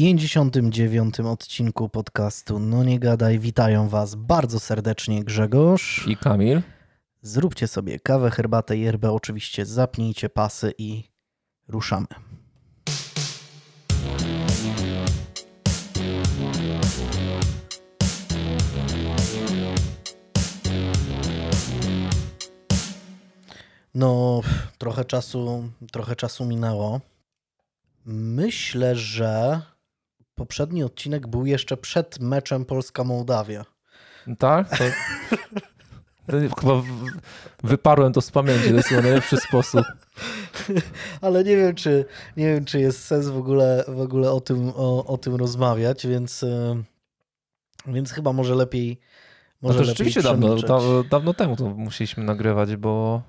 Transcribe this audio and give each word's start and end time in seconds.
59. 0.00 1.20
odcinku 1.20 1.88
podcastu 1.88 2.58
No 2.58 2.84
Nie 2.84 2.98
Gadaj. 2.98 3.38
Witają 3.38 3.88
Was 3.88 4.14
bardzo 4.14 4.60
serdecznie 4.60 5.24
Grzegorz 5.24 6.04
i 6.08 6.16
Kamil. 6.16 6.62
Zróbcie 7.22 7.68
sobie 7.68 8.00
kawę, 8.00 8.30
herbatę, 8.30 8.76
yerbę, 8.76 9.12
oczywiście 9.12 9.66
zapnijcie 9.66 10.28
pasy 10.28 10.72
i 10.78 11.04
ruszamy. 11.68 12.06
No, 23.94 24.40
trochę 24.78 25.04
czasu, 25.04 25.70
trochę 25.92 26.16
czasu 26.16 26.44
minęło. 26.44 27.00
Myślę, 28.04 28.96
że 28.96 29.62
poprzedni 30.40 30.84
odcinek 30.84 31.26
był 31.26 31.46
jeszcze 31.46 31.76
przed 31.76 32.20
meczem 32.20 32.64
Polska-Mołdawia. 32.64 33.64
Tak? 34.38 34.78
To... 34.78 34.84
Chyba 36.60 36.82
wyparłem 37.64 38.12
to 38.12 38.20
z 38.20 38.30
pamięci, 38.30 38.68
to 38.68 38.74
jest 38.74 38.88
chyba 38.88 39.02
najlepszy 39.02 39.36
sposób. 39.36 39.86
Ale 41.20 41.44
nie 41.44 41.56
wiem, 41.56 41.74
czy, 41.74 42.04
nie 42.36 42.46
wiem, 42.46 42.64
czy 42.64 42.80
jest 42.80 43.04
sens 43.04 43.26
w 43.26 43.36
ogóle, 43.36 43.84
w 43.88 44.00
ogóle 44.00 44.30
o, 44.32 44.40
tym, 44.40 44.72
o, 44.76 45.06
o 45.06 45.18
tym 45.18 45.34
rozmawiać, 45.34 46.06
więc, 46.06 46.42
e, 46.42 46.82
więc 47.86 48.12
chyba 48.12 48.32
może 48.32 48.54
lepiej. 48.54 49.00
Może 49.62 49.78
no 49.78 49.84
to 49.84 49.88
rzeczywiście 49.88 50.22
dawno, 50.22 50.56
dawno, 50.56 51.04
dawno 51.04 51.34
temu 51.34 51.56
to 51.56 51.64
musieliśmy 51.64 52.24
nagrywać, 52.24 52.76
bo, 52.76 53.22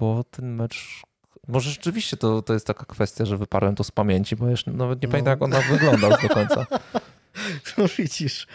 bo 0.00 0.24
ten 0.24 0.54
mecz 0.54 1.02
może 1.48 1.70
rzeczywiście 1.70 2.16
to, 2.16 2.42
to 2.42 2.52
jest 2.52 2.66
taka 2.66 2.84
kwestia, 2.84 3.24
że 3.24 3.36
wyparłem 3.36 3.74
to 3.74 3.84
z 3.84 3.90
pamięci, 3.90 4.36
bo 4.36 4.48
jeszcze 4.48 4.70
nawet 4.72 5.02
nie 5.02 5.08
no. 5.08 5.12
pamiętam, 5.12 5.30
jak 5.30 5.42
on 5.42 5.72
wyglądał 5.72 6.10
do 6.10 6.28
końca. 6.28 6.66
No 7.78 7.84
widzisz, 7.98 8.46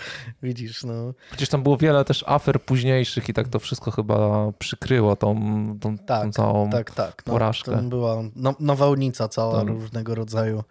widzisz, 0.44 0.84
no. 0.84 1.13
Przecież 1.29 1.49
tam 1.49 1.63
było 1.63 1.77
wiele 1.77 2.05
też 2.05 2.24
afer 2.27 2.62
późniejszych 2.62 3.29
i 3.29 3.34
tak 3.34 3.48
to 3.48 3.60
wszystko 3.60 3.91
chyba 3.91 4.51
przykryło 4.60 5.15
tą, 5.15 5.35
tą, 5.82 5.98
tak, 5.98 6.23
tą 6.23 6.32
całą 6.32 6.70
tak, 6.70 6.91
tak. 6.91 7.23
No, 7.27 7.34
porażkę. 7.34 7.71
Tam 7.71 7.90
była 7.90 8.23
no, 8.35 8.55
nawałnica 8.60 9.27
cała 9.27 9.57
tam. 9.57 9.68
różnego 9.68 10.15
rodzaju 10.15 10.63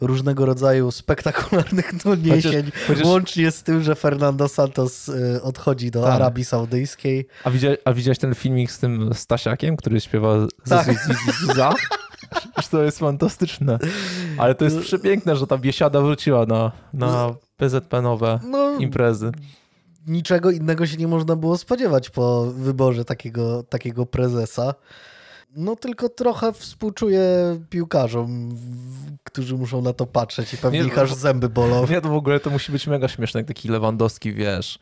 różnego 0.00 0.46
rodzaju 0.46 0.90
spektakularnych 0.90 1.96
doniesień, 2.04 2.70
chociaż, 2.86 3.04
łącznie 3.06 3.50
z 3.50 3.62
tym, 3.62 3.82
że 3.82 3.94
Fernando 3.94 4.48
Santos 4.48 5.08
y, 5.08 5.42
odchodzi 5.42 5.90
do 5.90 6.02
tak. 6.02 6.12
Arabii 6.12 6.44
Saudyjskiej. 6.44 7.26
A 7.44 7.50
widziałeś, 7.50 7.78
a 7.84 7.92
widziałeś 7.92 8.18
ten 8.18 8.34
filmik 8.34 8.70
z 8.70 8.78
tym 8.78 9.14
Stasiakiem, 9.14 9.76
który 9.76 10.00
śpiewa 10.00 10.36
tak. 10.68 10.86
za? 12.56 12.62
to 12.70 12.82
jest 12.82 12.98
fantastyczne. 12.98 13.78
Ale 14.38 14.54
to 14.54 14.64
jest 14.64 14.76
no. 14.76 14.82
przepiękne, 14.82 15.36
że 15.36 15.46
ta 15.46 15.58
biesiada 15.58 16.00
wróciła 16.00 16.46
na, 16.46 16.72
na 16.92 17.06
no. 17.06 17.36
PZP-nowe 17.56 18.38
no, 18.44 18.78
imprezy. 18.78 19.32
Niczego 20.06 20.50
innego 20.50 20.86
się 20.86 20.96
nie 20.96 21.08
można 21.08 21.36
było 21.36 21.58
spodziewać 21.58 22.10
po 22.10 22.44
wyborze 22.44 23.04
takiego, 23.04 23.62
takiego 23.62 24.06
prezesa. 24.06 24.74
No 25.56 25.76
tylko 25.76 26.08
trochę 26.08 26.52
współczuję 26.52 27.24
piłkarzom, 27.70 28.56
którzy 29.24 29.56
muszą 29.56 29.82
na 29.82 29.92
to 29.92 30.06
patrzeć 30.06 30.54
i 30.54 30.56
pewnie 30.56 30.80
nie, 30.80 30.86
ich 30.86 30.98
aż 30.98 31.14
zęby 31.14 31.48
bolą. 31.48 31.86
Nie, 31.86 32.00
to 32.00 32.08
w 32.08 32.14
ogóle 32.14 32.40
to 32.40 32.50
musi 32.50 32.72
być 32.72 32.86
mega 32.86 33.08
śmieszne, 33.08 33.40
jak 33.40 33.48
taki 33.48 33.68
Lewandowski, 33.68 34.32
wiesz, 34.32 34.78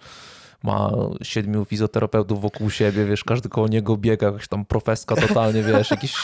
ma 0.63 0.93
siedmiu 1.23 1.65
fizjoterapeutów 1.65 2.41
wokół 2.41 2.71
siebie, 2.71 3.05
wiesz, 3.05 3.25
każdy 3.25 3.49
koło 3.49 3.69
niego 3.69 3.97
biega, 3.97 4.27
jakaś 4.27 4.49
tam 4.49 4.65
profeska 4.65 5.17
totalnie, 5.17 5.63
wiesz, 5.63 5.91
jakieś 5.91 6.15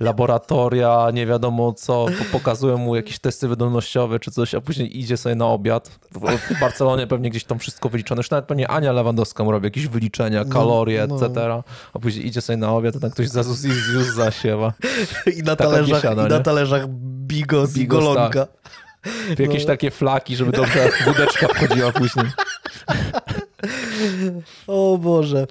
laboratoria, 0.00 1.10
nie 1.12 1.26
wiadomo 1.26 1.72
co, 1.72 2.06
pokazują 2.32 2.78
mu 2.78 2.96
jakieś 2.96 3.18
testy 3.18 3.48
wydolnościowe 3.48 4.20
czy 4.20 4.30
coś, 4.30 4.54
a 4.54 4.60
później 4.60 5.00
idzie 5.00 5.16
sobie 5.16 5.34
na 5.34 5.46
obiad. 5.46 5.98
W 6.12 6.60
Barcelonie 6.60 7.06
pewnie 7.06 7.30
gdzieś 7.30 7.44
tam 7.44 7.58
wszystko 7.58 7.88
wyliczone, 7.88 8.18
już 8.18 8.30
nawet 8.30 8.44
pewnie 8.44 8.68
Ania 8.68 8.92
Lewandowska 8.92 9.44
mu 9.44 9.52
robi 9.52 9.66
jakieś 9.66 9.88
wyliczenia, 9.88 10.44
no, 10.44 10.52
kalorie, 10.52 11.06
no, 11.06 11.16
no. 11.16 11.26
etc., 11.26 11.62
a 11.94 11.98
później 11.98 12.26
idzie 12.26 12.40
sobie 12.40 12.56
na 12.56 12.72
obiad, 12.72 12.96
a 12.96 13.00
tam 13.00 13.10
ktoś 13.10 13.28
zazus 13.28 13.64
już 13.64 14.06
zasiewa. 14.14 14.72
I 15.38 15.42
na 15.42 15.56
talerzach, 15.56 16.04
i 16.04 16.30
na 16.30 16.40
talerzach 16.40 16.88
bigos, 16.88 17.72
bigos 17.72 17.76
i 17.76 17.86
golonka. 17.86 18.46
Tak. 18.46 19.38
Jakieś 19.38 19.62
no. 19.62 19.66
takie 19.66 19.90
flaki, 19.90 20.36
żeby 20.36 20.52
dobrze 20.52 20.88
wódeczka 21.04 21.48
wchodziła 21.48 21.92
później. 21.92 22.26
O 24.66 24.98
Boże. 24.98 25.46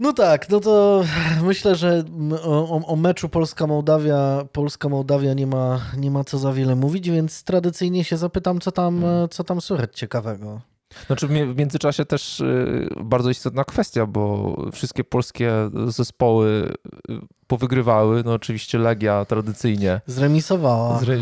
No 0.00 0.12
tak, 0.12 0.50
no 0.50 0.60
to 0.60 1.04
myślę, 1.42 1.76
że 1.76 2.04
o, 2.42 2.86
o 2.86 2.96
meczu 2.96 3.28
Polska-Mołdawia 3.28 4.44
Polska-Mołdawia 4.52 5.34
nie 5.34 5.46
ma, 5.46 5.80
nie 5.96 6.10
ma 6.10 6.24
co 6.24 6.38
za 6.38 6.52
wiele 6.52 6.76
mówić, 6.76 7.10
więc 7.10 7.42
tradycyjnie 7.42 8.04
się 8.04 8.16
zapytam, 8.16 8.60
co 8.60 8.72
tam, 8.72 9.00
hmm. 9.00 9.28
co 9.28 9.44
tam 9.44 9.60
słychać 9.60 9.98
ciekawego. 9.98 10.60
Znaczy 11.06 11.26
w 11.26 11.56
międzyczasie 11.56 12.04
też 12.04 12.40
y, 12.40 12.88
bardzo 13.04 13.30
istotna 13.30 13.64
kwestia, 13.64 14.06
bo 14.06 14.56
wszystkie 14.72 15.04
polskie 15.04 15.52
zespoły 15.86 16.72
y, 17.10 17.14
powygrywały. 17.46 18.22
No 18.24 18.32
oczywiście 18.32 18.78
Legia 18.78 19.24
tradycyjnie. 19.24 20.00
Zremisowała. 20.06 20.98
Zre... 20.98 21.18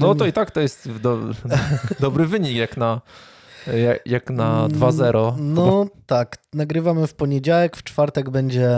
No 0.00 0.14
to 0.14 0.26
i 0.26 0.32
tak 0.32 0.50
to 0.50 0.60
jest 0.60 0.98
do... 0.98 1.18
dobry 2.00 2.26
wynik 2.26 2.56
jak 2.56 2.76
na 2.76 3.00
jak, 4.06 4.30
na 4.30 4.68
2-0. 4.68 5.34
Mm, 5.34 5.54
no 5.54 5.86
tak, 6.06 6.38
nagrywamy 6.54 7.06
w 7.06 7.14
poniedziałek, 7.14 7.76
w 7.76 7.82
czwartek 7.82 8.30
będzie 8.30 8.70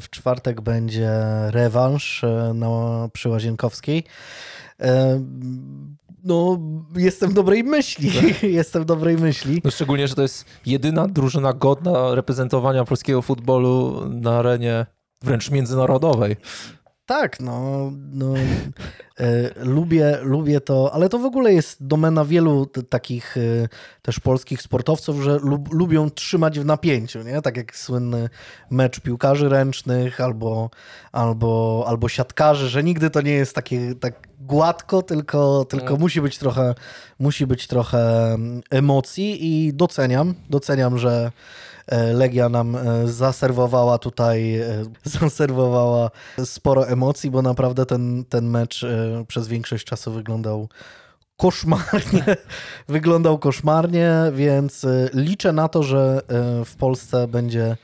w 0.00 0.10
czwartek 0.10 0.60
będzie 0.60 1.10
rewanż 1.50 2.24
e, 2.24 2.52
na, 2.54 3.08
przy 3.12 3.28
Łazienkowskiej. 3.28 4.04
E, 4.80 5.20
no, 6.24 6.58
jestem 6.96 7.34
dobrej 7.34 7.64
myśli. 7.64 8.10
jestem 8.42 8.84
dobrej 8.84 9.16
myśli. 9.16 9.60
No, 9.64 9.70
szczególnie, 9.70 10.08
że 10.08 10.14
to 10.14 10.22
jest 10.22 10.44
jedyna 10.66 11.06
drużyna 11.06 11.52
godna 11.52 12.14
reprezentowania 12.14 12.84
polskiego 12.84 13.22
futbolu 13.22 14.02
na 14.08 14.38
arenie 14.38 14.86
wręcz 15.22 15.50
międzynarodowej. 15.50 16.36
Tak, 17.06 17.40
no, 17.40 17.90
no 18.12 18.34
e, 19.20 19.64
lubię, 19.64 20.18
lubię 20.22 20.60
to, 20.60 20.90
ale 20.94 21.08
to 21.08 21.18
w 21.18 21.24
ogóle 21.24 21.52
jest 21.52 21.86
domena 21.86 22.24
wielu 22.24 22.66
takich 22.66 23.36
e, 23.36 23.40
też 24.02 24.20
polskich 24.20 24.62
sportowców, 24.62 25.22
że 25.22 25.38
lub, 25.38 25.72
lubią 25.72 26.10
trzymać 26.10 26.60
w 26.60 26.64
napięciu, 26.64 27.22
nie? 27.22 27.42
Tak 27.42 27.56
jak 27.56 27.76
słynny 27.76 28.28
mecz 28.70 29.00
piłkarzy 29.00 29.48
ręcznych 29.48 30.20
albo, 30.20 30.70
albo, 31.12 31.84
albo 31.86 32.08
siatkarzy, 32.08 32.68
że 32.68 32.82
nigdy 32.82 33.10
to 33.10 33.20
nie 33.20 33.32
jest 33.32 33.54
takie 33.54 33.94
tak 33.94 34.28
gładko, 34.40 35.02
tylko, 35.02 35.64
tylko 35.64 35.92
no. 35.92 35.98
musi 35.98 36.20
być 36.20 36.38
trochę 36.38 36.74
musi 37.18 37.46
być 37.46 37.66
trochę 37.66 38.32
mm, 38.34 38.62
emocji 38.70 39.46
i 39.46 39.74
doceniam, 39.74 40.34
doceniam, 40.50 40.98
że 40.98 41.32
Legia 42.14 42.48
nam 42.48 42.76
e, 42.76 43.08
zaserwowała 43.08 43.98
tutaj, 43.98 44.54
e, 44.54 44.84
zaserwowała 45.20 46.10
sporo 46.44 46.88
emocji, 46.88 47.30
bo 47.30 47.42
naprawdę 47.42 47.86
ten, 47.86 48.24
ten 48.28 48.50
mecz 48.50 48.86
przez 49.28 49.48
większość 49.48 49.84
czasu 49.84 50.12
wyglądał 50.12 50.68
koszmarnie. 51.36 52.24
wyglądał 52.88 53.38
koszmarnie, 53.38 54.12
więc 54.32 54.86
liczę 55.14 55.52
na 55.52 55.68
to, 55.68 55.82
że 55.82 56.20
w 56.64 56.76
Polsce 56.76 57.28
będzie, 57.28 57.76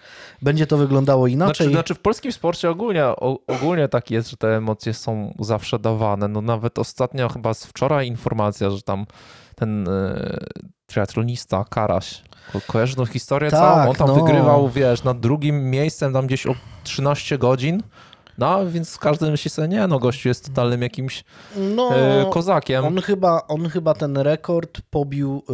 będzie 0.43 0.67
to 0.67 0.77
wyglądało 0.77 1.27
inaczej. 1.27 1.55
Znaczy, 1.57 1.71
znaczy 1.71 1.95
w 1.95 1.99
polskim 1.99 2.33
sporcie 2.33 2.71
ogólnie, 2.71 3.05
ogólnie 3.47 3.89
tak 3.89 4.11
jest, 4.11 4.31
że 4.31 4.37
te 4.37 4.57
emocje 4.57 4.95
są 4.95 5.35
zawsze 5.39 5.79
dawane. 5.79 6.29
No 6.29 6.41
nawet 6.41 6.79
ostatnio 6.79 7.29
chyba 7.29 7.55
z 7.55 7.65
wczoraj 7.67 8.07
informacja, 8.07 8.71
że 8.71 8.83
tam 8.83 9.07
ten 9.57 9.89
triatlonista 10.91 11.65
Karaś 11.71 12.23
Ko 12.53 12.61
kojarzysz 12.67 12.97
tą 12.97 13.07
historię 13.07 13.51
tak, 13.51 13.61
całą? 13.61 13.89
On 13.89 13.97
tam 13.97 14.09
no. 14.09 14.15
wygrywał, 14.15 14.69
wiesz, 14.69 15.05
nad 15.05 15.21
drugim 15.21 15.71
miejscem 15.71 16.13
tam 16.13 16.27
gdzieś 16.27 16.47
o 16.47 16.55
13 16.85 17.39
godzin. 17.39 17.83
No, 18.39 18.67
więc 18.67 18.99
każdy 18.99 19.31
myśli 19.31 19.51
sobie, 19.51 19.69
nie 19.69 19.87
no, 19.87 19.99
gościu 19.99 20.29
jest 20.29 20.47
totalnym 20.47 20.83
jakimś 20.83 21.25
no, 21.57 21.97
e, 21.97 22.31
kozakiem. 22.31 22.85
On 22.85 23.01
chyba, 23.01 23.47
on 23.49 23.69
chyba 23.69 23.95
ten 23.95 24.17
rekord 24.17 24.81
pobił 24.91 25.43
e, 25.49 25.53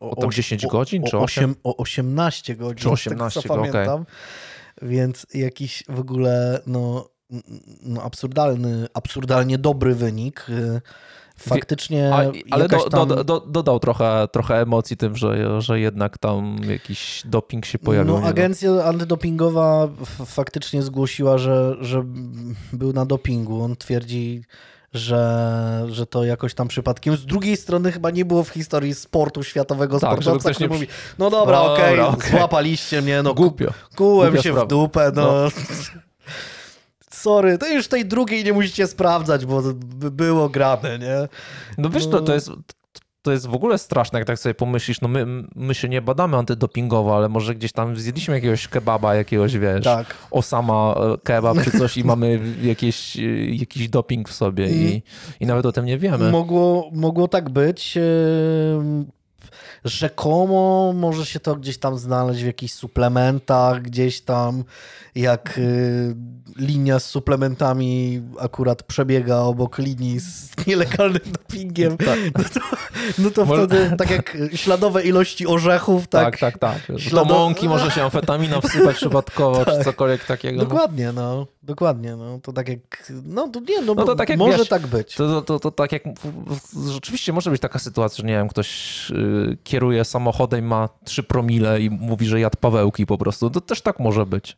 o, 0.00 0.10
o 0.10 0.16
tam 0.16 0.30
10 0.32 0.66
godzin, 0.66 1.02
czy 1.04 1.18
8? 1.18 1.54
O 1.64 1.76
18 1.76 2.56
godzin, 2.56 2.82
czy 2.82 2.90
18, 2.90 3.40
tego, 3.40 3.54
co 3.54 3.60
okay. 3.60 3.72
pamiętam. 3.72 4.04
Więc 4.82 5.26
jakiś 5.34 5.84
w 5.88 6.00
ogóle, 6.00 6.60
no, 6.66 7.08
no 7.82 8.02
absurdalny, 8.02 8.86
absurdalnie 8.94 9.58
dobry 9.58 9.94
wynik. 9.94 10.46
E, 10.48 10.80
faktycznie. 11.48 12.14
A, 12.14 12.22
ale 12.50 12.68
do, 12.68 12.90
tam... 12.90 13.08
do, 13.08 13.24
do, 13.24 13.40
dodał 13.40 13.80
trochę, 13.80 14.28
trochę 14.32 14.60
emocji 14.60 14.96
tym, 14.96 15.16
że, 15.16 15.60
że 15.62 15.80
jednak 15.80 16.18
tam 16.18 16.56
jakiś 16.68 17.22
doping 17.24 17.66
się 17.66 17.78
pojawił. 17.78 18.20
No, 18.20 18.26
agencja 18.26 18.84
antydopingowa 18.84 19.88
faktycznie 20.26 20.82
zgłosiła, 20.82 21.38
że, 21.38 21.76
że 21.80 22.02
był 22.72 22.92
na 22.92 23.06
dopingu. 23.06 23.62
On 23.62 23.76
twierdzi, 23.76 24.42
że, 24.92 25.86
że 25.88 26.06
to 26.06 26.24
jakoś 26.24 26.54
tam 26.54 26.68
przypadkiem. 26.68 27.16
Z 27.16 27.26
drugiej 27.26 27.56
strony 27.56 27.92
chyba 27.92 28.10
nie 28.10 28.24
było 28.24 28.44
w 28.44 28.48
historii 28.48 28.94
sportu 28.94 29.42
światowego 29.42 30.00
tak, 30.00 30.10
sportowca, 30.10 30.50
który 30.50 30.68
nie... 30.68 30.74
mówi, 30.74 30.86
no 31.18 31.30
dobra, 31.30 31.56
no, 31.56 31.74
okej, 31.74 32.00
okay, 32.00 32.06
okay. 32.06 32.30
złapaliście 32.30 33.02
mnie, 33.02 33.22
no 33.22 33.34
Głupio. 33.34 33.72
kułem 33.96 34.28
Głupia 34.28 34.42
się 34.42 34.48
sprawa. 34.48 34.66
w 34.66 34.68
dupę, 34.68 35.12
no. 35.14 35.32
no. 35.32 35.50
Sorry, 37.20 37.58
to 37.58 37.68
już 37.68 37.88
tej 37.88 38.06
drugiej 38.06 38.44
nie 38.44 38.52
musicie 38.52 38.86
sprawdzać, 38.86 39.46
bo 39.46 39.62
by 39.74 40.10
było 40.10 40.48
grane, 40.48 40.98
nie? 40.98 41.28
No 41.78 41.90
wiesz, 41.90 42.06
to, 42.06 42.20
to 42.20 42.34
jest... 42.34 42.50
To 43.22 43.32
jest 43.32 43.46
w 43.46 43.54
ogóle 43.54 43.78
straszne, 43.78 44.18
jak 44.18 44.26
tak 44.26 44.38
sobie 44.38 44.54
pomyślisz, 44.54 45.00
no 45.00 45.08
my, 45.08 45.26
my 45.54 45.74
się 45.74 45.88
nie 45.88 46.02
badamy 46.02 46.36
antydopingowo, 46.36 47.16
ale 47.16 47.28
może 47.28 47.54
gdzieś 47.54 47.72
tam 47.72 47.96
zjedliśmy 47.96 48.34
jakiegoś 48.34 48.68
kebaba, 48.68 49.14
jakiegoś, 49.14 49.58
wiesz, 49.58 49.84
Tak. 49.84 50.16
Osama 50.30 50.94
e, 51.14 51.18
kebab 51.24 51.64
czy 51.64 51.78
coś 51.78 51.96
i 51.96 52.04
mamy 52.12 52.40
jakieś, 52.62 53.16
e, 53.16 53.22
jakiś 53.46 53.88
doping 53.88 54.28
w 54.28 54.32
sobie 54.32 54.70
i, 54.70 55.02
i 55.40 55.46
nawet 55.46 55.66
o 55.66 55.72
tym 55.72 55.84
nie 55.84 55.98
wiemy. 55.98 56.30
Mogło, 56.30 56.90
mogło 56.92 57.28
tak 57.28 57.50
być. 57.50 57.98
Rzekomo 59.84 60.92
może 60.96 61.26
się 61.26 61.40
to 61.40 61.56
gdzieś 61.56 61.78
tam 61.78 61.98
znaleźć 61.98 62.42
w 62.42 62.46
jakichś 62.46 62.72
suplementach, 62.72 63.82
gdzieś 63.82 64.20
tam 64.20 64.64
jak 65.14 65.58
y, 65.58 66.16
linia 66.56 66.98
z 66.98 67.04
suplementami 67.04 68.22
akurat 68.40 68.82
przebiega 68.82 69.36
obok 69.38 69.78
linii 69.78 70.20
z 70.20 70.50
nielegalnym 70.66 71.20
dopingiem, 71.32 71.96
no 72.38 72.44
to, 72.54 72.60
no 73.18 73.30
to 73.30 73.44
Może- 73.44 73.66
wtedy 73.66 73.96
tak 73.96 74.10
jak 74.10 74.36
śladowe 74.54 75.02
ilości 75.02 75.46
orzechów, 75.46 76.08
tak, 76.08 76.38
Tak, 76.38 76.40
tak, 76.40 76.58
tak. 76.58 76.92
Do 76.92 76.98
Ślado- 76.98 77.24
mąki 77.34 77.68
może 77.68 77.90
się 77.90 78.02
amfetamina 78.04 78.60
wsypać 78.60 78.96
przypadkowo, 78.96 79.64
czy 79.64 79.84
cokolwiek 79.84 80.24
takiego. 80.24 80.60
Dokładnie, 80.64 81.12
no, 81.12 81.46
dokładnie, 81.62 82.16
no, 82.16 82.40
to 82.42 82.52
tak 82.52 82.68
jak, 82.68 83.12
no 83.24 83.48
to 83.48 83.60
nie, 83.60 83.80
no, 83.80 83.94
No 83.94 84.04
to 84.04 84.14
tak 84.14 84.28
jak 84.28 84.38
może 84.38 84.58
wiesz, 84.58 84.68
tak 84.68 84.86
być. 84.86 85.14
To, 85.14 85.28
to, 85.28 85.42
to, 85.42 85.60
to 85.60 85.70
tak 85.70 85.92
jak 85.92 86.02
rzeczywiście 86.92 87.32
może 87.32 87.50
być 87.50 87.60
taka 87.60 87.78
sytuacja, 87.78 88.16
że 88.22 88.28
nie 88.28 88.34
wiem, 88.34 88.48
ktoś 88.48 89.10
y, 89.10 89.56
kieruje 89.64 90.04
samochodem, 90.04 90.66
ma 90.66 90.88
3 91.04 91.22
promile 91.22 91.80
i 91.80 91.90
mówi, 91.90 92.26
że 92.26 92.40
jadł 92.40 92.56
Pawełki 92.60 93.06
po 93.06 93.18
prostu. 93.18 93.50
To 93.50 93.60
też 93.60 93.80
tak 93.82 94.00
może 94.00 94.26
być. 94.26 94.56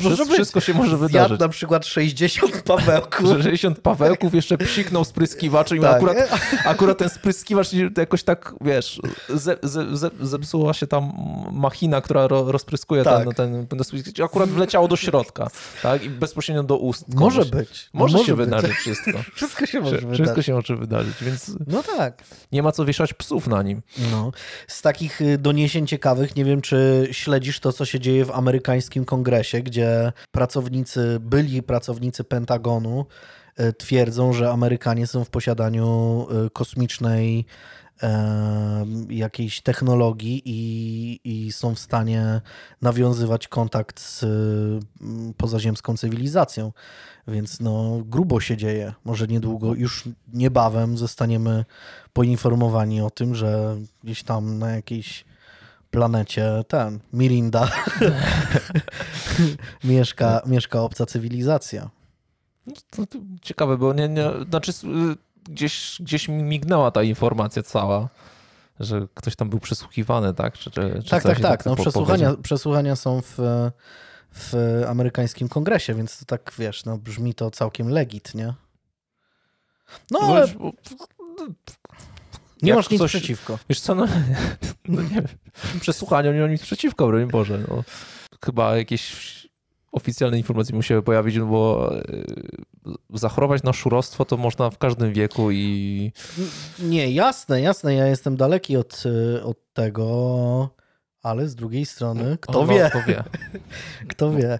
Wszystko, 0.00 0.24
być. 0.24 0.34
wszystko 0.34 0.60
się 0.60 0.74
może 0.74 0.96
wydarzyć. 0.96 1.40
na 1.40 1.48
przykład 1.48 1.86
60 1.86 2.62
pawełków. 2.62 3.26
Że 3.32 3.42
60 3.42 3.80
Pawełków 3.80 4.34
jeszcze 4.34 4.58
psiknął 4.58 5.04
spryskiwaczem 5.04 5.78
i 5.78 5.80
Tak. 5.80 5.96
akurat, 5.96 6.16
akurat 6.64 6.98
ten 6.98 7.08
spryskiwacz 7.08 7.68
jakoś 7.96 8.22
tak, 8.22 8.54
wiesz, 8.60 9.00
ze, 9.28 9.56
ze, 9.62 9.96
ze, 9.96 10.10
zepsuła 10.20 10.74
się 10.74 10.86
tam 10.86 11.12
machina, 11.52 12.00
która 12.00 12.26
ro, 12.26 12.52
rozpryskuje 12.52 13.04
Tak. 13.04 13.24
ten, 13.24 13.34
ten, 13.34 13.66
ten. 13.66 13.80
Akurat 14.24 14.48
wleciało 14.48 14.88
do 14.88 14.96
środka, 14.96 15.50
tak? 15.82 16.04
I 16.04 16.10
bezpośrednio 16.32 16.62
do 16.62 16.76
ust. 16.78 17.14
Może 17.14 17.38
komuś. 17.38 17.50
być. 17.50 17.90
Może, 17.92 18.18
się 18.18 18.36
być. 18.36 18.44
wydarzyć 18.44 18.72
wszystko. 18.84 19.10
Wszystko 19.34 19.66
się 19.66 19.80
może 19.80 19.96
Wszystko 19.96 20.16
wydarzyć. 20.18 20.46
się 20.46 20.54
może 20.54 20.76
wydarzyć, 20.76 21.14
więc 21.24 21.52
No 21.66 21.82
tak. 21.82 22.22
nie 22.52 22.62
ma 22.62 22.72
co 22.72 22.84
wieszać 22.84 23.14
psów 23.14 23.46
na 23.46 23.62
nim. 23.62 23.82
No. 24.10 24.32
Z 24.68 24.82
takich 24.82 25.20
y, 25.20 25.38
doniesień 25.38 25.86
ciekawych, 25.86 26.36
nie 26.36 26.44
wiem, 26.44 26.60
czy 26.60 27.08
śledzisz 27.10 27.60
to, 27.60 27.72
co 27.72 27.84
się 27.84 28.00
dzieje 28.00 28.24
w 28.24 28.30
amerykańskim 28.30 29.04
kongresie, 29.04 29.62
gdzie 29.62 30.12
pracownicy, 30.30 31.18
byli 31.20 31.62
pracownicy 31.62 32.24
Pentagonu 32.24 33.06
y, 33.60 33.72
twierdzą, 33.72 34.32
że 34.32 34.50
Amerykanie 34.50 35.06
są 35.06 35.24
w 35.24 35.30
posiadaniu 35.30 36.26
y, 36.46 36.50
kosmicznej 36.50 37.44
jakiejś 39.08 39.60
technologii 39.60 40.42
i, 40.44 41.20
i 41.24 41.52
są 41.52 41.74
w 41.74 41.78
stanie 41.78 42.40
nawiązywać 42.82 43.48
kontakt 43.48 44.00
z 44.00 44.22
mm, 44.22 45.34
pozaziemską 45.36 45.96
cywilizacją. 45.96 46.72
Więc 47.28 47.60
no, 47.60 48.02
grubo 48.06 48.40
się 48.40 48.56
dzieje. 48.56 48.92
Może 49.04 49.26
niedługo, 49.26 49.74
już 49.74 50.04
niebawem 50.32 50.98
zostaniemy 50.98 51.64
poinformowani 52.12 53.00
o 53.00 53.10
tym, 53.10 53.34
że 53.34 53.76
gdzieś 54.04 54.22
tam 54.22 54.58
na 54.58 54.70
jakiejś 54.70 55.24
planecie 55.90 56.64
ten, 56.68 57.00
Mirinda 57.12 57.70
mieszka, 59.84 60.42
mieszka 60.46 60.82
obca 60.82 61.06
cywilizacja. 61.06 61.90
No, 62.66 63.06
to, 63.06 63.18
ciekawe, 63.42 63.78
bo 63.78 63.92
nie, 63.92 64.08
nie, 64.08 64.30
znaczy 64.48 64.72
y, 64.72 65.31
gdzieś, 65.48 65.96
gdzieś 66.00 66.28
mi 66.28 66.42
mignęła 66.42 66.90
ta 66.90 67.02
informacja 67.02 67.62
cała, 67.62 68.08
że 68.80 69.06
ktoś 69.14 69.36
tam 69.36 69.50
był 69.50 69.60
przesłuchiwany, 69.60 70.34
tak? 70.34 70.58
Czy, 70.58 70.70
czy, 70.70 71.00
czy 71.04 71.10
tak, 71.10 71.22
tak, 71.22 71.36
się 71.36 71.42
tak. 71.42 71.66
No, 71.66 71.76
przesłuchania, 71.76 72.34
przesłuchania 72.42 72.96
są 72.96 73.22
w, 73.22 73.38
w 74.34 74.82
amerykańskim 74.88 75.48
kongresie, 75.48 75.94
więc 75.94 76.18
to 76.18 76.24
tak, 76.24 76.52
wiesz, 76.58 76.84
no, 76.84 76.98
brzmi 76.98 77.34
to 77.34 77.50
całkiem 77.50 77.88
legit, 77.88 78.34
nie? 78.34 78.54
No, 80.10 80.18
ale 80.20 80.46
nie 82.62 82.74
masz 82.74 82.90
nic 82.90 83.00
coś- 83.00 83.10
przeciwko. 83.10 83.58
Wiesz 83.68 83.80
co, 83.80 83.94
no, 83.94 84.06
no 84.88 85.02
nie 85.02 85.08
wiem, 85.08 85.26
przesłuchania 85.80 86.32
nie 86.32 86.40
mam 86.40 86.50
nic 86.50 86.62
przeciwko, 86.62 87.06
broń 87.06 87.26
Boże. 87.26 87.58
No, 87.68 87.84
chyba 88.44 88.76
jakieś 88.76 89.32
oficjalne 89.92 90.38
informacje 90.38 90.74
musiały 90.76 91.02
pojawić, 91.02 91.36
no 91.36 91.46
bo 91.46 91.92
y, 91.96 93.18
zachorować 93.18 93.62
na 93.62 93.72
szurostwo 93.72 94.24
to 94.24 94.36
można 94.36 94.70
w 94.70 94.78
każdym 94.78 95.12
wieku 95.12 95.50
i 95.50 96.12
Nie, 96.78 97.10
jasne, 97.10 97.60
jasne, 97.60 97.94
ja 97.94 98.06
jestem 98.06 98.36
daleki 98.36 98.76
od, 98.76 99.02
y, 99.06 99.42
od 99.42 99.72
tego, 99.72 100.68
ale 101.22 101.48
z 101.48 101.54
drugiej 101.54 101.86
strony, 101.86 102.38
kto 102.40 102.60
o, 102.60 102.66
no, 102.66 102.72
wie, 102.72 102.90
Kto 102.90 103.02
wie. 103.02 103.24
kto 104.10 104.32
wie. 104.32 104.58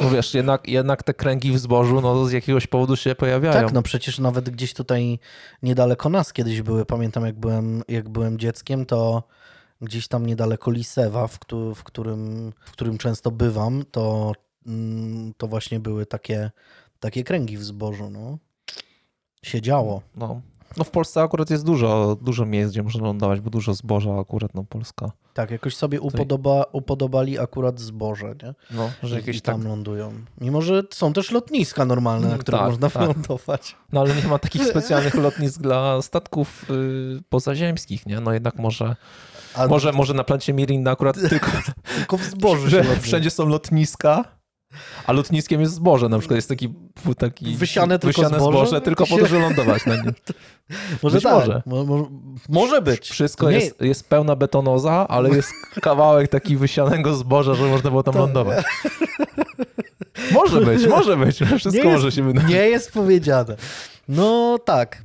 No 0.00 0.10
wiesz, 0.10 0.34
jednak, 0.34 0.68
jednak 0.68 1.02
te 1.02 1.14
kręgi 1.14 1.52
w 1.52 1.58
zbożu 1.58 2.00
no, 2.00 2.26
z 2.26 2.32
jakiegoś 2.32 2.66
powodu 2.66 2.96
się 2.96 3.14
pojawiają. 3.14 3.64
Tak, 3.64 3.72
no 3.72 3.82
przecież 3.82 4.18
nawet 4.18 4.50
gdzieś 4.50 4.74
tutaj 4.74 5.18
niedaleko 5.62 6.08
nas 6.08 6.32
kiedyś 6.32 6.62
były. 6.62 6.86
Pamiętam, 6.86 7.26
jak 7.26 7.38
byłem, 7.38 7.82
jak 7.88 8.08
byłem 8.08 8.38
dzieckiem, 8.38 8.86
to 8.86 9.22
gdzieś 9.82 10.08
tam 10.08 10.26
niedaleko 10.26 10.70
Lisewa, 10.70 11.26
w, 11.26 11.38
któ- 11.38 11.74
w, 11.74 11.84
którym, 11.84 12.52
w 12.66 12.70
którym 12.72 12.98
często 12.98 13.30
bywam, 13.30 13.84
to, 13.90 14.32
mm, 14.66 15.34
to 15.36 15.46
właśnie 15.46 15.80
były 15.80 16.06
takie, 16.06 16.50
takie 17.00 17.24
kręgi 17.24 17.56
w 17.58 17.64
zbożu. 17.64 18.10
No. 18.10 18.38
Się 19.42 19.60
działo. 19.60 20.02
No. 20.16 20.40
no 20.76 20.84
w 20.84 20.90
Polsce 20.90 21.22
akurat 21.22 21.50
jest 21.50 21.64
dużo, 21.64 22.16
dużo 22.20 22.46
miejsc, 22.46 22.70
gdzie 22.72 22.82
można 22.82 23.06
lądować, 23.06 23.40
bo 23.40 23.50
dużo 23.50 23.74
zboża 23.74 24.20
akurat, 24.20 24.54
no 24.54 24.64
Polska. 24.64 25.10
Tak, 25.34 25.50
jakoś 25.50 25.76
sobie 25.76 26.00
upodoba, 26.00 26.64
upodobali 26.72 27.38
akurat 27.38 27.80
zboże, 27.80 28.34
nie? 28.42 28.54
No, 28.70 28.90
że 29.02 29.16
jakieś 29.16 29.36
I 29.36 29.40
tak... 29.40 29.54
tam 29.54 29.64
lądują. 29.68 30.12
Mimo, 30.40 30.62
że 30.62 30.82
są 30.90 31.12
też 31.12 31.30
lotniska 31.30 31.84
normalne, 31.84 32.26
na 32.26 32.32
Mm, 32.32 32.40
które 32.40 32.58
tak, 32.58 32.66
można 32.70 32.90
tak. 32.90 33.02
wylądować. 33.02 33.76
No 33.92 34.00
ale 34.00 34.14
nie 34.14 34.28
ma 34.28 34.38
takich 34.38 34.66
specjalnych 34.66 35.14
lotnisk 35.14 35.60
dla 35.60 36.02
statków 36.02 36.70
y, 36.70 37.22
pozaziemskich, 37.28 38.06
nie? 38.06 38.20
No 38.20 38.32
jednak 38.32 38.56
może, 38.56 38.96
A 39.54 39.66
może, 39.66 39.92
może 39.92 40.14
na 40.14 40.24
planecie 40.24 40.52
Mirinda 40.52 40.90
akurat 40.90 41.16
tylko, 41.30 41.50
tylko 41.96 42.16
w 42.16 42.22
zbożu 42.24 42.70
się 42.70 42.84
że 42.84 42.96
wszędzie 43.00 43.30
są 43.30 43.46
lotniska, 43.48 44.24
a 45.06 45.12
lotniskiem 45.12 45.60
jest 45.60 45.74
zboże. 45.74 46.08
Na 46.08 46.18
przykład 46.18 46.36
jest 46.36 46.48
taki, 46.48 46.74
taki 47.18 47.56
Wysiane 47.56 47.98
tylko 47.98 48.22
wysiane 48.22 48.40
zboże? 48.40 48.58
zboże 48.58 48.80
tylko 48.80 49.06
po 49.06 49.16
to, 49.18 49.26
żeby 49.26 49.40
lądować 49.42 49.86
na 49.86 49.96
nim. 49.96 50.12
Może 51.02 51.14
Być 51.16 51.24
tak. 51.24 51.34
może. 51.34 51.62
Mo, 51.66 51.84
mo, 51.84 52.08
może 52.48 52.82
być. 52.82 53.10
Wszystko 53.10 53.50
Nie- 53.50 53.56
jest, 53.56 53.80
jest 53.80 54.08
pełna 54.08 54.36
betonoza, 54.36 55.08
ale 55.08 55.30
jest 55.36 55.52
kawałek 55.82 56.28
taki 56.30 56.56
wysianego 56.56 57.14
zboża, 57.14 57.54
że 57.54 57.64
można 57.66 57.90
było 57.90 58.02
tam 58.02 58.14
To- 58.14 58.20
lądować. 58.20 58.64
Może 60.32 60.60
być, 60.60 60.86
może 60.86 61.16
być. 61.16 61.40
Wszystko 61.58 61.84
może 61.84 62.12
się 62.12 62.22
wydarzyć. 62.22 62.50
Nie 62.50 62.68
jest 62.68 62.92
powiedziane. 62.92 63.56
No 64.08 64.58
tak. 64.64 65.02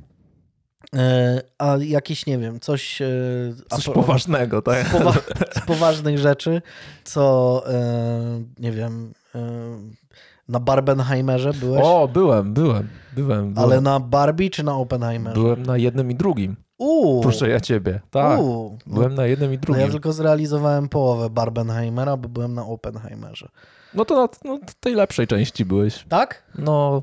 E, 0.96 1.40
a 1.58 1.76
jakieś, 1.80 2.26
nie 2.26 2.38
wiem, 2.38 2.60
coś... 2.60 3.02
E, 3.02 3.06
Coś 3.68 3.84
poważnego, 3.88 4.62
tak? 4.62 4.88
z, 4.88 4.90
powa 4.90 5.12
z 5.62 5.66
poważnych 5.66 6.18
rzeczy, 6.18 6.62
co, 7.04 7.62
e, 7.72 8.42
nie 8.58 8.72
wiem, 8.72 9.12
na 10.48 10.60
Barbenheimerze 10.60 11.52
byłeś? 11.52 11.82
O, 11.84 12.08
byłem, 12.12 12.54
byłem, 12.54 12.88
byłem. 13.16 13.54
byłem. 13.54 13.66
ale 13.66 13.80
na 13.80 14.00
Barbie 14.00 14.50
czy 14.50 14.62
na 14.62 14.76
Oppenheimerze? 14.76 15.40
Byłem 15.40 15.62
na 15.62 15.76
jednym 15.76 16.10
i 16.10 16.14
drugim. 16.14 16.56
Uuu, 16.78 17.22
Proszę 17.22 17.48
ja 17.48 17.60
ciebie. 17.60 18.00
Tak. 18.10 18.40
uuu. 18.40 18.78
No, 18.86 18.94
Byłem 18.94 19.14
na 19.14 19.26
jednym 19.26 19.52
i 19.52 19.56
no 19.56 19.60
drugim. 19.60 19.82
ja 19.82 19.88
tylko 19.90 20.12
zrealizowałem 20.12 20.88
połowę 20.88 21.30
Barbenheimera, 21.30 22.16
bo 22.16 22.28
byłem 22.28 22.54
na 22.54 22.66
Oppenheimerze. 22.66 23.48
No 23.94 24.04
to 24.04 24.16
na 24.16 24.28
no, 24.44 24.58
tej 24.80 24.94
lepszej 24.94 25.26
części 25.26 25.64
byłeś. 25.64 26.04
Tak? 26.08 26.42
No, 26.58 27.02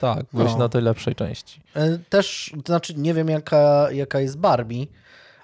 tak, 0.00 0.24
byłeś 0.32 0.52
No. 0.52 0.58
na 0.58 0.68
tej 0.68 0.82
lepszej 0.82 1.14
części. 1.14 1.60
E, 1.76 1.98
Też, 1.98 2.52
to 2.64 2.72
znaczy 2.72 2.94
nie 2.96 3.14
wiem 3.14 3.28
jaka, 3.28 3.88
jaka 3.92 4.20
jest 4.20 4.38
Barbie, 4.38 4.86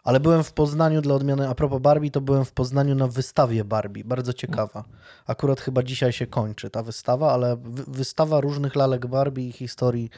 ale 0.05 0.21
byłem 0.21 0.45
w 0.45 0.53
Poznaniu 0.53 1.01
dla 1.03 1.15
odmiany, 1.15 1.49
a 1.49 1.55
propos 1.55 1.83
Barbie, 1.83 2.11
to 2.11 2.21
byłem 2.21 2.45
w 2.45 2.53
Poznaniu 2.53 2.95
na 2.95 3.07
wystawie 3.09 3.65
Barbie, 3.65 4.05
bardzo 4.05 4.33
ciekawa. 4.33 4.85
Akurat 5.27 5.61
chyba 5.61 5.83
dzisiaj 5.83 6.13
się 6.13 6.27
kończy 6.27 6.71
ta 6.71 6.83
wystawa, 6.83 7.33
ale 7.33 7.57
wy- 7.57 7.85
wystawa 7.89 8.41
różnych 8.41 8.77
lalek 8.77 9.07
Barbie 9.07 9.49
i 9.49 9.53
historii 9.53 10.11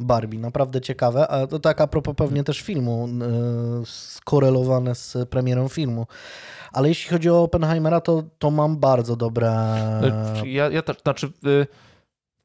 Barbie, 0.00 0.38
naprawdę 0.38 0.80
ciekawe. 0.80 1.28
A 1.28 1.46
to 1.46 1.58
tak 1.58 1.80
a 1.80 1.86
propos 1.86 2.14
pewnie 2.16 2.44
też 2.44 2.60
filmu, 2.60 3.08
e, 3.82 3.86
skorelowane 3.86 4.94
z 4.94 5.16
premierą 5.30 5.68
filmu. 5.68 6.06
Ale 6.72 6.88
jeśli 6.88 7.10
chodzi 7.10 7.30
o 7.30 7.42
Oppenheimera, 7.42 8.00
to, 8.00 8.22
to 8.38 8.50
mam 8.50 8.76
bardzo 8.76 9.16
dobre... 9.16 9.50
Ja, 10.44 10.70
ja 10.70 10.82
też, 10.82 10.96
znaczy, 11.02 11.26
y, 11.46 11.66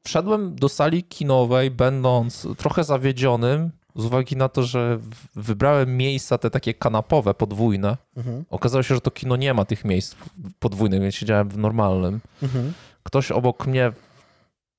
wszedłem 0.04 0.54
do 0.54 0.68
sali 0.68 1.04
kinowej, 1.04 1.70
będąc 1.70 2.46
trochę 2.56 2.84
zawiedzionym, 2.84 3.70
z 3.96 4.04
uwagi 4.04 4.36
na 4.36 4.48
to, 4.48 4.62
że 4.62 4.98
wybrałem 5.34 5.96
miejsca 5.96 6.38
te 6.38 6.50
takie 6.50 6.74
kanapowe, 6.74 7.34
podwójne. 7.34 7.96
Mhm, 8.16 8.44
Okazało 8.50 8.82
się, 8.82 8.94
że 8.94 9.00
to 9.00 9.10
kino 9.10 9.36
nie 9.36 9.54
ma 9.54 9.64
tych 9.64 9.84
miejsc 9.84 10.16
podwójnych, 10.58 11.00
więc 11.00 11.14
siedziałem 11.14 11.48
w 11.48 11.58
normalnym. 11.58 12.20
mhm. 12.42 12.72
Ktoś 13.02 13.30
obok 13.32 13.66
mnie 13.66 13.92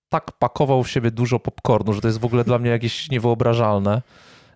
tak 0.10 0.32
pakował 0.32 0.84
w 0.84 0.90
siebie 0.90 1.12
dużo 1.12 1.40
popcornu, 1.40 1.94
że 1.94 2.02
to 2.02 2.08
jest 2.08 2.20
w 2.20 2.26
ogóle 2.26 2.44
dla 2.44 2.60
mnie 2.60 2.70
jakieś 2.70 3.10
niewyobrażalne. 3.10 4.02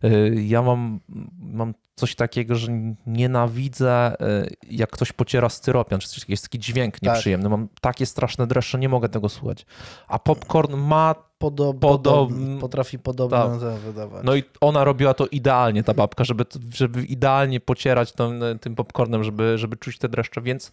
Y, 0.05 0.43
ja 0.47 0.61
mam, 0.61 0.99
mam 1.39 1.73
coś 1.95 2.15
takiego, 2.15 2.55
że 2.55 2.67
nienawidzę, 3.07 4.15
y, 4.43 4.55
jak 4.69 4.91
ktoś 4.91 5.11
pociera 5.11 5.49
styropian, 5.49 5.99
czy 5.99 6.09
coś, 6.09 6.29
jest 6.29 6.43
taki 6.43 6.59
dźwięk 6.59 7.01
nieprzyjemny. 7.01 7.49
Mam 7.49 7.67
takie 7.81 8.05
straszne 8.05 8.47
dreszcze, 8.47 8.79
nie 8.79 8.89
mogę 8.89 9.09
tego 9.09 9.29
słuchać. 9.29 9.65
A 10.07 10.19
popcorn 10.19 10.75
ma 10.75 11.15
Podob, 11.37 11.77
Podob- 11.79 12.59
potrafi 12.59 12.99
podobne 12.99 13.37
Tak. 13.59 13.79
wydawać. 13.79 14.25
No 14.25 14.35
i 14.35 14.43
ona 14.61 14.83
robiła 14.83 15.13
to 15.13 15.27
idealnie, 15.27 15.83
ta 15.83 15.93
babka, 15.93 16.23
żeby, 16.23 16.45
żeby 16.73 17.03
idealnie 17.03 17.59
pocierać 17.59 18.11
tym, 18.11 18.43
tym 18.61 18.75
popcornem, 18.75 19.23
żeby, 19.23 19.57
żeby 19.57 19.77
czuć 19.77 19.97
te 19.97 20.09
dreszcze, 20.09 20.41
więc 20.41 20.71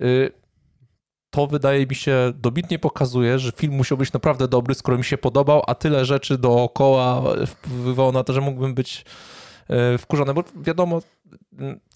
y, 0.00 0.30
to 1.30 1.46
wydaje 1.46 1.86
mi 1.86 1.94
się 1.94 2.32
dobitnie 2.34 2.78
pokazuje, 2.78 3.38
że 3.38 3.52
film 3.52 3.72
musiał 3.72 3.98
być 3.98 4.12
naprawdę 4.12 4.48
dobry, 4.48 4.74
skoro 4.74 4.98
mi 4.98 5.04
się 5.04 5.18
podobał, 5.18 5.62
a 5.66 5.74
tyle 5.74 6.04
rzeczy 6.04 6.38
dookoła 6.38 7.22
wpływało 7.46 8.12
na 8.12 8.24
to, 8.24 8.32
że 8.32 8.40
mógłbym 8.40 8.74
być 8.74 9.04
y, 9.94 9.98
wkurzony, 9.98 10.34
bo 10.34 10.44
wiadomo, 10.56 11.00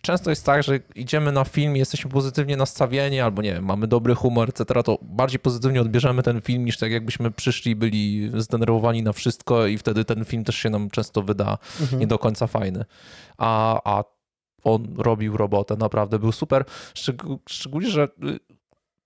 często 0.03 0.31
jest 0.31 0.47
tak, 0.47 0.62
że 0.62 0.81
idziemy 0.95 1.33
na 1.33 1.45
film 1.45 1.77
i 1.77 1.79
jesteśmy 1.79 2.11
pozytywnie 2.11 2.57
nastawieni, 2.57 3.21
albo 3.21 3.43
nie 3.43 3.61
mamy 3.61 3.87
dobry 3.87 4.15
humor, 4.15 4.49
etc., 4.49 4.83
to 4.83 4.99
bardziej 5.03 5.39
pozytywnie 5.41 5.81
odbierzemy 5.81 6.23
ten 6.23 6.41
film, 6.41 6.65
niż 6.65 6.79
tak 6.79 6.91
jakbyśmy 6.93 7.31
przyszli 7.31 7.77
byli 7.77 8.31
zdenerwowani 8.37 9.03
na 9.03 9.12
wszystko 9.12 9.67
i 9.67 9.79
wtedy 9.79 10.05
ten 10.05 10.25
film 10.25 10.45
też 10.45 10.57
się 10.57 10.71
nam 10.71 10.91
często 10.91 11.23
wyda 11.23 11.59
Mhm. 11.81 12.01
nie 12.01 12.07
do 12.07 12.19
końca 12.19 12.47
fajny. 12.47 12.85
A, 13.39 13.81
a 13.99 14.05
on 14.65 14.95
robił 14.99 15.37
robotę, 15.37 15.77
naprawdę 15.77 16.19
był 16.19 16.33
super. 16.33 16.65
Szczeg- 16.95 17.39
szczególnie, 17.49 17.91
że 17.91 18.05
y, 18.25 18.39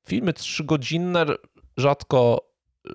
filmy 0.06 0.32
trzygodzinne 0.32 1.26
rzadko, 1.76 2.50
y, 2.86 2.90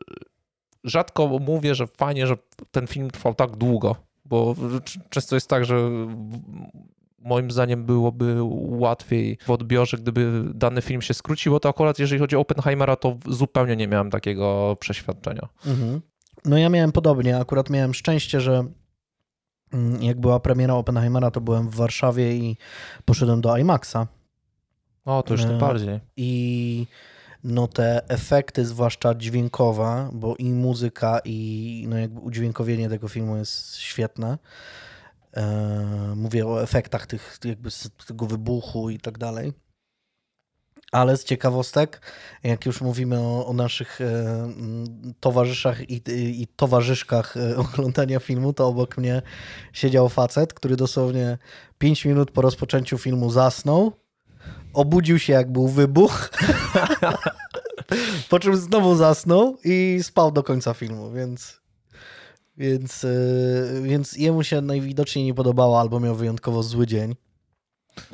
rzadko 0.84 1.28
mówię, 1.28 1.76
że 1.76 1.88
fajnie, 1.88 2.28
że 2.28 2.36
ten 2.72 2.88
film 2.88 3.12
trwał 3.12 3.36
tak 3.36 3.58
długo, 3.58 3.96
bo 4.26 4.56
często 5.10 5.36
jest 5.36 5.48
tak, 5.48 5.66
że 5.66 5.90
moim 7.20 7.52
zdaniem 7.52 7.86
byłoby 7.86 8.38
łatwiej 8.80 9.38
w 9.46 9.52
odbiorze, 9.52 9.98
gdyby 9.98 10.44
dany 10.54 10.82
film 10.82 11.02
się 11.02 11.14
skróciło, 11.14 11.60
to 11.60 11.70
akurat 11.70 12.00
jeżeli 12.00 12.22
chodzi 12.22 12.36
o 12.36 12.40
Oppenheimera, 12.40 12.96
to 12.96 13.18
zupełnie 13.28 13.76
nie 13.76 13.88
miałem 13.88 14.10
takiego 14.10 14.78
przeświadczenia. 14.80 15.48
Mhm. 15.66 16.02
No 16.46 16.58
ja 16.58 16.70
miałem 16.70 16.92
podobnie, 16.92 17.38
akurat 17.38 17.70
miałem 17.70 17.94
szczęście, 17.94 18.42
że 18.42 18.64
mm, 19.74 20.04
jak 20.04 20.20
była 20.20 20.40
premiera 20.40 20.74
Oppenheimera, 20.74 21.32
to 21.32 21.42
byłem 21.42 21.70
w 21.70 21.76
Warszawie 21.76 22.36
i 22.36 22.58
poszedłem 23.06 23.42
do 23.42 23.58
IMAXa 23.58 24.08
O, 25.06 25.24
to 25.24 25.34
już 25.34 25.42
tym 25.44 25.56
E, 25.56 25.58
bardziej. 25.58 26.00
i 26.18 26.88
no 27.44 27.68
te 27.68 28.10
efekty, 28.10 28.66
zwłaszcza 28.66 29.16
dźwiękowe, 29.16 30.10
bo 30.14 30.36
i 30.36 30.52
muzyka 30.52 31.20
i 31.26 31.86
no 31.90 31.98
jakby 31.98 32.20
udźwiękowienie 32.20 32.90
tego 32.90 33.08
filmu 33.08 33.38
jest 33.38 33.76
świetne. 33.76 34.38
E, 35.38 36.14
mówię 36.16 36.48
o 36.48 36.64
efektach 36.64 37.08
tych 37.08 37.38
jakby 37.44 37.72
z 37.72 37.90
tego 38.08 38.26
wybuchu 38.26 38.90
i 38.90 39.00
tak 39.00 39.18
dalej. 39.18 39.54
Ale 40.92 41.18
z 41.18 41.24
ciekawostek, 41.24 42.02
jak 42.44 42.66
już 42.66 42.82
mówimy 42.82 43.20
o, 43.20 43.46
o 43.48 43.54
naszych 43.54 44.02
e, 44.02 44.06
towarzyszach 45.20 45.90
i, 45.90 46.02
i 46.42 46.48
towarzyszkach 46.48 47.38
e, 47.38 47.58
oglądania 47.58 48.20
filmu, 48.20 48.54
to 48.54 48.68
obok 48.68 48.98
mnie 48.98 49.22
siedział 49.74 50.10
facet, 50.10 50.54
który 50.54 50.76
dosłownie 50.76 51.38
5 51.78 52.06
minut 52.06 52.32
po 52.32 52.42
rozpoczęciu 52.42 52.98
filmu 52.98 53.30
zasnął, 53.30 53.92
obudził 54.74 55.20
się 55.20 55.34
jak 55.34 55.52
był 55.52 55.68
wybuch, 55.68 56.30
po 58.30 58.40
czym 58.40 58.58
znowu 58.58 58.96
zasnął 58.96 59.58
i 59.64 60.00
spał 60.04 60.32
do 60.32 60.44
końca 60.44 60.74
filmu, 60.74 61.12
więc... 61.12 61.62
Więc, 62.58 63.04
e, 63.04 63.10
więc 63.82 64.14
jemu 64.14 64.44
się 64.44 64.62
najwidoczniej 64.62 65.26
nie 65.26 65.34
podobało, 65.34 65.80
albo 65.80 66.00
miał 66.00 66.16
wyjątkowo 66.16 66.64
zły 66.64 66.88
dzień. 66.88 67.16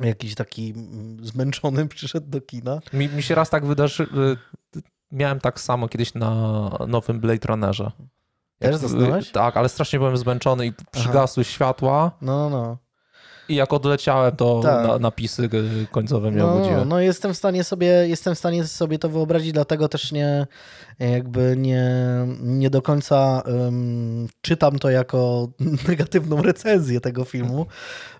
Jakiś 0.00 0.34
taki 0.34 0.70
mm, 0.76 1.26
zmęczony 1.26 1.88
przyszedł 1.96 2.26
do 2.30 2.40
kina. 2.40 2.80
Mi, 2.92 3.08
mi 3.08 3.22
się 3.22 3.34
raz 3.34 3.50
tak 3.50 3.66
wydarzyło. 3.66 4.08
Miałem 5.12 5.40
tak 5.40 5.60
samo 5.60 5.88
kiedyś 5.88 6.14
na 6.14 6.70
nowym 6.88 7.20
Blade 7.20 7.48
Runnerze. 7.48 7.90
Też 8.58 8.76
zasnąłeś? 8.76 9.30
Tak, 9.30 9.56
ale 9.56 9.68
strasznie 9.68 9.98
byłem 9.98 10.16
zmęczony 10.16 10.66
i 10.66 10.72
przygasły 10.90 11.44
światła 11.44 12.10
No, 12.20 12.50
no, 12.50 12.50
no. 12.50 12.76
I 13.48 13.54
jak 13.54 13.72
odleciałem, 13.72 14.36
to 14.36 14.60
Tak. 14.62 14.86
na, 14.86 14.98
napisy 14.98 15.48
końcowe 15.90 16.30
mnie 16.30 16.40
No, 16.40 16.54
obudziły. 16.54 16.84
no 16.86 17.00
jestem 17.00 17.34
w 17.34 17.36
stanie 17.36 17.64
sobie, 17.64 17.86
jestem 17.86 18.34
w 18.34 18.38
stanie 18.38 18.64
sobie 18.64 18.98
to 18.98 19.08
wyobrazić, 19.08 19.52
dlatego 19.52 19.88
też 19.88 20.12
nie 20.12 20.46
jakby 20.98 21.54
nie, 21.58 21.90
nie 22.40 22.70
do 22.70 22.82
końca 22.82 23.42
em, 23.46 24.28
czytam 24.40 24.78
to 24.78 24.90
jako 24.90 25.48
negatywną 25.88 26.42
recenzję 26.42 27.00
tego 27.00 27.24
filmu, 27.24 27.66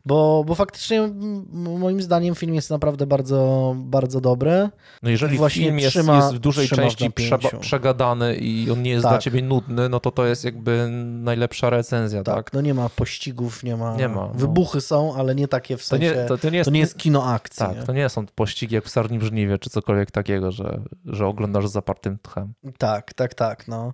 bo, 0.04 0.44
bo 0.46 0.54
faktycznie 0.54 1.08
moim 1.52 2.02
zdaniem 2.02 2.34
film 2.34 2.54
jest 2.54 2.70
naprawdę 2.70 3.06
bardzo, 3.06 3.74
bardzo 3.78 4.20
dobry. 4.20 4.68
No 5.02 5.10
jeżeli 5.10 5.38
właśnie 5.38 5.64
film 5.64 5.78
jest, 5.78 5.96
trzyma- 5.96 6.16
jest 6.16 6.34
w 6.34 6.38
dużej 6.38 6.66
w 6.66 6.70
części 6.70 7.10
przeba- 7.10 7.58
przegadany 7.58 8.34
i 8.36 8.70
on 8.70 8.82
nie 8.82 8.90
jest 8.90 9.02
Tak. 9.02 9.12
dla 9.12 9.18
ciebie 9.18 9.42
nudny, 9.42 9.88
no 9.88 10.00
to 10.00 10.10
to 10.10 10.26
jest 10.26 10.44
jakby 10.44 10.88
najlepsza 11.22 11.70
recenzja, 11.70 12.22
tak? 12.22 12.34
Tak, 12.34 12.52
no 12.52 12.60
nie 12.60 12.74
ma 12.74 12.88
pościgów, 12.88 13.62
nie 13.64 13.76
ma, 13.76 13.96
Nie 13.96 14.08
ma, 14.08 14.14
no. 14.14 14.32
wybuchy 14.34 14.80
są, 14.80 15.14
ale 15.14 15.34
nie 15.34 15.48
takie 15.48 15.76
w 15.76 15.80
To, 15.80 15.86
sensie, 15.86 16.06
nie, 16.16 16.24
to, 16.24 16.38
to 16.38 16.50
nie 16.50 16.56
jest, 16.58 16.68
to 16.68 16.74
nie 16.74 16.80
jest 16.80 16.98
kino 16.98 17.24
akcji. 17.24 17.58
tak, 17.66 17.76
nie? 17.76 17.82
to 17.82 17.92
nie 17.92 18.08
są 18.08 18.26
pościgi 18.26 18.74
jak 18.74 18.84
w 18.84 18.88
Sarni 18.88 19.18
w 19.18 19.22
Żniwie, 19.22 19.58
czy 19.58 19.70
cokolwiek 19.70 20.10
takiego, 20.10 20.52
że, 20.52 20.80
że 21.04 21.26
oglądasz 21.26 21.68
z 21.68 21.72
zapartym 21.72 22.18
tchem. 22.22 22.52
Tak, 22.78 23.14
tak, 23.14 23.34
tak. 23.34 23.68
No. 23.68 23.92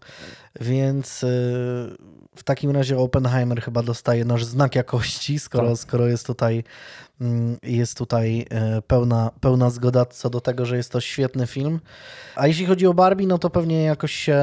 Więc 0.60 1.22
y, 1.22 1.26
w 2.36 2.42
takim 2.44 2.70
razie 2.70 2.98
Oppenheimer 2.98 3.62
chyba 3.62 3.82
dostaje 3.82 4.24
nasz 4.24 4.44
znak 4.44 4.74
jakości, 4.74 5.38
skoro, 5.38 5.68
Tak. 5.68 5.78
skoro 5.78 6.06
jest 6.06 6.26
tutaj, 6.26 6.64
mm, 7.20 7.56
jest 7.62 7.98
tutaj 7.98 8.46
y, 8.78 8.82
pełna, 8.82 9.30
pełna 9.40 9.70
zgoda 9.70 10.06
co 10.06 10.30
do 10.30 10.40
tego, 10.40 10.66
że 10.66 10.76
jest 10.76 10.92
to 10.92 11.00
świetny 11.00 11.46
film. 11.46 11.80
A 12.36 12.46
jeśli 12.46 12.66
chodzi 12.66 12.86
o 12.86 12.94
Barbie, 12.94 13.26
no 13.26 13.38
to 13.38 13.50
pewnie 13.50 13.82
jakoś 13.82 14.12
się, 14.12 14.38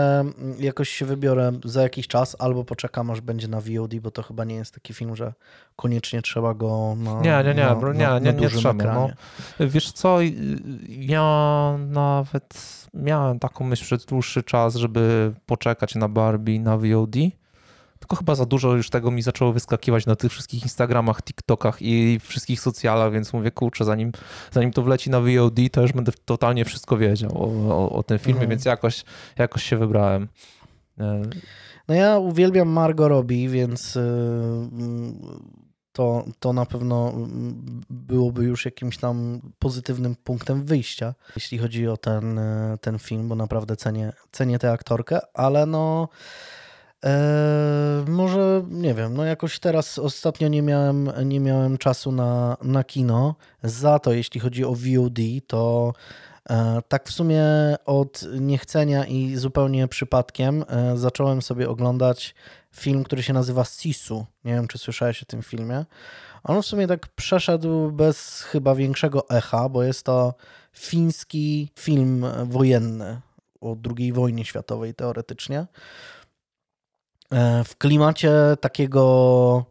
jakoś 0.59 0.89
się 0.89 1.05
wybiorę 1.05 1.51
za 1.65 1.81
jakiś 1.81 2.07
czas, 2.07 2.35
albo 2.39 2.63
poczekam 2.63 3.11
aż 3.11 3.21
będzie 3.21 3.47
na 3.47 3.61
VOD, 3.61 3.95
bo 3.95 4.11
to 4.11 4.23
chyba 4.23 4.43
nie 4.43 4.55
jest 4.55 4.73
taki 4.73 4.93
film, 4.93 5.15
że 5.15 5.33
koniecznie 5.75 6.21
trzeba 6.21 6.53
go 6.53 6.95
na, 6.97 7.21
Nie, 7.21 7.43
nie, 7.50 7.55
nie, 7.55 7.65
na, 7.65 7.75
bro, 7.75 7.93
nie, 7.93 8.07
na 8.07 8.19
nie, 8.19 8.25
nie 8.25 8.33
dużym 8.33 8.59
trzeba, 8.59 8.93
no. 8.93 9.09
Wiesz 9.59 9.91
co, 9.91 10.21
y, 10.23 10.33
ja 10.88 11.77
nawet 11.88 12.80
miałem 12.93 13.39
taką 13.39 13.65
myśl 13.65 13.83
przez 13.86 14.05
dłuższy 14.05 14.43
czas, 14.43 14.75
żeby 14.75 15.33
poczekać 15.45 15.95
na 15.95 16.07
Barbie, 16.10 16.60
na 16.60 16.77
VOD. 16.77 17.15
Tylko 18.00 18.15
chyba 18.15 18.36
za 18.36 18.45
dużo 18.45 18.74
już 18.75 18.89
tego 18.89 19.12
mi 19.12 19.21
zaczęło 19.21 19.53
wyskakiwać 19.53 20.05
na 20.05 20.15
tych 20.15 20.31
wszystkich 20.31 20.63
Instagramach, 20.63 21.24
TikTokach 21.24 21.77
i 21.81 22.19
wszystkich 22.24 22.60
socjalach, 22.62 23.12
więc 23.12 23.33
mówię, 23.33 23.51
kurczę, 23.51 23.86
zanim, 23.86 24.12
zanim 24.51 24.71
to 24.71 24.81
wleci 24.81 25.10
na 25.10 25.19
VOD, 25.19 25.55
to 25.71 25.81
już 25.81 25.91
będę 25.91 26.12
totalnie 26.25 26.65
wszystko 26.65 26.98
wiedział 26.98 27.31
o, 27.43 27.75
o, 27.77 27.91
o 27.91 28.03
tym 28.03 28.19
filmie, 28.19 28.33
Mhm. 28.41 28.50
więc 28.50 28.65
jakoś, 28.65 29.03
jakoś 29.38 29.63
się 29.63 29.77
wybrałem. 29.77 30.27
E, 31.00 31.21
No 31.88 31.95
ja 31.95 32.17
uwielbiam 32.17 32.67
Margot 32.69 33.10
Robbie, 33.10 33.50
więc 33.50 33.95
y, 33.95 34.01
to, 35.93 36.25
to 36.39 36.53
na 36.53 36.65
pewno 36.65 37.10
mm, 37.10 37.81
byłoby 37.89 38.43
już 38.43 38.65
jakimś 38.65 38.98
tam 38.98 39.41
pozytywnym 39.60 40.15
punktem 40.15 40.63
wyjścia, 40.63 41.13
jeśli 41.36 41.57
chodzi 41.57 41.88
o 41.88 41.98
ten, 41.98 42.38
y, 42.38 42.77
ten 42.81 43.00
film, 43.00 43.27
bo 43.27 43.36
naprawdę 43.36 43.75
cenię, 43.75 44.13
cenię 44.31 44.60
tę 44.60 44.71
aktorkę, 44.71 45.19
ale 45.33 45.65
no 45.65 46.10
e, 47.05 48.05
może, 48.07 48.65
nie 48.69 48.93
wiem, 48.93 49.13
no 49.13 49.25
jakoś 49.25 49.60
teraz 49.60 50.00
ostatnio 50.00 50.48
nie 50.48 50.62
miałem, 50.62 51.12
nie 51.25 51.39
miałem 51.39 51.77
czasu 51.77 52.12
na, 52.12 52.57
na 52.62 52.83
kino, 52.83 53.36
za 53.63 54.00
to 54.00 54.13
jeśli 54.13 54.39
chodzi 54.39 54.65
o 54.65 54.75
VOD, 54.75 55.19
to 55.48 55.93
E, 56.50 56.81
Tak 56.88 57.10
w 57.10 57.12
sumie 57.12 57.43
od 57.86 58.24
niechcenia 58.39 59.05
i 59.05 59.36
zupełnie 59.36 59.88
przypadkiem 59.88 60.63
e, 60.69 60.98
zacząłem 60.98 61.41
sobie 61.41 61.69
oglądać 61.69 62.36
film, 62.75 63.03
który 63.03 63.23
się 63.23 63.33
nazywa 63.33 63.65
Sisu. 63.65 64.25
Nie 64.43 64.53
wiem, 64.53 64.67
czy 64.67 64.77
słyszałeś 64.77 65.23
o 65.23 65.25
tym 65.25 65.41
filmie. 65.41 65.85
On 66.43 66.61
w 66.61 66.65
sumie 66.65 66.87
tak 66.87 67.07
przeszedł 67.07 67.91
bez 67.91 68.41
chyba 68.41 68.75
większego 68.75 69.29
echa, 69.29 69.69
bo 69.69 69.83
jest 69.83 70.03
to 70.03 70.33
fiński 70.73 71.69
film 71.79 72.25
wojenny 72.45 73.21
o 73.61 73.75
II 73.97 74.13
wojnie 74.13 74.45
światowej 74.45 74.93
teoretycznie. 74.93 75.65
E, 77.31 77.63
W 77.63 77.77
klimacie 77.77 78.31
takiego 78.61 79.65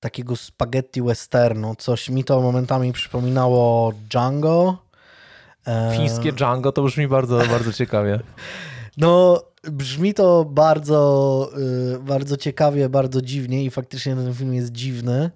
takiego 0.00 0.36
spaghetti 0.36 1.02
westernu. 1.02 1.74
Coś 1.78 2.08
mi 2.08 2.24
to 2.24 2.40
momentami 2.40 2.92
przypominało 2.92 3.92
Django. 4.10 4.76
E, 5.66 5.92
Fińskie 5.96 6.32
Django 6.32 6.72
to 6.72 6.82
brzmi 6.82 7.08
bardzo, 7.08 7.38
bardzo 7.38 7.72
ciekawie. 7.72 8.20
No, 8.96 9.42
brzmi 9.70 10.14
to 10.14 10.44
bardzo, 10.44 11.50
y, 11.94 11.98
bardzo 11.98 12.36
ciekawie, 12.36 12.88
bardzo 12.88 13.22
dziwnie 13.22 13.64
i 13.64 13.70
faktycznie 13.70 14.16
ten 14.16 14.34
film 14.34 14.54
jest 14.54 14.72
dziwny, 14.72 15.30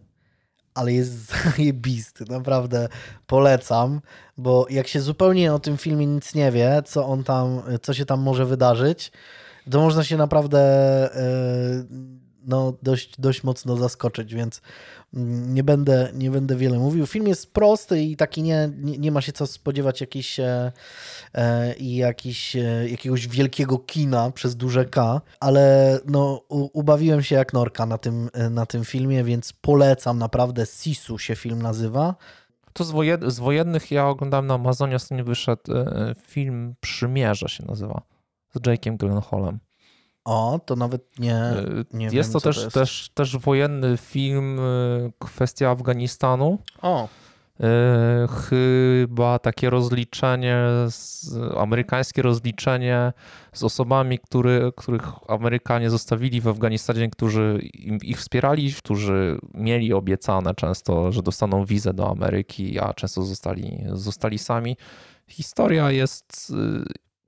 ale 0.75 0.93
jest 0.93 1.13
zajebisty, 1.57 2.25
naprawdę 2.29 2.89
polecam, 3.27 4.01
bo 4.37 4.67
jak 4.71 4.89
się 4.89 5.01
zupełnie 5.01 5.55
o 5.55 5.59
tym 5.59 5.77
filmie 5.77 6.07
nic 6.07 6.35
nie 6.35 6.53
wie, 6.53 6.83
co 6.87 7.07
on 7.07 7.25
tam, 7.25 7.63
co 7.83 7.95
się 7.95 8.05
tam 8.05 8.21
może 8.21 8.47
wydarzyć, 8.47 9.13
to 9.71 9.81
można 9.81 10.05
się 10.05 10.17
naprawdę 10.17 10.61
e, 11.15 11.85
no, 12.47 12.73
dość, 12.83 13.21
dość 13.21 13.45
mocno 13.45 13.77
zaskoczyć, 13.77 14.35
więc 14.35 14.61
nie 15.13 15.65
będę, 15.65 16.11
nie 16.15 16.31
będę 16.31 16.57
wiele 16.57 16.79
mówił. 16.79 17.07
Film 17.07 17.27
jest 17.27 17.53
prosty 17.53 18.03
i 18.03 18.17
taki 18.17 18.43
nie, 18.43 18.71
nie, 18.77 18.99
nie 18.99 19.13
ma 19.13 19.21
się 19.21 19.33
co 19.33 19.47
spodziewać 19.47 20.01
jakiejś, 20.01 20.41
e, 20.41 20.73
e 21.35 21.75
jakiś, 21.79 22.57
e, 22.57 22.89
jakiegoś 22.89 23.29
wielkiego 23.29 23.79
kina 23.79 24.31
przez 24.31 24.57
duże 24.57 24.85
K, 24.85 25.21
ale 25.41 25.99
no, 26.07 26.41
u, 26.49 26.79
ubawiłem 26.79 27.23
się 27.23 27.37
jak 27.37 27.53
norka 27.53 27.87
na 27.87 27.99
tym, 27.99 28.31
e, 28.33 28.51
na 28.51 28.67
tym 28.67 28.85
filmie, 28.85 29.25
więc 29.25 29.53
polecam 29.53 30.19
naprawdę. 30.19 30.67
Sisu 30.67 31.19
się 31.19 31.37
film 31.37 31.63
nazywa. 31.63 32.15
To 32.73 32.85
z, 32.85 32.95
z 33.27 33.39
wojennych 33.39 33.91
ja 33.91 34.09
oglądałem 34.09 34.47
na 34.47 34.55
Amazonie, 34.55 34.97
ostatnio 34.97 35.25
wyszedł 35.25 35.73
film 36.23 36.75
Przymierze 36.81 37.49
się 37.49 37.65
nazywa 37.65 38.03
z 38.55 38.59
Jake'em 38.59 38.97
Gyllenhaalem. 38.97 39.59
O, 40.29 40.61
to 40.67 40.77
nawet 40.77 41.19
nie, 41.19 41.35
e, 41.35 41.65
nie 41.93 42.05
jest 42.05 42.15
wiem, 42.15 42.33
to, 42.33 42.41
też, 42.41 42.57
to 42.57 42.63
jest. 42.63 42.75
Też, 42.75 43.11
też 43.15 43.37
wojenny 43.37 43.97
film, 43.97 44.59
e, 44.61 44.63
kwestia 45.19 45.71
Afganistanu. 45.71 46.59
O. 46.83 47.09
E, 47.61 48.29
chyba 48.29 49.39
takie 49.39 49.71
rozliczenie, 49.71 50.57
amerykańskie 51.57 52.23
rozliczenie 52.23 53.13
z 53.53 53.63
osobami, 53.65 54.19
który, 54.19 54.73
których 54.77 55.05
Amerykanie 55.29 55.91
zostawili 55.91 56.41
w 56.41 56.49
Afganistanie, 56.49 57.11
którzy 57.11 57.61
ich 58.03 58.19
wspierali, 58.19 58.73
którzy 58.73 59.39
mieli 59.55 59.93
obiecane 59.93 60.55
często, 60.55 61.13
że 61.13 61.23
dostaną 61.23 61.65
wizę 61.65 61.95
do 61.95 62.11
Ameryki, 62.11 62.79
a 62.79 62.95
często 62.95 63.23
zostali, 63.23 63.85
zostali 63.93 64.39
sami. 64.39 64.77
Historia 65.29 65.91
jest 65.91 66.53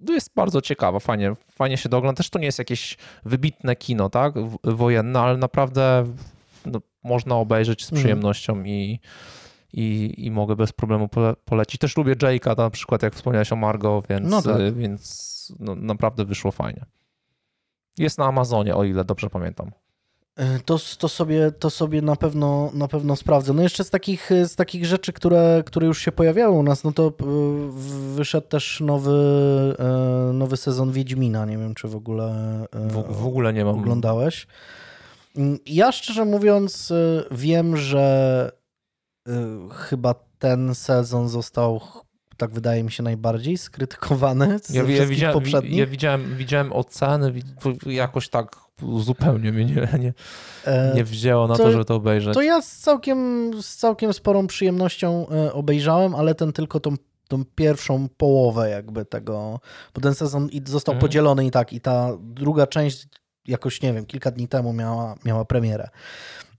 jest 0.08 0.34
bardzo 0.34 0.60
ciekawa, 0.60 0.98
fajnie, 0.98 1.32
fajnie 1.52 1.76
się 1.76 1.88
dogląda. 1.88 2.16
Też 2.16 2.30
to 2.30 2.38
nie 2.38 2.46
jest 2.46 2.58
jakieś 2.58 2.96
wybitne 3.24 3.76
kino, 3.76 4.10
tak, 4.10 4.34
wojenne, 4.64 5.20
ale 5.20 5.36
naprawdę 5.36 6.04
no, 6.66 6.80
można 7.04 7.36
obejrzeć 7.36 7.84
z 7.84 7.88
mhm. 7.88 8.02
przyjemnością 8.02 8.64
i, 8.64 9.00
i, 9.72 10.14
i 10.16 10.30
mogę 10.30 10.56
bez 10.56 10.72
problemu 10.72 11.08
pole, 11.08 11.34
polecić. 11.44 11.80
Też 11.80 11.96
lubię 11.96 12.16
Jake'a, 12.16 12.58
na 12.58 12.70
przykład 12.70 13.02
jak 13.02 13.14
wspomniałeś 13.14 13.52
o 13.52 13.56
Margo, 13.56 14.02
więc, 14.08 14.30
no 14.30 14.42
tak. 14.42 14.74
więc 14.74 15.52
no, 15.58 15.74
naprawdę 15.74 16.24
wyszło 16.24 16.50
fajnie. 16.50 16.84
Jest 17.98 18.18
na 18.18 18.24
Amazonie, 18.24 18.76
o 18.76 18.84
ile 18.84 19.04
dobrze 19.04 19.30
pamiętam. 19.30 19.70
E, 20.40 20.60
to, 20.64 20.78
to, 20.98 21.08
sobie, 21.08 21.52
to 21.52 21.70
sobie 21.70 22.02
na 22.02 22.16
pewno, 22.16 22.70
na 22.74 22.88
pewno 22.88 23.16
sprawdzę. 23.16 23.52
No 23.52 23.62
jeszcze 23.62 23.84
z 23.84 23.90
takich, 23.90 24.30
z 24.44 24.56
takich 24.56 24.86
rzeczy, 24.86 25.12
które, 25.12 25.62
które 25.66 25.86
już 25.86 25.98
się 25.98 26.12
pojawiały 26.12 26.58
u 26.58 26.62
nas, 26.62 26.84
no 26.84 26.92
to 26.92 27.06
e, 27.06 27.12
wyszedł 28.14 28.48
też 28.48 28.80
nowy, 28.80 29.12
e, 29.78 30.32
nowy 30.32 30.56
sezon 30.56 30.92
Wiedźmina. 30.92 31.46
Nie 31.46 31.58
wiem, 31.58 31.74
czy 31.74 31.88
w 31.88 31.96
ogóle 31.96 32.34
w, 32.72 33.14
w 33.22 33.26
ogóle 33.26 33.52
nie 33.52 33.64
mam. 33.64 33.78
oglądałeś. 33.78 34.46
Mm, 35.36 35.58
ja 35.66 35.92
szczerze 35.92 36.24
mówiąc 36.24 36.92
wiem, 37.30 37.76
że 37.76 38.52
chyba 39.72 40.14
ten 40.38 40.74
sezon 40.74 41.28
został 41.28 41.80
tak 42.40 42.50
wydaje 42.50 42.84
mi 42.84 42.92
się 42.92 43.02
najbardziej 43.02 43.58
skrytykowany 43.58 44.58
z 44.58 44.70
ja, 44.70 44.82
ja 44.82 45.06
widziałem, 45.06 45.34
poprzednich. 45.34 45.78
Ja 45.78 45.86
widziałem, 45.86 46.36
widziałem 46.36 46.72
oceny, 46.72 47.32
jakoś 47.86 48.28
tak 48.28 48.56
zupełnie 48.98 49.52
mnie 49.52 49.64
nie, 49.64 49.88
nie, 50.04 50.12
e, 50.64 50.94
nie 50.94 51.04
wzięło 51.04 51.48
na 51.48 51.56
to, 51.56 51.62
to, 51.62 51.72
żeby 51.72 51.84
to 51.84 51.94
obejrzeć. 51.94 52.34
To 52.34 52.42
ja 52.42 52.62
z 52.62 52.76
całkiem, 52.76 53.50
z 53.62 53.76
całkiem 53.76 54.12
sporą 54.12 54.46
przyjemnością 54.46 55.26
e, 55.28 55.52
obejrzałem, 55.52 56.14
ale 56.14 56.34
ten 56.34 56.52
tylko 56.52 56.80
tą, 56.80 56.96
tą 57.28 57.44
pierwszą 57.54 58.08
połowę 58.16 58.70
jakby 58.70 59.04
tego, 59.04 59.60
bo 59.94 60.00
ten 60.00 60.14
sezon 60.14 60.48
został 60.66 60.94
mhm. 60.94 61.00
podzielony 61.00 61.46
i 61.46 61.50
tak, 61.50 61.72
i 61.72 61.80
ta 61.80 62.10
druga 62.20 62.66
część 62.66 63.08
jakoś, 63.46 63.82
nie 63.82 63.92
wiem, 63.92 64.06
kilka 64.06 64.30
dni 64.30 64.48
temu 64.48 64.72
miała, 64.72 65.14
miała 65.24 65.44
premierę. 65.44 65.88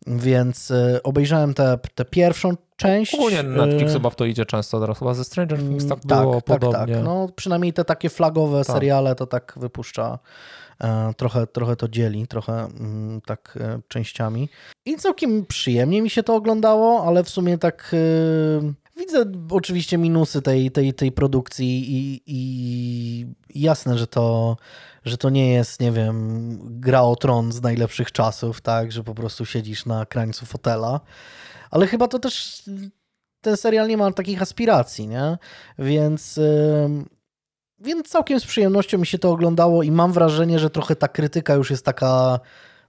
Więc 0.07 0.71
e, 0.71 1.03
obejrzałem 1.03 1.53
tę 1.53 2.05
pierwszą 2.09 2.55
część. 2.75 3.15
Ogólnie 3.15 3.43
Netflix 3.43 3.93
chyba 3.93 4.09
w 4.09 4.15
to 4.15 4.25
idzie 4.25 4.45
często 4.45 4.79
teraz. 4.79 4.99
Chyba 4.99 5.13
ze 5.13 5.23
Stranger 5.23 5.59
Things 5.59 5.87
tak, 5.87 5.99
tak 5.99 6.21
było 6.21 6.41
tak, 6.41 6.59
podobnie. 6.59 6.95
Tak. 6.95 7.03
No, 7.03 7.27
przynajmniej 7.35 7.73
te 7.73 7.85
takie 7.85 8.09
flagowe 8.09 8.63
tak. 8.63 8.75
seriale 8.75 9.15
to 9.15 9.27
tak 9.27 9.53
wypuszcza 9.57 10.19
E, 10.83 11.13
trochę, 11.17 11.47
trochę 11.47 11.75
to 11.75 11.87
dzieli, 11.87 12.27
trochę 12.27 12.53
mm, 12.53 13.21
tak 13.21 13.57
e, 13.61 13.79
częściami. 13.87 14.49
I 14.85 14.95
całkiem 14.95 15.45
przyjemnie 15.45 16.01
mi 16.01 16.09
się 16.09 16.23
to 16.23 16.35
oglądało, 16.35 17.05
ale 17.05 17.23
w 17.23 17.29
sumie 17.29 17.57
tak 17.57 17.91
e, 17.93 18.99
widzę 18.99 19.25
oczywiście 19.49 19.97
minusy 19.97 20.41
tej, 20.41 20.71
tej, 20.71 20.93
tej 20.93 21.11
produkcji 21.11 21.85
i, 21.89 22.21
i 22.27 23.25
jasne, 23.55 23.97
że 23.97 24.07
to, 24.07 24.57
że 25.05 25.17
to 25.17 25.29
nie 25.29 25.53
jest, 25.53 25.79
nie 25.79 25.91
wiem, 25.91 26.59
gra 26.63 27.01
o 27.01 27.15
tron 27.15 27.51
z 27.51 27.61
najlepszych 27.61 28.11
czasów, 28.11 28.61
tak, 28.61 28.91
że 28.91 29.03
po 29.03 29.15
prostu 29.15 29.45
siedzisz 29.45 29.85
na 29.85 30.05
krańcu 30.05 30.45
fotela, 30.45 30.99
ale 31.71 31.87
chyba 31.87 32.07
to 32.07 32.19
też 32.19 32.63
ten 33.41 33.57
serial 33.57 33.87
nie 33.87 33.97
ma 33.97 34.11
takich 34.11 34.41
aspiracji, 34.41 35.07
nie? 35.07 35.37
Więc 35.79 36.39
więc 37.79 38.09
całkiem 38.09 38.39
z 38.39 38.45
przyjemnością 38.45 38.97
mi 38.97 39.07
się 39.07 39.19
to 39.19 39.31
oglądało 39.31 39.83
i 39.83 39.91
mam 39.91 40.13
wrażenie, 40.13 40.59
że 40.59 40.69
trochę 40.69 40.95
ta 40.95 41.07
krytyka 41.07 41.53
już 41.53 41.71
jest 41.71 41.85
taka 41.85 42.39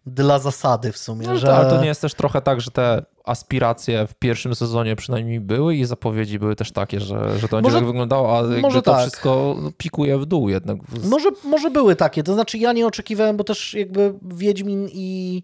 dla 0.06 0.38
zasady 0.38 0.92
w 0.92 0.98
sumie. 0.98 1.26
No, 1.26 1.36
że... 1.36 1.54
Ale 1.54 1.70
to 1.70 1.80
nie 1.80 1.88
jest 1.88 2.00
też 2.00 2.14
trochę 2.14 2.40
tak, 2.40 2.60
że 2.60 2.70
te 2.70 3.02
aspiracje 3.24 4.06
w 4.06 4.14
pierwszym 4.14 4.54
sezonie 4.54 4.96
przynajmniej 4.96 5.40
były 5.40 5.76
i 5.76 5.84
zapowiedzi 5.84 6.38
były 6.38 6.56
też 6.56 6.72
takie, 6.72 7.00
że, 7.00 7.38
że 7.38 7.48
to 7.48 7.56
będzie 7.56 7.62
może, 7.62 7.76
tak 7.76 7.86
wyglądało, 7.86 8.38
a 8.38 8.42
może 8.62 8.82
to 8.82 8.92
tak. 8.92 9.00
wszystko 9.00 9.56
pikuje 9.78 10.18
w 10.18 10.26
dół 10.26 10.48
jednak. 10.48 10.78
Może, 11.04 11.28
może 11.44 11.70
były 11.70 11.96
takie, 11.96 12.22
to 12.22 12.34
znaczy 12.34 12.58
ja 12.58 12.72
nie 12.72 12.86
oczekiwałem, 12.86 13.36
bo 13.36 13.44
też 13.44 13.74
jakby 13.74 14.14
Wiedźmin 14.22 14.88
i 14.92 15.42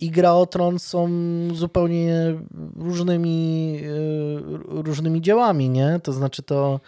i 0.00 0.10
Gra 0.10 0.32
o 0.32 0.46
Tron 0.46 0.78
są 0.78 1.08
zupełnie 1.52 2.34
różnymi, 2.76 3.80
e, 4.78 4.82
różnymi 4.82 5.20
dziełami, 5.20 5.70
nie? 5.70 6.00
To 6.02 6.12
znaczy 6.12 6.42
to 6.42 6.80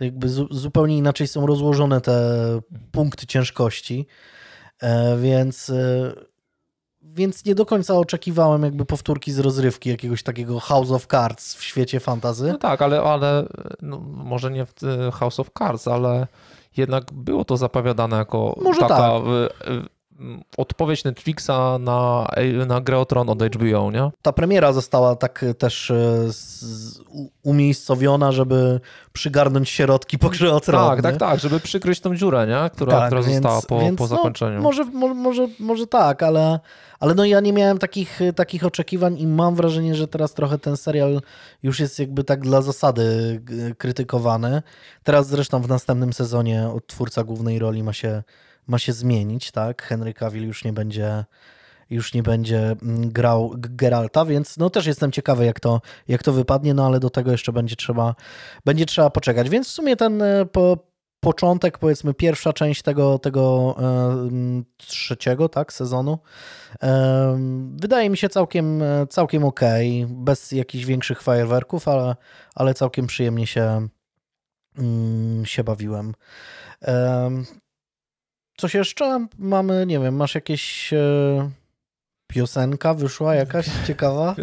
jakby 0.00 0.28
zupełnie 0.50 0.98
inaczej 0.98 1.26
są 1.26 1.46
rozłożone 1.46 2.00
te 2.00 2.20
punkty 2.92 3.26
ciężkości, 3.26 4.06
e, 4.80 5.18
więc, 5.18 5.70
e, 5.70 6.12
więc 7.20 7.44
nie 7.44 7.54
do 7.54 7.66
końca 7.66 7.94
oczekiwałem 7.94 8.62
jakby 8.62 8.84
powtórki 8.84 9.32
z 9.32 9.38
rozrywki 9.38 9.90
jakiegoś 9.90 10.22
takiego 10.22 10.60
House 10.60 10.90
of 10.90 11.06
Cards 11.06 11.54
w 11.54 11.62
świecie 11.62 12.00
fantazy. 12.00 12.48
No 12.52 12.58
tak, 12.58 12.82
ale, 12.82 13.02
ale 13.02 13.46
no, 13.82 13.98
może 14.00 14.50
nie 14.50 14.66
w 14.66 14.74
House 15.12 15.40
of 15.40 15.50
Cards, 15.58 15.88
ale 15.88 16.26
jednak 16.76 17.12
było 17.12 17.44
to 17.44 17.56
zapowiadane 17.56 18.16
jako 18.16 18.54
może 18.62 18.80
taka 18.80 18.94
tak 18.94 19.22
odpowiedź 20.56 21.04
Netflixa 21.04 21.78
na, 21.80 22.28
na 22.66 22.80
grę 22.80 22.98
o 22.98 23.04
Tron 23.04 23.28
od 23.28 23.42
HBO, 23.42 23.90
nie? 23.90 24.10
Ta 24.22 24.32
premiera 24.32 24.72
została 24.72 25.16
tak 25.16 25.44
też 25.58 25.90
e, 25.90 26.28
umiejscowiona, 27.42 28.32
żeby 28.32 28.80
przygarnąć 29.12 29.70
środki 29.70 30.18
po 30.18 30.30
grze 30.30 30.52
o 30.52 30.60
Tron. 30.60 30.88
Tak, 30.88 30.98
nie? 30.98 31.02
tak, 31.02 31.16
tak, 31.16 31.40
żeby 31.40 31.60
przykryć 31.60 32.00
tą 32.00 32.16
dziurę, 32.16 32.46
nie? 32.46 32.70
Która, 32.70 32.92
tak, 32.92 33.06
która 33.06 33.22
więc, 33.22 33.34
została 33.34 33.62
po, 33.62 33.80
więc, 33.80 33.98
po 33.98 34.04
no, 34.04 34.08
zakończeniu. 34.08 34.56
No, 34.56 34.62
może, 34.62 34.84
może, 35.14 35.48
może 35.58 35.86
tak, 35.86 36.22
ale, 36.22 36.60
ale 37.00 37.14
no 37.14 37.24
ja 37.24 37.40
nie 37.40 37.52
miałem 37.52 37.78
takich, 37.78 38.20
takich 38.36 38.64
oczekiwań 38.64 39.18
i 39.18 39.26
mam 39.26 39.54
wrażenie, 39.54 39.94
że 39.94 40.08
teraz 40.08 40.34
trochę 40.34 40.58
ten 40.58 40.76
serial 40.76 41.20
już 41.62 41.80
jest 41.80 41.98
jakby 41.98 42.24
tak 42.24 42.40
dla 42.40 42.62
zasady 42.62 43.40
krytykowany. 43.78 44.62
Teraz 45.04 45.28
zresztą 45.28 45.62
w 45.62 45.68
następnym 45.68 46.12
sezonie 46.12 46.68
twórca 46.86 47.24
głównej 47.24 47.58
roli 47.58 47.82
ma 47.82 47.92
się 47.92 48.22
ma 48.70 48.78
się 48.78 48.92
zmienić, 48.92 49.50
tak? 49.50 49.82
Henry 49.82 50.14
Cavill 50.14 50.46
już 50.46 50.64
nie 50.64 50.72
będzie 50.72 51.24
już 51.90 52.14
nie 52.14 52.22
będzie 52.22 52.76
mm, 52.82 53.10
grał 53.10 53.54
Geralta, 53.56 54.24
więc 54.24 54.56
no 54.56 54.70
też 54.70 54.86
jestem 54.86 55.12
ciekawy 55.12 55.44
jak 55.44 55.60
to, 55.60 55.80
jak 56.08 56.22
to 56.22 56.32
wypadnie, 56.32 56.74
no 56.74 56.86
ale 56.86 57.00
do 57.00 57.10
tego 57.10 57.32
jeszcze 57.32 57.52
będzie 57.52 57.76
trzeba, 57.76 58.14
będzie 58.64 58.86
trzeba 58.86 59.10
poczekać. 59.10 59.50
Więc 59.50 59.68
w 59.68 59.70
sumie 59.70 59.96
ten 59.96 60.22
e, 60.22 60.46
po, 60.46 60.78
początek, 61.20 61.78
powiedzmy 61.78 62.14
pierwsza 62.14 62.52
część 62.52 62.82
tego, 62.82 63.18
tego 63.18 63.76
e, 63.78 64.62
trzeciego 64.76 65.48
tak, 65.48 65.72
sezonu 65.72 66.18
e, 66.82 67.38
wydaje 67.76 68.10
mi 68.10 68.16
się 68.16 68.28
całkiem, 68.28 68.82
e, 68.82 69.06
całkiem 69.06 69.44
ok, 69.44 69.60
bez 70.08 70.52
jakichś 70.52 70.84
większych 70.84 71.22
fajerwerków, 71.22 71.88
ale, 71.88 72.16
ale 72.54 72.74
całkiem 72.74 73.06
przyjemnie 73.06 73.46
się, 73.46 73.88
mm, 74.78 75.46
się 75.46 75.64
bawiłem. 75.64 76.14
Coś 78.60 78.74
jeszcze 78.74 79.26
mamy, 79.38 79.86
nie 79.86 79.98
wiem, 79.98 80.16
masz 80.16 80.34
jakieś 80.34 80.92
e, 80.92 81.50
piosenka 82.26 82.94
wyszła 82.94 83.34
jakaś 83.34 83.66
ciekawa? 83.86 84.34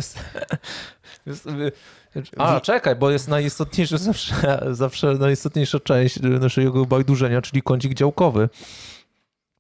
A, 2.38 2.60
czekaj, 2.60 2.96
bo 2.96 3.12
jest 3.12 3.28
najistotniejsza 3.28 3.98
zawsze, 4.12 4.60
zawsze 4.72 5.14
najistotniejsza 5.14 5.80
część 5.80 6.20
naszego 6.22 6.86
bajdurzenia, 6.86 7.42
czyli 7.42 7.62
kącik 7.62 7.94
działkowy. 7.94 8.50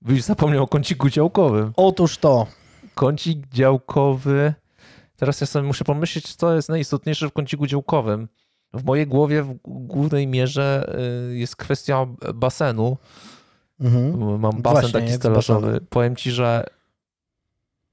Byś 0.01 0.23
zapomniał 0.23 0.63
o 0.63 0.67
kąciku 0.67 1.09
działkowym. 1.09 1.73
Otóż 1.75 2.17
to. 2.17 2.47
Kącik 2.95 3.47
działkowy. 3.47 4.53
Teraz 5.15 5.41
ja 5.41 5.47
sobie 5.47 5.67
muszę 5.67 5.83
pomyśleć, 5.83 6.35
co 6.35 6.55
jest 6.55 6.69
najistotniejsze 6.69 7.29
w 7.29 7.33
kąciku 7.33 7.67
działkowym. 7.67 8.27
W 8.73 8.83
mojej 8.83 9.07
głowie 9.07 9.43
w 9.43 9.53
głównej 9.65 10.27
mierze 10.27 10.95
y, 11.31 11.37
jest 11.37 11.55
kwestia 11.55 12.05
basenu, 12.35 12.97
Mhm. 13.79 14.39
Mam 14.39 14.61
basen 14.61 14.81
Właśnie, 14.81 15.01
taki 15.01 15.13
stelażowy. 15.13 15.81
Powiem 15.89 16.15
ci, 16.15 16.31
że 16.31 16.65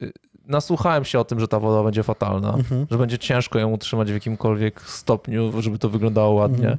y, 0.02 0.12
nasłuchałem 0.46 1.04
się 1.04 1.18
o 1.18 1.24
tym, 1.24 1.40
że 1.40 1.48
ta 1.48 1.60
woda 1.60 1.82
będzie 1.82 2.02
fatalna, 2.02 2.54
mhm. 2.54 2.86
że 2.90 2.98
będzie 2.98 3.18
ciężko 3.18 3.58
ją 3.58 3.70
utrzymać 3.70 4.10
w 4.10 4.14
jakimkolwiek 4.14 4.80
stopniu, 4.80 5.62
żeby 5.62 5.78
to 5.78 5.88
wyglądało 5.88 6.30
ładnie. 6.30 6.64
Mhm. 6.64 6.78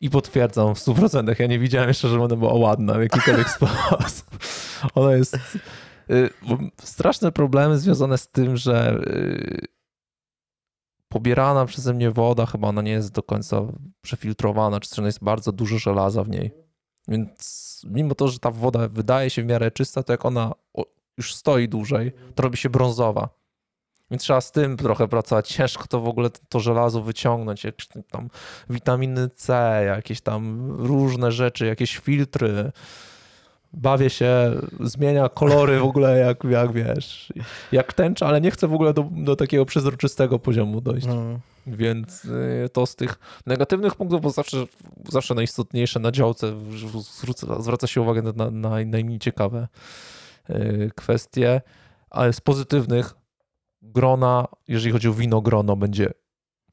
I 0.00 0.10
potwierdzam 0.10 0.74
w 0.74 0.78
100%. 0.78 1.40
Ja 1.40 1.46
nie 1.46 1.58
widziałem 1.58 1.88
jeszcze, 1.88 2.08
że 2.08 2.22
ona 2.22 2.36
była 2.36 2.54
ładna 2.54 2.94
w 2.94 3.00
jakikolwiek 3.00 3.50
sposób. 3.56 4.38
Ona 4.94 5.12
jest. 5.12 5.38
Y, 6.10 6.30
straszne 6.82 7.32
problemy 7.32 7.78
związane 7.78 8.18
z 8.18 8.28
tym, 8.28 8.56
że 8.56 9.00
y, 9.06 9.66
pobierana 11.08 11.66
przeze 11.66 11.94
mnie 11.94 12.10
woda, 12.10 12.46
chyba 12.46 12.68
ona 12.68 12.82
nie 12.82 12.90
jest 12.90 13.12
do 13.12 13.22
końca 13.22 13.62
przefiltrowana, 14.00 14.80
czy 14.80 14.90
też 14.90 14.98
jest 14.98 15.24
bardzo 15.24 15.52
dużo 15.52 15.78
żelaza 15.78 16.24
w 16.24 16.28
niej. 16.28 16.67
Więc 17.08 17.82
mimo 17.90 18.14
to, 18.14 18.28
że 18.28 18.38
ta 18.38 18.50
woda 18.50 18.88
wydaje 18.88 19.30
się 19.30 19.42
w 19.42 19.46
miarę 19.46 19.70
czysta, 19.70 20.02
to 20.02 20.12
jak 20.12 20.24
ona 20.24 20.52
już 21.18 21.34
stoi 21.34 21.68
dłużej, 21.68 22.12
to 22.34 22.42
robi 22.42 22.56
się 22.56 22.70
brązowa. 22.70 23.28
Więc 24.10 24.22
trzeba 24.22 24.40
z 24.40 24.52
tym 24.52 24.76
trochę 24.76 25.08
pracować. 25.08 25.48
Ciężko 25.48 25.86
to 25.86 26.00
w 26.00 26.08
ogóle 26.08 26.30
to 26.48 26.60
żelazo 26.60 27.02
wyciągnąć, 27.02 27.64
jakieś 27.64 27.88
tam 28.10 28.30
witaminy 28.70 29.28
C, 29.28 29.82
jakieś 29.86 30.20
tam 30.20 30.70
różne 30.70 31.32
rzeczy, 31.32 31.66
jakieś 31.66 31.98
filtry. 31.98 32.72
Bawię 33.72 34.10
się, 34.10 34.60
zmienia 34.80 35.28
kolory 35.28 35.78
w 35.78 35.84
ogóle, 35.84 36.18
jak, 36.18 36.44
jak 36.44 36.72
wiesz, 36.72 37.32
jak 37.72 37.92
tęcza, 37.92 38.26
ale 38.26 38.40
nie 38.40 38.50
chcę 38.50 38.68
w 38.68 38.74
ogóle 38.74 38.94
do, 38.94 39.08
do 39.10 39.36
takiego 39.36 39.64
przezroczystego 39.64 40.38
poziomu 40.38 40.80
dojść. 40.80 41.06
No. 41.06 41.40
Więc 41.66 42.24
y, 42.24 42.68
to 42.72 42.86
z 42.86 42.96
tych 42.96 43.18
negatywnych 43.46 43.94
punktów, 43.94 44.20
bo 44.20 44.30
zawsze, 44.30 44.66
zawsze 45.08 45.34
najistotniejsze 45.34 46.00
na 46.00 46.12
działce 46.12 46.52
zwraca, 47.00 47.62
zwraca 47.62 47.86
się 47.86 48.00
uwagę 48.00 48.22
na, 48.22 48.32
na, 48.32 48.50
na 48.50 48.70
najmniej 48.70 49.18
ciekawe 49.18 49.68
y, 50.50 50.90
kwestie, 50.96 51.60
ale 52.10 52.32
z 52.32 52.40
pozytywnych 52.40 53.14
grona, 53.82 54.46
jeżeli 54.68 54.92
chodzi 54.92 55.08
o 55.08 55.12
wino 55.12 55.40
grono, 55.40 55.76
będzie 55.76 56.12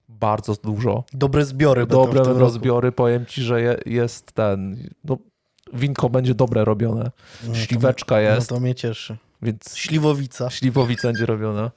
bardzo 0.09 0.53
dużo. 0.63 1.03
Dobre 1.13 1.45
zbiory. 1.45 1.85
Dobre 1.85 2.23
rozbiory. 2.23 2.91
Powiem 2.91 3.25
ci, 3.25 3.41
że 3.41 3.61
je, 3.61 3.77
jest 3.85 4.31
ten. 4.31 4.89
No, 5.03 5.17
winko 5.75 6.09
będzie 6.09 6.35
dobre 6.35 6.65
robione. 6.65 7.11
No 7.47 7.55
Śliweczka 7.55 8.15
to, 8.15 8.21
jest. 8.21 8.51
No 8.51 8.55
to 8.55 8.61
mnie 8.61 8.75
cieszy. 8.75 9.17
Więc 9.41 9.75
śliwowica. 9.77 10.49
Śliwowica 10.49 11.07
będzie 11.07 11.25
robiona. 11.25 11.71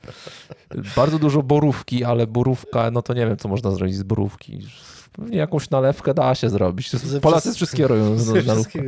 Bardzo 0.97 1.19
dużo 1.19 1.43
borówki, 1.43 2.05
ale 2.05 2.27
borówka, 2.27 2.91
no 2.91 3.03
to 3.03 3.15
nie 3.15 3.27
wiem, 3.27 3.37
co 3.37 3.49
można 3.49 3.71
zrobić 3.71 3.97
z 3.97 4.03
borówki. 4.03 4.67
Pewnie 5.13 5.39
jakąś 5.39 5.71
nalewkę 5.71 6.15
da 6.15 6.35
się 6.35 6.51
zrobić. 6.51 6.91
Polacy 7.23 7.55
wszystkie 7.55 7.87
robią 7.87 8.17
nalewkę. 8.45 8.79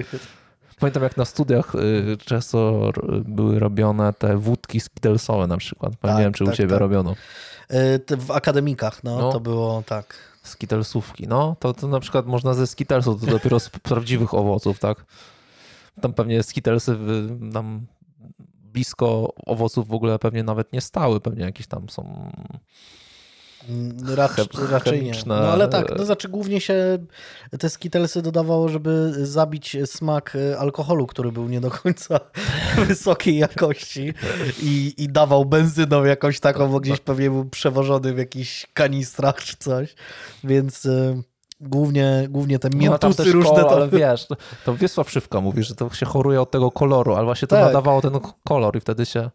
Pamiętam 0.78 1.02
jak 1.02 1.16
na 1.16 1.24
studiach 1.24 1.74
y, 1.74 2.16
często 2.24 2.90
były 3.24 3.58
robione 3.58 4.12
te 4.12 4.36
wódki 4.36 4.80
skitelsowe 4.80 5.46
na 5.46 5.56
przykład. 5.56 5.92
Tak, 6.00 6.16
nie 6.16 6.22
wiem, 6.22 6.32
czy 6.32 6.44
tak, 6.44 6.54
u 6.54 6.56
ciebie 6.56 6.70
tak. 6.70 6.80
robiono. 6.80 7.14
Y, 7.72 8.16
w 8.16 8.30
akademikach, 8.30 9.04
no, 9.04 9.18
no, 9.18 9.32
to 9.32 9.40
było 9.40 9.82
tak. 9.86 10.29
Skitelsówki, 10.42 11.28
no. 11.28 11.56
To, 11.60 11.74
to 11.74 11.88
na 11.88 12.00
przykład 12.00 12.26
można 12.26 12.54
ze 12.54 12.66
skitelsów, 12.66 13.20
to 13.20 13.26
dopiero 13.26 13.60
z 13.60 13.70
prawdziwych 13.88 14.34
owoców, 14.34 14.78
tak? 14.78 15.04
Tam 16.00 16.12
pewnie 16.12 16.42
skitelsy 16.42 16.96
nam 17.38 17.86
blisko 18.72 19.34
owoców 19.46 19.88
w 19.88 19.94
ogóle 19.94 20.18
pewnie 20.18 20.42
nawet 20.42 20.72
nie 20.72 20.80
stały, 20.80 21.20
pewnie 21.20 21.44
jakieś 21.44 21.66
tam 21.66 21.88
są 21.88 22.32
Mm, 23.68 23.96
raczej, 24.14 24.46
raczej 24.70 25.02
nie. 25.02 25.12
No 25.26 25.34
ale 25.34 25.68
tak, 25.68 25.98
no 25.98 26.04
znaczy 26.04 26.28
głównie 26.28 26.60
się 26.60 26.98
te 27.58 27.70
skitelsy 27.70 28.22
dodawało, 28.22 28.68
żeby 28.68 29.12
zabić 29.26 29.76
smak 29.84 30.36
alkoholu, 30.58 31.06
który 31.06 31.32
był 31.32 31.48
nie 31.48 31.60
do 31.60 31.70
końca 31.70 32.20
wysokiej 32.88 33.38
jakości 33.38 34.14
i, 34.62 34.94
i 34.98 35.08
dawał 35.08 35.44
benzyną 35.44 36.04
jakąś 36.04 36.40
taką, 36.40 36.68
bo 36.68 36.80
gdzieś 36.80 37.00
pewnie 37.00 37.30
był 37.30 37.44
przewożony 37.44 38.14
w 38.14 38.18
jakichś 38.18 38.66
kanistrach 38.74 39.44
czy 39.44 39.56
coś, 39.56 39.94
więc 40.44 40.86
e, 40.86 41.22
głównie, 41.60 42.26
głównie 42.28 42.58
te 42.58 42.68
no, 42.68 42.78
miętusy 42.78 43.24
no, 43.26 43.32
różne. 43.32 43.50
Kolor, 43.50 43.72
ale 43.72 43.88
wiesz, 43.88 44.26
to, 44.26 44.36
to 44.64 44.74
Wiesław 44.74 45.10
Szywka 45.10 45.40
mówi, 45.40 45.62
że 45.62 45.74
to 45.74 45.90
się 45.90 46.06
choruje 46.06 46.40
od 46.40 46.50
tego 46.50 46.70
koloru, 46.70 47.14
ale 47.14 47.24
właśnie 47.24 47.48
to 47.48 47.56
tak. 47.56 47.64
nadawało 47.64 48.00
ten 48.02 48.12
kolor 48.44 48.76
i 48.76 48.80
wtedy 48.80 49.06
się... 49.06 49.30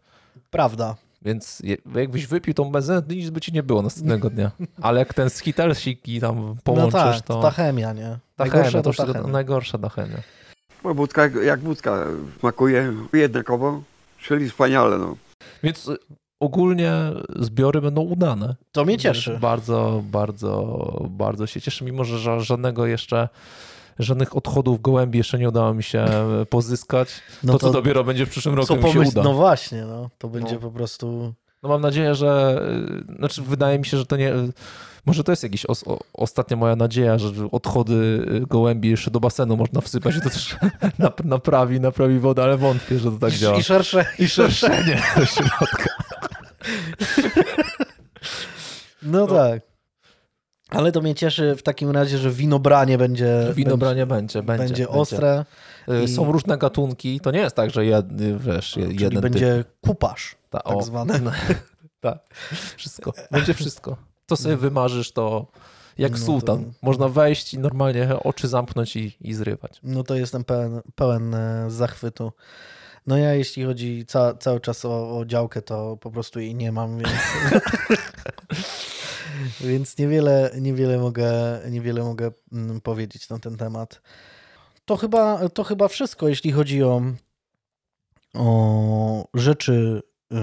Prawda. 0.50 0.94
Więc 1.26 1.62
jakbyś 1.94 2.26
wypił 2.26 2.54
tą 2.54 2.70
benzynę, 2.70 3.02
to 3.02 3.14
nic 3.14 3.30
by 3.30 3.40
ci 3.40 3.52
nie 3.52 3.62
było 3.62 3.82
następnego 3.82 4.30
dnia. 4.30 4.50
Ale 4.82 4.98
jak 4.98 5.14
ten 5.14 5.30
skitelsik 5.30 6.08
i 6.08 6.20
tam 6.20 6.56
połączysz, 6.64 6.92
no 6.94 7.12
tak, 7.12 7.22
to... 7.22 7.42
ta 7.42 7.50
chemia, 7.50 7.92
nie? 7.92 8.18
Ta 8.36 8.44
najgorsza 8.44 8.70
chemia, 8.70 8.82
to, 8.82 8.92
to 8.92 9.12
chemia. 9.12 9.28
najgorsza 9.28 9.78
ta 9.78 9.88
chemia. 9.88 10.18
Bo 10.82 10.94
wódka 10.94 11.28
jak 11.44 11.60
wódka 11.60 12.04
smakuje 12.38 12.92
jednakowo, 13.12 13.82
czyli 14.18 14.50
wspaniale. 14.50 14.98
No. 14.98 15.16
Więc 15.62 15.90
ogólnie 16.40 16.92
zbiory 17.36 17.80
będą 17.80 18.02
udane. 18.02 18.56
To 18.72 18.84
mnie 18.84 18.98
cieszy. 18.98 19.38
Bardzo, 19.40 20.02
bardzo, 20.04 21.06
bardzo 21.10 21.46
się 21.46 21.60
cieszę, 21.60 21.84
mimo 21.84 22.04
że 22.04 22.40
żadnego 22.40 22.86
jeszcze 22.86 23.28
żadnych 23.98 24.36
odchodów 24.36 24.82
gołębi 24.82 25.18
jeszcze 25.18 25.38
nie 25.38 25.48
udało 25.48 25.74
mi 25.74 25.82
się 25.82 26.06
pozyskać. 26.50 27.08
No 27.42 27.52
to, 27.52 27.58
to, 27.58 27.66
co 27.66 27.72
dopiero 27.72 28.04
będzie 28.04 28.26
w 28.26 28.30
przyszłym 28.30 28.54
roku 28.54 28.76
mi 28.76 28.92
się 28.92 29.00
uda. 29.00 29.22
No 29.22 29.34
właśnie, 29.34 29.84
no, 29.84 30.10
to 30.18 30.28
będzie 30.28 30.54
no. 30.54 30.60
po 30.60 30.70
prostu... 30.70 31.34
No 31.62 31.68
mam 31.68 31.80
nadzieję, 31.80 32.14
że... 32.14 32.62
Znaczy 33.18 33.42
wydaje 33.42 33.78
mi 33.78 33.86
się, 33.86 33.96
że 33.96 34.06
to 34.06 34.16
nie... 34.16 34.32
Może 35.06 35.24
to 35.24 35.32
jest 35.32 35.42
jakaś 35.42 35.66
os, 35.66 35.84
ostatnia 36.14 36.56
moja 36.56 36.76
nadzieja, 36.76 37.18
że 37.18 37.30
odchody 37.52 38.26
gołębi 38.48 38.88
jeszcze 38.88 39.10
do 39.10 39.20
basenu 39.20 39.56
można 39.56 39.80
wsypać 39.80 40.16
i 40.16 40.20
to 40.20 40.30
też 40.30 40.56
naprawi, 41.24 41.80
naprawi 41.80 42.18
wodę, 42.18 42.42
ale 42.42 42.56
wątpię, 42.56 42.98
że 42.98 43.10
to 43.10 43.18
tak 43.18 43.32
działa. 43.32 43.58
I 43.58 43.62
szersze. 43.62 44.04
I 44.18 44.28
szerszenie 44.28 45.02
do 45.16 45.26
środka. 45.26 45.90
No, 49.02 49.20
no 49.20 49.26
tak. 49.26 49.75
Ale 50.70 50.92
to 50.92 51.00
mnie 51.00 51.14
cieszy 51.14 51.56
w 51.56 51.62
takim 51.62 51.90
razie, 51.90 52.18
że 52.18 52.30
winobranie 52.30 52.98
będzie. 52.98 53.52
Winobranie 53.54 54.06
będzie, 54.06 54.42
będzie. 54.42 54.64
Będzie, 54.64 54.84
będzie. 54.84 54.88
ostre. 55.00 55.44
Y, 55.88 56.04
I... 56.04 56.08
Są 56.08 56.32
różne 56.32 56.58
gatunki. 56.58 57.20
To 57.20 57.30
nie 57.30 57.38
jest 57.38 57.56
tak, 57.56 57.70
że 57.70 57.84
jedny, 57.84 58.38
wiesz, 58.38 58.76
jeden 58.76 58.96
Czyli 58.98 59.20
będzie 59.20 59.56
typ. 59.56 59.68
kupasz, 59.80 60.36
Ta, 60.50 60.60
tak 60.60 60.76
o, 60.76 60.82
zwany. 60.82 61.20
No, 61.24 61.30
tak, 62.00 62.18
wszystko. 62.76 63.12
Będzie 63.30 63.54
wszystko. 63.54 63.96
Co 64.26 64.36
sobie 64.36 64.56
wymarzysz, 64.56 65.12
to 65.12 65.46
jak 65.98 66.12
no 66.12 66.18
sultan. 66.18 66.64
To... 66.64 66.70
Można 66.82 67.08
wejść 67.08 67.54
i 67.54 67.58
normalnie 67.58 68.08
oczy 68.24 68.48
zamknąć 68.48 68.96
i, 68.96 69.16
i 69.20 69.34
zrywać. 69.34 69.80
No 69.82 70.02
to 70.02 70.14
jestem 70.14 70.44
pełen, 70.44 70.80
pełen 70.94 71.34
e, 71.34 71.70
zachwytu. 71.70 72.32
No 73.06 73.18
ja 73.18 73.34
jeśli 73.34 73.64
chodzi 73.64 74.04
ca, 74.06 74.34
cały 74.34 74.60
czas 74.60 74.84
o, 74.84 75.18
o 75.18 75.24
działkę, 75.24 75.62
to 75.62 75.96
po 75.96 76.10
prostu 76.10 76.40
jej 76.40 76.54
nie 76.54 76.72
mam, 76.72 76.98
więc... 76.98 77.10
Więc 79.60 79.98
niewiele, 79.98 80.50
niewiele, 80.60 80.98
mogę, 80.98 81.60
niewiele 81.70 82.04
mogę 82.04 82.30
mm, 82.52 82.80
powiedzieć 82.80 83.28
na 83.28 83.38
ten 83.38 83.56
temat. 83.56 84.02
To 84.84 84.96
chyba, 84.96 85.48
to 85.48 85.64
chyba 85.64 85.88
wszystko, 85.88 86.28
jeśli 86.28 86.52
chodzi 86.52 86.82
o, 86.82 87.02
o 88.34 89.28
rzeczy 89.34 90.02
y, 90.32 90.36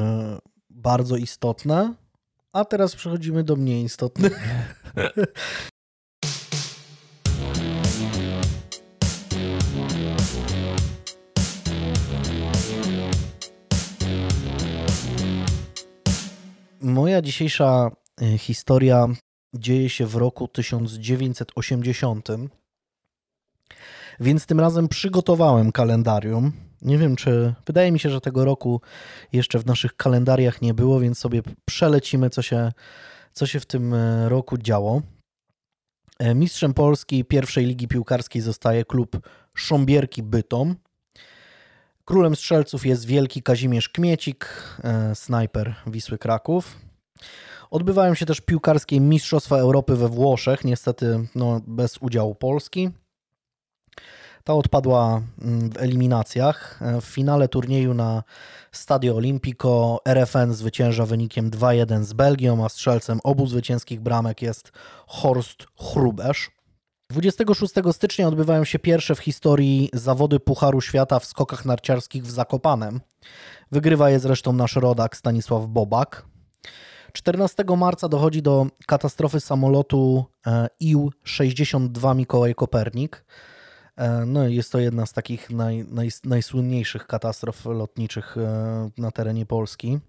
bardzo 0.69 1.15
istotne. 1.15 1.93
A 2.53 2.65
teraz 2.65 2.95
przechodzimy 2.95 3.43
do 3.43 3.55
mniej 3.55 3.83
istotnych. 3.83 4.39
Moja 16.81 17.21
dzisiejsza 17.21 17.91
historia 18.37 19.07
dzieje 19.53 19.89
się 19.89 20.05
w 20.05 20.15
roku 20.15 20.47
1980. 20.47 22.27
Więc 24.19 24.45
tym 24.45 24.59
razem 24.59 24.87
przygotowałem 24.87 25.71
kalendarium. 25.71 26.51
Nie 26.81 26.97
wiem, 26.97 27.15
czy. 27.15 27.53
Wydaje 27.65 27.91
mi 27.91 27.99
się, 27.99 28.09
że 28.09 28.21
tego 28.21 28.45
roku 28.45 28.81
jeszcze 29.33 29.59
w 29.59 29.65
naszych 29.65 29.95
kalendariach 29.95 30.61
nie 30.61 30.73
było, 30.73 30.99
więc 30.99 31.19
sobie 31.19 31.41
przelecimy, 31.65 32.29
co 32.29 32.41
się, 32.41 32.71
co 33.33 33.45
się 33.45 33.59
w 33.59 33.65
tym 33.65 33.93
y, 33.93 34.29
roku 34.29 34.57
działo. 34.57 35.01
E, 36.19 36.35
mistrzem 36.35 36.73
Polski 36.73 37.25
pierwszej 37.25 37.65
ligi 37.65 37.87
piłkarskiej 37.87 38.41
zostaje 38.41 38.85
klub 38.85 39.29
Sząbierki 39.57 40.23
Bytom. 40.23 40.75
Królem 42.05 42.35
strzelców 42.35 42.85
jest 42.85 43.05
wielki 43.05 43.43
Kazimierz 43.43 43.89
Kmiecik, 43.89 44.47
e, 44.83 45.15
snajper 45.15 45.75
Wisły 45.87 46.17
Kraków. 46.17 46.77
Odbywają 47.73 48.15
się 48.15 48.25
też 48.25 48.41
piłkarskie 48.41 48.99
Mistrzostwa 48.99 49.57
Europy 49.57 49.95
we 49.95 50.09
Włoszech, 50.09 50.63
niestety 50.63 51.27
no, 51.35 51.61
bez 51.67 51.97
udziału 52.01 52.35
Polski. 52.35 52.89
Ta 54.43 54.53
odpadła 54.53 55.21
mm, 55.41 55.69
w 55.69 55.77
eliminacjach. 55.77 56.79
W 57.01 57.05
finale 57.05 57.47
turnieju 57.47 57.93
na 57.93 58.23
Stadio 58.71 59.15
Olimpico 59.15 59.99
RFN 60.05 60.53
zwycięża 60.53 61.05
wynikiem 61.05 61.51
2-1 61.51 62.03
z 62.03 62.13
Belgią, 62.13 62.65
a 62.65 62.69
strzelcem 62.69 63.19
obu 63.23 63.47
zwycięskich 63.47 64.01
bramek 64.01 64.41
jest 64.41 64.71
Horst 65.07 65.65
Hrubesz. 65.79 66.51
26 67.11 67.73
stycznia 67.91 68.27
odbywają 68.27 68.63
się 68.63 68.79
pierwsze 68.79 69.15
w 69.15 69.19
historii 69.19 69.89
zawody 69.93 70.39
Pucharu 70.39 70.81
Świata 70.81 71.19
w 71.19 71.25
skokach 71.25 71.65
narciarskich 71.65 72.23
w 72.23 72.31
Zakopanem. 72.31 73.01
Wygrywa 73.71 74.09
je 74.09 74.19
zresztą 74.19 74.53
nasz 74.53 74.75
rodak 74.75 75.17
Stanisław 75.17 75.67
Bobak. 75.67 76.32
14 77.13 77.63
marca 77.77 78.07
dochodzi 78.09 78.41
do 78.41 78.67
katastrofy 78.87 79.39
samolotu 79.39 80.25
e, 80.47 80.67
IU-62 80.81 82.15
Mikołaj 82.15 82.55
Kopernik. 82.55 83.25
E, 83.95 84.25
no, 84.25 84.47
jest 84.47 84.71
to 84.71 84.79
jedna 84.79 85.05
z 85.05 85.13
takich 85.13 85.49
naj, 85.49 85.85
naj, 85.89 86.09
najsłynniejszych 86.23 87.07
katastrof 87.07 87.65
lotniczych 87.65 88.37
e, 88.37 88.89
na 88.97 89.11
terenie 89.11 89.45
Polski. 89.45 89.99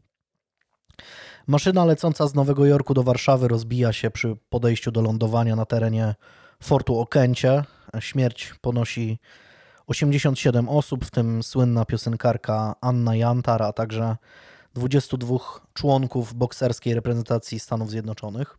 Maszyna 1.47 1.85
lecąca 1.85 2.27
z 2.27 2.35
Nowego 2.35 2.67
Jorku 2.67 2.95
do 2.95 3.03
Warszawy 3.03 3.49
rozbija 3.49 3.93
się 3.93 4.11
przy 4.11 4.37
podejściu 4.49 4.90
do 4.90 5.03
lądowania 5.03 5.57
na 5.57 5.67
terenie 5.67 6.14
Fortu 6.62 6.99
Okęcie. 6.99 7.64
Śmierć 8.01 8.55
ponosi 8.61 9.19
87 9.87 10.69
osób, 10.69 11.05
w 11.05 11.11
tym 11.11 11.43
słynna 11.43 11.85
piosenkarka 11.85 12.75
Anna 12.81 13.17
Jantar, 13.17 13.62
a 13.62 13.73
także 13.73 14.17
22 14.75 15.39
członków 15.75 16.35
bokserskiej 16.35 16.95
reprezentacji 16.95 17.61
Stanów 17.61 17.91
Zjednoczonych. 17.91 18.59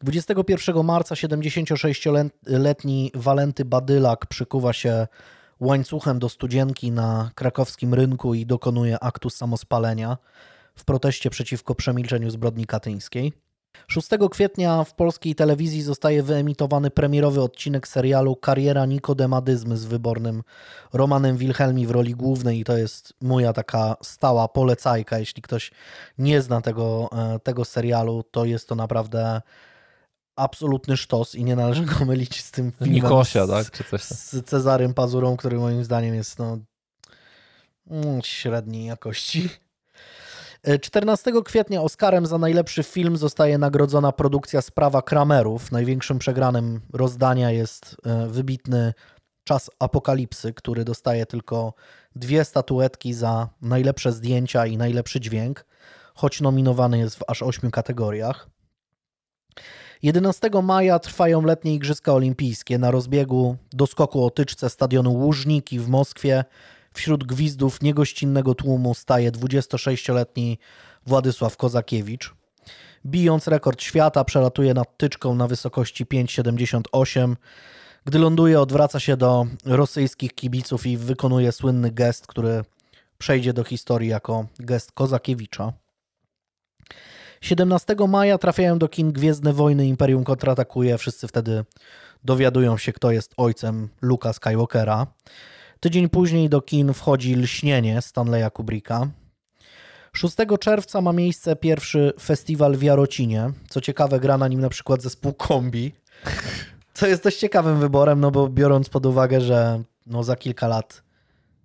21 0.00 0.84
marca 0.84 1.14
76-letni 1.14 3.10
Walenty 3.14 3.64
Badylak 3.64 4.26
przykuwa 4.26 4.72
się 4.72 5.06
łańcuchem 5.60 6.18
do 6.18 6.28
studzienki 6.28 6.92
na 6.92 7.30
krakowskim 7.34 7.94
rynku 7.94 8.34
i 8.34 8.46
dokonuje 8.46 8.98
aktu 9.00 9.30
samospalenia 9.30 10.16
w 10.74 10.84
proteście 10.84 11.30
przeciwko 11.30 11.74
przemilczeniu 11.74 12.30
zbrodni 12.30 12.66
katyńskiej. 12.66 13.32
6 13.88 14.08
kwietnia 14.30 14.84
w 14.84 14.94
polskiej 14.94 15.34
telewizji 15.34 15.82
zostaje 15.82 16.22
wyemitowany 16.22 16.90
premierowy 16.90 17.42
odcinek 17.42 17.88
serialu 17.88 18.36
Kariera 18.36 18.86
Nikodemadyzmy 18.86 19.76
z 19.76 19.84
wybornym 19.84 20.42
Romanem 20.92 21.36
Wilhelmi 21.36 21.86
w 21.86 21.90
roli 21.90 22.14
głównej 22.14 22.60
i 22.60 22.64
to 22.64 22.76
jest 22.76 23.14
moja 23.20 23.52
taka 23.52 23.96
stała 24.02 24.48
polecajka. 24.48 25.18
Jeśli 25.18 25.42
ktoś 25.42 25.70
nie 26.18 26.42
zna 26.42 26.60
tego, 26.60 27.08
e, 27.12 27.38
tego 27.38 27.64
serialu, 27.64 28.22
to 28.30 28.44
jest 28.44 28.68
to 28.68 28.74
naprawdę 28.74 29.40
absolutny 30.36 30.96
sztos 30.96 31.34
i 31.34 31.44
nie 31.44 31.56
należy 31.56 31.84
go 31.84 32.04
mylić 32.04 32.44
z 32.44 32.50
tym 32.50 32.72
filmem 32.72 32.94
Nikosia, 32.94 33.46
z, 33.46 33.50
tak? 33.50 33.70
Czy 33.70 33.84
coś 33.84 34.08
tam. 34.08 34.18
z 34.18 34.44
Cezarym 34.44 34.94
Pazurą, 34.94 35.36
który 35.36 35.58
moim 35.58 35.84
zdaniem 35.84 36.14
jest 36.14 36.38
no, 36.38 36.58
mm, 37.90 38.22
średniej 38.22 38.84
jakości. 38.84 39.48
14 40.80 41.32
kwietnia 41.44 41.82
Oscarem 41.82 42.26
za 42.26 42.38
najlepszy 42.38 42.82
film 42.82 43.16
zostaje 43.16 43.58
nagrodzona 43.58 44.12
produkcja 44.12 44.62
Sprawa 44.62 45.02
Kramerów. 45.02 45.72
Największym 45.72 46.18
przegranym 46.18 46.80
rozdania 46.92 47.50
jest 47.50 47.96
e, 48.04 48.26
wybitny 48.26 48.92
Czas 49.44 49.70
Apokalipsy, 49.78 50.52
który 50.52 50.84
dostaje 50.84 51.26
tylko 51.26 51.74
dwie 52.16 52.44
statuetki 52.44 53.14
za 53.14 53.48
najlepsze 53.62 54.12
zdjęcia 54.12 54.66
i 54.66 54.76
najlepszy 54.76 55.20
dźwięk, 55.20 55.66
choć 56.14 56.40
nominowany 56.40 56.98
jest 56.98 57.18
w 57.18 57.22
aż 57.28 57.42
ośmiu 57.42 57.70
kategoriach. 57.70 58.48
11 60.02 60.50
maja 60.62 60.98
trwają 60.98 61.42
letnie 61.42 61.74
Igrzyska 61.74 62.12
Olimpijskie. 62.12 62.78
Na 62.78 62.90
rozbiegu 62.90 63.56
do 63.72 63.86
skoku 63.86 64.24
o 64.24 64.30
tyczce 64.30 64.70
stadionu 64.70 65.12
Łużniki 65.12 65.78
w 65.78 65.88
Moskwie 65.88 66.44
wśród 67.00 67.24
gwizdów 67.24 67.82
niegościnnego 67.82 68.54
tłumu 68.54 68.94
staje 68.94 69.32
26-letni 69.32 70.58
Władysław 71.06 71.56
Kozakiewicz. 71.56 72.34
Bijąc 73.06 73.48
rekord 73.48 73.82
świata, 73.82 74.24
przelatuje 74.24 74.74
nad 74.74 74.96
tyczką 74.96 75.34
na 75.34 75.46
wysokości 75.46 76.06
5,78. 76.06 77.36
Gdy 78.04 78.18
ląduje, 78.18 78.60
odwraca 78.60 79.00
się 79.00 79.16
do 79.16 79.46
rosyjskich 79.64 80.34
kibiców 80.34 80.86
i 80.86 80.96
wykonuje 80.96 81.52
słynny 81.52 81.90
gest, 81.90 82.26
który 82.26 82.64
przejdzie 83.18 83.52
do 83.52 83.64
historii 83.64 84.08
jako 84.08 84.46
gest 84.58 84.92
Kozakiewicza. 84.92 85.72
17 87.40 87.96
maja 88.08 88.38
trafiają 88.38 88.78
do 88.78 88.88
kin 88.88 89.12
Gwiezdne 89.12 89.52
Wojny 89.52 89.86
Imperium 89.86 90.24
kontratakuje. 90.24 90.98
Wszyscy 90.98 91.28
wtedy 91.28 91.64
dowiadują 92.24 92.78
się, 92.78 92.92
kto 92.92 93.10
jest 93.10 93.34
ojcem 93.36 93.88
Luka 94.02 94.32
Skywalkera. 94.32 95.06
Tydzień 95.80 96.08
później 96.08 96.48
do 96.48 96.60
kin 96.60 96.94
wchodzi 96.94 97.36
Lśnienie 97.36 98.02
Stanleya 98.02 98.50
Kubricka. 98.50 99.08
6 100.12 100.36
czerwca 100.60 101.00
ma 101.00 101.12
miejsce 101.12 101.56
pierwszy 101.56 102.12
festiwal 102.20 102.76
w 102.76 102.82
Jarocinie. 102.82 103.50
Co 103.68 103.80
ciekawe, 103.80 104.20
gra 104.20 104.38
na 104.38 104.48
nim 104.48 104.60
na 104.60 104.68
przykład 104.68 105.02
zespół 105.02 105.32
Kombi. 105.32 105.92
Co 106.94 107.06
jest 107.06 107.24
dość 107.24 107.38
ciekawym 107.38 107.80
wyborem, 107.80 108.20
no 108.20 108.30
bo 108.30 108.48
biorąc 108.48 108.88
pod 108.88 109.06
uwagę, 109.06 109.40
że 109.40 109.82
no 110.06 110.24
za 110.24 110.36
kilka 110.36 110.68
lat 110.68 111.02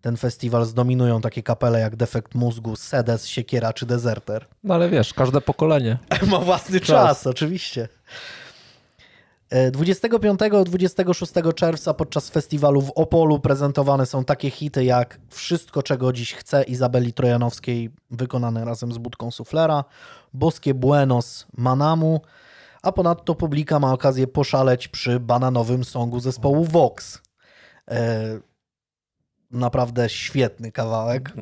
ten 0.01 0.17
festiwal 0.17 0.65
zdominują 0.65 1.21
takie 1.21 1.43
kapele 1.43 1.79
jak 1.79 1.95
Defekt 1.95 2.35
Mózgu, 2.35 2.75
Sedes, 2.75 3.27
Siekiera 3.27 3.73
czy 3.73 3.85
Deserter. 3.85 4.45
No 4.63 4.73
ale 4.73 4.89
wiesz, 4.89 5.13
każde 5.13 5.41
pokolenie. 5.41 5.97
Ma 6.31 6.39
własny 6.39 6.79
czas, 6.79 7.27
oczywiście. 7.27 7.87
E, 9.55 9.71
25-26 9.71 11.53
czerwca 11.53 11.93
podczas 11.93 12.29
festiwalu 12.29 12.81
w 12.81 12.91
Opolu 12.95 13.39
prezentowane 13.39 14.05
są 14.05 14.25
takie 14.25 14.49
hity 14.49 14.85
jak 14.85 15.19
Wszystko, 15.29 15.83
czego 15.83 16.13
dziś 16.13 16.33
chcę 16.33 16.63
Izabeli 16.63 17.13
Trojanowskiej, 17.13 17.89
wykonane 18.11 18.65
razem 18.65 18.91
z 18.91 18.97
Budką 18.97 19.31
Suflera, 19.31 19.83
Boskie 20.33 20.73
Buenos 20.73 21.47
Manamu, 21.57 22.21
a 22.83 22.91
ponadto 22.91 23.35
publika 23.35 23.79
ma 23.79 23.93
okazję 23.93 24.27
poszaleć 24.27 24.87
przy 24.87 25.19
bananowym 25.19 25.83
songu 25.83 26.19
zespołu 26.19 26.63
Vox. 26.63 27.21
E, 27.91 28.39
naprawdę 29.51 30.09
świetny 30.09 30.71
kawałek. 30.71 31.33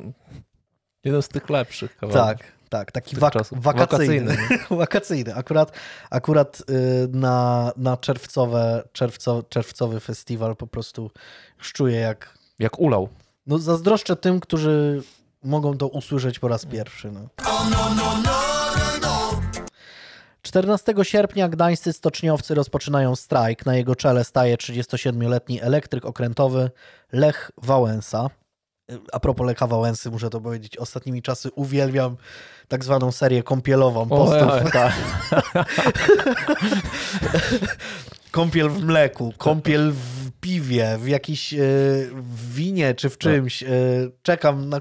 Jeden 1.04 1.22
z 1.22 1.28
tych 1.28 1.50
lepszych 1.50 1.96
kawałków. 1.96 2.26
Tak, 2.26 2.52
tak, 2.74 2.92
taki 2.92 3.16
wak 3.16 3.34
wakacyjny. 3.52 4.26
Wakacyjny, 4.26 4.58
wakacyjny. 4.82 5.34
Akurat, 5.34 5.72
akurat 6.10 6.62
y, 6.70 7.08
na, 7.12 7.72
na 7.76 7.96
czerwcowe, 7.96 8.82
czerwco, 8.92 9.42
czerwcowy 9.42 10.00
festiwal 10.00 10.56
po 10.56 10.66
prostu 10.66 11.10
już 11.58 11.72
czuję 11.72 11.98
jak... 11.98 12.38
Jak 12.58 12.78
ulał. 12.78 13.08
No 13.46 13.58
zazdroszczę 13.58 14.16
tym, 14.16 14.40
którzy 14.40 15.02
mogą 15.42 15.76
to 15.78 15.88
usłyszeć 15.88 16.38
po 16.38 16.48
raz 16.48 16.66
pierwszy. 16.66 17.12
No. 17.12 17.28
14 20.42 20.94
sierpnia 21.02 21.48
gdańscy 21.48 21.92
stoczniowcy 21.92 22.54
rozpoczynają 22.54 23.16
strajk. 23.16 23.66
Na 23.66 23.76
jego 23.76 23.96
czele 23.96 24.24
staje 24.24 24.56
37-letni 24.56 25.62
elektryk 25.62 26.04
okrętowy 26.04 26.70
Lech 27.12 27.50
Wałęsa. 27.62 28.30
A 29.12 29.20
propos 29.20 29.46
Lecha 29.46 29.66
Wałęsy, 29.66 30.10
muszę 30.10 30.30
to 30.30 30.40
powiedzieć, 30.40 30.76
ostatnimi 30.76 31.22
czasy 31.22 31.50
uwielbiam 31.50 32.16
tak 32.68 32.84
zwaną 32.84 33.12
serię 33.12 33.42
kąpielową 33.42 34.08
postów. 34.08 34.52
Oj, 34.52 34.70
tak. 34.80 34.92
Kąpiel 38.34 38.68
w 38.68 38.84
mleku, 38.84 39.32
kąpiel 39.38 39.92
w 39.92 40.30
piwie, 40.40 40.98
w 40.98 41.08
jakiś 41.08 41.54
e, 41.54 41.56
w 42.12 42.54
winie 42.54 42.94
czy 42.94 43.10
w 43.10 43.18
czymś. 43.18 43.62
E, 43.62 43.66
czekam 44.22 44.68
na, 44.68 44.80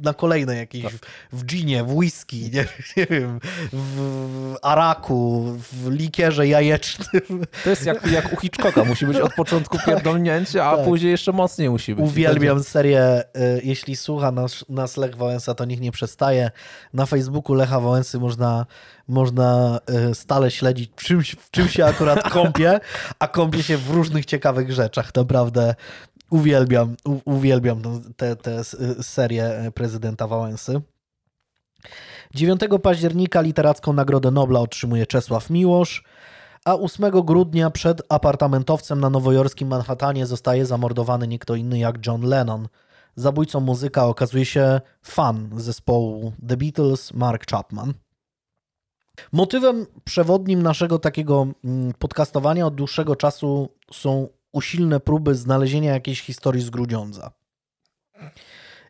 na 0.00 0.14
kolejne 0.14 0.56
jakieś, 0.56 0.84
w, 0.84 0.98
w 1.32 1.44
ginie, 1.44 1.84
w 1.84 1.92
whisky, 1.96 2.50
nie, 2.54 2.64
nie 2.96 3.06
wiem, 3.06 3.40
w 3.72 4.54
araku, 4.62 5.44
w 5.72 5.90
likierze 5.90 6.46
jajecznym. 6.48 7.44
To 7.64 7.70
jest 7.70 7.86
jak, 7.86 8.06
jak 8.06 8.32
u 8.32 8.36
Hitchcocka. 8.36 8.84
Musi 8.84 9.06
być 9.06 9.16
od 9.16 9.34
początku 9.34 9.78
pierdolnięcie, 9.86 10.64
a 10.64 10.76
Tak. 10.76 10.84
później 10.84 11.10
jeszcze 11.10 11.32
mocniej 11.32 11.70
musi 11.70 11.94
być. 11.94 12.04
Uwielbiam 12.04 12.62
serię. 12.62 13.00
e, 13.02 13.24
Jeśli 13.62 13.96
słucha 13.96 14.32
nas, 14.32 14.64
nas 14.68 14.96
Lech 14.96 15.16
Wałęsa, 15.16 15.54
to 15.54 15.64
niech 15.64 15.80
nie 15.80 15.92
przestaje. 15.92 16.50
Na 16.92 17.06
Facebooku 17.06 17.54
Lecha 17.54 17.80
Wałęsy 17.80 18.18
można, 18.18 18.66
można 19.08 19.78
e, 19.86 20.14
stale 20.14 20.50
śledzić, 20.50 20.90
czym, 20.96 21.22
w 21.22 21.50
czym 21.50 21.68
się 21.68 21.84
akurat 21.84 22.22
kąpie, 22.32 22.80
a 23.18 23.28
kąpie 23.28 23.62
się 23.62 23.76
w 23.76 23.90
różnych 23.90 24.24
ciekawych 24.24 24.72
rzeczach. 24.72 25.14
Naprawdę 25.14 25.74
uwielbiam, 26.30 26.96
uwielbiam 27.24 27.82
te, 28.16 28.36
te 28.36 28.64
serię 29.02 29.70
prezydenta 29.74 30.26
Wałęsy. 30.26 30.80
9 32.34 32.60
października 32.82 33.40
literacką 33.40 33.92
Nagrodę 33.92 34.30
Nobla 34.30 34.60
otrzymuje 34.60 35.06
Czesław 35.06 35.50
Miłosz, 35.50 36.04
a 36.64 36.74
8 36.74 37.10
grudnia 37.10 37.70
przed 37.70 38.02
apartamentowcem 38.08 39.00
na 39.00 39.10
nowojorskim 39.10 39.68
Manhattanie 39.68 40.26
zostaje 40.26 40.66
zamordowany 40.66 41.28
nie 41.28 41.38
kto 41.38 41.54
inny 41.54 41.78
jak 41.78 42.06
John 42.06 42.22
Lennon. 42.22 42.68
Zabójcą 43.16 43.60
muzyka 43.60 44.06
okazuje 44.06 44.44
się 44.44 44.80
fan 45.02 45.50
zespołu 45.56 46.32
The 46.48 46.56
Beatles, 46.56 47.12
Mark 47.14 47.50
Chapman. 47.50 47.94
Motywem 49.32 49.86
przewodnim 50.04 50.62
naszego 50.62 50.98
takiego 50.98 51.46
mm, 51.64 51.92
podcastowania 51.98 52.66
od 52.66 52.74
dłuższego 52.74 53.16
czasu 53.16 53.68
są 53.92 54.28
usilne 54.52 55.00
próby 55.00 55.34
znalezienia 55.34 55.92
jakiejś 55.92 56.22
historii 56.22 56.62
z 56.62 56.70
Grudziądza. 56.70 57.30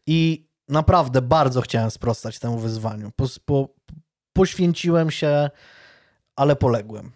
I 0.07 0.49
naprawdę 0.69 1.23
bardzo 1.23 1.61
chciałem 1.61 1.91
sprostać 1.91 2.39
temu 2.39 2.59
wyzwaniu. 2.59 3.11
Po, 3.17 3.27
po, 3.45 3.69
poświęciłem 4.33 5.11
się, 5.11 5.51
ale 6.37 6.57
poległem. 6.57 7.13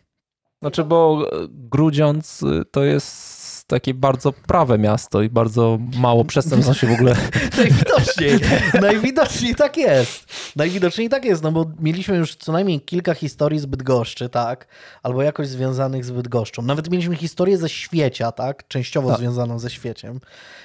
Znaczy, 0.62 0.84
bo 0.84 1.28
e, 1.32 1.46
Grudziądz 1.48 2.42
y, 2.42 2.64
to 2.70 2.84
jest 2.84 3.41
takie 3.66 3.94
bardzo 3.94 4.32
prawe 4.32 4.78
miasto 4.78 5.22
i 5.22 5.28
bardzo 5.28 5.78
mało 5.96 6.24
przestępstw 6.24 6.76
się 6.76 6.86
w 6.86 6.92
ogóle... 6.92 7.16
Najwidoczniej, 7.58 8.38
najwidoczniej 8.80 9.54
tak 9.54 9.76
jest. 9.76 10.24
Najwidoczniej 10.56 11.08
tak 11.08 11.24
jest, 11.24 11.42
no 11.42 11.52
bo 11.52 11.64
mieliśmy 11.80 12.16
już 12.16 12.36
co 12.36 12.52
najmniej 12.52 12.80
kilka 12.80 13.14
historii 13.14 13.58
z 13.58 13.66
Bydgoszczy, 13.66 14.28
tak? 14.28 14.66
Albo 15.02 15.22
jakoś 15.22 15.48
związanych 15.48 16.04
z 16.04 16.10
Bydgoszczą. 16.10 16.62
Nawet 16.62 16.90
mieliśmy 16.90 17.16
historię 17.16 17.58
ze 17.58 17.68
Świecia, 17.68 18.32
tak? 18.32 18.68
Częściowo 18.68 19.08
Tak. 19.08 19.18
związaną 19.18 19.58
ze 19.58 19.70
Świeciem. 19.70 20.20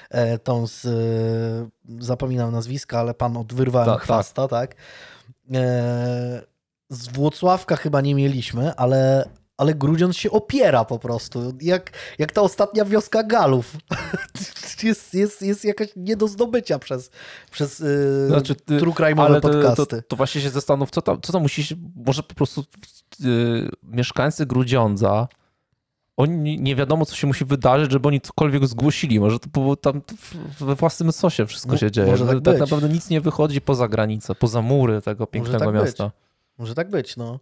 E, 0.10 0.38
tą 0.40 0.68
z, 0.68 0.86
e, 0.86 2.04
zapominam 2.04 2.52
nazwiska, 2.52 3.00
ale 3.00 3.14
pan 3.14 3.38
od 3.38 3.54
Wyrwałem 3.54 3.90
Tak, 3.90 3.96
tak. 3.96 4.04
Chwasta, 4.04 4.48
tak? 4.48 4.76
E, 5.54 6.42
z 6.90 7.08
Włocławka 7.08 7.76
chyba 7.76 8.02
nie 8.02 8.16
mieliśmy, 8.16 8.76
ale, 8.76 9.30
ale 9.58 9.74
Grudziądz 9.74 10.16
się 10.18 10.32
opiera 10.32 10.86
po 10.86 11.00
prostu. 11.00 11.54
Jak, 11.62 11.92
jak 12.20 12.32
ta 12.32 12.42
ostatnia 12.42 12.86
wioska 12.86 13.24
Galów. 13.24 13.78
jest, 14.84 15.14
jest, 15.14 15.42
jest 15.42 15.66
jakaś 15.66 15.88
nie 15.96 16.18
do 16.18 16.28
zdobycia 16.28 16.80
przez, 16.80 17.12
przez 17.52 17.80
yy, 17.80 18.28
Znaczy, 18.28 18.56
ty- 18.56 18.80
Ale 19.18 19.42
to, 19.42 19.50
podcasty. 19.50 19.86
to, 19.86 20.08
to 20.08 20.16
właśnie 20.16 20.42
się 20.42 20.50
zastanów, 20.50 20.92
co 20.92 21.02
tam, 21.02 21.22
co 21.22 21.34
tam 21.34 21.42
musi 21.42 21.64
się, 21.64 21.76
może 22.06 22.24
po 22.24 22.34
prostu 22.36 22.64
y, 23.26 23.70
mieszkańcy 23.84 24.46
Grudziądza, 24.46 25.28
oni 26.18 26.60
nie 26.60 26.76
wiadomo, 26.76 27.06
co 27.06 27.16
się 27.16 27.28
musi 27.28 27.46
wydarzyć, 27.46 27.92
żeby 27.92 28.08
oni 28.08 28.22
cokolwiek 28.22 28.68
zgłosili. 28.68 29.20
Może 29.20 29.40
to 29.40 29.50
było 29.50 29.76
tam 29.76 30.02
we 30.60 30.76
własnym 30.76 31.12
sosie 31.12 31.46
wszystko 31.46 31.78
się 31.78 31.92
dzieje. 31.92 32.08
może 32.12 32.26
tak 32.26 32.36
tak 32.36 32.44
być. 32.44 32.60
naprawdę 32.60 32.90
nic 32.90 33.10
nie 33.10 33.22
wychodzi 33.22 33.62
poza 33.62 33.88
granicę, 33.88 34.36
poza 34.36 34.62
mury 34.62 35.02
tego 35.02 35.28
pięknego 35.28 35.60
tak 35.60 35.74
być. 35.74 35.82
miasta. 35.84 36.12
Może 36.58 36.76
tak 36.76 36.90
być, 36.90 37.18
no. 37.18 37.40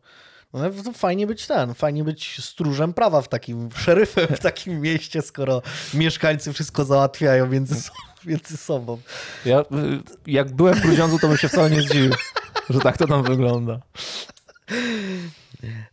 No, 0.56 0.84
to 0.84 0.94
fajnie 0.94 1.28
być 1.28 1.48
ten, 1.48 1.74
fajnie 1.74 2.04
być 2.04 2.46
stróżem 2.46 2.94
prawa 2.94 3.22
w 3.22 3.28
takim, 3.28 3.70
szeryfem 3.76 4.28
w 4.28 4.40
takim 4.40 4.82
mieście, 4.82 5.22
skoro 5.22 5.62
mieszkańcy 5.94 6.54
wszystko 6.54 6.86
załatwiają 6.86 7.48
między, 7.48 7.76
so- 7.76 7.92
między 8.26 8.58
sobą. 8.58 8.98
Ja, 9.46 9.60
y, 9.62 9.64
jak 10.28 10.56
byłem 10.56 10.76
w 10.76 10.82
Grudziądzu, 10.82 11.20
to 11.20 11.28
bym 11.28 11.38
się 11.38 11.50
wcale 11.50 11.70
nie 11.70 11.82
zdziwił, 11.82 12.14
że 12.70 12.80
tak 12.80 12.98
to 12.98 13.08
tam 13.08 13.24
wygląda. 13.24 13.80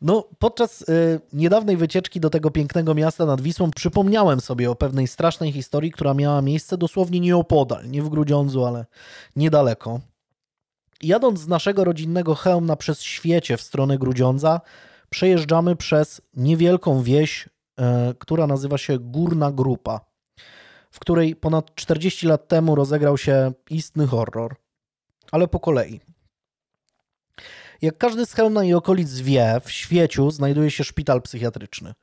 No, 0.03 0.29
podczas 0.39 0.83
y, 0.83 1.21
niedawnej 1.33 1.77
wycieczki 1.77 2.21
do 2.21 2.31
tego 2.31 2.51
pięknego 2.51 2.95
miasta 2.95 3.27
nad 3.27 3.41
Wisłą 3.41 3.71
przypomniałem 3.71 4.41
sobie 4.41 4.71
o 4.71 4.75
pewnej 4.75 5.09
strasznej 5.09 5.53
historii, 5.53 5.91
która 5.91 6.15
miała 6.15 6.43
miejsce 6.43 6.79
dosłownie 6.79 7.21
nieopodal, 7.21 7.91
nie 7.91 8.03
w 8.03 8.09
Grudziądzu, 8.09 8.65
ale 8.65 8.87
niedaleko. 9.37 10.01
Jadąc 11.03 11.41
z 11.41 11.49
naszego 11.49 11.85
rodzinnego 11.85 12.35
Chełmna 12.35 12.77
przez 12.77 13.03
Świecie 13.03 13.57
w 13.57 13.63
stronę 13.63 13.99
Grudziądza, 13.99 14.61
przejeżdżamy 15.11 15.77
przez 15.77 16.21
niewielką 16.35 17.03
wieś, 17.03 17.47
y, 17.47 17.83
która 18.19 18.47
nazywa 18.47 18.79
się 18.79 18.99
Górna 18.99 19.53
Grupa, 19.53 20.01
w 20.91 20.99
której 20.99 21.37
ponad 21.37 21.75
40 21.75 22.27
lat 22.27 22.49
temu 22.49 22.75
rozegrał 22.75 23.19
się 23.19 23.53
istny 23.71 24.07
horror. 24.07 24.57
Ale 25.33 25.49
po 25.49 25.61
kolei. 25.61 26.01
Jak 27.83 27.99
każdy 27.99 28.27
z 28.27 28.33
Chełmna 28.33 28.65
i 28.65 28.75
okolic 28.75 29.21
wie, 29.21 29.61
w 29.65 29.71
Świeciu 29.71 30.31
znajduje 30.31 30.71
się 30.71 30.85
szpital 30.85 31.23
psychiatryczny. 31.23 31.95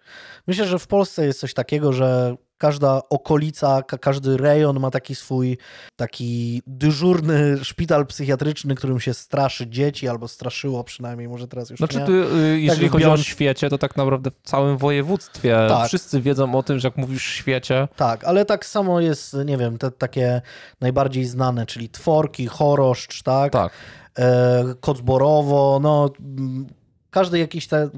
Myślę, 0.47 0.67
że 0.67 0.79
w 0.79 0.88
Polsce 0.88 1.25
jest 1.25 1.39
coś 1.39 1.53
takiego, 1.53 1.93
że 1.93 2.35
każda 2.60 3.02
okolica, 3.10 3.84
ka- 3.84 3.98
każdy 3.98 4.38
rejon 4.38 4.80
ma 4.80 4.91
taki 4.91 5.15
swój 5.15 5.58
taki 5.95 6.62
dyżurny 6.67 7.58
szpital 7.65 8.06
psychiatryczny, 8.08 8.76
którym 8.76 9.00
się 9.00 9.13
straszy 9.13 9.67
dzieci, 9.67 10.08
albo 10.08 10.28
straszyło 10.28 10.84
przynajmniej, 10.84 11.28
może 11.30 11.48
teraz 11.48 11.69
już 11.69 11.78
Znaczy, 11.80 12.00
nie. 12.00 12.06
ty, 12.06 12.26
jeżeli 12.62 12.89
w 12.89 12.91
chodzi 12.91 13.06
o 13.06 13.08
Białymsz- 13.08 13.24
świecie, 13.28 13.69
to 13.69 13.78
tak 13.78 13.98
naprawdę 13.98 14.32
w 14.32 14.39
całym 14.43 14.78
województwie 14.78 15.58
Tak. 15.69 15.88
wszyscy 15.88 16.22
wiedzą 16.22 16.56
o 16.56 16.63
tym, 16.63 16.80
że 16.80 16.88
jak 16.88 16.98
mówisz 16.98 17.24
świecie, 17.24 17.88
Tak, 17.95 18.24
ale 18.24 18.45
tak 18.45 18.65
samo 18.65 19.00
jest, 19.00 19.38
nie 19.45 19.58
wiem, 19.58 19.78
te 19.78 19.91
takie 19.91 20.41
najbardziej 20.82 21.26
znane, 21.26 21.65
czyli 21.65 21.89
Tworki, 21.89 22.48
Choroszcz, 22.48 23.24
tak? 23.24 23.52
tak. 23.54 23.72
e, 24.19 24.63
Kocborowo, 24.80 25.80
no 25.84 26.10
każdy 27.10 27.39
jakiś, 27.39 27.67
te, 27.67 27.89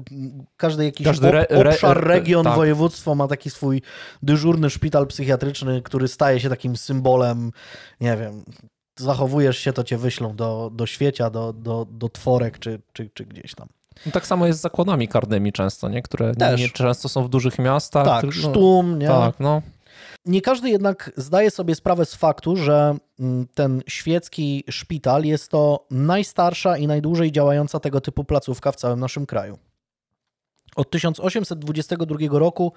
każdy 0.56 0.84
jakiś 0.84 1.06
Każdy 1.06 1.28
re- 1.28 1.46
re- 1.50 1.70
obszar, 1.70 1.96
re- 1.98 2.04
region, 2.08 2.44
tak. 2.44 2.56
województwo 2.56 3.14
ma 3.14 3.28
taki 3.28 3.50
swój 3.50 3.82
dyżurny 4.22 4.70
szpital 4.70 5.06
psychiatryczny, 5.06 5.82
który 5.82 6.08
staje 6.08 6.40
się 6.40 6.48
takim 6.48 6.76
symbolem, 6.76 7.50
nie 8.00 8.16
wiem, 8.16 8.44
zachowujesz 8.98 9.58
się, 9.58 9.72
to 9.72 9.84
cię 9.84 9.98
wyślą 9.98 10.36
do, 10.36 10.70
do 10.74 10.86
świecia, 10.86 11.30
do, 11.30 11.52
do, 11.52 11.86
do 11.90 12.08
tworek 12.08 12.58
czy, 12.58 12.80
czy, 12.92 13.10
czy 13.14 13.24
gdzieś 13.24 13.54
tam. 13.54 13.68
No 14.06 14.12
tak 14.12 14.26
samo 14.26 14.46
jest 14.46 14.58
z 14.58 14.62
zakładami 14.62 15.08
karnymi 15.08 15.52
często, 15.52 15.88
nie? 15.88 16.02
które 16.02 16.34
Też. 16.34 16.60
nie 16.60 16.68
często 16.68 17.08
są 17.08 17.24
w 17.24 17.28
dużych 17.28 17.58
miastach. 17.58 18.04
Tak, 18.04 18.20
tylko- 18.20 18.36
sztum, 18.36 18.98
nie? 18.98 19.06
Tak, 19.06 19.40
no. 19.40 19.62
Nie 20.24 20.40
każdy 20.40 20.70
jednak 20.70 21.12
zdaje 21.16 21.50
sobie 21.50 21.74
sprawę 21.74 22.06
z 22.06 22.14
faktu, 22.14 22.56
że 22.56 22.96
mm, 23.20 23.46
ten 23.54 23.82
świecki 23.88 24.64
szpital 24.70 25.24
jest 25.24 25.48
to 25.48 25.86
najstarsza 25.90 26.76
i 26.76 26.86
najdłużej 26.86 27.32
działająca 27.32 27.80
tego 27.80 28.00
typu 28.00 28.24
placówka 28.24 28.72
w 28.72 28.76
całym 28.76 29.00
naszym 29.00 29.26
kraju. 29.26 29.58
Od 30.76 30.90
1822 30.90 32.16
roku 32.38 32.72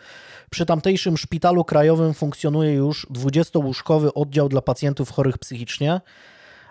przy 0.50 0.66
tamtejszym 0.66 1.18
szpitalu 1.18 1.66
krajowym 1.66 2.14
funkcjonuje 2.14 2.74
już 2.74 3.08
20-łóżkowy 3.08 4.10
oddział 4.16 4.50
dla 4.50 4.62
pacjentów 4.62 5.12
chorych 5.12 5.38
psychicznie, 5.38 6.02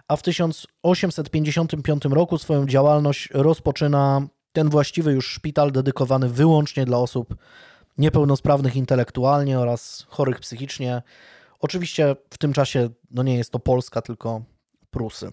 a 0.09 0.17
w 0.17 0.23
1855 0.23 2.05
roku 2.05 2.39
swoją 2.39 2.67
działalność 2.67 3.29
rozpoczyna 3.33 4.27
ten 4.53 4.71
właściwy 4.71 5.13
już 5.13 5.29
szpital 5.29 5.73
dedykowany 5.73 6.29
wyłącznie 6.29 6.85
dla 6.85 6.99
osób 6.99 7.35
niepełnosprawnych 7.99 8.77
intelektualnie 8.77 9.59
oraz 9.59 10.07
chorych 10.09 10.41
psychicznie. 10.41 11.03
Oczywiście 11.61 12.17
w 12.31 12.39
tym 12.39 12.53
czasie 12.53 12.89
no 13.11 13.23
nie 13.23 13.37
jest 13.37 13.51
to 13.51 13.59
Polska, 13.59 14.03
tylko 14.03 14.43
Prusy. 14.91 15.33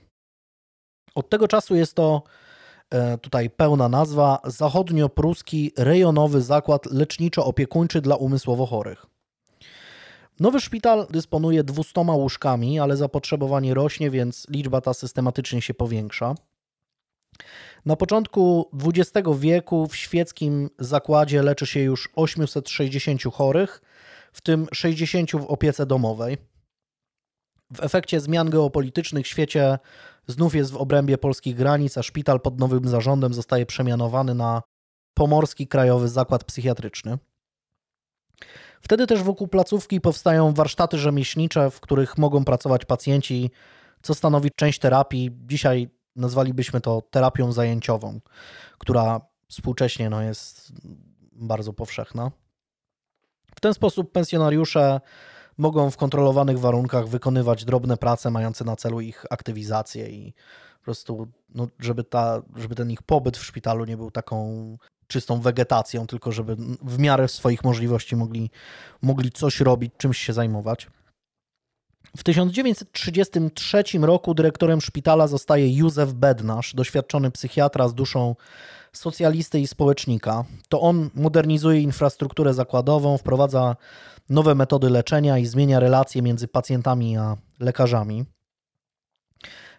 Od 1.15 1.29
tego 1.29 1.47
czasu 1.47 1.75
jest 1.75 1.95
to 1.95 2.23
e, 2.89 3.17
tutaj 3.17 3.49
pełna 3.49 3.89
nazwa 3.89 4.39
Zachodnio-Pruski 4.45 5.71
Rejonowy 5.77 6.41
Zakład 6.41 6.85
Leczniczo-Opiekuńczy 6.85 8.01
dla 8.01 8.15
Umysłowo 8.15 8.65
Chorych. 8.65 9.05
Nowy 10.39 10.59
szpital 10.59 11.07
dysponuje 11.09 11.63
200 11.63 12.01
łóżkami, 12.01 12.79
ale 12.79 12.97
zapotrzebowanie 12.97 13.73
rośnie, 13.73 14.09
więc 14.09 14.47
liczba 14.49 14.81
ta 14.81 14.93
systematycznie 14.93 15.61
się 15.61 15.73
powiększa. 15.73 16.35
Na 17.85 17.95
początku 17.95 18.69
XX 18.83 19.29
wieku 19.39 19.87
w 19.87 19.95
świeckim 19.95 20.69
zakładzie 20.79 21.43
leczy 21.43 21.65
się 21.65 21.79
już 21.79 22.09
860 22.15 23.23
chorych, 23.33 23.81
w 24.33 24.41
tym 24.41 24.67
60 24.73 25.31
w 25.31 25.45
opiece 25.45 25.85
domowej. 25.85 26.37
W 27.73 27.83
efekcie 27.83 28.19
zmian 28.19 28.49
geopolitycznych 28.49 29.25
w 29.25 29.29
świecie 29.29 29.79
znów 30.27 30.55
jest 30.55 30.71
w 30.71 30.77
obrębie 30.77 31.17
polskich 31.17 31.55
granic, 31.55 31.97
a 31.97 32.03
szpital 32.03 32.39
pod 32.39 32.59
nowym 32.59 32.87
zarządem 32.87 33.33
zostaje 33.33 33.65
przemianowany 33.65 34.35
na 34.35 34.61
Pomorski 35.13 35.67
Krajowy 35.67 36.09
Zakład 36.09 36.43
Psychiatryczny. 36.43 37.17
Wtedy 38.81 39.07
też 39.07 39.23
wokół 39.23 39.47
placówki 39.47 40.01
powstają 40.01 40.53
warsztaty 40.53 40.97
rzemieślnicze, 40.97 41.71
w 41.71 41.79
których 41.79 42.17
mogą 42.17 42.45
pracować 42.45 42.85
pacjenci, 42.85 43.51
co 44.01 44.13
stanowi 44.13 44.49
część 44.55 44.79
terapii. 44.79 45.31
Dzisiaj 45.47 45.89
nazwalibyśmy 46.15 46.81
to 46.81 47.01
terapią 47.01 47.51
zajęciową, 47.51 48.19
która 48.77 49.21
współcześnie 49.47 50.09
no, 50.09 50.21
jest 50.21 50.71
bardzo 51.31 51.73
powszechna. 51.73 52.31
W 53.55 53.59
ten 53.59 53.73
sposób 53.73 54.11
pensjonariusze 54.11 55.01
mogą 55.57 55.91
w 55.91 55.97
kontrolowanych 55.97 56.59
warunkach 56.59 57.07
wykonywać 57.07 57.65
drobne 57.65 57.97
prace 57.97 58.31
mające 58.31 58.65
na 58.65 58.75
celu 58.75 59.01
ich 59.01 59.25
aktywizację 59.29 60.09
i 60.09 60.33
po 60.79 60.85
prostu, 60.85 61.27
no, 61.49 61.67
żeby, 61.79 62.03
ta, 62.03 62.41
żeby 62.55 62.75
ten 62.75 62.91
ich 62.91 63.03
pobyt 63.03 63.37
w 63.37 63.45
szpitalu 63.45 63.85
nie 63.85 63.97
był 63.97 64.11
taką 64.11 64.77
czystą 65.07 65.41
wegetacją, 65.41 66.07
tylko 66.07 66.31
żeby 66.31 66.55
w 66.81 66.99
miarę 66.99 67.27
swoich 67.27 67.63
możliwości 67.63 68.15
mogli, 68.15 68.51
mogli 69.01 69.31
coś 69.31 69.59
robić, 69.59 69.93
czymś 69.97 70.17
się 70.17 70.33
zajmować. 70.33 70.87
W 72.17 72.23
1933 72.23 73.83
roku 74.01 74.33
dyrektorem 74.33 74.81
szpitala 74.81 75.27
zostaje 75.27 75.77
Józef 75.77 76.13
Bednarz, 76.13 76.75
doświadczony 76.75 77.31
psychiatra 77.31 77.87
z 77.87 77.93
duszą 77.93 78.35
socjalisty 78.93 79.59
i 79.59 79.67
społecznika. 79.67 80.43
To 80.69 80.81
on 80.81 81.09
modernizuje 81.15 81.81
infrastrukturę 81.81 82.53
zakładową, 82.53 83.17
wprowadza 83.17 83.75
nowe 84.29 84.55
metody 84.55 84.89
leczenia 84.89 85.37
i 85.37 85.45
zmienia 85.45 85.79
relacje 85.79 86.21
między 86.21 86.47
pacjentami 86.47 87.17
a 87.17 87.37
lekarzami. 87.59 88.25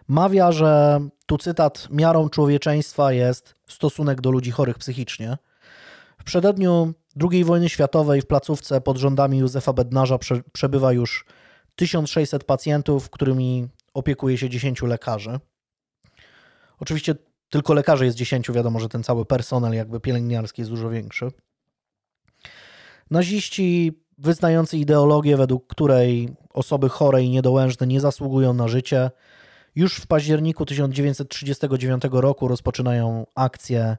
Mawia, 0.07 0.51
że 0.51 0.99
tu 1.25 1.37
cytat: 1.37 1.87
Miarą 1.91 2.29
człowieczeństwa 2.29 3.13
jest 3.13 3.55
stosunek 3.67 4.21
do 4.21 4.31
ludzi 4.31 4.51
chorych 4.51 4.77
psychicznie. 4.77 5.37
W 6.17 6.23
przededniu 6.23 6.93
II 7.31 7.43
wojny 7.43 7.69
światowej 7.69 8.21
w 8.21 8.27
placówce 8.27 8.81
pod 8.81 8.97
rządami 8.97 9.37
Józefa 9.37 9.73
Bednarza 9.73 10.17
prze, 10.17 10.41
przebywa 10.53 10.93
już 10.93 11.25
1600 11.75 12.43
pacjentów, 12.43 13.09
którymi 13.09 13.67
opiekuje 13.93 14.37
się 14.37 14.49
10 14.49 14.81
lekarzy. 14.81 15.39
Oczywiście 16.79 17.15
tylko 17.49 17.73
lekarzy 17.73 18.05
jest 18.05 18.17
10, 18.17 18.51
wiadomo, 18.51 18.79
że 18.79 18.89
ten 18.89 19.03
cały 19.03 19.25
personel 19.25 19.73
jakby 19.73 19.99
pielęgniarski 19.99 20.61
jest 20.61 20.71
dużo 20.71 20.89
większy. 20.89 21.31
Naziści 23.11 23.99
wyznający 24.17 24.77
ideologię, 24.77 25.37
według 25.37 25.67
której 25.67 26.29
osoby 26.49 26.89
chore 26.89 27.23
i 27.23 27.29
niedołężne 27.29 27.87
nie 27.87 28.01
zasługują 28.01 28.53
na 28.53 28.67
życie, 28.67 29.11
już 29.75 29.95
w 29.95 30.07
październiku 30.07 30.65
1939 30.65 32.03
roku 32.11 32.47
rozpoczynają 32.47 33.25
akcję 33.35 33.97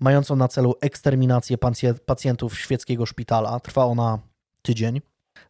mającą 0.00 0.36
na 0.36 0.48
celu 0.48 0.74
eksterminację 0.80 1.58
pacjentów 2.06 2.58
świeckiego 2.58 3.06
szpitala. 3.06 3.60
Trwa 3.60 3.84
ona 3.84 4.18
tydzień. 4.62 5.00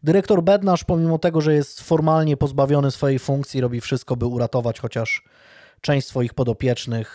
Dyrektor 0.03 0.43
Bednarz, 0.43 0.85
pomimo 0.85 1.19
tego, 1.19 1.41
że 1.41 1.55
jest 1.55 1.81
formalnie 1.81 2.37
pozbawiony 2.37 2.91
swojej 2.91 3.19
funkcji, 3.19 3.61
robi 3.61 3.81
wszystko, 3.81 4.17
by 4.17 4.27
uratować 4.27 4.81
chociaż 4.81 5.25
część 5.81 6.07
swoich 6.07 6.35
podopiecznych. 6.35 7.15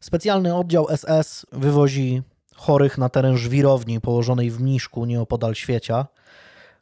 Specjalny 0.00 0.54
oddział 0.54 0.86
SS 0.96 1.46
wywozi 1.52 2.22
chorych 2.56 2.98
na 2.98 3.08
teren 3.08 3.36
żwirowni 3.36 4.00
położonej 4.00 4.50
w 4.50 4.60
Mniszku 4.60 5.04
nieopodal 5.04 5.54
Świecia, 5.54 6.06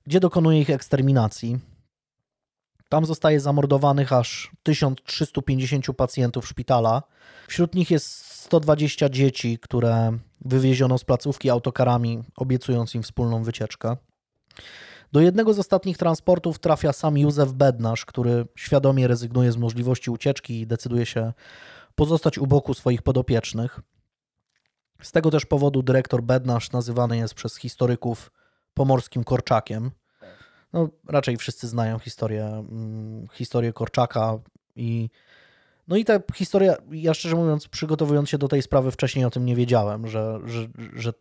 gdzie 0.07 0.21
dokonuje 0.21 0.61
ich 0.61 0.71
eksterminacji. 0.71 1.59
Tam 2.89 3.07
zostaje 3.07 3.41
zamordowanych 3.41 4.13
aż 4.13 4.51
1350 4.63 5.87
pacjentów 5.97 6.49
szpitala. 6.49 7.03
Wśród 7.49 7.75
nich 7.75 7.91
jest 7.91 8.25
120 8.35 9.09
dzieci, 9.09 9.59
które 9.63 10.19
wywieziono 10.41 10.99
z 10.99 11.05
placówki 11.05 11.51
autokarami, 11.51 12.23
obiecując 12.37 12.95
im 12.95 13.03
wspólną 13.03 13.43
wycieczkę. 13.43 13.97
Do 15.13 15.21
jednego 15.21 15.55
z 15.55 15.59
ostatnich 15.59 15.99
transportów 15.99 16.59
trafia 16.59 16.93
sam 16.93 17.19
Józef 17.19 17.53
Bednarz, 17.53 18.05
który 18.05 18.47
świadomie 18.57 19.09
rezygnuje 19.09 19.53
z 19.53 19.57
możliwości 19.57 20.11
ucieczki 20.11 20.61
i 20.61 20.67
decyduje 20.67 21.07
się 21.07 21.33
pozostać 21.95 22.39
u 22.39 22.47
boku 22.47 22.75
swoich 22.75 23.03
podopiecznych. 23.03 23.81
Z 25.03 25.13
tego 25.13 25.31
też 25.31 25.47
powodu 25.47 25.83
dyrektor 25.83 26.23
Bednarz 26.23 26.73
nazywany 26.73 27.17
jest 27.17 27.35
przez 27.35 27.57
historyków 27.57 28.31
pomorskim 28.75 29.25
Korczakiem. 29.25 29.91
No, 30.73 30.89
raczej 31.09 31.37
wszyscy 31.37 31.69
znają 31.69 31.99
historię, 31.99 32.47
mm, 32.47 33.29
historię 33.33 33.73
Korczaka 33.73 34.39
i 34.77 35.11
no 35.89 35.97
i 35.97 36.05
ta 36.05 36.21
historia, 36.35 36.77
ja 36.91 37.15
szczerze 37.15 37.37
mówiąc, 37.37 37.69
przygotowując 37.69 38.29
się 38.29 38.39
do 38.39 38.49
tej 38.49 38.63
sprawy 38.63 38.91
wcześniej 38.91 39.25
o 39.25 39.31
tym 39.31 39.47
nie 39.47 39.57
wiedziałem, 39.57 40.09
że, 40.09 40.39
że, 40.45 40.69
że 40.93 41.13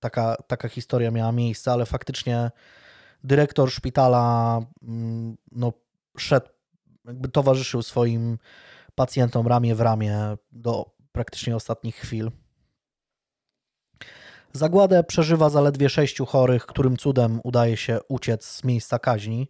taka, 0.00 0.36
taka 0.46 0.68
historia 0.68 1.10
miała 1.10 1.32
miejsce, 1.32 1.72
ale 1.72 1.86
faktycznie 1.86 2.50
dyrektor 3.24 3.70
szpitala 3.70 4.60
mm, 4.82 5.36
no, 5.52 5.72
szedł, 6.18 6.48
jakby 7.04 7.28
towarzyszył 7.28 7.82
swoim 7.82 8.38
pacjentom 8.94 9.46
ramię 9.46 9.74
w 9.74 9.80
ramię 9.80 10.36
do 10.52 10.94
praktycznie 11.12 11.56
ostatnich 11.56 11.96
chwil. 11.96 12.30
Zagładę 14.52 15.04
przeżywa 15.04 15.50
zaledwie 15.50 15.88
sześciu 15.88 16.26
chorych, 16.26 16.66
którym 16.66 16.96
cudem 16.96 17.40
udaje 17.44 17.76
się 17.76 17.98
uciec 18.08 18.46
z 18.46 18.64
miejsca 18.64 18.98
kaźni. 18.98 19.48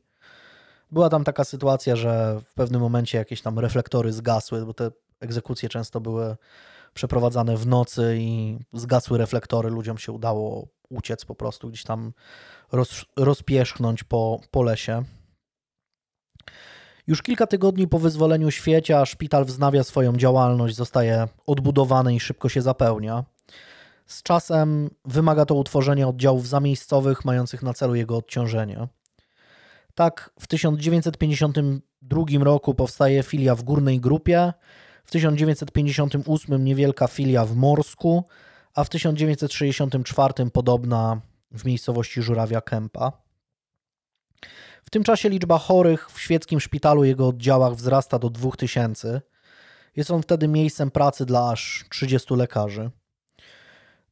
Była 0.90 1.08
tam 1.08 1.24
taka 1.24 1.44
sytuacja, 1.44 1.96
że 1.96 2.40
w 2.46 2.54
pewnym 2.54 2.80
momencie 2.80 3.18
jakieś 3.18 3.42
tam 3.42 3.58
reflektory 3.58 4.12
zgasły, 4.12 4.66
bo 4.66 4.74
te 4.74 4.90
egzekucje 5.20 5.68
często 5.68 6.00
były 6.00 6.36
przeprowadzane 6.94 7.56
w 7.56 7.66
nocy 7.66 8.16
i 8.18 8.58
zgasły 8.72 9.18
reflektory. 9.18 9.70
Ludziom 9.70 9.98
się 9.98 10.12
udało 10.12 10.68
uciec 10.88 11.24
po 11.24 11.34
prostu, 11.34 11.68
gdzieś 11.68 11.84
tam 11.84 12.12
roz, 12.72 13.04
rozpierzchnąć 13.16 14.04
po, 14.04 14.40
po 14.50 14.62
lesie. 14.62 15.04
Już 17.06 17.22
kilka 17.22 17.46
tygodni 17.46 17.88
po 17.88 17.98
wyzwoleniu 17.98 18.50
świecia 18.50 19.06
szpital 19.06 19.44
wznawia 19.44 19.84
swoją 19.84 20.16
działalność, 20.16 20.76
zostaje 20.76 21.28
odbudowany 21.46 22.14
i 22.14 22.20
szybko 22.20 22.48
się 22.48 22.62
zapełnia. 22.62 23.24
Z 24.06 24.22
czasem 24.22 24.90
wymaga 25.04 25.46
to 25.46 25.54
utworzenia 25.54 26.08
oddziałów 26.08 26.48
zamiejscowych 26.48 27.24
mających 27.24 27.62
na 27.62 27.74
celu 27.74 27.94
jego 27.94 28.16
odciążenie. 28.16 28.88
Tak, 29.94 30.30
w 30.40 30.46
1952 30.46 32.24
roku 32.44 32.74
powstaje 32.74 33.22
filia 33.22 33.54
w 33.54 33.62
Górnej 33.62 34.00
Grupie, 34.00 34.52
w 35.04 35.10
1958 35.10 36.64
niewielka 36.64 37.08
filia 37.08 37.44
w 37.44 37.56
Morsku, 37.56 38.24
a 38.74 38.84
w 38.84 38.88
1964 38.88 40.50
podobna 40.52 41.20
w 41.50 41.64
miejscowości 41.64 42.22
Żurawia 42.22 42.60
Kępa. 42.60 43.12
W 44.84 44.90
tym 44.90 45.04
czasie 45.04 45.28
liczba 45.28 45.58
chorych 45.58 46.10
w 46.10 46.20
świeckim 46.20 46.60
szpitalu 46.60 47.04
i 47.04 47.08
jego 47.08 47.28
oddziałach 47.28 47.74
wzrasta 47.74 48.18
do 48.18 48.30
2000. 48.30 49.20
Jest 49.96 50.10
on 50.10 50.22
wtedy 50.22 50.48
miejscem 50.48 50.90
pracy 50.90 51.26
dla 51.26 51.50
aż 51.50 51.84
30 51.90 52.34
lekarzy. 52.34 52.90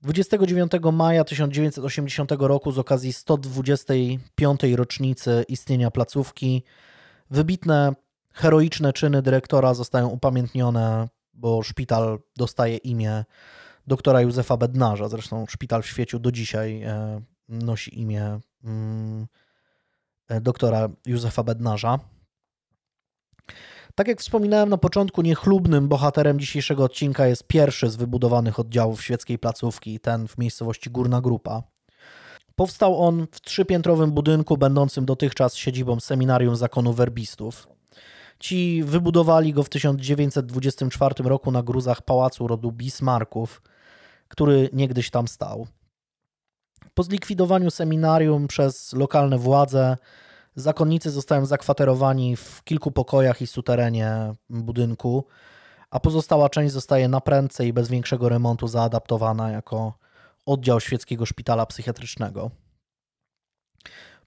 29 0.03 0.73
maja 0.93 1.25
1980 1.25 2.33
roku 2.39 2.73
z 2.73 2.79
okazji 2.79 3.13
125. 3.13 4.61
rocznicy 4.75 5.45
istnienia 5.49 5.91
placówki 5.91 6.65
wybitne, 7.31 7.95
heroiczne 8.35 8.93
czyny 8.93 9.23
dyrektora 9.23 9.75
zostają 9.75 10.09
upamiętnione, 10.09 11.09
bo 11.35 11.63
szpital 11.63 12.19
dostaje 12.37 12.77
imię 12.77 13.25
doktora 13.87 14.21
Józefa 14.21 14.57
Bednarza. 14.57 15.09
Zresztą 15.09 15.47
szpital 15.47 15.83
w 15.83 15.87
świeciu 15.87 16.19
do 16.19 16.33
dzisiaj 16.33 16.83
e, 16.83 17.21
nosi 17.49 18.01
imię 18.01 18.41
mm, 18.65 19.27
e, 20.29 20.41
doktora 20.41 20.89
Józefa 21.07 21.43
Bednarza. 21.43 21.99
Tak 23.95 24.09
jak 24.09 24.21
wspominałem 24.21 24.69
na 24.69 24.79
początku, 24.79 25.23
niechlubnym 25.23 25.89
bohaterem 25.89 26.41
dzisiejszego 26.41 26.85
odcinka 26.85 27.27
jest 27.27 27.47
pierwszy 27.47 27.91
z 27.91 27.97
wybudowanych 27.97 28.59
oddziałów 28.59 29.03
świeckiej 29.03 29.39
placówki, 29.39 30.01
ten 30.01 30.29
w 30.29 30.39
miejscowości 30.39 30.91
Górna 30.91 31.21
Grupa. 31.21 31.63
Powstał 32.55 33.03
on 33.03 33.27
w 33.33 33.41
trzypiętrowym 33.41 34.13
budynku, 34.13 34.57
będącym 34.57 35.05
dotychczas 35.05 35.55
siedzibą 35.55 36.01
seminarium 36.01 36.57
zakonu 36.57 36.93
werbistów. 36.93 37.69
Ci 38.43 38.83
wybudowali 38.85 39.53
go 39.53 39.63
w 39.63 39.69
1924 39.69 41.15
roku 41.25 41.51
na 41.51 41.63
gruzach 41.63 42.03
pałacu 42.03 42.47
rodu 42.47 42.73
Bismarków, 42.73 43.63
który 44.29 44.71
niegdyś 44.73 45.11
tam 45.11 45.29
stał. 45.29 45.67
Po 46.95 47.03
zlikwidowaniu 47.03 47.71
seminarium 47.71 48.49
przez 48.49 48.93
lokalne 48.93 49.39
władze, 49.39 49.97
zakonnicy 50.57 51.11
zostają 51.11 51.47
zakwaterowani 51.47 52.37
w 52.37 52.65
kilku 52.65 52.91
pokojach 52.91 53.43
i 53.43 53.47
suterenie 53.47 54.33
budynku, 54.51 55.25
a 55.91 56.01
pozostała 56.01 56.49
część 56.49 56.73
zostaje 56.73 57.09
na 57.09 57.21
prędce 57.21 57.67
i 57.67 57.73
bez 57.73 57.89
większego 57.89 58.29
remontu 58.29 58.69
zaadaptowana 58.69 59.51
jako 59.51 59.93
oddział 60.47 60.81
świeckiego 60.81 61.27
szpitala 61.27 61.67
psychiatrycznego. 61.67 62.51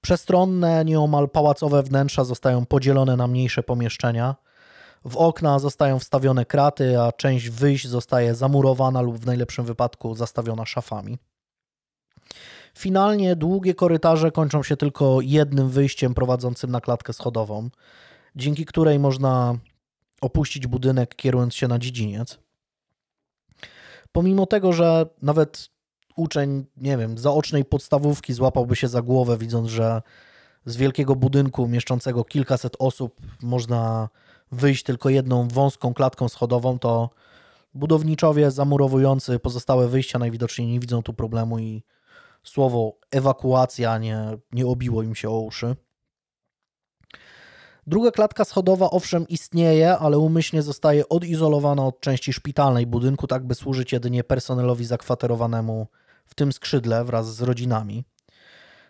Przestronne, 0.06 0.86
nieomal 0.86 1.30
pałacowe 1.30 1.84
wnętrza 1.84 2.24
zostają 2.24 2.66
podzielone 2.66 3.16
na 3.16 3.28
mniejsze 3.28 3.64
pomieszczenia. 3.64 4.36
W 5.06 5.18
okna 5.18 5.60
zostają 5.60 6.00
wstawione 6.00 6.46
kraty, 6.46 7.00
a 7.00 7.12
część 7.12 7.50
wyjść 7.50 7.88
zostaje 7.88 8.36
zamurowana 8.36 9.02
lub 9.02 9.18
w 9.18 9.26
najlepszym 9.26 9.66
wypadku 9.66 10.16
zastawiona 10.16 10.66
szafami. 10.66 11.18
Finalnie 12.78 13.36
długie 13.36 13.74
korytarze 13.74 14.32
kończą 14.32 14.64
się 14.64 14.78
tylko 14.78 15.22
jednym 15.22 15.70
wyjściem 15.70 16.14
prowadzącym 16.14 16.72
na 16.72 16.82
klatkę 16.82 17.14
schodową, 17.14 17.70
dzięki 18.36 18.66
której 18.66 19.00
można 19.00 19.58
opuścić 20.22 20.68
budynek 20.68 21.16
kierując 21.16 21.56
się 21.56 21.68
na 21.68 21.80
dziedziniec. 21.80 22.40
Pomimo 24.12 24.46
tego, 24.46 24.74
że 24.74 25.06
nawet 25.22 25.75
uczeń, 26.16 26.66
nie 26.78 26.98
wiem, 26.98 27.18
zaocznej 27.18 27.66
podstawówki 27.66 28.34
złapałby 28.34 28.76
się 28.76 28.88
za 28.88 29.02
głowę, 29.02 29.38
widząc, 29.38 29.70
że 29.70 30.02
z 30.66 30.78
wielkiego 30.78 31.16
budynku 31.16 31.68
mieszczącego 31.68 32.24
kilkaset 32.24 32.76
osób 32.80 33.22
można 33.42 34.10
wyjść 34.52 34.84
tylko 34.84 35.10
jedną 35.10 35.48
wąską 35.48 35.94
klatką 35.94 36.30
schodową, 36.30 36.80
to 36.80 37.10
budowniczowie 37.74 38.52
zamurowujący 38.52 39.40
pozostałe 39.40 39.88
wyjścia 39.88 40.20
najwidoczniej 40.20 40.68
nie 40.68 40.80
widzą 40.80 41.04
tu 41.04 41.14
problemu 41.14 41.60
i 41.60 41.84
słowo 42.44 42.98
ewakuacja 43.12 43.98
nie, 43.98 44.38
nie 44.52 44.68
obiło 44.68 45.04
im 45.04 45.16
się 45.16 45.30
o 45.30 45.40
uszy. 45.40 45.76
Druga 47.88 48.12
klatka 48.12 48.46
schodowa 48.46 48.90
owszem 48.90 49.28
istnieje, 49.28 49.98
ale 49.98 50.18
umyślnie 50.18 50.62
zostaje 50.62 51.10
odizolowana 51.10 51.86
od 51.86 52.00
części 52.00 52.34
szpitalnej 52.34 52.88
budynku, 52.88 53.28
tak 53.28 53.48
by 53.48 53.56
służyć 53.56 53.92
jedynie 53.92 54.24
personelowi 54.24 54.86
zakwaterowanemu 54.86 55.88
w 56.26 56.36
tym 56.36 56.54
skrzydle 56.54 57.06
wraz 57.06 57.36
z 57.36 57.42
rodzinami. 57.42 58.06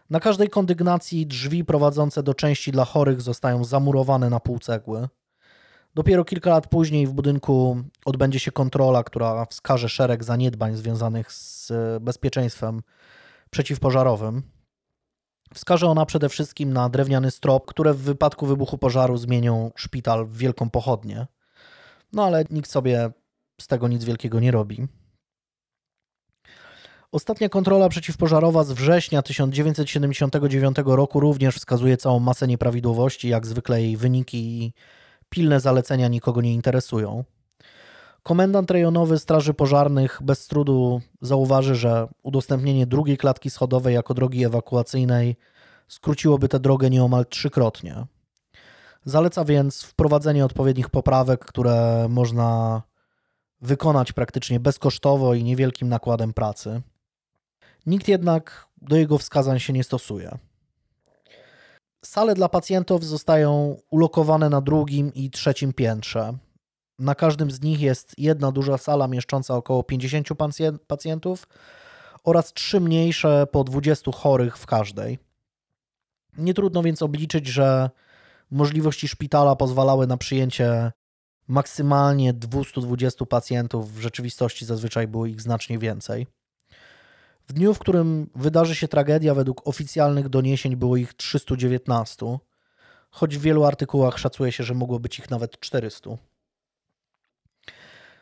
Na 0.10 0.20
każdej 0.20 0.50
kondygnacji 0.50 1.28
drzwi 1.28 1.66
prowadzące 1.66 2.24
do 2.24 2.34
części 2.34 2.72
dla 2.72 2.86
chorych 2.86 3.22
zostają 3.22 3.64
zamurowane 3.64 4.30
na 4.30 4.40
pół 4.40 4.60
cegły. 4.60 5.08
Dopiero 5.96 6.26
kilka 6.26 6.50
lat 6.50 6.68
później 6.68 7.08
w 7.08 7.14
budynku 7.14 7.78
odbędzie 8.06 8.40
się 8.40 8.52
kontrola, 8.52 9.04
która 9.04 9.46
wskaże 9.46 9.90
szereg 9.90 10.24
zaniedbań 10.24 10.76
związanych 10.76 11.32
z 11.32 11.72
bezpieczeństwem 12.02 12.82
przeciwpożarowym. 13.50 14.44
Wskaże 15.54 15.88
ona 15.88 16.06
przede 16.06 16.30
wszystkim 16.30 16.74
na 16.74 16.90
drewniany 16.90 17.32
strop, 17.32 17.66
które 17.66 17.94
w 17.94 18.02
wypadku 18.02 18.46
wybuchu 18.46 18.78
pożaru 18.78 19.18
zmienią 19.18 19.72
szpital 19.76 20.26
w 20.26 20.38
wielką 20.38 20.70
pochodnię. 20.70 21.28
No 22.14 22.26
ale 22.26 22.44
nikt 22.50 22.72
sobie 22.72 23.12
z 23.62 23.68
tego 23.68 23.88
nic 23.88 24.04
wielkiego 24.04 24.40
nie 24.40 24.52
robi. 24.52 24.88
Ostatnia 27.16 27.50
kontrola 27.50 27.90
przeciwpożarowa 27.90 28.64
z 28.64 28.72
września 28.72 29.22
1979 29.22 30.78
roku 30.86 31.20
również 31.20 31.56
wskazuje 31.56 31.98
całą 31.98 32.20
masę 32.20 32.48
nieprawidłowości. 32.48 33.30
Jak 33.30 33.48
zwykle 33.48 33.82
jej 33.82 33.98
wyniki 33.98 34.38
i 34.38 34.74
pilne 35.30 35.60
zalecenia 35.60 36.08
nikogo 36.08 36.42
nie 36.42 36.54
interesują. 36.54 37.24
Komendant 38.24 38.72
rejonowy 38.72 39.20
Straży 39.20 39.54
Pożarnych 39.54 40.20
bez 40.24 40.48
trudu 40.48 41.02
zauważy, 41.22 41.76
że 41.76 42.08
udostępnienie 42.24 42.88
drugiej 42.88 43.18
klatki 43.18 43.50
schodowej 43.50 43.96
jako 43.96 44.14
drogi 44.14 44.46
ewakuacyjnej 44.46 45.36
skróciłoby 45.88 46.48
tę 46.50 46.60
drogę 46.60 46.90
nieomal 46.90 47.26
trzykrotnie. 47.26 48.06
Zaleca 49.06 49.46
więc 49.46 49.84
wprowadzenie 49.84 50.46
odpowiednich 50.46 50.90
poprawek, 50.90 51.46
które 51.46 52.08
można 52.10 52.82
wykonać 53.62 54.12
praktycznie 54.12 54.60
bezkosztowo 54.60 55.34
i 55.34 55.44
niewielkim 55.44 55.90
nakładem 55.90 56.34
pracy. 56.34 56.82
Nikt 57.86 58.08
jednak 58.08 58.68
do 58.82 58.96
jego 58.96 59.18
wskazań 59.18 59.60
się 59.60 59.74
nie 59.74 59.84
stosuje. 59.84 60.38
Sale 62.06 62.34
dla 62.34 62.50
pacjentów 62.50 63.06
zostają 63.06 63.78
ulokowane 63.90 64.50
na 64.50 64.62
drugim 64.62 65.14
i 65.14 65.32
trzecim 65.32 65.74
piętrze. 65.74 66.38
Na 67.00 67.16
każdym 67.16 67.52
z 67.52 67.62
nich 67.62 67.82
jest 67.82 68.14
jedna 68.18 68.52
duża 68.52 68.78
sala 68.78 69.08
mieszcząca 69.08 69.56
około 69.56 69.84
50 69.84 70.28
pacjentów 70.88 71.48
oraz 72.24 72.54
trzy 72.54 72.80
mniejsze 72.80 73.48
po 73.52 73.64
20 73.64 74.12
chorych 74.12 74.58
w 74.58 74.66
każdej. 74.66 75.20
Nie 76.38 76.54
trudno 76.54 76.84
więc 76.84 77.02
obliczyć, 77.02 77.48
że 77.48 77.90
możliwości 78.52 79.08
szpitala 79.08 79.56
pozwalały 79.56 80.08
na 80.08 80.18
przyjęcie 80.18 80.92
maksymalnie 81.48 82.34
220 82.34 83.26
pacjentów, 83.26 83.94
w 83.94 84.00
rzeczywistości 84.00 84.66
zazwyczaj 84.66 85.08
było 85.08 85.26
ich 85.26 85.42
znacznie 85.42 85.80
więcej. 85.80 86.28
W 87.48 87.54
dniu, 87.54 87.74
w 87.74 87.80
którym 87.80 88.30
wydarzy 88.36 88.76
się 88.76 88.88
tragedia, 88.88 89.34
według 89.34 89.68
oficjalnych 89.68 90.30
doniesień 90.30 90.76
było 90.76 90.98
ich 90.98 91.14
319, 91.14 92.38
choć 93.10 93.38
w 93.38 93.42
wielu 93.42 93.66
artykułach 93.66 94.20
szacuje 94.20 94.52
się, 94.52 94.64
że 94.64 94.74
mogło 94.74 95.00
być 95.00 95.20
ich 95.20 95.30
nawet 95.30 95.60
400. 95.60 96.10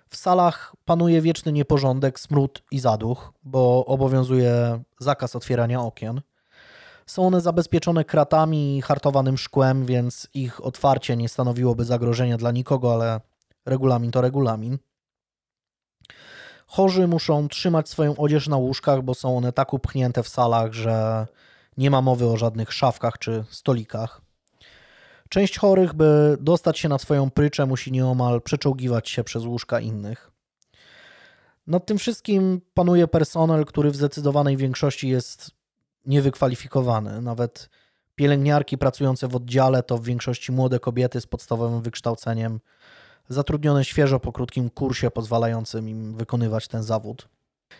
W 0.09 0.15
salach 0.15 0.75
panuje 0.85 1.21
wieczny 1.21 1.51
nieporządek, 1.51 2.19
smród 2.19 2.63
i 2.71 2.79
zaduch, 2.79 3.33
bo 3.43 3.85
obowiązuje 3.85 4.83
zakaz 4.99 5.35
otwierania 5.35 5.81
okien. 5.81 6.21
Są 7.05 7.27
one 7.27 7.41
zabezpieczone 7.41 8.05
kratami 8.05 8.77
i 8.77 8.81
hartowanym 8.81 9.37
szkłem, 9.37 9.85
więc 9.85 10.27
ich 10.33 10.65
otwarcie 10.65 11.15
nie 11.15 11.29
stanowiłoby 11.29 11.85
zagrożenia 11.85 12.37
dla 12.37 12.51
nikogo, 12.51 12.93
ale 12.93 13.21
regulamin 13.65 14.11
to 14.11 14.21
regulamin. 14.21 14.77
Chorzy 16.67 17.07
muszą 17.07 17.47
trzymać 17.47 17.89
swoją 17.89 18.17
odzież 18.17 18.47
na 18.47 18.57
łóżkach, 18.57 19.01
bo 19.01 19.13
są 19.13 19.37
one 19.37 19.51
tak 19.51 19.73
upchnięte 19.73 20.23
w 20.23 20.27
salach, 20.27 20.73
że 20.73 21.27
nie 21.77 21.91
ma 21.91 22.01
mowy 22.01 22.27
o 22.27 22.37
żadnych 22.37 22.73
szafkach 22.73 23.17
czy 23.17 23.43
stolikach. 23.49 24.21
Część 25.29 25.57
chorych, 25.57 25.93
by 25.93 26.37
dostać 26.39 26.79
się 26.79 26.89
na 26.89 26.97
swoją 26.97 27.29
pryczę, 27.29 27.65
musi 27.65 27.91
nieomal 27.91 28.41
przeczołgiwać 28.41 29.09
się 29.09 29.23
przez 29.23 29.45
łóżka 29.45 29.79
innych. 29.79 30.31
Nad 31.67 31.85
tym 31.85 31.97
wszystkim 31.97 32.61
panuje 32.73 33.07
personel, 33.07 33.65
który 33.65 33.91
w 33.91 33.95
zdecydowanej 33.95 34.57
większości 34.57 35.09
jest 35.09 35.51
niewykwalifikowany. 36.05 37.21
Nawet 37.21 37.69
pielęgniarki 38.15 38.77
pracujące 38.77 39.27
w 39.27 39.35
oddziale 39.35 39.83
to 39.83 39.97
w 39.97 40.05
większości 40.05 40.51
młode 40.51 40.79
kobiety 40.79 41.21
z 41.21 41.27
podstawowym 41.27 41.81
wykształceniem, 41.81 42.59
zatrudnione 43.29 43.85
świeżo 43.85 44.19
po 44.19 44.31
krótkim 44.31 44.69
kursie 44.69 45.11
pozwalającym 45.11 45.89
im 45.89 46.15
wykonywać 46.17 46.67
ten 46.67 46.83
zawód. 46.83 47.29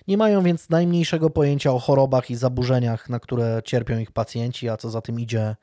Nie 0.07 0.17
mają 0.17 0.43
więc 0.43 0.69
najmniejszego 0.69 1.29
pojęcia 1.29 1.71
o 1.71 1.79
chorobach 1.79 2.29
i 2.29 2.35
zaburzeniach, 2.35 3.09
na 3.09 3.19
które 3.19 3.61
cierpią 3.65 3.97
ich 3.97 4.11
pacjenci, 4.11 4.69
a 4.69 4.77
co 4.77 4.89
za 4.89 5.01
tym 5.01 5.19
idzie, 5.19 5.55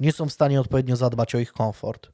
nie 0.00 0.12
są 0.12 0.26
w 0.26 0.32
stanie 0.32 0.60
odpowiednio 0.60 0.96
zadbać 0.96 1.34
o 1.34 1.38
ich 1.38 1.52
komfort. 1.52 2.08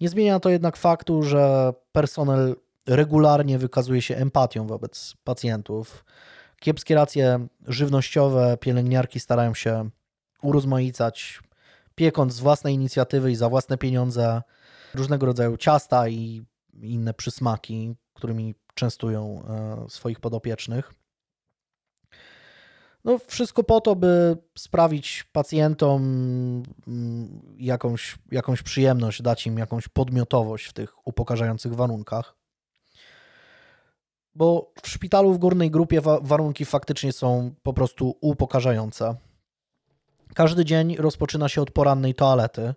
Nie 0.00 0.08
zmienia 0.08 0.40
to 0.40 0.50
jednak 0.50 0.76
faktu, 0.76 1.22
że 1.22 1.72
personel 1.92 2.56
regularnie 2.86 3.58
wykazuje 3.58 4.02
się 4.02 4.16
empatią 4.16 4.66
wobec 4.66 5.14
pacjentów. 5.24 6.04
Kiepskie 6.60 6.94
racje 6.94 7.46
żywnościowe 7.68 8.56
pielęgniarki 8.60 9.20
starają 9.20 9.54
się 9.54 9.90
urozmaicać, 10.42 11.40
piekąc 11.94 12.32
z 12.32 12.40
własnej 12.40 12.74
inicjatywy 12.74 13.32
i 13.32 13.36
za 13.36 13.48
własne 13.48 13.78
pieniądze 13.78 14.42
różnego 14.94 15.26
rodzaju 15.26 15.56
ciasta 15.56 16.08
i 16.08 16.42
inne 16.82 17.14
przysmaki, 17.14 17.94
którymi 18.14 18.54
częstują 18.74 19.42
e, 19.48 19.90
swoich 19.90 20.20
podopiecznych. 20.20 20.92
No, 23.04 23.18
wszystko 23.26 23.62
po 23.62 23.80
to, 23.80 23.96
by 23.96 24.36
sprawić 24.58 25.24
pacjentom 25.32 26.02
mm, 26.88 27.40
jakąś, 27.58 28.18
jakąś 28.30 28.62
przyjemność, 28.62 29.22
dać 29.22 29.46
im 29.46 29.58
jakąś 29.58 29.88
podmiotowość 29.88 30.66
w 30.66 30.72
tych 30.72 31.06
upokarzających 31.06 31.74
warunkach. 31.74 32.36
Bo 34.34 34.72
w 34.82 34.88
szpitalu 34.88 35.32
w 35.32 35.38
górnej 35.38 35.70
grupie 35.70 36.00
warunki 36.22 36.64
faktycznie 36.64 37.12
są 37.12 37.54
po 37.62 37.72
prostu 37.72 38.18
upokarzające. 38.20 39.16
Każdy 40.34 40.64
dzień 40.64 40.96
rozpoczyna 40.96 41.48
się 41.48 41.62
od 41.62 41.70
porannej 41.70 42.14
toalety. 42.14 42.74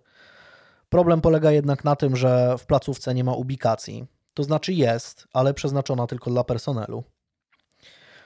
Problem 0.88 1.20
polega 1.20 1.50
jednak 1.50 1.84
na 1.84 1.96
tym, 1.96 2.16
że 2.16 2.58
w 2.58 2.66
placówce 2.66 3.14
nie 3.14 3.24
ma 3.24 3.32
ubikacji. 3.32 4.06
To 4.34 4.42
znaczy 4.42 4.72
jest, 4.72 5.28
ale 5.32 5.54
przeznaczona 5.54 6.06
tylko 6.06 6.30
dla 6.30 6.44
personelu. 6.44 7.04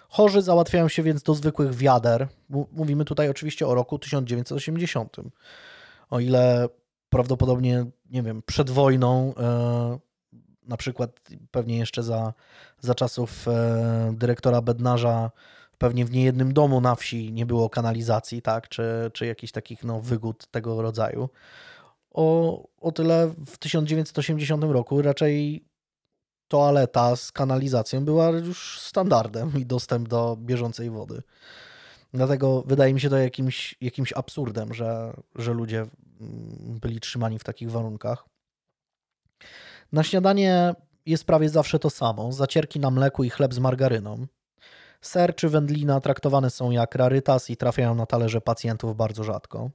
Chorzy 0.08 0.42
załatwiają 0.42 0.88
się 0.88 1.02
więc 1.02 1.22
do 1.22 1.34
zwykłych 1.34 1.74
wiader. 1.74 2.28
Mówimy 2.72 3.04
tutaj 3.04 3.28
oczywiście 3.28 3.66
o 3.66 3.74
roku 3.74 3.98
1980. 3.98 5.16
O 6.10 6.20
ile 6.20 6.68
prawdopodobnie, 7.10 7.86
nie 8.10 8.22
wiem, 8.22 8.42
przed 8.46 8.70
wojną, 8.70 9.34
e, 9.36 9.98
na 10.62 10.76
przykład 10.76 11.10
pewnie 11.50 11.78
jeszcze 11.78 12.02
za, 12.02 12.32
za 12.80 12.94
czasów 12.94 13.48
e, 13.48 14.14
dyrektora 14.16 14.62
Bednarza, 14.62 15.30
pewnie 15.78 16.04
w 16.04 16.10
niejednym 16.10 16.52
domu 16.52 16.80
na 16.80 16.94
wsi 16.94 17.32
nie 17.32 17.46
było 17.46 17.70
kanalizacji, 17.70 18.42
tak, 18.42 18.68
czy, 18.68 19.10
czy 19.12 19.26
jakichś 19.26 19.52
takich 19.52 19.84
no, 19.84 20.00
wygód 20.00 20.46
tego 20.46 20.82
rodzaju. 20.82 21.28
O, 22.18 22.68
o 22.80 22.92
tyle 22.92 23.34
w 23.46 23.58
1980 23.58 24.64
roku 24.64 25.02
raczej 25.02 25.64
toaleta 26.48 27.16
z 27.16 27.32
kanalizacją 27.32 28.04
była 28.04 28.28
już 28.28 28.80
standardem 28.80 29.52
i 29.58 29.66
dostęp 29.66 30.08
do 30.08 30.36
bieżącej 30.40 30.90
wody. 30.90 31.22
Dlatego 32.14 32.62
wydaje 32.66 32.94
mi 32.94 33.00
się 33.00 33.10
to 33.10 33.16
jakimś, 33.16 33.74
jakimś 33.80 34.12
absurdem, 34.12 34.74
że, 34.74 35.14
że 35.34 35.52
ludzie 35.52 35.78
mm, 35.78 36.78
byli 36.80 37.00
trzymani 37.00 37.38
w 37.38 37.44
takich 37.44 37.70
warunkach. 37.70 38.24
Na 39.92 40.02
śniadanie 40.02 40.74
jest 41.06 41.24
prawie 41.24 41.48
zawsze 41.48 41.78
to 41.78 41.90
samo: 41.90 42.32
zacierki 42.32 42.80
na 42.80 42.90
mleku 42.90 43.24
i 43.24 43.30
chleb 43.30 43.54
z 43.54 43.58
margaryną. 43.58 44.26
Ser 45.00 45.34
czy 45.34 45.48
wędlina 45.48 46.00
traktowane 46.00 46.50
są 46.50 46.70
jak 46.70 46.94
rarytas 46.94 47.50
i 47.50 47.56
trafiają 47.56 47.94
na 47.94 48.06
talerze 48.06 48.40
pacjentów 48.40 48.96
bardzo 48.96 49.24
rzadko. 49.24 49.70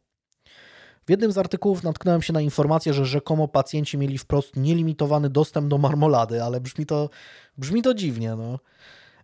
W 1.06 1.10
jednym 1.10 1.32
z 1.32 1.38
artykułów 1.38 1.84
natknąłem 1.84 2.22
się 2.22 2.34
na 2.34 2.42
informację, 2.42 2.94
że 2.94 3.06
rzekomo 3.06 3.48
pacjenci 3.48 3.98
mieli 3.98 4.18
wprost 4.18 4.56
nielimitowany 4.56 5.30
dostęp 5.30 5.68
do 5.68 5.78
marmolady, 5.78 6.44
ale 6.44 6.62
brzmi 6.62 6.86
to, 6.86 7.10
brzmi 7.58 7.82
to 7.82 7.94
dziwnie. 7.94 8.36
No. 8.36 8.60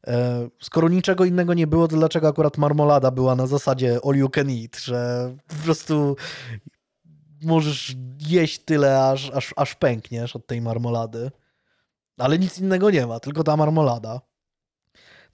E, 0.07 0.49
skoro 0.61 0.89
niczego 0.89 1.25
innego 1.25 1.53
nie 1.53 1.67
było, 1.67 1.87
to 1.87 1.95
dlaczego 1.95 2.27
akurat 2.27 2.57
marmolada 2.57 3.11
była 3.11 3.35
na 3.35 3.47
zasadzie 3.47 3.99
all 4.05 4.15
you 4.15 4.29
can 4.29 4.49
eat, 4.49 4.79
że 4.79 5.31
po 5.47 5.55
prostu 5.55 6.15
możesz 7.41 7.95
jeść 8.19 8.59
tyle, 8.59 9.03
aż, 9.03 9.31
aż, 9.31 9.53
aż 9.55 9.75
pękniesz 9.75 10.35
od 10.35 10.47
tej 10.47 10.61
marmolady. 10.61 11.31
Ale 12.17 12.39
nic 12.39 12.59
innego 12.59 12.89
nie 12.89 13.07
ma, 13.07 13.19
tylko 13.19 13.43
ta 13.43 13.57
marmolada. 13.57 14.21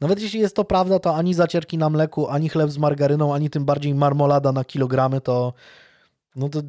Nawet 0.01 0.21
jeśli 0.21 0.39
jest 0.39 0.55
to 0.55 0.65
prawda, 0.65 0.99
to 0.99 1.15
ani 1.15 1.33
zacierki 1.33 1.77
na 1.77 1.89
mleku, 1.89 2.29
ani 2.29 2.49
chleb 2.49 2.71
z 2.71 2.77
margaryną, 2.77 3.33
ani 3.33 3.49
tym 3.49 3.65
bardziej 3.65 3.95
marmolada 3.95 4.51
na 4.51 4.63
kilogramy 4.63 5.21
to 5.21 5.53
no 6.35 6.49
to 6.49 6.61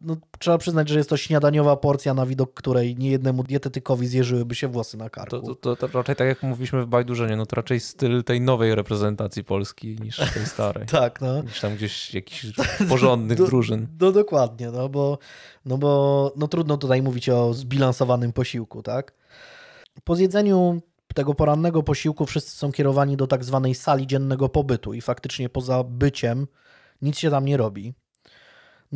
no, 0.00 0.16
trzeba 0.38 0.58
przyznać, 0.58 0.88
że 0.88 0.98
jest 0.98 1.10
to 1.10 1.16
śniadaniowa 1.16 1.76
porcja, 1.76 2.14
na 2.14 2.26
widok 2.26 2.54
której 2.54 2.96
niejednemu 2.96 3.42
dietetykowi 3.42 4.06
zjeżyłyby 4.06 4.54
się 4.54 4.68
włosy 4.68 4.96
na 4.96 5.10
karku. 5.10 5.40
To, 5.40 5.54
to, 5.54 5.76
to, 5.76 5.98
raczej 5.98 6.16
tak 6.16 6.28
jak 6.28 6.42
mówiliśmy 6.42 6.82
w 6.82 6.86
Bajdurze, 6.86 7.36
no 7.36 7.46
to 7.46 7.56
raczej 7.56 7.80
styl 7.80 8.24
tej 8.24 8.40
nowej 8.40 8.74
reprezentacji 8.74 9.44
Polski 9.44 9.96
niż 10.00 10.16
tej 10.16 10.46
starej. 10.54 10.86
tak, 10.86 11.20
no. 11.20 11.42
Niż 11.42 11.60
tam 11.60 11.76
gdzieś 11.76 12.14
jakichś 12.14 12.46
porządnych 12.88 13.38
do, 13.42 13.46
drużyn. 13.46 13.86
No 14.00 14.12
dokładnie, 14.12 14.70
no 14.70 14.88
bo, 14.88 15.18
no 15.64 15.78
bo 15.78 16.32
no 16.36 16.48
trudno 16.48 16.76
tutaj 16.76 17.02
mówić 17.02 17.28
o 17.28 17.54
zbilansowanym 17.54 18.32
posiłku, 18.32 18.82
tak? 18.82 19.14
Po 20.04 20.16
zjedzeniu 20.16 20.80
tego 21.14 21.34
porannego 21.34 21.82
posiłku 21.82 22.26
wszyscy 22.26 22.56
są 22.56 22.72
kierowani 22.72 23.16
do 23.16 23.26
tak 23.26 23.44
zwanej 23.44 23.74
sali 23.74 24.06
dziennego 24.06 24.48
pobytu 24.48 24.94
i 24.94 25.00
faktycznie 25.00 25.48
poza 25.48 25.84
byciem 25.84 26.46
nic 27.02 27.18
się 27.18 27.30
tam 27.30 27.44
nie 27.44 27.56
robi. 27.56 27.94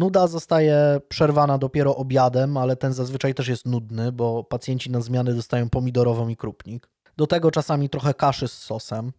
Nuda 0.00 0.26
zostaje 0.26 1.00
przerwana 1.08 1.58
dopiero 1.58 1.96
obiadem, 1.96 2.56
ale 2.56 2.76
ten 2.76 2.92
zazwyczaj 2.92 3.34
też 3.34 3.48
jest 3.48 3.66
nudny, 3.66 4.12
bo 4.12 4.44
pacjenci 4.44 4.90
na 4.90 5.00
zmiany 5.00 5.34
dostają 5.34 5.70
pomidorową 5.70 6.28
i 6.28 6.36
krupnik. 6.36 6.90
Do 7.16 7.26
tego 7.26 7.50
czasami 7.50 7.88
trochę 7.88 8.14
kaszy 8.14 8.48
z 8.48 8.52
sosem. 8.52 9.12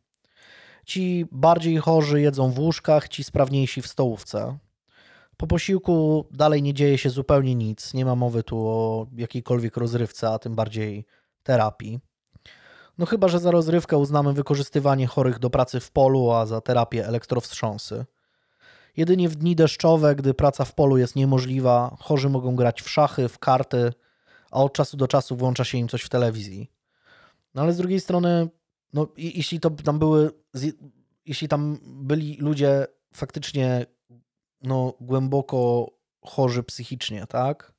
Ci 0.86 1.26
bardziej 1.32 1.78
chorzy 1.78 2.22
jedzą 2.22 2.52
w 2.52 2.60
łóżkach, 2.60 3.10
ci 3.10 3.24
sprawniejsi 3.24 3.82
w 3.82 3.88
stołówce. 3.88 4.58
Po 5.38 5.48
posiłku 5.48 6.26
dalej 6.32 6.62
nie 6.62 6.74
dzieje 6.74 6.98
się 6.98 7.10
zupełnie 7.10 7.56
nic. 7.56 7.94
Nie 7.94 8.06
ma 8.06 8.16
mowy 8.16 8.44
tu 8.44 8.68
o 8.68 9.08
jakiejkolwiek 9.18 9.78
rozrywce, 9.78 10.30
a 10.30 10.40
tym 10.40 10.56
bardziej 10.56 11.06
terapii. 11.44 12.00
No 12.98 13.06
chyba, 13.06 13.28
że 13.28 13.40
za 13.40 13.52
rozrywkę 13.52 13.98
uznamy 13.98 14.34
wykorzystywanie 14.34 15.08
chorych 15.08 15.40
do 15.40 15.50
pracy 15.50 15.80
w 15.80 15.92
polu, 15.92 16.32
a 16.32 16.46
za 16.46 16.62
terapię 16.62 17.08
elektrowstrząsy. 17.08 18.06
Jedynie 18.98 19.30
w 19.30 19.36
dni 19.36 19.56
deszczowe, 19.56 20.16
gdy 20.16 20.34
praca 20.34 20.66
w 20.66 20.76
polu 20.76 20.98
jest 20.98 21.16
niemożliwa, 21.16 21.98
chorzy 22.00 22.30
mogą 22.30 22.56
grać 22.56 22.82
w 22.82 22.90
szachy, 22.90 23.30
w 23.30 23.40
karty, 23.40 23.94
a 24.52 24.64
od 24.64 24.74
czasu 24.74 24.98
do 24.98 25.08
czasu 25.08 25.36
włącza 25.36 25.64
się 25.64 25.78
im 25.78 25.88
coś 25.88 26.02
w 26.02 26.10
telewizji. 26.10 26.72
No 27.56 27.62
ale 27.62 27.74
z 27.74 27.78
drugiej 27.78 28.00
strony, 28.00 28.50
no, 28.94 29.08
jeśli 29.18 29.60
to 29.60 29.70
tam 29.70 30.00
były, 30.00 30.32
jeśli 31.26 31.48
tam 31.48 31.80
byli 31.84 32.38
ludzie 32.38 32.88
faktycznie 33.14 33.86
no, 34.64 34.94
głęboko 35.02 35.92
chorzy 36.22 36.64
psychicznie, 36.64 37.28
tak? 37.28 37.74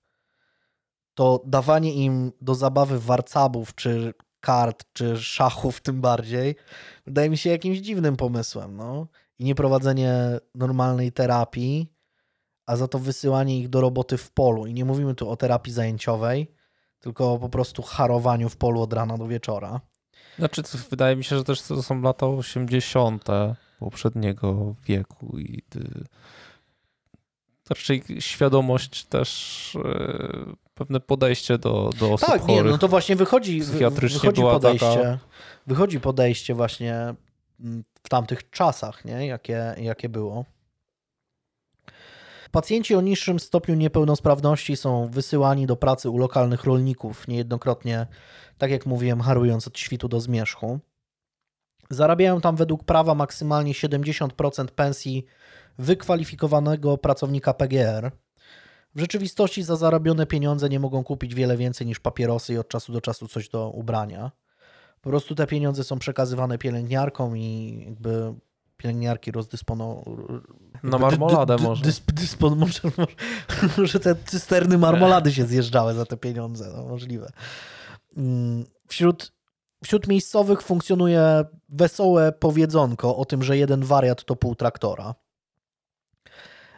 To 1.14 1.42
dawanie 1.46 1.94
im 1.94 2.32
do 2.40 2.54
zabawy 2.54 3.00
warcabów, 3.00 3.74
czy 3.74 4.14
kart, 4.40 4.84
czy 4.92 5.16
szachów 5.16 5.80
tym 5.80 6.00
bardziej, 6.00 6.56
wydaje 7.06 7.30
mi 7.30 7.38
się 7.38 7.50
jakimś 7.50 7.78
dziwnym 7.78 8.16
pomysłem, 8.16 8.76
no. 8.76 9.06
I 9.42 9.44
nie 9.44 9.54
prowadzenie 9.54 10.14
normalnej 10.54 11.12
terapii, 11.12 11.92
a 12.66 12.76
za 12.76 12.88
to 12.88 12.98
wysyłanie 12.98 13.58
ich 13.58 13.68
do 13.68 13.80
roboty 13.80 14.16
w 14.16 14.30
polu. 14.30 14.66
I 14.66 14.74
nie 14.74 14.84
mówimy 14.84 15.14
tu 15.14 15.30
o 15.30 15.36
terapii 15.36 15.72
zajęciowej, 15.72 16.54
tylko 17.00 17.38
po 17.38 17.48
prostu 17.48 17.82
harowaniu 17.82 18.48
w 18.48 18.56
polu 18.56 18.82
od 18.82 18.92
rana 18.92 19.18
do 19.18 19.26
wieczora. 19.26 19.80
Znaczy, 20.38 20.62
wydaje 20.90 21.16
mi 21.16 21.24
się, 21.24 21.36
że 21.36 21.44
też 21.44 21.62
to 21.62 21.82
są 21.82 22.00
lata 22.00 22.26
80. 22.26 23.24
poprzedniego 23.78 24.74
wieku 24.86 25.38
i 25.38 25.62
raczej 27.70 28.02
świadomość 28.20 29.04
też 29.04 29.78
e, 29.84 30.54
pewne 30.74 31.00
podejście 31.00 31.58
do, 31.58 31.90
do 32.00 32.12
osób 32.12 32.28
tak, 32.28 32.40
chorych. 32.40 32.64
nie, 32.64 32.70
no 32.70 32.78
to 32.78 32.88
właśnie 32.88 33.16
wychodzi, 33.16 33.62
wychodzi 33.62 34.42
podejście, 34.42 34.96
taka... 34.96 35.18
wychodzi 35.66 36.00
podejście 36.00 36.54
właśnie 36.54 37.14
w 38.02 38.08
tamtych 38.08 38.50
czasach, 38.50 39.04
nie? 39.04 39.26
Jakie, 39.26 39.74
jakie 39.78 40.08
było. 40.08 40.44
Pacjenci 42.50 42.94
o 42.94 43.00
niższym 43.00 43.40
stopniu 43.40 43.74
niepełnosprawności 43.74 44.76
są 44.76 45.06
wysyłani 45.06 45.66
do 45.66 45.76
pracy 45.76 46.10
u 46.10 46.18
lokalnych 46.18 46.64
rolników, 46.64 47.28
niejednokrotnie, 47.28 48.06
tak 48.58 48.70
jak 48.70 48.86
mówiłem, 48.86 49.20
harując 49.20 49.66
od 49.66 49.78
świtu 49.78 50.08
do 50.08 50.20
zmierzchu. 50.20 50.80
Zarabiają 51.90 52.40
tam 52.40 52.56
według 52.56 52.84
prawa 52.84 53.14
maksymalnie 53.14 53.72
70% 53.72 54.66
pensji 54.66 55.24
wykwalifikowanego 55.78 56.98
pracownika 56.98 57.54
PGR. 57.54 58.10
W 58.94 59.00
rzeczywistości 59.00 59.62
za 59.62 59.76
zarobione 59.76 60.26
pieniądze 60.26 60.68
nie 60.68 60.80
mogą 60.80 61.04
kupić 61.04 61.34
wiele 61.34 61.56
więcej 61.56 61.86
niż 61.86 62.00
papierosy 62.00 62.54
i 62.54 62.58
od 62.58 62.68
czasu 62.68 62.92
do 62.92 63.00
czasu 63.00 63.28
coś 63.28 63.48
do 63.48 63.70
ubrania. 63.70 64.30
Po 65.02 65.10
prostu 65.10 65.34
te 65.34 65.46
pieniądze 65.46 65.84
są 65.84 65.98
przekazywane 65.98 66.58
pielęgniarkom 66.58 67.36
i 67.36 67.82
jakby 67.86 68.34
pielęgniarki 68.76 69.30
rozdysponują. 69.30 70.04
Na 70.82 70.98
marmoladę 70.98 71.56
dy, 71.56 71.62
dy, 71.62 71.68
może. 71.68 71.84
Dysp, 71.84 72.12
dyspon, 72.12 72.58
może, 72.58 72.80
może. 72.96 73.12
Może 73.78 74.00
te 74.00 74.14
cysterny 74.14 74.78
marmolady 74.78 75.32
się 75.32 75.46
zjeżdżały 75.46 75.94
za 75.94 76.06
te 76.06 76.16
pieniądze. 76.16 76.72
No, 76.76 76.82
możliwe. 76.84 77.30
Mm, 78.16 78.64
wśród, 78.88 79.32
wśród 79.84 80.06
miejscowych 80.06 80.62
funkcjonuje 80.62 81.44
wesołe 81.68 82.32
powiedzonko 82.32 83.16
o 83.16 83.24
tym, 83.24 83.42
że 83.42 83.58
jeden 83.58 83.84
wariat 83.84 84.24
to 84.24 84.36
pół 84.36 84.54
traktora. 84.54 85.14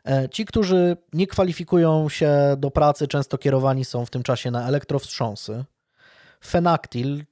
E, 0.09 0.29
ci, 0.29 0.45
którzy 0.45 0.97
nie 1.13 1.27
kwalifikują 1.27 2.09
się 2.09 2.57
do 2.59 2.71
pracy, 2.71 3.09
często 3.09 3.39
kierowani 3.39 3.85
są 3.85 4.07
w 4.07 4.11
tym 4.11 4.23
czasie 4.23 4.51
na 4.51 4.69
elektrowstrząsy. 4.69 5.65
Fenaktil, 6.45 7.25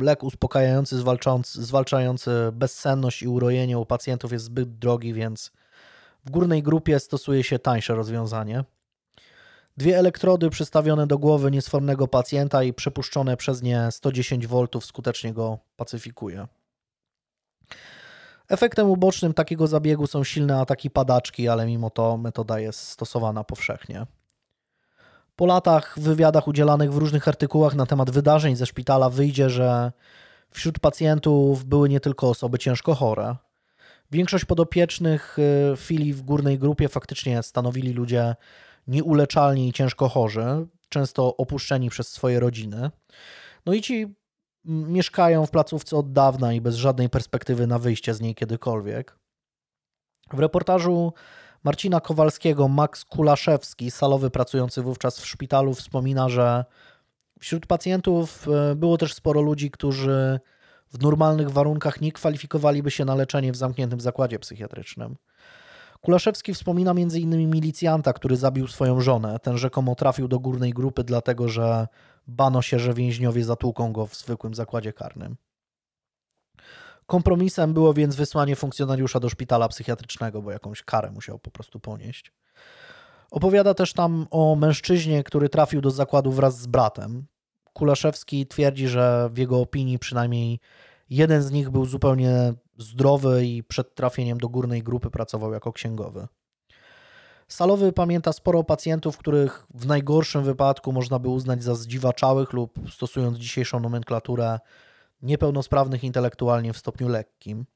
lek 0.00 0.22
uspokajający, 0.24 1.02
zwalczający 1.44 2.30
bezsenność 2.52 3.22
i 3.22 3.28
urojenie 3.28 3.78
u 3.78 3.86
pacjentów 3.86 4.32
jest 4.32 4.44
zbyt 4.44 4.78
drogi, 4.78 5.14
więc 5.14 5.52
w 6.24 6.30
górnej 6.30 6.62
grupie 6.62 7.00
stosuje 7.00 7.44
się 7.44 7.58
tańsze 7.58 7.94
rozwiązanie. 7.94 8.64
Dwie 9.76 9.98
elektrody 9.98 10.50
przystawione 10.50 11.06
do 11.06 11.18
głowy 11.18 11.50
niesfornego 11.50 12.08
pacjenta 12.08 12.62
i 12.62 12.72
przepuszczone 12.72 13.36
przez 13.36 13.62
nie 13.62 13.88
110 13.90 14.46
V 14.46 14.66
skutecznie 14.80 15.32
go 15.32 15.58
pacyfikuje. 15.76 16.48
Efektem 18.48 18.90
ubocznym 18.90 19.34
takiego 19.34 19.66
zabiegu 19.66 20.06
są 20.06 20.24
silne 20.24 20.60
ataki 20.60 20.90
padaczki, 20.90 21.48
ale 21.48 21.66
mimo 21.66 21.90
to 21.90 22.16
metoda 22.16 22.60
jest 22.60 22.80
stosowana 22.80 23.44
powszechnie. 23.44 24.06
Po 25.38 25.46
latach 25.46 25.94
w 25.98 26.02
wywiadach 26.02 26.48
udzielanych 26.48 26.92
w 26.92 26.96
różnych 26.96 27.28
artykułach 27.28 27.74
na 27.74 27.86
temat 27.86 28.10
wydarzeń 28.10 28.56
ze 28.56 28.66
szpitala 28.66 29.10
wyjdzie, 29.10 29.50
że 29.50 29.92
wśród 30.50 30.78
pacjentów 30.78 31.64
były 31.64 31.88
nie 31.88 32.00
tylko 32.00 32.28
osoby 32.28 32.58
ciężko 32.58 32.94
chore. 32.94 33.36
Większość 34.10 34.44
podopiecznych 34.44 35.38
y, 35.38 35.76
filii 35.76 36.12
w 36.12 36.22
górnej 36.22 36.58
grupie 36.58 36.88
faktycznie 36.88 37.42
stanowili 37.42 37.92
ludzie 37.92 38.34
nieuleczalni 38.86 39.68
i 39.68 39.72
ciężko 39.72 40.08
chorzy, 40.08 40.66
często 40.88 41.36
opuszczeni 41.36 41.90
przez 41.90 42.08
swoje 42.08 42.40
rodziny. 42.40 42.90
No 43.66 43.72
i 43.72 43.82
ci 43.82 44.14
mieszkają 44.64 45.46
w 45.46 45.50
placówce 45.50 45.96
od 45.96 46.12
dawna 46.12 46.52
i 46.52 46.60
bez 46.60 46.74
żadnej 46.74 47.08
perspektywy 47.08 47.66
na 47.66 47.78
wyjście 47.78 48.14
z 48.14 48.20
niej 48.20 48.34
kiedykolwiek. 48.34 49.18
W 50.32 50.38
reportażu 50.38 51.12
Marcina 51.64 52.00
Kowalskiego 52.00 52.68
Max 52.68 53.04
Kulaszewski, 53.04 53.90
salowy 53.90 54.30
pracujący 54.30 54.82
wówczas 54.82 55.20
w 55.20 55.26
szpitalu, 55.26 55.74
wspomina, 55.74 56.28
że 56.28 56.64
wśród 57.40 57.66
pacjentów 57.66 58.48
e, 58.48 58.74
było 58.74 58.98
też 58.98 59.14
sporo 59.14 59.40
ludzi, 59.40 59.70
którzy 59.70 60.40
w 60.92 61.02
normalnych 61.02 61.50
warunkach 61.50 62.00
nie 62.00 62.12
kwalifikowaliby 62.12 62.90
się 62.90 63.04
na 63.04 63.14
leczenie 63.14 63.52
w 63.52 63.56
zamkniętym 63.56 64.00
zakładzie 64.00 64.38
psychiatrycznym. 64.38 65.16
Kulaszewski 66.00 66.54
wspomina 66.54 66.90
m.in. 66.90 67.50
milicjanta, 67.50 68.12
który 68.12 68.36
zabił 68.36 68.68
swoją 68.68 69.00
żonę. 69.00 69.38
Ten 69.42 69.58
rzekomo 69.58 69.94
trafił 69.94 70.28
do 70.28 70.38
górnej 70.38 70.72
grupy, 70.72 71.04
dlatego 71.04 71.48
że 71.48 71.86
bano 72.26 72.62
się, 72.62 72.78
że 72.78 72.94
więźniowie 72.94 73.44
zatłuką 73.44 73.92
go 73.92 74.06
w 74.06 74.14
zwykłym 74.14 74.54
zakładzie 74.54 74.92
karnym. 74.92 75.36
Kompromisem 77.08 77.74
było 77.74 77.94
więc 77.94 78.16
wysłanie 78.16 78.56
funkcjonariusza 78.56 79.20
do 79.20 79.28
szpitala 79.28 79.68
psychiatrycznego, 79.68 80.42
bo 80.42 80.50
jakąś 80.50 80.82
karę 80.82 81.10
musiał 81.10 81.38
po 81.38 81.50
prostu 81.50 81.80
ponieść. 81.80 82.32
Opowiada 83.30 83.74
też 83.74 83.92
tam 83.92 84.26
o 84.30 84.56
mężczyźnie, 84.56 85.24
który 85.24 85.48
trafił 85.48 85.80
do 85.80 85.90
zakładu 85.90 86.32
wraz 86.32 86.60
z 86.60 86.66
bratem. 86.66 87.26
Kulaszewski 87.72 88.46
twierdzi, 88.46 88.88
że 88.88 89.30
w 89.32 89.38
jego 89.38 89.60
opinii 89.60 89.98
przynajmniej 89.98 90.60
jeden 91.10 91.42
z 91.42 91.50
nich 91.50 91.70
był 91.70 91.84
zupełnie 91.84 92.54
zdrowy 92.78 93.46
i 93.46 93.64
przed 93.64 93.94
trafieniem 93.94 94.38
do 94.38 94.48
górnej 94.48 94.82
grupy 94.82 95.10
pracował 95.10 95.52
jako 95.52 95.72
księgowy. 95.72 96.26
Salowy 97.48 97.92
pamięta 97.92 98.32
sporo 98.32 98.64
pacjentów, 98.64 99.18
których 99.18 99.66
w 99.74 99.86
najgorszym 99.86 100.44
wypadku 100.44 100.92
można 100.92 101.18
by 101.18 101.28
uznać 101.28 101.62
za 101.62 101.74
zdziwaczałych 101.74 102.52
lub, 102.52 102.72
stosując 102.92 103.38
dzisiejszą 103.38 103.80
nomenklaturę, 103.80 104.58
niepełnosprawnych 105.22 106.04
intelektualnie 106.04 106.72
w 106.72 106.78
stopniu 106.78 107.08
lekkim. 107.08 107.66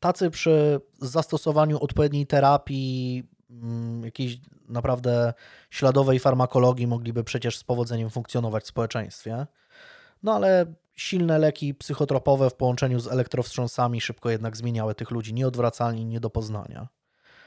Tacy 0.00 0.30
przy 0.30 0.80
zastosowaniu 0.98 1.78
odpowiedniej 1.78 2.26
terapii, 2.26 3.28
mm, 3.50 4.04
jakiejś 4.04 4.38
naprawdę 4.68 5.34
śladowej 5.70 6.18
farmakologii 6.18 6.86
mogliby 6.86 7.24
przecież 7.24 7.58
z 7.58 7.64
powodzeniem 7.64 8.10
funkcjonować 8.10 8.64
w 8.64 8.68
społeczeństwie. 8.68 9.46
No 10.22 10.34
ale 10.34 10.74
silne 10.94 11.38
leki 11.38 11.74
psychotropowe 11.74 12.50
w 12.50 12.54
połączeniu 12.54 13.00
z 13.00 13.08
elektrowstrząsami 13.08 14.00
szybko 14.00 14.30
jednak 14.30 14.56
zmieniały 14.56 14.94
tych 14.94 15.10
ludzi 15.10 15.34
nieodwracalnie 15.34 16.04
nie 16.04 16.20
do 16.20 16.30
poznania. 16.30 16.88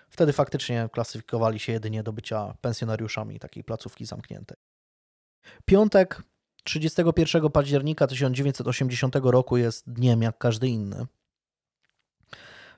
Wtedy 0.09 0.33
faktycznie 0.33 0.89
klasyfikowali 0.91 1.59
się 1.59 1.71
jedynie 1.73 2.03
do 2.03 2.13
bycia 2.13 2.53
pensjonariuszami 2.61 3.39
takiej 3.39 3.63
placówki 3.63 4.05
zamkniętej. 4.05 4.57
Piątek 5.65 6.23
31 6.63 7.49
października 7.49 8.07
1980 8.07 9.15
roku 9.15 9.57
jest 9.57 9.91
dniem 9.91 10.21
jak 10.21 10.37
każdy 10.37 10.67
inny. 10.67 11.05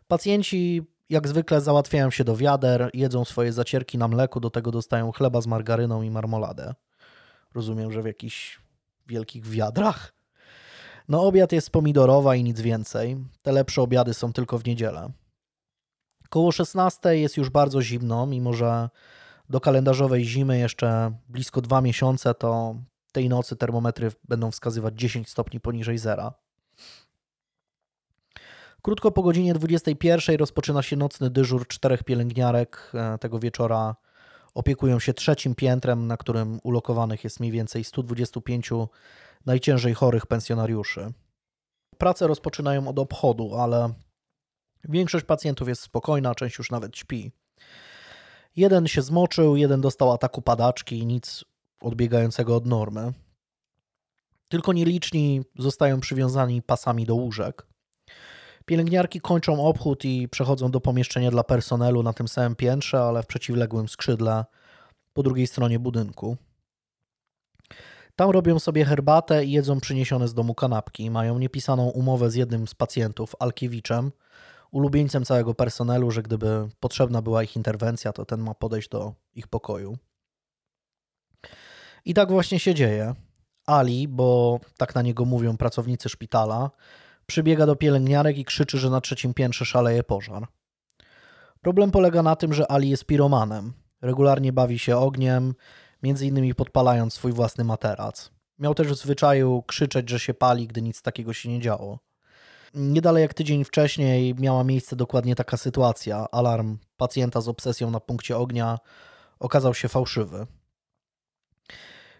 Pacjenci 0.07 0.81
jak 1.09 1.27
zwykle 1.27 1.61
załatwiają 1.61 2.11
się 2.11 2.23
do 2.23 2.35
wiader, 2.35 2.89
jedzą 2.93 3.25
swoje 3.25 3.53
zacierki 3.53 3.97
na 3.97 4.07
mleku, 4.07 4.39
do 4.39 4.49
tego 4.49 4.71
dostają 4.71 5.11
chleba 5.11 5.41
z 5.41 5.47
margaryną 5.47 6.01
i 6.01 6.09
marmoladę. 6.09 6.73
Rozumiem, 7.55 7.91
że 7.91 8.01
w 8.01 8.05
jakichś 8.05 8.61
wielkich 9.07 9.45
wiadrach. 9.47 10.13
No 11.07 11.23
obiad 11.23 11.51
jest 11.51 11.69
pomidorowa 11.69 12.35
i 12.35 12.43
nic 12.43 12.61
więcej. 12.61 13.17
Te 13.41 13.51
lepsze 13.51 13.81
obiady 13.81 14.13
są 14.13 14.33
tylko 14.33 14.57
w 14.57 14.65
niedzielę. 14.65 15.11
Koło 16.29 16.51
16 16.51 17.17
jest 17.17 17.37
już 17.37 17.49
bardzo 17.49 17.81
zimno, 17.81 18.25
mimo 18.25 18.53
że 18.53 18.89
do 19.49 19.61
kalendarzowej 19.61 20.25
zimy 20.25 20.59
jeszcze 20.59 21.11
blisko 21.29 21.61
dwa 21.61 21.81
miesiące, 21.81 22.33
to 22.33 22.75
tej 23.13 23.29
nocy 23.29 23.55
termometry 23.55 24.11
będą 24.23 24.51
wskazywać 24.51 24.99
10 24.99 25.29
stopni 25.29 25.59
poniżej 25.59 25.97
zera. 25.97 26.33
Krótko 28.81 29.11
po 29.11 29.23
godzinie 29.23 29.53
21 29.53 30.35
rozpoczyna 30.35 30.81
się 30.81 30.95
nocny 30.95 31.29
dyżur 31.29 31.67
czterech 31.67 32.03
pielęgniarek. 32.03 32.91
E, 32.93 33.17
tego 33.17 33.39
wieczora 33.39 33.95
opiekują 34.53 34.99
się 34.99 35.13
trzecim 35.13 35.55
piętrem, 35.55 36.07
na 36.07 36.17
którym 36.17 36.59
ulokowanych 36.63 37.23
jest 37.23 37.39
mniej 37.39 37.51
więcej 37.51 37.83
125 37.83 38.69
najciężej 39.45 39.93
chorych 39.93 40.25
pensjonariuszy. 40.25 41.13
Pracę 41.97 42.27
rozpoczynają 42.27 42.87
od 42.87 42.99
obchodu, 42.99 43.55
ale 43.55 43.93
większość 44.83 45.25
pacjentów 45.25 45.67
jest 45.67 45.81
spokojna, 45.81 46.35
część 46.35 46.57
już 46.57 46.71
nawet 46.71 46.97
śpi. 46.97 47.31
Jeden 48.55 48.87
się 48.87 49.01
zmoczył, 49.01 49.55
jeden 49.55 49.81
dostał 49.81 50.11
ataku 50.11 50.41
padaczki, 50.41 51.05
nic 51.05 51.45
odbiegającego 51.83 52.55
od 52.55 52.65
normy. 52.65 53.13
Tylko 54.49 54.73
nieliczni 54.73 55.41
zostają 55.59 55.99
przywiązani 55.99 56.61
pasami 56.61 57.05
do 57.05 57.15
łóżek. 57.15 57.67
Pielęgniarki 58.65 59.21
kończą 59.21 59.65
obchód 59.65 60.05
i 60.05 60.29
przechodzą 60.29 60.71
do 60.71 60.81
pomieszczenia 60.81 61.31
dla 61.31 61.43
personelu 61.43 62.03
na 62.03 62.13
tym 62.13 62.27
samym 62.27 62.55
piętrze, 62.55 62.99
ale 63.01 63.23
w 63.23 63.27
przeciwległym 63.27 63.89
skrzydle 63.89 64.45
po 65.13 65.23
drugiej 65.23 65.47
stronie 65.47 65.79
budynku. 65.79 66.37
Tam 68.15 68.29
robią 68.29 68.59
sobie 68.59 68.85
herbatę 68.85 69.45
i 69.45 69.51
jedzą 69.51 69.79
przyniesione 69.79 70.27
z 70.27 70.33
domu 70.33 70.55
kanapki. 70.55 71.11
Mają 71.11 71.39
niepisaną 71.39 71.89
umowę 71.89 72.31
z 72.31 72.35
jednym 72.35 72.67
z 72.67 72.75
pacjentów, 72.75 73.35
Alkiewiczem, 73.39 74.11
ulubieńcem 74.71 75.25
całego 75.25 75.53
personelu, 75.53 76.11
że 76.11 76.21
gdyby 76.21 76.69
potrzebna 76.79 77.21
była 77.21 77.43
ich 77.43 77.55
interwencja, 77.55 78.13
to 78.13 78.25
ten 78.25 78.41
ma 78.41 78.53
podejść 78.53 78.89
do 78.89 79.13
ich 79.35 79.47
pokoju. 79.47 79.97
I 82.05 82.13
tak 82.13 82.31
właśnie 82.31 82.59
się 82.59 82.73
dzieje. 82.73 83.15
Ali, 83.65 84.07
bo 84.07 84.59
tak 84.77 84.95
na 84.95 85.01
niego 85.01 85.25
mówią 85.25 85.57
pracownicy 85.57 86.09
szpitala, 86.09 86.71
przybiega 87.25 87.65
do 87.65 87.75
pielęgniarek 87.75 88.37
i 88.37 88.45
krzyczy, 88.45 88.77
że 88.77 88.89
na 88.89 89.01
trzecim 89.01 89.33
piętrze 89.33 89.65
szaleje 89.65 90.03
pożar. 90.03 90.47
Problem 91.61 91.91
polega 91.91 92.23
na 92.23 92.35
tym, 92.35 92.53
że 92.53 92.71
Ali 92.71 92.89
jest 92.89 93.05
piromanem. 93.05 93.73
Regularnie 94.01 94.53
bawi 94.53 94.79
się 94.79 94.97
ogniem, 94.97 95.53
między 96.03 96.27
innymi 96.27 96.55
podpalając 96.55 97.13
swój 97.13 97.31
własny 97.31 97.63
materac. 97.63 98.31
Miał 98.59 98.75
też 98.75 98.87
w 98.87 98.95
zwyczaju 98.95 99.63
krzyczeć, 99.67 100.09
że 100.09 100.19
się 100.19 100.33
pali, 100.33 100.67
gdy 100.67 100.81
nic 100.81 101.01
takiego 101.01 101.33
się 101.33 101.49
nie 101.49 101.59
działo. 101.59 101.99
Niedalej 102.73 103.21
jak 103.21 103.33
tydzień 103.33 103.63
wcześniej 103.63 104.35
miała 104.35 104.63
miejsce 104.63 104.95
dokładnie 104.95 105.35
taka 105.35 105.57
sytuacja. 105.57 106.27
Alarm 106.31 106.77
pacjenta 106.97 107.41
z 107.41 107.47
obsesją 107.47 107.91
na 107.91 107.99
punkcie 107.99 108.37
ognia 108.37 108.79
okazał 109.39 109.73
się 109.73 109.87
fałszywy. 109.87 110.47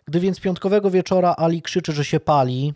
Gdy 0.05 0.19
więc 0.19 0.39
piątkowego 0.39 0.91
wieczora 0.91 1.35
Ali 1.37 1.61
krzyczy, 1.61 1.91
że 1.91 2.05
się 2.05 2.19
pali, 2.19 2.73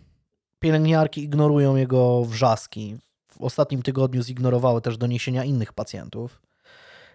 pielęgniarki 0.59 1.23
ignorują 1.23 1.75
jego 1.75 2.25
wrzaski. 2.25 2.97
W 3.31 3.41
ostatnim 3.41 3.81
tygodniu 3.81 4.23
zignorowały 4.23 4.81
też 4.81 4.97
doniesienia 4.97 5.43
innych 5.43 5.73
pacjentów. 5.73 6.41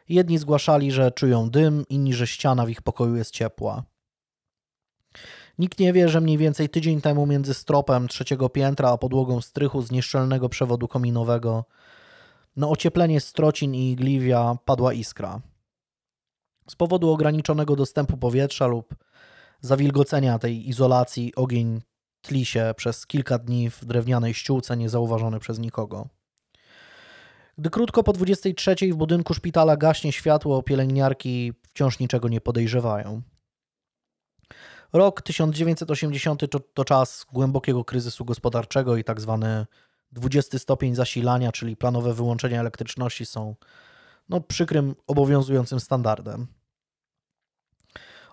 Jedni 0.08 0.38
zgłaszali, 0.38 0.92
że 0.92 1.10
czują 1.10 1.50
dym, 1.50 1.84
inni, 1.88 2.14
że 2.14 2.26
ściana 2.26 2.66
w 2.66 2.70
ich 2.70 2.82
pokoju 2.82 3.16
jest 3.16 3.30
ciepła. 3.30 3.84
Nikt 5.58 5.78
nie 5.78 5.92
wie, 5.92 6.08
że 6.08 6.20
mniej 6.20 6.38
więcej 6.38 6.68
tydzień 6.68 7.00
temu 7.00 7.26
między 7.26 7.54
stropem 7.54 8.08
trzeciego 8.08 8.48
piętra 8.48 8.90
a 8.90 8.98
podłogą 8.98 9.40
strychu 9.40 9.82
z 9.82 9.90
nieszczelnego 9.90 10.48
przewodu 10.48 10.88
kominowego 10.88 11.64
na 12.56 12.68
ocieplenie 12.68 13.20
strocin 13.20 13.74
i 13.74 13.90
igliwia 13.90 14.56
padła 14.64 14.92
iskra. 14.92 15.40
Z 16.68 16.76
powodu 16.76 17.10
ograniczonego 17.10 17.76
dostępu 17.76 18.16
powietrza 18.16 18.66
lub 18.66 18.94
zawilgocenia 19.62 20.38
tej 20.38 20.68
izolacji 20.68 21.34
ogień 21.34 21.82
tli 22.22 22.44
się 22.44 22.74
przez 22.76 23.06
kilka 23.06 23.38
dni 23.38 23.70
w 23.70 23.84
drewnianej 23.84 24.34
ściółce 24.34 24.76
niezauważony 24.76 25.40
przez 25.40 25.58
nikogo. 25.58 26.08
Gdy 27.58 27.70
krótko 27.70 28.02
po 28.02 28.12
23 28.12 28.74
w 28.92 28.96
budynku 28.96 29.34
szpitala 29.34 29.76
gaśnie 29.76 30.12
światło, 30.12 30.62
pielęgniarki 30.62 31.52
wciąż 31.62 31.98
niczego 31.98 32.28
nie 32.28 32.40
podejrzewają. 32.40 33.22
Rok 34.92 35.22
1980 35.22 36.50
to, 36.50 36.60
to 36.60 36.84
czas 36.84 37.26
głębokiego 37.32 37.84
kryzysu 37.84 38.24
gospodarczego 38.24 38.96
i 38.96 39.04
tak 39.04 39.20
zwany 39.20 39.66
20 40.12 40.58
stopień 40.58 40.94
zasilania, 40.94 41.52
czyli 41.52 41.76
planowe 41.76 42.14
wyłączenia 42.14 42.60
elektryczności 42.60 43.26
są 43.26 43.56
no, 44.28 44.40
przykrym, 44.40 44.94
obowiązującym 45.06 45.80
standardem. 45.80 46.46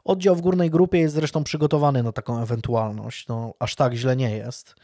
Oddział 0.03 0.35
w 0.35 0.41
górnej 0.41 0.69
grupie 0.69 0.99
jest 0.99 1.15
zresztą 1.15 1.43
przygotowany 1.43 2.03
na 2.03 2.11
taką 2.11 2.41
ewentualność. 2.41 3.27
No, 3.27 3.53
aż 3.59 3.75
tak 3.75 3.93
źle 3.93 4.15
nie 4.15 4.37
jest. 4.37 4.75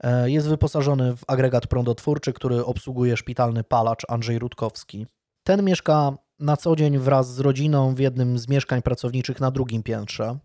E, 0.00 0.30
jest 0.30 0.48
wyposażony 0.48 1.16
w 1.16 1.24
agregat 1.26 1.66
prądotwórczy, 1.66 2.32
który 2.32 2.64
obsługuje 2.64 3.16
szpitalny 3.16 3.64
palacz 3.64 4.02
Andrzej 4.08 4.38
Rutkowski. 4.38 5.06
Ten 5.44 5.64
mieszka 5.64 6.12
na 6.38 6.56
co 6.56 6.76
dzień 6.76 6.98
wraz 6.98 7.34
z 7.34 7.40
rodziną 7.40 7.94
w 7.94 7.98
jednym 7.98 8.38
z 8.38 8.48
mieszkań 8.48 8.82
pracowniczych 8.82 9.40
na 9.40 9.50
drugim 9.50 9.82
piętrze. 9.82 10.38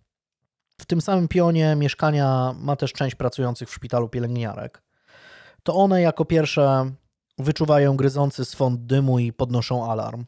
W 0.82 0.86
tym 0.86 1.02
samym 1.02 1.28
pionie 1.28 1.76
mieszkania 1.76 2.56
ma 2.60 2.76
też 2.76 2.94
część 2.94 3.16
pracujących 3.16 3.70
w 3.70 3.74
szpitalu 3.74 4.10
pielęgniarek. 4.10 4.84
To 5.64 5.76
one 5.76 6.02
jako 6.02 6.26
pierwsze 6.26 6.92
wyczuwają 7.38 7.98
gryzący 7.98 8.46
swąd 8.46 8.86
dymu 8.86 9.20
i 9.20 9.34
podnoszą 9.34 9.92
alarm. 9.92 10.26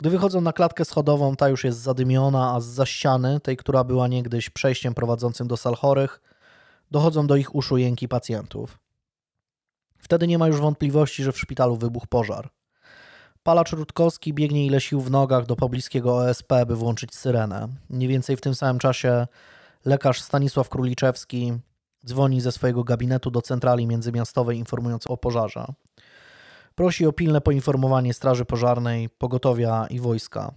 Gdy 0.00 0.10
wychodzą 0.10 0.40
na 0.40 0.52
klatkę 0.52 0.84
schodową, 0.84 1.36
ta 1.36 1.48
już 1.48 1.64
jest 1.64 1.78
zadymiona, 1.78 2.54
a 2.54 2.60
z 2.60 2.66
za 2.66 2.86
ściany, 2.86 3.40
tej, 3.40 3.56
która 3.56 3.84
była 3.84 4.08
niegdyś 4.08 4.50
przejściem 4.50 4.94
prowadzącym 4.94 5.48
do 5.48 5.56
sal 5.56 5.74
chorych, 5.74 6.20
dochodzą 6.90 7.26
do 7.26 7.36
ich 7.36 7.54
uszu 7.54 7.76
jęki 7.76 8.08
pacjentów. 8.08 8.78
Wtedy 9.98 10.26
nie 10.26 10.38
ma 10.38 10.48
już 10.48 10.60
wątpliwości, 10.60 11.22
że 11.22 11.32
w 11.32 11.38
szpitalu 11.38 11.76
wybuchł 11.76 12.06
pożar. 12.06 12.50
Palacz 13.42 13.72
Rutkowski 13.72 14.34
biegnie 14.34 14.66
ile 14.66 14.80
sił 14.80 15.00
w 15.00 15.10
nogach 15.10 15.46
do 15.46 15.56
pobliskiego 15.56 16.16
OSP, 16.16 16.52
by 16.66 16.76
włączyć 16.76 17.14
syrenę. 17.14 17.68
Mniej 17.90 18.08
więcej 18.08 18.36
w 18.36 18.40
tym 18.40 18.54
samym 18.54 18.78
czasie 18.78 19.26
lekarz 19.84 20.22
Stanisław 20.22 20.68
Króliczewski 20.68 21.52
dzwoni 22.06 22.40
ze 22.40 22.52
swojego 22.52 22.84
gabinetu 22.84 23.30
do 23.30 23.42
centrali 23.42 23.86
międzymiastowej 23.86 24.58
informując 24.58 25.06
o 25.06 25.16
pożarze. 25.16 25.64
Prosi 26.80 27.06
o 27.06 27.12
pilne 27.12 27.40
poinformowanie 27.40 28.14
Straży 28.14 28.44
Pożarnej, 28.44 29.08
pogotowia 29.08 29.86
i 29.90 30.00
wojska. 30.00 30.54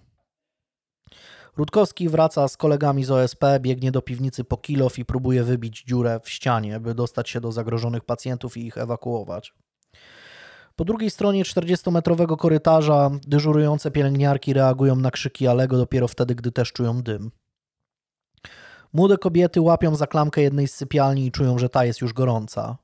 Rutkowski 1.56 2.08
wraca 2.08 2.48
z 2.48 2.56
kolegami 2.56 3.04
z 3.04 3.10
OSP, 3.10 3.44
biegnie 3.60 3.92
do 3.92 4.02
piwnicy 4.02 4.44
po 4.44 4.56
kilof 4.56 4.98
i 4.98 5.04
próbuje 5.04 5.44
wybić 5.44 5.82
dziurę 5.82 6.20
w 6.22 6.30
ścianie, 6.30 6.80
by 6.80 6.94
dostać 6.94 7.30
się 7.30 7.40
do 7.40 7.52
zagrożonych 7.52 8.04
pacjentów 8.04 8.56
i 8.56 8.66
ich 8.66 8.78
ewakuować. 8.78 9.54
Po 10.76 10.84
drugiej 10.84 11.10
stronie 11.10 11.44
40-metrowego 11.44 12.36
korytarza 12.36 13.10
dyżurujące 13.26 13.90
pielęgniarki 13.90 14.52
reagują 14.52 14.96
na 14.96 15.10
krzyki 15.10 15.46
Alego 15.46 15.76
dopiero 15.76 16.08
wtedy, 16.08 16.34
gdy 16.34 16.52
też 16.52 16.72
czują 16.72 17.02
dym. 17.02 17.30
Młode 18.92 19.18
kobiety 19.18 19.60
łapią 19.60 19.96
za 19.96 20.06
klamkę 20.06 20.42
jednej 20.42 20.68
z 20.68 20.74
sypialni 20.74 21.26
i 21.26 21.32
czują, 21.32 21.58
że 21.58 21.68
ta 21.68 21.84
jest 21.84 22.00
już 22.00 22.12
gorąca. 22.12 22.83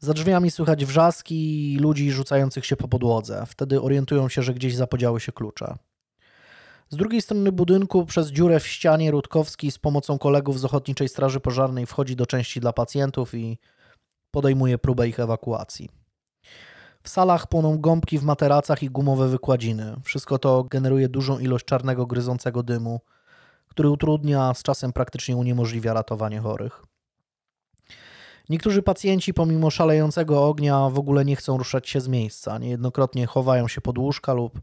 Za 0.00 0.14
drzwiami 0.14 0.50
słychać 0.50 0.84
wrzaski 0.84 1.76
ludzi 1.80 2.10
rzucających 2.10 2.66
się 2.66 2.76
po 2.76 2.88
podłodze. 2.88 3.44
Wtedy 3.46 3.82
orientują 3.82 4.28
się, 4.28 4.42
że 4.42 4.54
gdzieś 4.54 4.76
zapodziały 4.76 5.20
się 5.20 5.32
klucze. 5.32 5.76
Z 6.90 6.96
drugiej 6.96 7.22
strony 7.22 7.52
budynku 7.52 8.06
przez 8.06 8.28
dziurę 8.28 8.60
w 8.60 8.66
ścianie 8.66 9.10
Rutkowski 9.10 9.70
z 9.70 9.78
pomocą 9.78 10.18
kolegów 10.18 10.60
z 10.60 10.64
Ochotniczej 10.64 11.08
Straży 11.08 11.40
Pożarnej 11.40 11.86
wchodzi 11.86 12.16
do 12.16 12.26
części 12.26 12.60
dla 12.60 12.72
pacjentów 12.72 13.34
i 13.34 13.58
podejmuje 14.30 14.78
próbę 14.78 15.08
ich 15.08 15.20
ewakuacji. 15.20 15.88
W 17.02 17.08
salach 17.08 17.46
płoną 17.46 17.78
gąbki 17.78 18.18
w 18.18 18.22
materacach 18.22 18.82
i 18.82 18.90
gumowe 18.90 19.28
wykładziny. 19.28 19.96
Wszystko 20.04 20.38
to 20.38 20.64
generuje 20.64 21.08
dużą 21.08 21.38
ilość 21.38 21.64
czarnego, 21.64 22.06
gryzącego 22.06 22.62
dymu, 22.62 23.00
który 23.68 23.90
utrudnia, 23.90 24.48
a 24.48 24.54
z 24.54 24.62
czasem 24.62 24.92
praktycznie 24.92 25.36
uniemożliwia 25.36 25.92
ratowanie 25.92 26.40
chorych. 26.40 26.87
Niektórzy 28.48 28.82
pacjenci, 28.82 29.34
pomimo 29.34 29.70
szalejącego 29.70 30.46
ognia, 30.46 30.88
w 30.88 30.98
ogóle 30.98 31.24
nie 31.24 31.36
chcą 31.36 31.58
ruszać 31.58 31.88
się 31.88 32.00
z 32.00 32.08
miejsca. 32.08 32.58
Niejednokrotnie 32.58 33.26
chowają 33.26 33.68
się 33.68 33.80
pod 33.80 33.98
łóżka 33.98 34.32
lub 34.32 34.60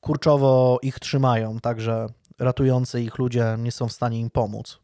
kurczowo 0.00 0.78
ich 0.82 0.98
trzymają, 0.98 1.60
także 1.60 2.06
ratujący 2.38 3.02
ich 3.02 3.18
ludzie 3.18 3.56
nie 3.58 3.72
są 3.72 3.88
w 3.88 3.92
stanie 3.92 4.20
im 4.20 4.30
pomóc. 4.30 4.78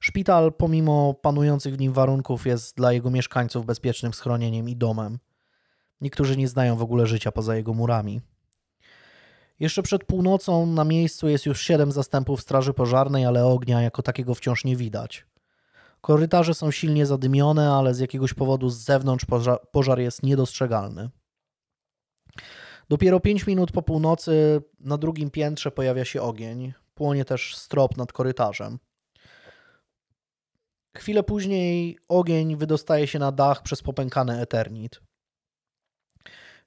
Szpital, 0.00 0.52
pomimo 0.52 1.14
panujących 1.14 1.74
w 1.74 1.80
nim 1.80 1.92
warunków, 1.92 2.46
jest 2.46 2.76
dla 2.76 2.92
jego 2.92 3.10
mieszkańców 3.10 3.66
bezpiecznym 3.66 4.14
schronieniem 4.14 4.68
i 4.68 4.76
domem. 4.76 5.18
Niektórzy 6.00 6.36
nie 6.36 6.48
znają 6.48 6.76
w 6.76 6.82
ogóle 6.82 7.06
życia 7.06 7.32
poza 7.32 7.56
jego 7.56 7.74
murami. 7.74 8.20
Jeszcze 9.60 9.82
przed 9.82 10.04
północą 10.04 10.66
na 10.66 10.84
miejscu 10.84 11.28
jest 11.28 11.46
już 11.46 11.60
siedem 11.60 11.92
zastępów 11.92 12.40
straży 12.40 12.74
pożarnej, 12.74 13.24
ale 13.24 13.44
ognia 13.44 13.82
jako 13.82 14.02
takiego 14.02 14.34
wciąż 14.34 14.64
nie 14.64 14.76
widać. 14.76 15.29
Korytarze 16.00 16.54
są 16.54 16.70
silnie 16.70 17.06
zadymione, 17.06 17.72
ale 17.72 17.94
z 17.94 17.98
jakiegoś 17.98 18.34
powodu 18.34 18.68
z 18.68 18.78
zewnątrz 18.78 19.26
pożar, 19.72 19.98
jest 20.00 20.22
niedostrzegalny. 20.22 21.10
Dopiero 22.88 23.20
5 23.20 23.46
minut 23.46 23.72
po 23.72 23.82
północy 23.82 24.62
na 24.80 24.98
drugim 24.98 25.30
piętrze 25.30 25.70
pojawia 25.70 26.04
się 26.04 26.22
ogień. 26.22 26.72
Płonie 26.94 27.24
też 27.24 27.56
strop 27.56 27.96
nad 27.96 28.12
korytarzem. 28.12 28.78
Chwilę 30.96 31.22
później 31.22 31.98
ogień 32.08 32.56
wydostaje 32.56 33.06
się 33.06 33.18
na 33.18 33.32
dach 33.32 33.62
przez 33.62 33.82
popękany 33.82 34.40
Eternit. 34.40 35.00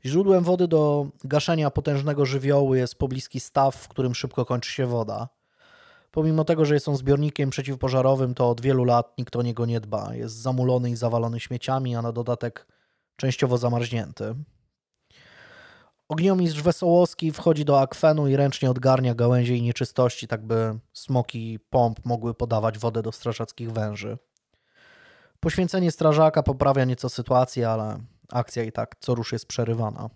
Źródłem 0.06 0.44
wody 0.44 0.68
do 0.68 1.08
gaszenia 1.24 1.72
potężnego 1.72 2.26
żywiołu 2.26 2.76
jest 2.76 2.96
pobliski 2.96 3.40
staw, 3.40 3.76
w 3.76 3.88
którym 3.88 4.16
szybko 4.16 4.46
kończy 4.46 4.72
się 4.72 4.86
woda. 4.86 5.30
Pomimo 6.14 6.46
tego, 6.46 6.66
że 6.66 6.74
jest 6.74 6.88
on 6.88 6.98
zbiornikiem 6.98 7.50
przeciwpożarowym, 7.50 8.34
to 8.34 8.50
od 8.50 8.62
wielu 8.62 8.84
lat 8.84 9.18
nikt 9.18 9.36
o 9.36 9.42
niego 9.42 9.66
nie 9.66 9.80
dba. 9.80 10.16
Jest 10.16 10.36
zamulony 10.36 10.90
i 10.90 10.96
zawalony 10.96 11.40
śmieciami, 11.40 11.96
a 11.96 12.02
na 12.02 12.12
dodatek 12.12 12.68
częściowo 13.16 13.58
zamarznięty. 13.58 14.36
Ogniomistrz 16.10 16.62
Wesołowski 16.62 17.32
wchodzi 17.32 17.66
do 17.66 17.82
akwenu 17.82 18.28
i 18.28 18.36
ręcznie 18.36 18.70
odgarnia 18.70 19.16
gałęzie 19.16 19.56
i 19.56 19.62
nieczystości, 19.62 20.28
tak 20.28 20.46
by 20.46 20.80
smoki 20.94 21.60
pomp 21.70 22.06
mogły 22.06 22.34
podawać 22.34 22.78
wodę 22.78 23.02
do 23.02 23.12
strażackich 23.12 23.72
węży. 23.72 24.18
Poświęcenie 25.40 25.92
strażaka 25.92 26.44
poprawia 26.44 26.86
nieco 26.86 27.10
sytuację, 27.10 27.70
ale 27.70 27.98
akcja 28.32 28.64
i 28.64 28.72
tak 28.72 28.96
co 29.00 29.16
rusz 29.16 29.32
jest 29.32 29.46
przerywana. 29.46 30.10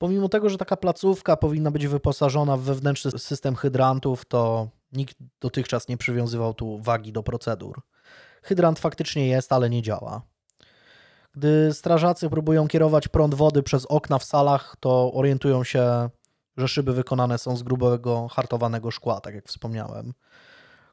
Pomimo 0.00 0.28
tego, 0.28 0.48
że 0.48 0.58
taka 0.58 0.76
placówka 0.76 1.36
powinna 1.36 1.70
być 1.70 1.86
wyposażona 1.86 2.56
w 2.56 2.60
wewnętrzny 2.60 3.10
system 3.10 3.56
hydrantów, 3.56 4.24
to 4.24 4.68
nikt 4.92 5.16
dotychczas 5.40 5.88
nie 5.88 5.96
przywiązywał 5.96 6.54
tu 6.54 6.78
wagi 6.78 7.12
do 7.12 7.22
procedur. 7.22 7.82
Hydrant 8.42 8.78
faktycznie 8.78 9.28
jest, 9.28 9.52
ale 9.52 9.70
nie 9.70 9.82
działa. 9.82 10.22
Gdy 11.32 11.74
strażacy 11.74 12.30
próbują 12.30 12.68
kierować 12.68 13.08
prąd 13.08 13.34
wody 13.34 13.62
przez 13.62 13.86
okna 13.86 14.18
w 14.18 14.24
salach, 14.24 14.76
to 14.80 15.12
orientują 15.12 15.64
się, 15.64 16.10
że 16.56 16.68
szyby 16.68 16.92
wykonane 16.92 17.38
są 17.38 17.56
z 17.56 17.62
grubego, 17.62 18.28
hartowanego 18.28 18.90
szkła, 18.90 19.20
tak 19.20 19.34
jak 19.34 19.48
wspomniałem, 19.48 20.12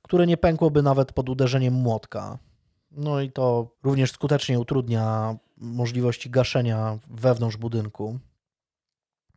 które 0.01 0.27
nie 0.27 0.37
pękłoby 0.37 0.81
nawet 0.81 1.13
pod 1.13 1.29
uderzeniem 1.29 1.73
młotka. 1.73 2.37
No 2.91 3.21
i 3.21 3.31
to 3.31 3.71
również 3.83 4.11
skutecznie 4.11 4.59
utrudnia 4.59 5.37
możliwości 5.57 6.29
gaszenia 6.29 6.99
wewnątrz 7.09 7.57
budynku. 7.57 8.19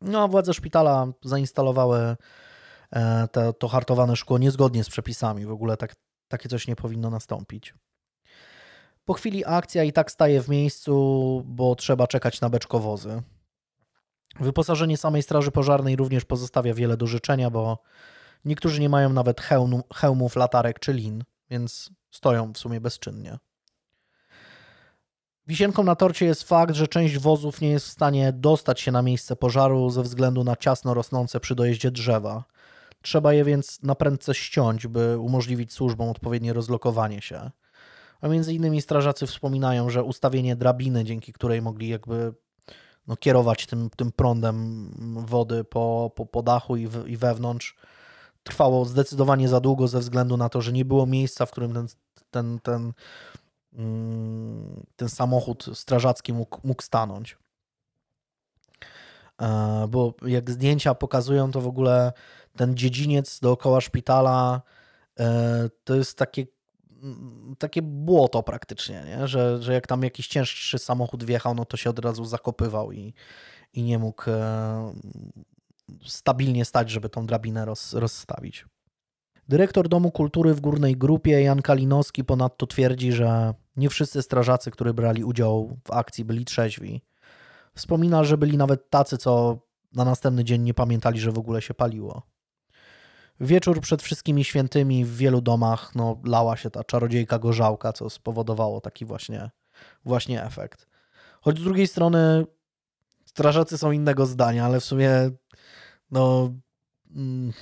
No 0.00 0.28
władze 0.28 0.54
szpitala 0.54 1.06
zainstalowały 1.24 2.16
e, 2.92 3.28
te, 3.28 3.52
to 3.52 3.68
hartowane 3.68 4.16
szkło 4.16 4.38
niezgodnie 4.38 4.84
z 4.84 4.88
przepisami. 4.88 5.46
W 5.46 5.50
ogóle 5.50 5.76
tak, 5.76 5.96
takie 6.28 6.48
coś 6.48 6.68
nie 6.68 6.76
powinno 6.76 7.10
nastąpić. 7.10 7.74
Po 9.04 9.14
chwili 9.14 9.44
akcja 9.44 9.84
i 9.84 9.92
tak 9.92 10.10
staje 10.10 10.42
w 10.42 10.48
miejscu, 10.48 11.42
bo 11.46 11.74
trzeba 11.74 12.06
czekać 12.06 12.40
na 12.40 12.50
beczkowozy. 12.50 13.22
Wyposażenie 14.40 14.96
samej 14.96 15.22
straży 15.22 15.50
pożarnej 15.50 15.96
również 15.96 16.24
pozostawia 16.24 16.74
wiele 16.74 16.96
do 16.96 17.06
życzenia, 17.06 17.50
bo 17.50 17.78
niektórzy 18.44 18.80
nie 18.80 18.88
mają 18.88 19.12
nawet 19.12 19.40
hełm, 19.40 19.82
hełmów, 19.94 20.36
latarek 20.36 20.78
czy 20.78 20.92
lin, 20.92 21.24
więc 21.50 21.90
stoją 22.10 22.52
w 22.52 22.58
sumie 22.58 22.80
bezczynnie. 22.80 23.38
Wisienką 25.46 25.84
na 25.84 25.96
torcie 25.96 26.26
jest 26.26 26.42
fakt, 26.42 26.74
że 26.74 26.88
część 26.88 27.18
wozów 27.18 27.60
nie 27.60 27.70
jest 27.70 27.86
w 27.86 27.90
stanie 27.90 28.32
dostać 28.32 28.80
się 28.80 28.92
na 28.92 29.02
miejsce 29.02 29.36
pożaru 29.36 29.90
ze 29.90 30.02
względu 30.02 30.44
na 30.44 30.56
ciasno 30.56 30.94
rosnące 30.94 31.40
przy 31.40 31.54
dojeździe 31.54 31.90
drzewa. 31.90 32.44
Trzeba 33.02 33.32
je 33.32 33.44
więc 33.44 33.82
na 33.82 33.94
prędce 33.94 34.34
ściąć, 34.34 34.86
by 34.86 35.18
umożliwić 35.18 35.72
służbom 35.72 36.08
odpowiednie 36.08 36.52
rozlokowanie 36.52 37.20
się. 37.20 37.50
A 38.20 38.28
między 38.28 38.54
innymi 38.54 38.82
strażacy 38.82 39.26
wspominają, 39.26 39.90
że 39.90 40.04
ustawienie 40.04 40.56
drabiny, 40.56 41.04
dzięki 41.04 41.32
której 41.32 41.62
mogli 41.62 41.88
jakby 41.88 42.34
no, 43.06 43.16
kierować 43.16 43.66
tym, 43.66 43.90
tym 43.96 44.12
prądem 44.12 44.90
wody 45.26 45.64
po, 45.64 46.12
po, 46.14 46.26
po 46.26 46.42
dachu 46.42 46.76
i, 46.76 46.86
w, 46.86 47.08
i 47.08 47.16
wewnątrz, 47.16 47.76
trwało 48.42 48.84
zdecydowanie 48.84 49.48
za 49.48 49.60
długo 49.60 49.88
ze 49.88 50.00
względu 50.00 50.36
na 50.36 50.48
to, 50.48 50.60
że 50.60 50.72
nie 50.72 50.84
było 50.84 51.06
miejsca, 51.06 51.46
w 51.46 51.50
którym 51.50 51.72
ten, 51.72 51.86
ten, 52.30 52.58
ten, 52.62 52.92
ten 54.96 55.08
samochód 55.08 55.66
strażacki 55.74 56.32
mógł, 56.32 56.60
mógł 56.64 56.82
stanąć. 56.82 57.36
E, 59.42 59.86
bo 59.88 60.14
jak 60.26 60.50
zdjęcia 60.50 60.94
pokazują, 60.94 61.50
to 61.50 61.60
w 61.60 61.66
ogóle 61.66 62.12
ten 62.56 62.76
dziedziniec 62.76 63.40
dookoła 63.40 63.80
szpitala 63.80 64.62
e, 65.20 65.70
to 65.84 65.94
jest 65.94 66.18
takie 66.18 66.46
takie 67.58 67.82
błoto 67.82 68.42
praktycznie, 68.42 69.02
nie? 69.06 69.28
Że, 69.28 69.62
że 69.62 69.74
jak 69.74 69.86
tam 69.86 70.02
jakiś 70.02 70.28
cięższy 70.28 70.78
samochód 70.78 71.24
wjechał, 71.24 71.54
no 71.54 71.64
to 71.64 71.76
się 71.76 71.90
od 71.90 71.98
razu 71.98 72.24
zakopywał 72.24 72.92
i, 72.92 73.14
i 73.72 73.82
nie 73.82 73.98
mógł 73.98 74.30
e, 74.30 74.92
stabilnie 76.06 76.64
stać, 76.64 76.90
żeby 76.90 77.08
tą 77.08 77.26
drabinę 77.26 77.64
roz, 77.64 77.94
rozstawić. 77.94 78.64
Dyrektor 79.50 79.88
Domu 79.88 80.10
Kultury 80.10 80.54
w 80.54 80.60
Górnej 80.60 80.96
Grupie, 80.96 81.42
Jan 81.42 81.62
Kalinowski, 81.62 82.24
ponadto 82.24 82.66
twierdzi, 82.66 83.12
że 83.12 83.54
nie 83.76 83.88
wszyscy 83.88 84.22
strażacy, 84.22 84.70
którzy 84.70 84.94
brali 84.94 85.24
udział 85.24 85.76
w 85.84 85.90
akcji, 85.90 86.24
byli 86.24 86.44
trzeźwi. 86.44 87.02
Wspomina, 87.74 88.24
że 88.24 88.38
byli 88.38 88.56
nawet 88.56 88.90
tacy, 88.90 89.18
co 89.18 89.58
na 89.92 90.04
następny 90.04 90.44
dzień 90.44 90.62
nie 90.62 90.74
pamiętali, 90.74 91.20
że 91.20 91.32
w 91.32 91.38
ogóle 91.38 91.62
się 91.62 91.74
paliło. 91.74 92.22
Wieczór 93.40 93.80
przed 93.80 94.02
wszystkimi 94.02 94.44
świętymi 94.44 95.04
w 95.04 95.16
wielu 95.16 95.40
domach 95.40 95.94
no, 95.94 96.20
lała 96.24 96.56
się 96.56 96.70
ta 96.70 96.84
czarodziejka 96.84 97.38
gorzałka, 97.38 97.92
co 97.92 98.10
spowodowało 98.10 98.80
taki 98.80 99.04
właśnie, 99.04 99.50
właśnie 100.04 100.44
efekt. 100.44 100.88
Choć 101.40 101.58
z 101.58 101.64
drugiej 101.64 101.86
strony 101.86 102.46
strażacy 103.24 103.78
są 103.78 103.92
innego 103.92 104.26
zdania, 104.26 104.64
ale 104.64 104.80
w 104.80 104.84
sumie 104.84 105.10
no 106.10 106.54
mm, 107.16 107.52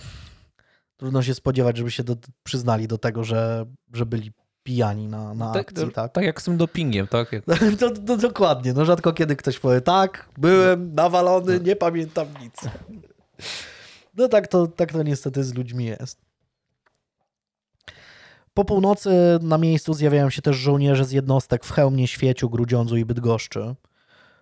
trudno 0.99 1.22
się 1.22 1.34
spodziewać, 1.34 1.76
żeby 1.76 1.90
się 1.90 2.05
do, 2.05 2.16
przyznali 2.42 2.88
do 2.88 2.99
tego, 2.99 3.24
że, 3.24 3.66
że 3.92 4.07
byli 4.07 4.32
pijani 4.62 5.09
na, 5.09 5.34
na 5.34 5.53
tak, 5.53 5.61
akcji. 5.70 5.90
Tak? 5.92 6.12
tak 6.12 6.24
jak 6.24 6.40
z 6.40 6.44
tym 6.44 6.57
dopingiem, 6.57 7.07
tak? 7.07 7.30
To, 7.80 7.90
to, 7.90 8.16
dokładnie. 8.16 8.72
No 8.72 8.84
rzadko 8.84 9.12
kiedy 9.12 9.36
ktoś 9.36 9.59
powie, 9.59 9.80
tak, 9.80 10.28
byłem 10.38 10.94
nawalony, 10.94 11.61
nie 11.61 11.76
pamiętam 11.76 12.26
nic. 12.42 12.55
No 14.14 14.28
tak 14.28 14.49
to, 14.49 14.66
tak 14.66 14.92
to 14.92 15.03
niestety 15.03 15.44
z 15.44 15.55
ludźmi 15.55 15.84
jest. 15.84 16.18
Po 18.55 18.64
północy 18.64 19.11
na 19.42 19.59
miejscu 19.59 19.94
zjawiają 19.94 20.30
się 20.30 20.42
też 20.42 20.57
żołnierze 20.57 21.05
z 21.05 21.12
jednostek 21.12 21.64
w 21.64 21.72
Chełmie, 21.72 22.09
Świeciu, 22.09 22.51
Grudziądzu 22.51 22.96
i 22.96 23.05
Bydgoszczy. 23.05 23.74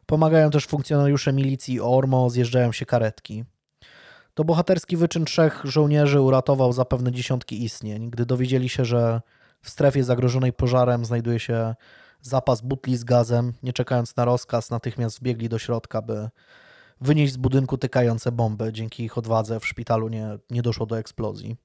Pomagają 0.06 0.50
też 0.50 0.66
funkcjonariusze 0.66 1.32
milicji 1.32 1.80
Ormo, 1.80 2.30
zjeżdżają 2.30 2.72
się 2.72 2.86
karetki. 2.86 3.44
To 4.36 4.44
bohaterski 4.44 4.96
wyczyn 4.96 5.24
trzech 5.24 5.62
żołnierzy 5.64 6.20
uratował 6.20 6.72
zapewne 6.72 7.12
dziesiątki 7.12 7.64
istnień, 7.64 8.10
gdy 8.10 8.26
dowiedzieli 8.26 8.68
się, 8.68 8.84
że 8.84 9.20
w 9.62 9.70
strefie 9.70 10.04
zagrożonej 10.04 10.52
pożarem 10.52 11.04
znajduje 11.04 11.40
się 11.40 11.74
zapas 12.20 12.60
butli 12.60 12.96
z 12.96 13.04
gazem. 13.04 13.52
Nie 13.62 13.72
czekając 13.72 14.16
na 14.16 14.24
rozkaz, 14.24 14.70
natychmiast 14.70 15.20
wbiegli 15.20 15.48
do 15.48 15.58
środka, 15.58 16.02
by 16.02 16.28
wynieść 17.00 17.32
z 17.32 17.36
budynku 17.36 17.78
tykające 17.78 18.32
bomby. 18.32 18.72
Dzięki 18.72 19.04
ich 19.04 19.18
odwadze 19.18 19.60
w 19.60 19.66
szpitalu 19.66 20.08
nie, 20.08 20.38
nie 20.50 20.62
doszło 20.62 20.86
do 20.86 20.98
eksplozji. 20.98 21.56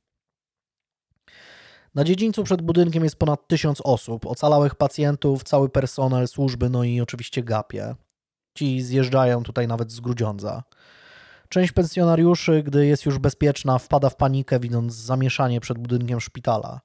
Na 1.95 2.03
dziedzińcu 2.03 2.43
przed 2.43 2.61
budynkiem 2.61 3.03
jest 3.03 3.15
ponad 3.15 3.47
tysiąc 3.47 3.82
osób, 3.82 4.26
ocalałych 4.26 4.76
pacjentów, 4.76 5.43
cały 5.43 5.69
personel 5.69 6.28
służby, 6.28 6.69
no 6.69 6.84
i 6.84 7.01
oczywiście 7.01 7.43
gapie. 7.43 7.95
Ci 8.57 8.82
zjeżdżają 8.82 9.43
tutaj 9.43 9.67
nawet 9.67 9.91
z 9.91 9.99
Grudziądza. 9.99 10.63
Część 11.52 11.72
pensjonariuszy, 11.72 12.64
gdy 12.64 12.86
jest 12.86 13.06
już 13.06 13.20
bezpieczna, 13.20 13.80
wpada 13.80 14.10
w 14.10 14.16
panikę, 14.16 14.60
widząc 14.60 14.93
zamieszanie 14.93 15.62
przed 15.62 15.78
budynkiem 15.78 16.20
szpitala. 16.20 16.82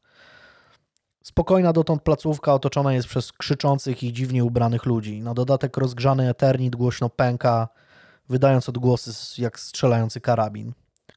Spokojna 1.23 1.73
dotąd 1.73 2.03
placówka 2.03 2.55
otoczona 2.55 2.93
jest 2.93 3.09
przez 3.09 3.33
krzyczących 3.33 4.03
i 4.03 4.13
dziwnie 4.13 4.45
ubranych 4.45 4.87
ludzi. 4.87 5.21
Na 5.21 5.35
dodatek 5.35 5.77
rozgrzany 5.77 6.29
Eternit 6.29 6.77
głośno 6.77 7.09
pęka, 7.11 7.69
wydając 8.29 8.69
odgłosy 8.69 9.43
jak 9.43 9.61
strzelający 9.61 10.21
karabin. 10.21 10.73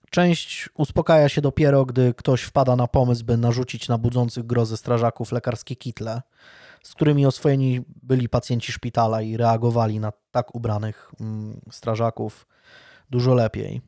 Część 0.09 0.69
uspokaja 0.73 1.29
się 1.29 1.41
dopiero, 1.41 1.85
gdy 1.85 2.13
ktoś 2.13 2.41
wpada 2.41 2.75
na 2.75 2.87
pomysł, 2.87 3.25
by 3.25 3.37
narzucić 3.37 3.87
na 3.87 3.97
budzących 3.97 4.45
grozę 4.45 4.77
strażaków 4.77 5.31
lekarskie 5.31 5.75
kitle, 5.75 6.21
z 6.83 6.93
którymi 6.93 7.25
oswojeni 7.25 7.81
byli 8.03 8.29
pacjenci 8.29 8.71
szpitala 8.71 9.21
i 9.21 9.37
reagowali 9.37 9.99
na 9.99 10.11
tak 10.31 10.55
ubranych 10.55 11.11
mm, 11.19 11.61
strażaków 11.71 12.45
dużo 13.09 13.33
lepiej. 13.33 13.81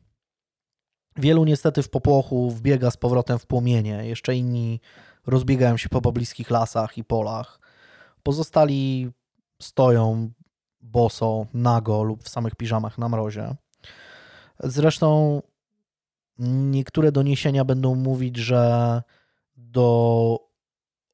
Wielu 1.16 1.44
niestety 1.44 1.82
w 1.82 1.90
popłochu 1.90 2.50
wbiega 2.50 2.90
z 2.90 2.96
powrotem 2.96 3.38
w 3.38 3.46
płomienie, 3.46 4.06
jeszcze 4.06 4.36
inni 4.36 4.80
rozbiegają 5.26 5.76
się 5.76 5.88
po 5.88 6.00
pobliskich 6.00 6.50
lasach 6.50 6.98
i 6.98 7.04
polach. 7.04 7.60
Pozostali 8.22 9.10
stoją 9.62 10.30
boso, 10.80 11.46
nago 11.54 12.02
lub 12.02 12.24
w 12.24 12.28
samych 12.28 12.54
piżamach 12.54 12.98
na 12.98 13.08
mrozie. 13.08 13.54
Zresztą 14.60 15.40
niektóre 16.38 17.12
doniesienia 17.12 17.64
będą 17.64 17.94
mówić, 17.94 18.36
że 18.36 19.02
do 19.56 20.38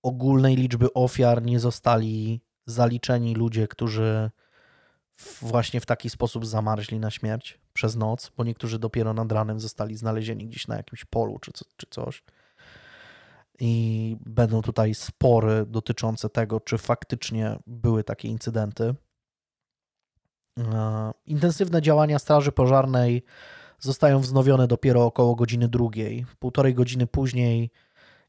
ogólnej 0.02 0.56
liczby 0.56 0.92
ofiar 0.92 1.42
nie 1.42 1.60
zostali 1.60 2.40
zaliczeni 2.66 3.34
ludzie, 3.34 3.68
którzy 3.68 4.30
właśnie 5.42 5.80
w 5.80 5.86
taki 5.86 6.10
sposób 6.10 6.46
zamarzli 6.46 6.98
na 7.00 7.10
śmierć 7.10 7.58
przez 7.72 7.96
noc, 7.96 8.30
bo 8.36 8.44
niektórzy 8.44 8.78
dopiero 8.78 9.14
nad 9.14 9.32
ranem 9.32 9.60
zostali 9.60 9.96
znalezieni 9.96 10.46
gdzieś 10.46 10.68
na 10.68 10.76
jakimś 10.76 11.04
polu 11.04 11.38
czy, 11.38 11.52
co, 11.52 11.64
czy 11.76 11.86
coś. 11.90 12.22
i 13.60 14.16
będą 14.26 14.62
tutaj 14.62 14.94
spory 14.94 15.66
dotyczące 15.66 16.28
tego, 16.28 16.60
czy 16.60 16.78
faktycznie 16.78 17.58
były 17.66 18.04
takie 18.04 18.28
incydenty. 18.28 18.94
E, 20.58 21.12
intensywne 21.26 21.82
działania 21.82 22.18
Straży 22.18 22.52
Pożarnej 22.52 23.22
zostają 23.78 24.20
wznowione 24.20 24.66
dopiero 24.66 25.04
około 25.06 25.34
godziny 25.34 25.68
drugiej. 25.68 26.26
Półtorej 26.38 26.74
godziny 26.74 27.06
później 27.06 27.70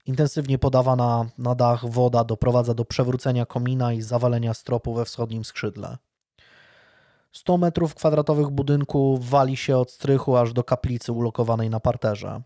intensywnie 0.05 0.57
podawana 0.59 1.25
na 1.37 1.55
dach 1.55 1.85
woda 1.89 2.23
doprowadza 2.23 2.73
do 2.73 2.85
przewrócenia 2.85 3.45
komina 3.45 3.93
i 3.93 4.01
zawalenia 4.01 4.53
stropu 4.53 4.93
we 4.93 5.05
wschodnim 5.05 5.43
skrzydle. 5.43 5.97
100 7.32 7.57
metrów 7.57 7.95
kwadratowych 7.95 8.49
budynku 8.49 9.19
wali 9.21 9.57
się 9.57 9.77
od 9.77 9.91
strychu 9.91 10.38
aż 10.38 10.53
do 10.53 10.63
kaplicy 10.63 11.11
ulokowanej 11.11 11.69
na 11.69 11.80
parterze. 11.80 12.41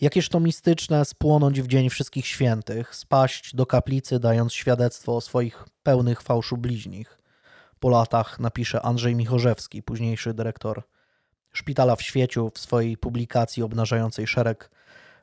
Jakież 0.00 0.28
to 0.28 0.40
mistyczne 0.40 1.04
spłonąć 1.04 1.62
w 1.62 1.66
dzień 1.66 1.90
wszystkich 1.90 2.26
świętych, 2.26 2.94
spaść 2.94 3.56
do 3.56 3.66
kaplicy, 3.66 4.20
dając 4.20 4.52
świadectwo 4.52 5.16
o 5.16 5.20
swoich 5.20 5.64
pełnych 5.82 6.22
fałszu 6.22 6.56
bliźnich. 6.56 7.18
Po 7.80 7.88
latach 7.88 8.40
napisze 8.40 8.82
Andrzej 8.82 9.14
Michorzewski, 9.14 9.82
późniejszy 9.82 10.34
dyrektor 10.34 10.82
szpitala 11.52 11.96
w 11.96 12.02
świeciu, 12.02 12.50
w 12.54 12.58
swojej 12.58 12.96
publikacji 12.96 13.62
obnażającej 13.62 14.26
szereg 14.26 14.70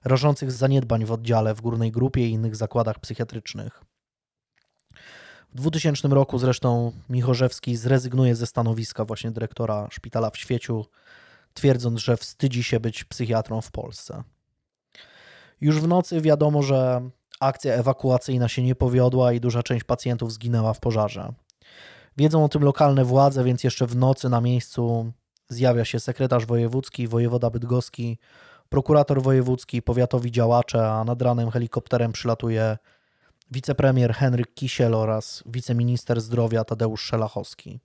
rażących 0.03 0.51
zaniedbań 0.51 1.05
w 1.05 1.11
oddziale, 1.11 1.55
w 1.55 1.61
górnej 1.61 1.91
grupie 1.91 2.27
i 2.27 2.31
innych 2.31 2.55
zakładach 2.55 2.99
psychiatrycznych. 2.99 3.83
W 5.55 5.57
2000 5.57 6.07
roku 6.07 6.37
zresztą 6.37 6.91
Michorzewski 7.09 7.75
zrezygnuje 7.75 8.35
ze 8.35 8.47
stanowiska 8.47 9.05
właśnie 9.05 9.31
dyrektora 9.31 9.87
szpitala 9.91 10.29
w 10.29 10.37
świeciu, 10.37 10.85
twierdząc, 11.53 11.99
że 11.99 12.17
wstydzi 12.17 12.63
się 12.63 12.79
być 12.79 13.03
psychiatrą 13.03 13.61
w 13.61 13.71
Polsce. 13.71 14.23
Już 15.61 15.79
w 15.79 15.87
nocy 15.87 16.21
wiadomo, 16.21 16.61
że 16.61 17.09
akcja 17.39 17.73
ewakuacyjna 17.73 18.47
się 18.47 18.63
nie 18.63 18.75
powiodła 18.75 19.33
i 19.33 19.39
duża 19.39 19.63
część 19.63 19.83
pacjentów 19.83 20.33
zginęła 20.33 20.73
w 20.73 20.79
pożarze. 20.79 21.33
Wiedzą 22.17 22.45
o 22.45 22.49
tym 22.49 22.63
lokalne 22.63 23.05
władze, 23.05 23.43
więc 23.43 23.63
jeszcze 23.63 23.87
w 23.87 23.95
nocy 23.95 24.29
na 24.29 24.41
miejscu 24.41 25.11
zjawia 25.49 25.85
się 25.85 25.99
sekretarz 25.99 26.45
wojewódzki, 26.45 27.07
wojewoda 27.07 27.49
bydgoski, 27.49 28.17
prokurator 28.69 29.21
wojewódzki, 29.21 29.81
powiatowi 29.81 30.31
działacze, 30.31 30.91
a 30.91 31.03
nad 31.03 31.21
ranem 31.21 31.51
helikopterem 31.51 32.11
przylatuje 32.11 32.77
wicepremier 33.51 34.13
Henryk 34.13 34.53
Kisiel 34.53 34.95
oraz 34.95 35.43
wiceminister 35.45 36.21
zdrowia 36.21 36.63
Tadeusz 36.63 37.03
Szelachowski. 37.03 37.79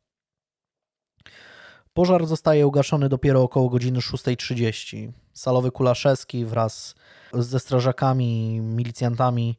Pożar 1.93 2.27
zostaje 2.27 2.67
ugaszony 2.67 3.09
dopiero 3.09 3.43
około 3.43 3.69
godziny 3.69 3.99
6.30. 3.99 5.13
Salowy 5.33 5.71
Kulaszewski 5.71 6.45
wraz 6.45 6.95
ze 7.33 7.61
strażakami 7.61 8.61
milicjantami 8.61 9.57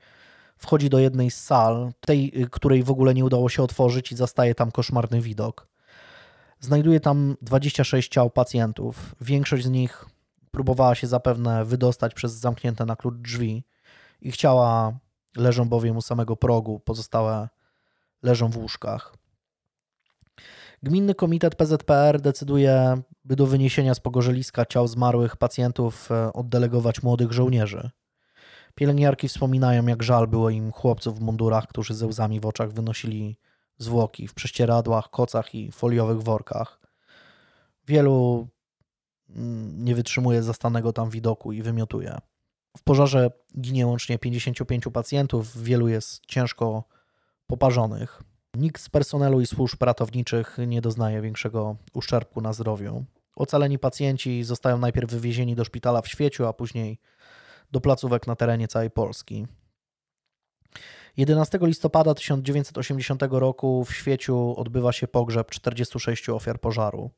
wchodzi 0.58 0.90
do 0.90 1.00
jednej 1.00 1.32
z 1.32 1.44
sal, 1.44 1.92
tej, 2.00 2.48
której 2.52 2.84
w 2.84 2.92
ogóle 2.92 3.14
nie 3.14 3.26
udało 3.26 3.50
się 3.50 3.64
otworzyć 3.64 4.12
i 4.12 4.16
zastaje 4.16 4.56
tam 4.56 4.72
koszmarny 4.72 5.22
widok. 5.22 5.68
Znajduje 6.60 7.00
tam 7.00 7.38
26 7.42 8.10
ciał 8.10 8.30
pacjentów. 8.30 9.16
Większość 9.22 9.64
z 9.64 9.70
nich 9.70 10.06
próbowała 10.52 10.96
się 10.96 11.08
zapewne 11.08 11.66
wydostać 11.66 12.14
przez 12.14 12.34
zamknięte 12.34 12.86
na 12.86 12.96
klucz 12.96 13.16
drzwi. 13.16 13.64
Ich 14.22 14.38
ciała 14.38 14.94
leżą 15.36 15.70
bowiem 15.70 15.98
u 15.98 16.02
samego 16.02 16.36
progu, 16.36 16.80
pozostałe 16.80 17.50
leżą 18.24 18.50
w 18.50 18.58
łóżkach. 18.58 19.16
Gminny 20.84 21.16
Komitet 21.16 21.56
PZPR 21.56 22.22
decyduje, 22.22 23.02
by 23.26 23.36
do 23.36 23.48
wyniesienia 23.48 23.94
z 23.94 24.00
pogorzeliska 24.00 24.66
ciał 24.66 24.88
zmarłych 24.88 25.38
pacjentów 25.38 26.12
e, 26.12 26.34
oddelegować 26.34 27.04
młodych 27.04 27.32
żołnierzy. 27.32 27.90
Pielęgniarki 28.76 29.28
wspominają, 29.28 29.88
jak 29.88 30.04
żal 30.04 30.28
było 30.28 30.50
im 30.50 30.72
chłopców 30.72 31.20
w 31.20 31.22
mundurach, 31.22 31.68
którzy 31.68 31.94
ze 31.94 32.08
łzami 32.08 32.40
w 32.40 32.46
oczach 32.46 32.72
wynosili 32.72 33.38
zwłoki 33.78 34.28
w 34.28 34.34
prześcieradłach, 34.34 35.10
kocach 35.10 35.56
i 35.56 35.72
foliowych 35.72 36.22
workach. 36.22 36.80
Wielu 37.88 38.48
mm, 39.30 39.86
nie 39.86 39.96
wytrzymuje 39.96 40.44
zastanego 40.44 40.94
tam 40.94 41.10
widoku 41.10 41.52
i 41.52 41.62
wymiotuje. 41.62 42.18
W 42.78 42.84
pożarze 42.84 43.32
ginie 43.60 43.88
łącznie 43.88 44.20
55 44.20 44.84
pacjentów, 44.94 45.64
wielu 45.64 45.88
jest 45.88 46.26
ciężko 46.26 46.84
poparzonych. 47.48 48.24
Nikt 48.54 48.82
z 48.82 48.90
personelu 48.90 49.42
i 49.42 49.46
służb 49.46 49.84
ratowniczych 49.84 50.58
nie 50.68 50.82
doznaje 50.82 51.22
większego 51.22 51.76
uszczerbku 51.94 52.42
na 52.42 52.54
zdrowiu. 52.54 53.06
Ocaleni 53.36 53.80
pacjenci 53.80 54.44
zostają 54.44 54.78
najpierw 54.78 55.12
wywiezieni 55.12 55.56
do 55.56 55.64
szpitala 55.64 56.02
w 56.02 56.08
Świeciu, 56.08 56.46
a 56.46 56.54
później 56.54 57.00
do 57.72 57.82
placówek 57.82 58.28
na 58.28 58.36
terenie 58.36 58.68
całej 58.68 58.92
Polski. 58.92 59.48
11 61.18 61.60
listopada 61.62 62.14
1980 62.14 63.24
roku 63.30 63.86
w 63.86 63.94
Świeciu 63.94 64.56
odbywa 64.58 64.92
się 64.92 65.08
pogrzeb 65.08 65.52
46 65.52 66.30
ofiar 66.30 66.60
pożaru. 66.60 67.12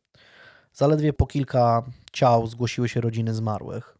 Zaledwie 0.73 1.13
po 1.13 1.27
kilka 1.27 1.83
ciał 2.11 2.47
zgłosiły 2.47 2.89
się 2.89 3.01
rodziny 3.01 3.33
zmarłych. 3.33 3.97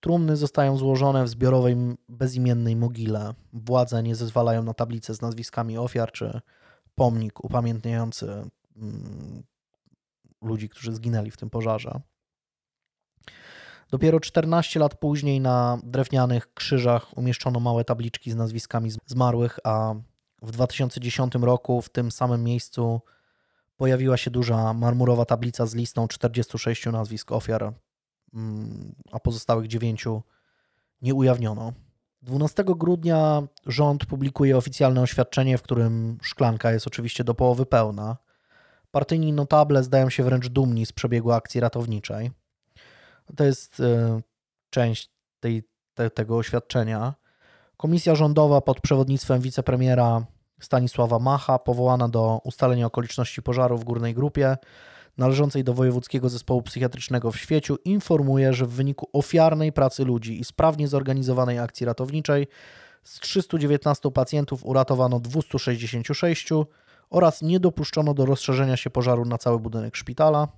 Trumny 0.00 0.36
zostają 0.36 0.76
złożone 0.76 1.24
w 1.24 1.28
zbiorowej 1.28 1.76
bezimiennej 2.08 2.76
mogile. 2.76 3.34
Władze 3.52 4.02
nie 4.02 4.14
zezwalają 4.14 4.62
na 4.62 4.74
tablicę 4.74 5.14
z 5.14 5.20
nazwiskami 5.22 5.78
ofiar 5.78 6.12
czy 6.12 6.40
pomnik 6.94 7.44
upamiętniający 7.44 8.26
mm, 8.76 9.42
ludzi, 10.42 10.68
którzy 10.68 10.94
zginęli 10.94 11.30
w 11.30 11.36
tym 11.36 11.50
pożarze. 11.50 12.00
Dopiero 13.90 14.20
14 14.20 14.80
lat 14.80 14.94
później 14.94 15.40
na 15.40 15.78
drewnianych 15.82 16.54
krzyżach 16.54 17.18
umieszczono 17.18 17.60
małe 17.60 17.84
tabliczki 17.84 18.30
z 18.30 18.36
nazwiskami 18.36 18.90
zmarłych, 19.06 19.58
a 19.64 19.94
w 20.42 20.50
2010 20.50 21.34
roku 21.34 21.82
w 21.82 21.88
tym 21.88 22.10
samym 22.10 22.44
miejscu 22.44 23.00
pojawiła 23.76 24.16
się 24.16 24.30
duża 24.30 24.74
marmurowa 24.74 25.24
tablica 25.24 25.66
z 25.66 25.74
listą 25.74 26.08
46 26.08 26.86
nazwisk 26.86 27.32
ofiar, 27.32 27.72
a 29.12 29.20
pozostałych 29.20 29.66
9 29.66 30.04
nie 31.02 31.14
ujawniono. 31.14 31.72
12 32.22 32.64
grudnia 32.66 33.42
rząd 33.66 34.06
publikuje 34.06 34.56
oficjalne 34.56 35.00
oświadczenie, 35.02 35.58
w 35.58 35.62
którym 35.62 36.18
szklanka 36.22 36.72
jest 36.72 36.86
oczywiście 36.86 37.24
do 37.24 37.34
połowy 37.34 37.66
pełna. 37.66 38.16
Partyjni 38.90 39.32
notable 39.32 39.82
zdają 39.82 40.10
się 40.10 40.22
wręcz 40.22 40.48
dumni 40.48 40.86
z 40.86 40.92
przebiegu 40.92 41.32
akcji 41.32 41.60
ratowniczej. 41.60 42.30
To 43.36 43.44
jest 43.44 43.80
e, 43.80 44.20
część 44.70 45.10
tej, 45.40 45.62
te, 45.94 46.10
tego 46.10 46.36
oświadczenia. 46.36 47.14
Komisja 47.76 48.14
rządowa 48.14 48.60
pod 48.60 48.80
przewodnictwem 48.80 49.40
wicepremiera 49.40 50.26
Stanisława 50.60 51.18
Macha, 51.18 51.58
powołana 51.58 52.08
do 52.08 52.40
ustalenia 52.44 52.86
okoliczności 52.86 53.42
pożaru 53.42 53.78
w 53.78 53.84
górnej 53.84 54.14
grupie, 54.14 54.56
należącej 55.18 55.64
do 55.64 55.74
Wojewódzkiego 55.74 56.28
Zespołu 56.28 56.62
Psychiatrycznego 56.62 57.32
w 57.32 57.36
Świeciu, 57.36 57.76
informuje, 57.84 58.52
że 58.52 58.66
w 58.66 58.70
wyniku 58.70 59.08
ofiarnej 59.12 59.72
pracy 59.72 60.04
ludzi 60.04 60.40
i 60.40 60.44
sprawnie 60.44 60.88
zorganizowanej 60.88 61.58
akcji 61.58 61.86
ratowniczej 61.86 62.46
z 63.04 63.20
319 63.20 64.10
pacjentów 64.10 64.64
uratowano 64.64 65.20
266 65.20 66.48
oraz 67.10 67.42
nie 67.42 67.60
dopuszczono 67.60 68.14
do 68.14 68.26
rozszerzenia 68.26 68.76
się 68.76 68.90
pożaru 68.90 69.24
na 69.24 69.38
cały 69.38 69.58
budynek 69.58 69.96
szpitala. 69.96 70.48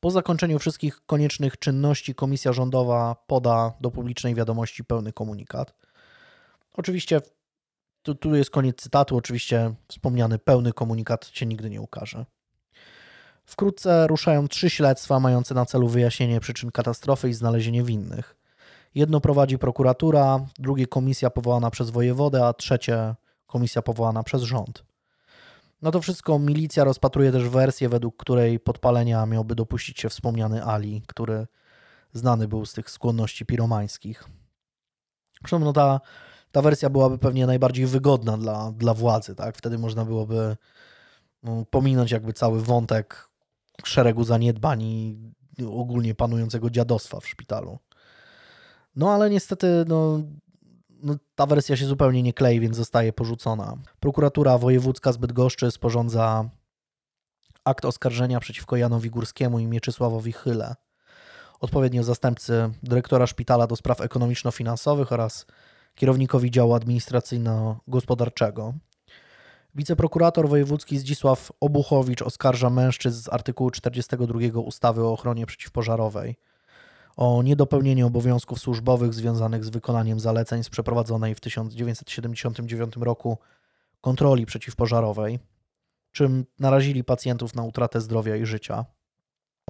Po 0.00 0.10
zakończeniu 0.10 0.58
wszystkich 0.58 1.00
koniecznych 1.06 1.58
czynności 1.58 2.14
komisja 2.14 2.52
rządowa 2.52 3.16
poda 3.26 3.72
do 3.80 3.90
publicznej 3.90 4.34
wiadomości 4.34 4.84
pełny 4.84 5.12
komunikat. 5.12 5.74
Oczywiście 6.72 7.20
tu, 8.02 8.14
tu 8.14 8.34
jest 8.34 8.50
koniec 8.50 8.76
cytatu, 8.76 9.16
oczywiście 9.16 9.74
wspomniany 9.88 10.38
pełny 10.38 10.72
komunikat 10.72 11.26
się 11.26 11.46
nigdy 11.46 11.70
nie 11.70 11.80
ukaże. 11.80 12.26
Wkrótce 13.52 14.06
ruszają 14.06 14.48
trzy 14.48 14.70
śledztwa 14.70 15.20
mające 15.20 15.54
na 15.54 15.66
celu 15.66 15.88
wyjaśnienie 15.88 16.40
przyczyn 16.40 16.70
katastrofy 16.70 17.28
i 17.28 17.34
znalezienie 17.34 17.82
winnych. 17.82 18.36
Jedno 18.94 19.20
prowadzi 19.20 19.58
prokuratura, 19.58 20.40
drugie 20.58 20.86
komisja 20.86 21.30
powołana 21.30 21.70
przez 21.70 21.90
wojewodę, 21.90 22.46
a 22.46 22.52
trzecie 22.52 23.14
komisja 23.46 23.82
powołana 23.82 24.22
przez 24.22 24.42
rząd. 24.42 24.84
No 25.82 25.90
to 25.90 26.00
wszystko 26.00 26.38
milicja 26.38 26.84
rozpatruje 26.84 27.32
też 27.32 27.48
wersję, 27.48 27.88
według 27.88 28.16
której 28.16 28.60
podpalenia 28.60 29.26
miałby 29.26 29.54
dopuścić 29.54 30.00
się 30.00 30.08
wspomniany 30.08 30.64
Ali, 30.64 31.02
który 31.06 31.46
znany 32.12 32.48
był 32.48 32.66
z 32.66 32.72
tych 32.72 32.90
skłonności 32.90 33.46
piromańskich. 33.46 34.24
Zresztą 35.40 35.58
no 35.58 35.72
ta, 35.72 36.00
ta 36.52 36.62
wersja 36.62 36.90
byłaby 36.90 37.18
pewnie 37.18 37.46
najbardziej 37.46 37.86
wygodna 37.86 38.38
dla, 38.38 38.72
dla 38.76 38.94
władzy, 38.94 39.34
tak? 39.34 39.56
Wtedy 39.56 39.78
można 39.78 40.04
byłoby 40.04 40.56
no, 41.42 41.64
pominąć 41.70 42.10
jakby 42.10 42.32
cały 42.32 42.62
wątek 42.62 43.31
szeregu 43.84 44.24
zaniedbań 44.24 44.82
i 44.82 45.18
ogólnie 45.66 46.14
panującego 46.14 46.70
dziadostwa 46.70 47.20
w 47.20 47.28
szpitalu. 47.28 47.78
No 48.96 49.10
ale 49.10 49.30
niestety 49.30 49.84
no, 49.88 50.20
no, 51.02 51.14
ta 51.34 51.46
wersja 51.46 51.76
się 51.76 51.86
zupełnie 51.86 52.22
nie 52.22 52.32
klei, 52.32 52.60
więc 52.60 52.76
zostaje 52.76 53.12
porzucona. 53.12 53.76
Prokuratura 54.00 54.58
Wojewódzka 54.58 55.12
z 55.12 55.16
Bydgoszczy 55.16 55.70
sporządza 55.70 56.50
akt 57.64 57.84
oskarżenia 57.84 58.40
przeciwko 58.40 58.76
Janowi 58.76 59.10
Górskiemu 59.10 59.58
i 59.58 59.66
Mieczysławowi 59.66 60.32
Chyle. 60.32 60.74
odpowiednio 61.60 62.02
zastępcy 62.02 62.70
dyrektora 62.82 63.26
szpitala 63.26 63.66
do 63.66 63.76
spraw 63.76 64.00
ekonomiczno-finansowych 64.00 65.12
oraz 65.12 65.46
kierownikowi 65.94 66.50
działu 66.50 66.74
administracyjno-gospodarczego. 66.74 68.74
Wiceprokurator 69.74 70.48
wojewódzki 70.48 70.98
Zdzisław 70.98 71.52
Obuchowicz 71.60 72.22
oskarża 72.22 72.70
mężczyzn 72.70 73.22
z 73.22 73.28
artykułu 73.28 73.70
42 73.70 74.38
ustawy 74.60 75.04
o 75.04 75.12
ochronie 75.12 75.46
przeciwpożarowej 75.46 76.36
o 77.16 77.42
niedopełnienie 77.42 78.06
obowiązków 78.06 78.58
służbowych 78.58 79.14
związanych 79.14 79.64
z 79.64 79.68
wykonaniem 79.68 80.20
zaleceń 80.20 80.64
z 80.64 80.70
przeprowadzonej 80.70 81.34
w 81.34 81.40
1979 81.40 82.96
roku 82.96 83.38
kontroli 84.00 84.46
przeciwpożarowej, 84.46 85.38
czym 86.12 86.44
narazili 86.58 87.04
pacjentów 87.04 87.54
na 87.54 87.62
utratę 87.62 88.00
zdrowia 88.00 88.36
i 88.36 88.46
życia. 88.46 88.84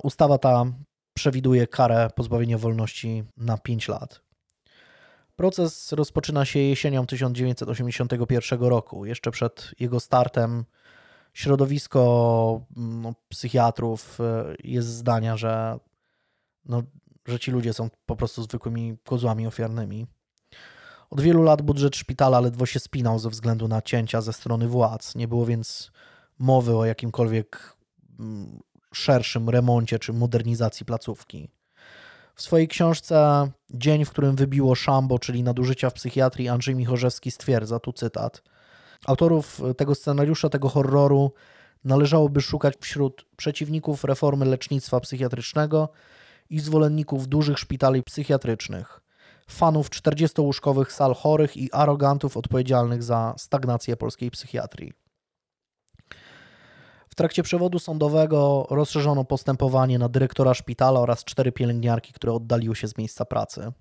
Ustawa 0.03 0.39
ta 0.39 0.65
przewiduje 1.15 1.67
karę 1.67 2.11
pozbawienia 2.17 2.59
wolności 2.59 3.25
na 3.37 3.59
5 3.59 3.89
lat. 3.89 4.21
Proces 5.43 5.93
rozpoczyna 5.93 6.45
się 6.45 6.59
jesienią 6.59 7.07
1981 7.07 8.61
roku. 8.61 9.07
Jeszcze 9.07 9.31
przed 9.31 9.71
jego 9.81 10.01
startem 10.01 10.65
środowisko 11.33 12.61
no, 12.77 13.15
psychiatrów 13.29 14.21
e, 14.21 14.55
jest 14.65 14.89
zdania, 14.89 15.37
że, 15.37 15.79
no, 16.65 16.83
że 17.27 17.39
ci 17.39 17.51
ludzie 17.51 17.73
są 17.73 17.91
po 18.07 18.17
prostu 18.17 18.43
zwykłymi 18.43 18.97
kozłami 19.05 19.47
ofiarnymi. 19.47 20.07
Od 21.11 21.21
wielu 21.21 21.43
lat 21.43 21.63
budżet 21.63 21.97
szpitala 21.97 22.41
ledwo 22.41 22.67
się 22.67 22.81
spinał 22.81 23.19
ze 23.19 23.31
względu 23.31 23.69
na 23.69 23.83
cięcia 23.83 24.21
ze 24.21 24.33
strony 24.33 24.69
władz. 24.69 25.15
Nie 25.15 25.29
było 25.29 25.47
więc 25.47 25.93
mowy 26.39 26.77
o 26.77 26.85
jakimkolwiek 26.85 27.77
mm, 28.21 28.61
szerszym 28.95 29.49
remoncie 29.49 29.99
czy 29.99 30.13
modernizacji 30.13 30.87
placówki. 30.87 31.49
W 32.35 32.43
swojej 32.43 32.69
książce 32.69 33.51
Dzień, 33.71 34.05
w 34.05 34.11
którym 34.11 34.37
wybiło 34.37 34.75
szambo, 34.75 35.19
czyli 35.19 35.43
nadużycia 35.43 35.91
w 35.91 35.95
psychiatrii, 35.95 36.49
Andrzej 36.49 36.75
Michorzewski 36.75 37.31
stwierdza, 37.31 37.79
tu 37.79 37.93
cytat, 37.93 38.43
autorów 39.07 39.61
tego 39.77 39.95
scenariusza, 39.95 40.49
tego 40.49 40.69
horroru 40.69 41.33
należałoby 41.85 42.41
szukać 42.41 42.75
wśród 42.81 43.27
przeciwników 43.37 44.05
reformy 44.05 44.45
lecznictwa 44.45 45.01
psychiatrycznego 45.01 45.89
i 46.51 46.61
zwolenników 46.61 47.29
dużych 47.29 47.59
szpitali 47.59 48.03
psychiatrycznych, 48.03 49.01
fanów 49.49 49.91
40-łóżkowych 49.91 50.93
sal 50.93 51.15
chorych 51.15 51.57
i 51.57 51.73
arogantów 51.73 52.37
odpowiedzialnych 52.37 53.03
za 53.03 53.35
stagnację 53.39 53.97
polskiej 53.97 54.31
psychiatrii. 54.31 55.02
W 57.13 57.15
trakcie 57.15 57.43
przewodu 57.43 57.79
sądowego 57.79 58.67
rozszerzono 58.71 59.25
postępowanie 59.25 59.99
na 59.99 60.09
dyrektora 60.09 60.55
szpitala 60.55 61.01
oraz 61.01 61.25
cztery 61.25 61.53
pielęgniarki, 61.53 62.13
które 62.13 62.33
oddaliły 62.33 62.77
się 62.77 62.89
z 62.89 62.99
miejsca 62.99 63.25
pracy. 63.25 63.73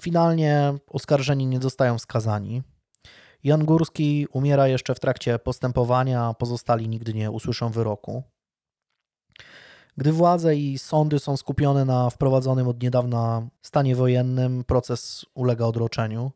Finalnie 0.00 0.74
oskarżeni 0.86 1.46
nie 1.46 1.60
zostają 1.60 1.98
skazani. 1.98 2.62
Jan 3.44 3.64
Górski 3.64 4.26
umiera 4.32 4.68
jeszcze 4.68 4.94
w 4.94 5.00
trakcie 5.00 5.38
postępowania, 5.38 6.24
a 6.24 6.34
pozostali 6.34 6.88
nigdy 6.88 7.14
nie 7.14 7.30
usłyszą 7.30 7.70
wyroku. 7.70 8.22
Gdy 9.96 10.12
władze 10.12 10.56
i 10.56 10.78
sądy 10.78 11.18
są 11.18 11.36
skupione 11.36 11.84
na 11.84 12.10
wprowadzonym 12.10 12.68
od 12.68 12.82
niedawna 12.82 13.48
stanie 13.62 13.96
wojennym, 13.96 14.64
proces 14.64 15.26
ulega 15.34 15.64
odroczeniu. 15.64 16.32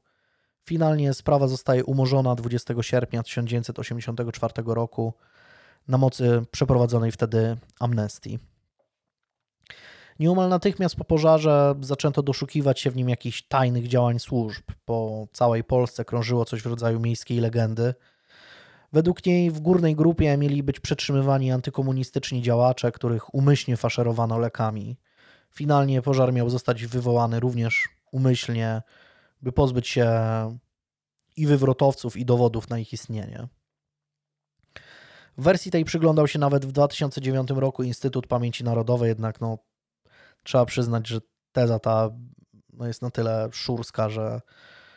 Finalnie 0.64 1.14
sprawa 1.14 1.48
zostaje 1.48 1.84
umorzona 1.84 2.34
20 2.34 2.74
sierpnia 2.82 3.22
1984 3.22 4.55
roku 4.66 5.14
na 5.88 5.98
mocy 5.98 6.42
przeprowadzonej 6.50 7.12
wtedy 7.12 7.56
amnestii. 7.80 8.38
Nieomal 10.18 10.48
natychmiast 10.48 10.96
po 10.96 11.04
pożarze 11.04 11.74
zaczęto 11.80 12.22
doszukiwać 12.22 12.80
się 12.80 12.90
w 12.90 12.96
nim 12.96 13.08
jakichś 13.08 13.42
tajnych 13.42 13.88
działań 13.88 14.18
służb. 14.18 14.62
Po 14.84 15.26
całej 15.32 15.64
Polsce 15.64 16.04
krążyło 16.04 16.44
coś 16.44 16.62
w 16.62 16.66
rodzaju 16.66 17.00
miejskiej 17.00 17.40
legendy. 17.40 17.94
Według 18.92 19.26
niej 19.26 19.50
w 19.50 19.60
górnej 19.60 19.96
grupie 19.96 20.36
mieli 20.36 20.62
być 20.62 20.80
przetrzymywani 20.80 21.52
antykomunistyczni 21.52 22.42
działacze, 22.42 22.92
których 22.92 23.34
umyślnie 23.34 23.76
faszerowano 23.76 24.38
lekami. 24.38 24.96
Finalnie 25.50 26.02
pożar 26.02 26.32
miał 26.32 26.50
zostać 26.50 26.86
wywołany 26.86 27.40
również 27.40 27.88
umyślnie, 28.12 28.82
by 29.42 29.52
pozbyć 29.52 29.88
się 29.88 30.08
i 31.36 31.46
wywrotowców, 31.46 32.16
i 32.16 32.24
dowodów 32.24 32.70
na 32.70 32.78
ich 32.78 32.92
istnienie. 32.92 33.48
W 35.38 35.42
wersji 35.42 35.70
tej 35.70 35.84
przyglądał 35.84 36.28
się 36.28 36.38
nawet 36.38 36.66
w 36.66 36.72
2009 36.72 37.50
roku 37.50 37.82
Instytut 37.82 38.26
Pamięci 38.26 38.64
Narodowej, 38.64 39.08
jednak 39.08 39.40
no, 39.40 39.58
trzeba 40.42 40.64
przyznać, 40.64 41.08
że 41.08 41.20
teza 41.52 41.78
ta 41.78 42.10
no, 42.72 42.86
jest 42.86 43.02
na 43.02 43.10
tyle 43.10 43.48
szurska, 43.52 44.08
że, 44.08 44.40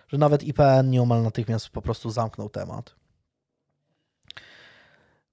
że 0.08 0.18
nawet 0.18 0.44
IPN 0.44 0.90
nieomal 0.90 1.24
natychmiast 1.24 1.70
po 1.70 1.82
prostu 1.82 2.10
zamknął 2.10 2.50
temat. 2.50 2.96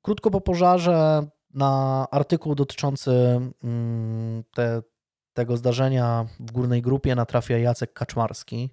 Krótko 0.02 0.30
po 0.30 0.40
pożarze 0.40 1.26
na 1.54 2.06
artykuł 2.10 2.54
dotyczący 2.54 3.40
mm, 3.64 4.44
te, 4.54 4.82
tego 5.34 5.56
zdarzenia 5.56 6.26
w 6.40 6.52
górnej 6.52 6.82
grupie 6.82 7.14
natrafia 7.14 7.58
Jacek 7.58 7.92
Kaczmarski. 7.92 8.70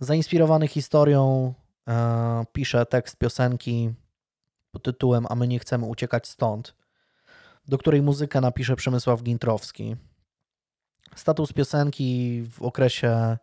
Zainspirowany 0.00 0.68
historią 0.68 1.54
e, 1.88 2.44
pisze 2.52 2.86
tekst 2.86 3.16
piosenki 3.16 3.94
pod 4.70 4.82
tytułem 4.82 5.26
A 5.28 5.34
my 5.34 5.48
nie 5.48 5.58
chcemy 5.58 5.86
uciekać 5.86 6.28
stąd, 6.28 6.74
do 7.68 7.78
której 7.78 8.02
muzykę 8.02 8.40
napisze 8.40 8.76
Przemysław 8.76 9.22
Gintrowski. 9.22 9.96
Status 11.14 11.52
piosenki 11.52 12.42
w 12.50 12.62
okresie 12.62 13.38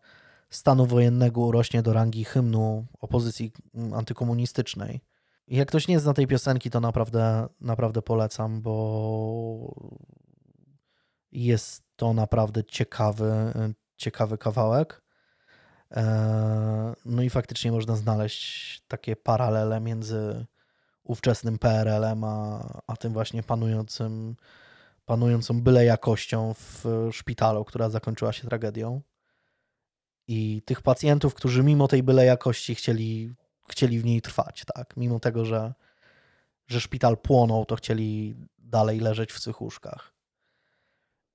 stanu 0.49 0.85
wojennego 0.85 1.41
urośnie 1.41 1.81
do 1.81 1.93
rangi 1.93 2.23
hymnu 2.23 2.85
opozycji 3.01 3.51
antykomunistycznej. 3.93 5.01
Jak 5.47 5.67
ktoś 5.67 5.87
nie 5.87 5.99
zna 5.99 6.13
tej 6.13 6.27
piosenki, 6.27 6.69
to 6.69 6.79
naprawdę, 6.79 7.47
naprawdę 7.61 8.01
polecam, 8.01 8.61
bo 8.61 9.75
jest 11.31 11.83
to 11.95 12.13
naprawdę 12.13 12.63
ciekawy, 12.63 13.53
ciekawy 13.97 14.37
kawałek. 14.37 15.01
E, 15.91 16.93
no 17.05 17.21
i 17.21 17.29
faktycznie 17.29 17.71
można 17.71 17.95
znaleźć 17.95 18.81
takie 18.87 19.15
paralele 19.15 19.79
między 19.79 20.45
ówczesnym 21.05 21.57
PRL-em, 21.59 22.23
a, 22.23 22.67
a 22.87 22.97
tym 22.97 23.13
właśnie 23.13 23.43
panującym, 23.43 24.35
panującą 25.05 25.61
byle 25.61 25.85
jakością 25.85 26.53
w 26.53 26.85
szpitalu, 27.11 27.65
która 27.65 27.89
zakończyła 27.89 28.33
się 28.33 28.47
tragedią. 28.47 29.01
I 30.27 30.61
tych 30.65 30.81
pacjentów, 30.81 31.33
którzy 31.33 31.63
mimo 31.63 31.87
tej 31.87 32.03
byle 32.03 32.25
jakości 32.25 32.75
chcieli, 32.75 33.33
chcieli 33.69 33.99
w 33.99 34.05
niej 34.05 34.21
trwać, 34.21 34.63
tak? 34.75 34.97
Mimo 34.97 35.19
tego, 35.19 35.45
że, 35.45 35.73
że 36.67 36.81
szpital 36.81 37.17
płonął, 37.17 37.65
to 37.65 37.75
chcieli 37.75 38.35
dalej 38.59 38.99
leżeć 38.99 39.31
w 39.31 39.35
psychuszkach. 39.35 40.13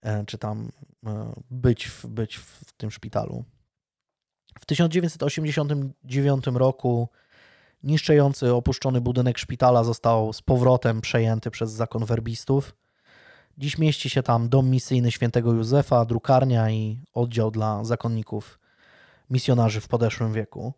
E, 0.02 0.24
czy 0.24 0.38
tam 0.38 0.72
e, 1.06 1.32
być 1.50 1.86
w, 1.86 2.06
być 2.06 2.36
w 2.36 2.72
tym 2.72 2.90
szpitalu. 2.90 3.44
W 4.60 4.66
1989 4.66 6.44
roku 6.46 7.08
Niszczący 7.82 8.54
opuszczony 8.54 9.00
budynek 9.00 9.38
szpitala 9.38 9.84
został 9.84 10.32
z 10.32 10.42
powrotem 10.42 11.00
przejęty 11.00 11.50
przez 11.50 11.70
zakon 11.70 12.04
werbistów. 12.04 12.74
Dziś 13.58 13.78
mieści 13.78 14.10
się 14.10 14.22
tam 14.22 14.48
dom 14.48 14.70
misyjny 14.70 15.10
świętego 15.10 15.52
Józefa, 15.52 16.04
drukarnia 16.04 16.70
i 16.70 17.02
oddział 17.14 17.50
dla 17.50 17.84
zakonników 17.84 18.58
misjonarzy 19.30 19.80
w 19.80 19.88
podeszłym 19.88 20.32
wieku. 20.32 20.72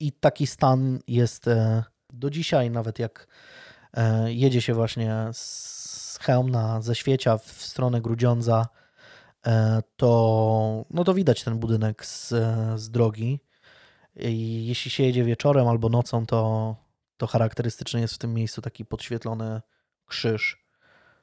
I 0.00 0.12
taki 0.12 0.46
stan 0.46 0.98
jest 1.08 1.48
e, 1.48 1.84
do 2.12 2.30
dzisiaj, 2.30 2.70
nawet 2.70 2.98
jak 2.98 3.26
e, 3.94 4.32
jedzie 4.32 4.62
się 4.62 4.74
właśnie 4.74 5.28
z 5.32 6.18
Chełmna, 6.22 6.82
ze 6.82 6.94
Świecia 6.94 7.38
w 7.38 7.46
stronę 7.46 8.00
Grudziądza, 8.00 8.68
e, 9.46 9.82
to, 9.96 10.84
no 10.90 11.04
to 11.04 11.14
widać 11.14 11.44
ten 11.44 11.58
budynek 11.58 12.06
z, 12.06 12.28
z 12.80 12.90
drogi. 12.90 13.40
I 14.16 14.66
jeśli 14.66 14.90
się 14.90 15.02
jedzie 15.02 15.24
wieczorem 15.24 15.68
albo 15.68 15.88
nocą, 15.88 16.26
to, 16.26 16.76
to 17.16 17.26
charakterystyczny 17.26 18.00
jest 18.00 18.14
w 18.14 18.18
tym 18.18 18.34
miejscu 18.34 18.62
taki 18.62 18.84
podświetlony 18.84 19.60
krzyż, 20.06 20.66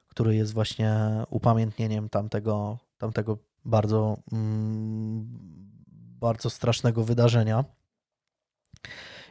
który 0.08 0.36
jest 0.36 0.54
właśnie 0.54 0.94
upamiętnieniem 1.30 2.10
tamtego, 2.10 2.78
tamtego 2.98 3.38
bardzo, 3.66 4.18
mm, 4.32 5.28
bardzo 6.20 6.50
strasznego 6.50 7.04
wydarzenia. 7.04 7.66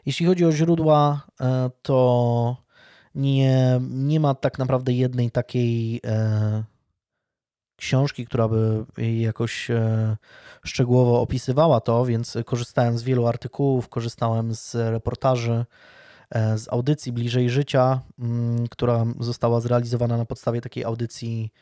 Jeśli 0.07 0.27
chodzi 0.27 0.45
o 0.45 0.53
źródła, 0.53 1.27
e, 1.41 1.71
to 1.83 2.57
nie, 3.15 3.81
nie 3.91 4.21
ma 4.21 4.35
tak 4.35 4.59
naprawdę 4.59 4.93
jednej 4.93 5.31
takiej 5.31 6.01
e, 6.07 6.65
książki, 7.77 8.27
która 8.27 8.49
by 8.49 8.85
jakoś 9.21 9.71
e, 9.71 10.17
szczegółowo 10.65 11.21
opisywała 11.21 11.81
to, 11.81 12.05
więc 12.05 12.39
korzystałem 12.45 12.99
z 12.99 13.03
wielu 13.03 13.27
artykułów, 13.27 13.89
korzystałem 13.89 14.55
z 14.55 14.75
reportaży, 14.75 15.65
e, 16.31 16.59
z 16.59 16.73
audycji 16.73 17.13
Bliżej 17.13 17.51
Życia, 17.51 18.01
mm, 18.19 18.69
która 18.69 19.05
została 19.21 19.61
zrealizowana 19.61 20.17
na 20.17 20.25
podstawie 20.25 20.61
takiej 20.61 20.85
audycji 20.85 21.53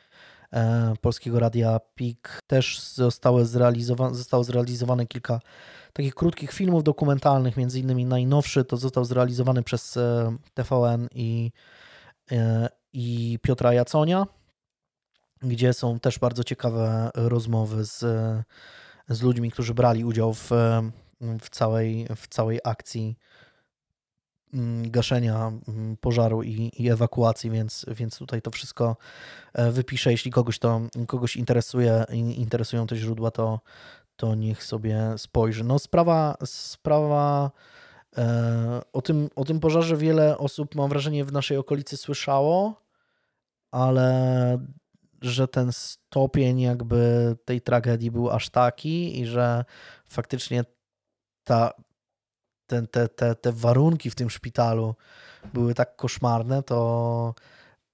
e, 0.53 0.95
Polskiego 1.01 1.39
Radia 1.39 1.81
PIK. 1.95 2.41
Też 2.47 2.81
zostały 2.81 3.47
zrealizowane, 3.47 4.15
zostało 4.15 4.45
zrealizowane 4.45 5.07
kilka 5.07 5.41
takich 5.93 6.15
krótkich 6.15 6.53
filmów 6.53 6.85
dokumentalnych, 6.85 7.57
między 7.57 7.81
innymi 7.81 8.05
najnowszy 8.05 8.65
to 8.65 8.77
został 8.77 9.05
zrealizowany 9.05 9.63
przez 9.63 9.99
TVN 10.55 11.09
i, 11.15 11.51
i 12.93 13.39
Piotra 13.43 13.73
Jaconia, 13.73 14.27
gdzie 15.45 15.73
są 15.73 16.01
też 16.01 16.19
bardzo 16.19 16.45
ciekawe 16.45 17.11
rozmowy 17.15 17.85
z, 17.85 17.99
z 19.09 19.23
ludźmi, 19.23 19.51
którzy 19.51 19.75
brali 19.75 20.05
udział 20.05 20.35
w, 20.35 20.51
w, 21.41 21.51
całej, 21.51 22.07
w 22.17 22.29
całej 22.29 22.61
akcji 22.65 23.19
mm, 24.55 24.91
gaszenia 24.91 25.53
mm, 25.69 25.97
pożaru 25.97 26.43
i, 26.43 26.73
i, 26.79 26.91
ewakuacji, 26.91 27.51
więc, 27.51 27.87
więc 27.89 28.19
tutaj 28.19 28.43
to 28.43 28.51
wszystko 28.51 28.97
e, 29.53 29.71
wypiszę. 29.71 30.11
Jeśli 30.11 30.31
kogoś 30.31 30.59
to 30.59 30.81
kogoś 31.07 31.37
interesuje, 31.37 32.05
interesują 32.37 32.87
te 32.87 32.97
źródła, 32.97 33.31
to, 33.31 33.61
to 34.17 34.35
niech 34.35 34.65
sobie 34.65 35.15
spojrzy. 35.17 35.65
No 35.65 35.79
sprawa, 35.79 36.37
sprawa 36.45 37.51
e, 38.17 38.83
o, 38.93 39.03
tym, 39.03 39.31
o 39.37 39.45
tym 39.45 39.61
pożarze 39.61 39.97
wiele 39.97 40.39
osób, 40.39 40.75
mam 40.75 40.89
wrażenie, 40.89 41.25
w 41.25 41.33
naszej 41.33 41.57
okolicy 41.57 41.97
słyszało, 41.97 42.83
ale 43.71 44.59
że 45.25 45.49
ten 45.49 45.73
stopień 45.73 46.61
jakby 46.61 47.37
tej 47.45 47.61
tragedii 47.61 48.11
był 48.11 48.31
aż 48.31 48.51
taki 48.51 49.21
i 49.21 49.27
że 49.27 49.65
faktycznie 50.09 50.65
ta, 51.45 51.73
ten, 52.67 52.87
te, 52.87 53.09
te, 53.09 53.35
te 53.35 53.53
warunki 53.53 54.11
w 54.11 54.15
tym 54.15 54.31
szpitalu 54.31 54.95
były 55.55 55.75
tak 55.75 55.97
koszmarne, 55.97 56.63
to, 56.63 57.35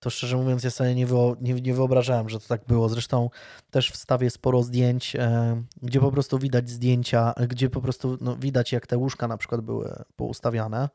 to 0.01 0.11
szczerze 0.11 0.37
mówiąc 0.37 0.65
ja 0.65 0.71
sobie 0.71 0.95
nie, 0.95 1.55
nie 1.55 1.75
wyobrażałem, 1.75 2.29
że 2.29 2.41
to 2.41 2.49
tak 2.49 2.65
było. 2.67 2.89
Zresztą 2.89 3.31
też 3.71 3.91
wstawię 3.91 4.31
sporo 4.31 4.63
zdjęć, 4.63 5.17
e, 5.17 5.63
gdzie 5.83 6.01
po 6.01 6.13
prostu 6.13 6.39
widać 6.39 6.71
zdjęcia, 6.71 7.33
gdzie 7.49 7.71
po 7.71 7.81
prostu 7.81 8.19
no, 8.21 8.37
widać 8.37 8.73
jak 8.73 8.87
te 8.87 8.99
łóżka 8.99 9.29
na 9.29 9.37
przykład 9.37 9.61
były 9.61 10.05
poustawiane. 10.17 10.89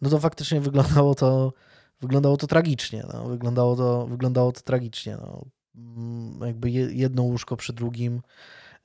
No 0.00 0.10
to 0.10 0.18
faktycznie 0.18 0.60
wyglądało 0.60 1.14
to 1.14 1.52
wyglądało 2.00 2.36
to 2.36 2.46
tragicznie. 2.46 3.04
No. 3.12 3.24
Wyglądało, 3.24 3.76
to, 3.76 4.06
wyglądało 4.06 4.52
to 4.52 4.60
tragicznie. 4.60 5.16
No. 5.20 5.44
Mm, 5.76 6.40
jakby 6.46 6.70
jedno 6.70 7.22
łóżko 7.22 7.56
przy 7.56 7.72
drugim. 7.72 8.22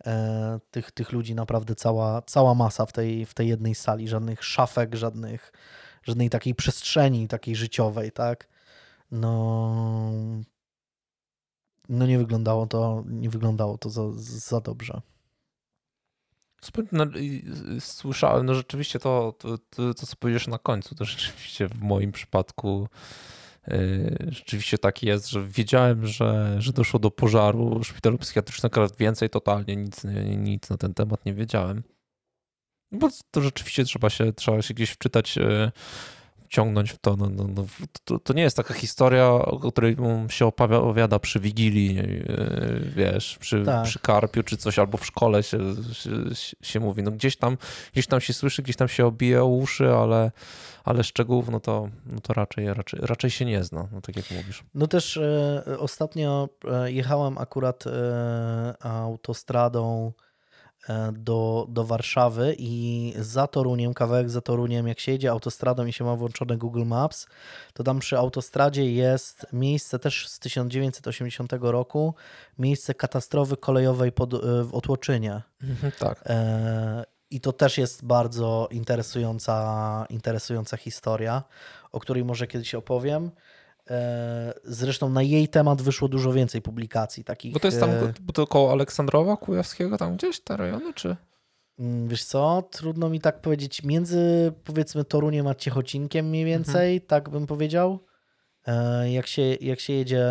E, 0.06 0.60
tych, 0.72 0.92
tych 0.92 1.12
ludzi 1.12 1.36
naprawdę 1.36 1.76
cała, 1.76 2.22
cała 2.22 2.56
masa 2.56 2.86
w 2.86 2.92
tej, 2.92 3.26
w 3.26 3.34
tej 3.34 3.48
jednej 3.48 3.76
sali. 3.76 4.08
Żadnych 4.08 4.44
szafek, 4.44 4.96
żadnych, 4.96 5.52
żadnej 6.04 6.30
takiej 6.30 6.56
przestrzeni 6.56 7.28
takiej 7.28 7.56
życiowej, 7.56 8.12
tak? 8.12 8.48
No, 9.12 10.12
no 11.90 12.06
nie 12.06 12.18
wyglądało 12.18 12.68
to, 12.68 13.04
nie 13.08 13.30
wyglądało 13.30 13.78
to 13.78 13.90
za, 13.90 14.02
za 14.16 14.62
dobrze. 14.62 15.02
Słyszałem, 17.80 18.46
no 18.46 18.56
rzeczywiście 18.56 19.00
to, 19.00 19.34
to, 19.40 19.58
to, 19.58 19.94
to, 19.94 20.06
co 20.06 20.16
powiedziesz 20.16 20.48
na 20.48 20.58
końcu, 20.58 20.96
to 20.96 21.06
rzeczywiście 21.06 21.68
w 21.68 21.82
moim 21.82 22.12
przypadku 22.12 22.88
yy, 23.68 24.18
rzeczywiście 24.30 24.78
tak 24.78 25.04
jest, 25.04 25.30
że 25.30 25.48
wiedziałem, 25.48 26.08
że, 26.08 26.56
że 26.60 26.74
doszło 26.74 27.00
do 27.00 27.12
pożaru 27.12 27.84
szpitalu 27.84 28.18
psychiatrycznego, 28.18 28.82
ale 28.82 28.90
więcej 29.00 29.30
totalnie 29.30 29.76
nic, 29.76 30.02
nic 30.38 30.70
na 30.70 30.78
ten 30.78 30.94
temat 30.94 31.26
nie 31.26 31.34
wiedziałem. 31.34 31.84
Bo 32.92 33.10
to 33.32 33.42
rzeczywiście 33.42 33.84
trzeba 33.84 34.10
się, 34.10 34.34
trzeba 34.34 34.62
się 34.62 34.74
gdzieś 34.74 34.90
wczytać 34.90 35.36
yy, 35.36 35.72
wciągnąć 36.54 36.92
w 36.92 36.98
to. 36.98 37.16
No, 37.16 37.30
no, 37.30 37.48
no, 37.56 37.66
to, 38.04 38.20
to, 38.20 38.34
nie 38.34 38.44
jest 38.44 38.58
taka 38.58 38.74
historia, 38.74 39.26
o 39.32 39.72
której 39.72 39.98
się 40.30 40.46
opowiada 40.46 41.20
przy 41.20 41.40
Wigilii, 41.40 42.00
wiesz, 42.96 43.38
przy, 43.38 43.64
tak. 43.66 43.86
przy 43.86 44.00
Karpiu 44.00 44.44
czy 44.44 44.58
coś, 44.58 44.80
albo 44.80 44.98
w 44.98 45.06
szkole 45.06 45.44
się, 45.44 45.60
się, 45.94 46.56
się, 46.62 46.80
mówi. 46.80 47.04
No 47.04 47.12
gdzieś 47.12 47.36
tam, 47.36 47.58
gdzieś 47.94 48.08
tam 48.08 48.22
się 48.22 48.34
słyszy, 48.34 48.62
gdzieś 48.64 48.76
tam 48.76 48.88
się 48.88 49.06
obija 49.06 49.44
uszy, 49.44 49.94
ale, 49.94 50.32
ale 50.84 51.04
szczegółów 51.04 51.50
no 51.50 51.60
to, 51.60 51.90
no 52.06 52.20
to 52.20 52.34
raczej, 52.34 52.74
raczej, 52.74 53.00
raczej 53.04 53.30
się 53.30 53.46
nie 53.46 53.64
zna, 53.64 53.88
no 53.92 54.02
tak 54.02 54.16
jak 54.16 54.32
mówisz. 54.32 54.64
No 54.74 54.88
też 54.88 55.18
e, 55.18 55.64
ostatnio 55.80 56.50
e, 56.72 56.92
jechałem 56.92 57.38
akurat 57.38 57.84
e, 57.88 58.76
autostradą 58.80 60.14
E, 60.18 60.33
do, 61.14 61.66
do 61.70 61.84
Warszawy 61.84 62.56
i 62.58 63.14
za 63.20 63.48
Toruniem, 63.48 63.94
kawałek 63.94 64.30
za 64.30 64.42
Toruniem, 64.42 64.88
jak 64.88 65.00
się 65.00 65.12
jedzie 65.12 65.32
autostradą 65.32 65.86
i 65.86 65.94
się 65.94 66.04
ma 66.04 66.16
włączone 66.16 66.58
Google 66.58 66.86
Maps, 66.86 67.28
to 67.74 67.84
tam 67.84 68.00
przy 68.00 68.18
autostradzie 68.18 68.92
jest 68.94 69.46
miejsce 69.54 70.00
też 70.00 70.28
z 70.28 70.40
1980 70.40 71.54
roku, 71.62 72.14
miejsce 72.60 72.94
katastrofy 72.94 73.58
kolejowej 73.58 74.12
pod, 74.12 74.34
e, 74.34 74.38
w 74.64 74.70
Otłoczynie. 74.74 75.42
Mhm, 75.64 75.92
tak. 76.00 76.24
E, 76.26 77.06
I 77.32 77.42
to 77.42 77.54
też 77.54 77.78
jest 77.78 78.06
bardzo 78.06 78.68
interesująca, 78.72 80.06
interesująca 80.10 80.78
historia, 80.78 81.44
o 81.92 82.00
której 82.00 82.26
może 82.26 82.48
kiedyś 82.48 82.76
opowiem. 82.76 83.32
E, 83.90 84.54
zresztą 84.64 85.10
na 85.10 85.22
jej 85.22 85.48
temat 85.48 85.82
wyszło 85.82 86.08
dużo 86.08 86.34
więcej 86.34 86.62
publikacji 86.62 87.24
takich. 87.24 87.54
Bo 87.54 87.60
to 87.60 87.68
jest 87.68 87.80
tam, 87.80 87.90
e, 87.90 88.14
bo 88.22 88.34
to 88.34 88.48
koło 88.48 88.72
Aleksandrowa 88.72 89.38
Kujawskiego, 89.38 89.98
tam 89.98 90.16
gdzieś 90.16 90.40
te 90.40 90.58
rejony, 90.58 90.94
czy? 90.94 91.16
Mm, 91.80 92.08
wiesz 92.08 92.24
co, 92.24 92.70
trudno 92.72 93.10
mi 93.10 93.22
tak 93.22 93.42
powiedzieć, 93.42 93.84
między 93.84 94.54
powiedzmy 94.64 95.04
Toruniem 95.06 95.48
a 95.48 95.56
Ciechocinkiem 95.56 96.30
mniej 96.30 96.46
więcej, 96.46 96.94
mhm. 96.94 97.08
tak 97.08 97.30
bym 97.30 97.48
powiedział. 97.48 98.00
E, 98.68 99.12
jak 99.12 99.28
się, 99.28 99.42
jak 99.42 99.80
się 99.80 99.94
jedzie, 99.94 100.28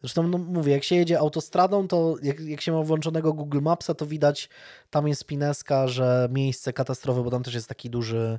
zresztą 0.00 0.22
no 0.22 0.38
mówię, 0.38 0.72
jak 0.72 0.84
się 0.84 0.96
jedzie 0.96 1.18
autostradą, 1.18 1.88
to 1.88 2.16
jak, 2.22 2.40
jak 2.40 2.60
się 2.60 2.72
ma 2.72 2.82
włączonego 2.82 3.32
Google 3.32 3.60
Mapsa, 3.60 3.94
to 3.94 4.06
widać, 4.06 4.48
tam 4.90 5.08
jest 5.08 5.26
pineska, 5.26 5.88
że 5.88 6.28
miejsce 6.30 6.72
katastrofy, 6.72 7.22
bo 7.22 7.30
tam 7.30 7.42
też 7.42 7.54
jest 7.54 7.68
taki 7.68 7.90
duży 7.90 8.38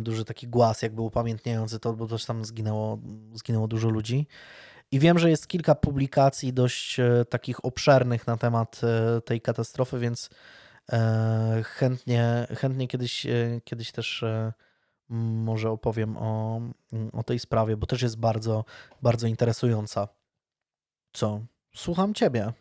duży 0.00 0.24
taki 0.24 0.48
głaz 0.48 0.82
jakby 0.82 1.02
upamiętniający 1.02 1.80
to, 1.80 1.92
bo 1.92 2.06
też 2.06 2.24
tam 2.24 2.44
zginęło, 2.44 2.98
zginęło 3.34 3.68
dużo 3.68 3.88
ludzi. 3.88 4.26
I 4.90 4.98
wiem, 4.98 5.18
że 5.18 5.30
jest 5.30 5.46
kilka 5.46 5.74
publikacji 5.74 6.52
dość 6.52 7.00
e, 7.00 7.24
takich 7.24 7.64
obszernych 7.64 8.26
na 8.26 8.36
temat 8.36 8.80
e, 8.84 9.20
tej 9.20 9.40
katastrofy, 9.40 9.98
więc 9.98 10.30
chętnie, 11.64 12.46
chętnie 12.56 12.88
kiedyś, 12.88 13.26
kiedyś 13.64 13.92
też 13.92 14.24
może 15.08 15.70
opowiem 15.70 16.16
o, 16.16 16.60
o 17.12 17.22
tej 17.22 17.38
sprawie, 17.38 17.76
bo 17.76 17.86
też 17.86 18.02
jest 18.02 18.18
bardzo, 18.18 18.64
bardzo 19.02 19.26
interesująca. 19.26 20.08
Co? 21.12 21.40
Słucham 21.76 22.14
Ciebie. 22.14 22.52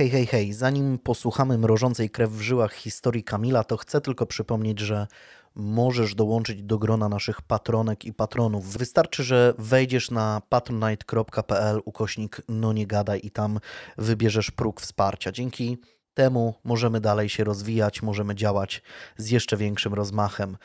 Hej, 0.00 0.10
hej, 0.10 0.26
hej, 0.26 0.52
zanim 0.52 0.98
posłuchamy 0.98 1.58
mrożącej 1.58 2.10
krew 2.10 2.30
w 2.30 2.40
żyłach 2.40 2.74
historii 2.74 3.24
Kamila, 3.24 3.64
to 3.64 3.76
chcę 3.76 4.00
tylko 4.00 4.26
przypomnieć, 4.26 4.78
że 4.78 5.06
możesz 5.54 6.14
dołączyć 6.14 6.62
do 6.62 6.78
grona 6.78 7.08
naszych 7.08 7.42
patronek 7.42 8.04
i 8.04 8.12
patronów. 8.12 8.76
Wystarczy, 8.76 9.24
że 9.24 9.54
wejdziesz 9.58 10.10
na 10.10 10.42
patronite.pl 10.48 11.80
ukośnik 11.84 12.42
no 12.48 12.72
nie 12.72 12.86
gadaj 12.86 13.20
i 13.22 13.30
tam 13.30 13.60
wybierzesz 13.98 14.50
próg 14.50 14.80
wsparcia. 14.80 15.32
Dzięki 15.32 15.78
temu 16.14 16.54
możemy 16.64 17.00
dalej 17.00 17.28
się 17.28 17.44
rozwijać, 17.44 18.02
możemy 18.02 18.34
działać 18.34 18.82
z 19.16 19.30
jeszcze 19.30 19.56
większym 19.56 19.94
rozmachem. 19.94 20.56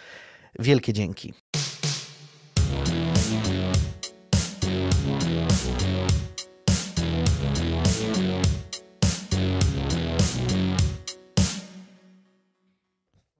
Wielkie 0.59 0.93
dzięki. 0.93 1.33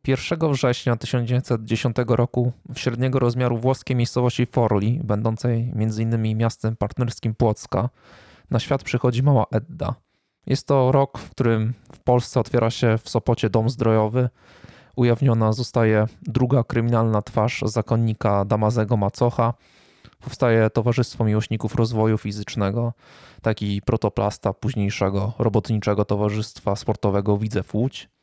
1 0.07 0.51
września 0.51 0.95
1910 0.95 1.95
roku 2.07 2.51
w 2.73 2.79
średniego 2.79 3.19
rozmiaru 3.19 3.57
włoskiej 3.57 3.95
miejscowości 3.95 4.45
Forli, 4.45 4.99
będącej 5.03 5.71
m.in. 5.75 6.37
miastem 6.37 6.75
partnerskim 6.75 7.35
Płocka, 7.35 7.89
na 8.49 8.59
świat 8.59 8.83
przychodzi 8.83 9.23
mała 9.23 9.45
Edda. 9.51 9.95
Jest 10.47 10.67
to 10.67 10.91
rok, 10.91 11.17
w 11.17 11.29
którym 11.29 11.73
w 11.93 11.99
Polsce 11.99 12.39
otwiera 12.39 12.69
się 12.69 12.97
w 12.97 13.09
Sopocie 13.09 13.49
dom 13.49 13.69
zdrojowy. 13.69 14.29
Ujawniona 14.95 15.53
zostaje 15.53 16.05
druga 16.21 16.63
kryminalna 16.63 17.21
twarz 17.21 17.61
zakonnika 17.65 18.45
Damazego 18.45 18.97
Macocha. 18.97 19.53
Powstaje 20.19 20.69
Towarzystwo 20.69 21.25
Miłośników 21.25 21.75
Rozwoju 21.75 22.17
Fizycznego, 22.17 22.93
taki 23.41 23.81
protoplasta 23.81 24.53
późniejszego 24.53 25.33
robotniczego 25.39 26.05
Towarzystwa 26.05 26.75
Sportowego 26.75 27.37
Widzew 27.37 27.73
Łódź. 27.73 28.14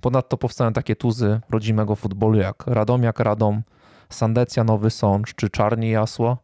Ponadto 0.00 0.36
powstają 0.36 0.72
takie 0.72 0.96
tuzy 0.96 1.40
rodzimego 1.50 1.96
futbolu 1.96 2.38
jak 2.38 2.66
Radomiak 2.66 3.20
Radom, 3.20 3.62
Sandecja 4.08 4.64
Nowy 4.64 4.90
Sącz 4.90 5.34
czy 5.34 5.50
Czarni 5.50 5.90
Jasło. 5.90 6.38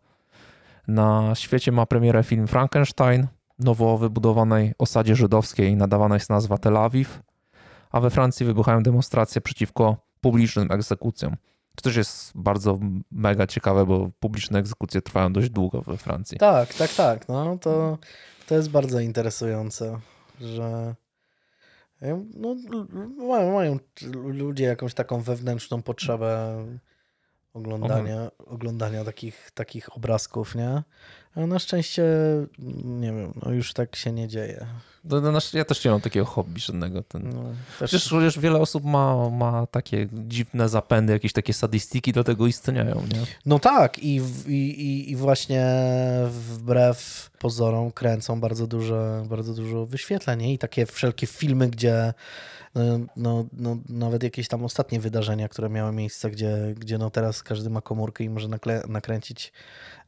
Na 0.88 1.34
świecie 1.34 1.72
ma 1.72 1.86
premierę 1.86 2.24
film 2.24 2.46
Frankenstein, 2.46 3.26
nowo 3.58 3.98
wybudowanej 3.98 4.74
osadzie 4.78 5.16
żydowskiej 5.16 5.76
nadawana 5.76 6.14
jest 6.14 6.30
nazwa 6.30 6.58
Tel 6.58 6.76
Awiw, 6.76 7.22
a 7.90 8.00
we 8.00 8.10
Francji 8.10 8.46
wybuchają 8.46 8.82
demonstracje 8.82 9.40
przeciwko 9.40 9.96
publicznym 10.20 10.72
egzekucjom. 10.72 11.36
To 11.76 11.82
też 11.82 11.96
jest 11.96 12.32
bardzo 12.34 12.78
mega 13.10 13.46
ciekawe, 13.46 13.86
bo 13.86 14.10
publiczne 14.20 14.58
egzekucje 14.58 15.02
trwają 15.02 15.32
dość 15.32 15.50
długo 15.50 15.82
we 15.82 15.96
Francji. 15.96 16.38
Tak, 16.38 16.74
tak, 16.74 16.94
tak. 16.94 17.28
No 17.28 17.58
to, 17.58 17.98
to 18.46 18.54
jest 18.54 18.70
bardzo 18.70 19.00
interesujące, 19.00 19.98
że 20.40 20.94
no, 22.35 22.56
mają, 23.27 23.52
mają 23.52 23.78
ludzie 24.12 24.64
jakąś 24.64 24.94
taką 24.94 25.23
wewnętrzną 25.23 25.82
potrzebę 25.82 26.56
oglądania, 27.55 28.14
mhm. 28.14 28.31
oglądania 28.47 29.05
takich, 29.05 29.51
takich 29.55 29.97
obrazków, 29.97 30.55
nie? 30.55 30.82
Ale 31.35 31.47
na 31.47 31.59
szczęście, 31.59 32.05
nie 32.85 33.12
wiem, 33.12 33.32
no 33.43 33.52
już 33.52 33.73
tak 33.73 33.97
się 33.97 34.12
nie 34.12 34.28
dzieje. 34.28 34.66
No, 35.05 35.20
no, 35.20 35.39
ja 35.52 35.64
też 35.64 35.85
nie 35.85 35.90
mam 35.90 36.01
takiego 36.01 36.27
hobby 36.27 36.60
żadnego. 36.60 37.02
Ten... 37.02 37.28
No, 37.28 37.43
też... 37.78 37.90
Przecież, 37.90 38.05
przecież 38.05 38.39
wiele 38.39 38.59
osób 38.59 38.85
ma, 38.85 39.31
ma 39.31 39.66
takie 39.66 40.09
dziwne 40.12 40.68
zapędy, 40.68 41.12
jakieś 41.12 41.32
takie 41.32 41.52
sadystyki 41.52 42.12
do 42.12 42.24
tego 42.24 42.47
istnieją, 42.47 43.02
nie? 43.12 43.27
No 43.47 43.59
tak 43.59 43.98
i, 43.98 44.20
i, 44.47 45.10
i 45.10 45.16
właśnie 45.16 45.66
wbrew 46.31 47.31
pozorom 47.38 47.92
kręcą 47.92 48.40
bardzo 48.40 48.66
dużo, 48.66 49.22
bardzo 49.28 49.54
dużo 49.54 49.86
wyświetleń 49.86 50.42
i 50.42 50.58
takie 50.58 50.86
wszelkie 50.86 51.26
filmy, 51.26 51.68
gdzie 51.68 52.14
no, 52.76 52.98
no, 53.16 53.46
no, 53.52 53.76
nawet 53.88 54.22
jakieś 54.22 54.48
tam 54.48 54.64
ostatnie 54.64 55.00
wydarzenia, 55.00 55.48
które 55.48 55.68
miały 55.68 55.92
miejsce, 55.92 56.30
gdzie, 56.30 56.74
gdzie 56.76 56.98
no 56.98 57.10
teraz 57.10 57.42
każdy 57.42 57.70
ma 57.70 57.80
komórkę 57.80 58.24
i 58.24 58.30
może 58.30 58.48
nakle, 58.48 58.82
nakręcić 58.88 59.52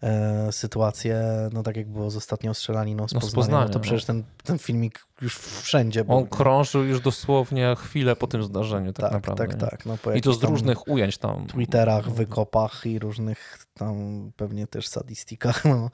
e, 0.02 0.52
sytuację, 0.52 1.22
no 1.52 1.62
tak 1.62 1.76
jak 1.76 1.88
było 1.88 2.10
z 2.10 2.16
ostatnią 2.16 2.54
strzelaniną 2.54 3.08
z 3.08 3.12
no, 3.12 3.20
Poznania, 3.20 3.44
Poznania 3.44 3.64
no 3.64 3.72
to 3.72 3.80
przecież 3.80 4.04
ten, 4.04 4.24
ten 4.44 4.58
filmik 4.58 5.07
już 5.22 5.38
wszędzie 5.38 6.04
był. 6.04 6.16
On 6.16 6.26
krążył 6.26 6.84
już 6.84 7.00
dosłownie 7.00 7.76
chwilę 7.78 8.16
po 8.16 8.26
tym 8.26 8.42
zdarzeniu 8.42 8.92
tak, 8.92 9.04
tak 9.04 9.12
naprawdę. 9.12 9.46
Tak, 9.46 9.70
tak. 9.70 9.86
No, 9.86 10.12
I 10.14 10.20
to 10.20 10.32
z 10.32 10.42
różnych 10.42 10.88
ujęć 10.88 11.18
tam. 11.18 11.46
Twitterach, 11.46 12.10
wykopach 12.10 12.86
i 12.86 12.98
różnych 12.98 13.66
tam 13.74 13.96
pewnie 14.36 14.66
też 14.66 14.88
sadistikach, 14.88 15.64
no, 15.64 15.90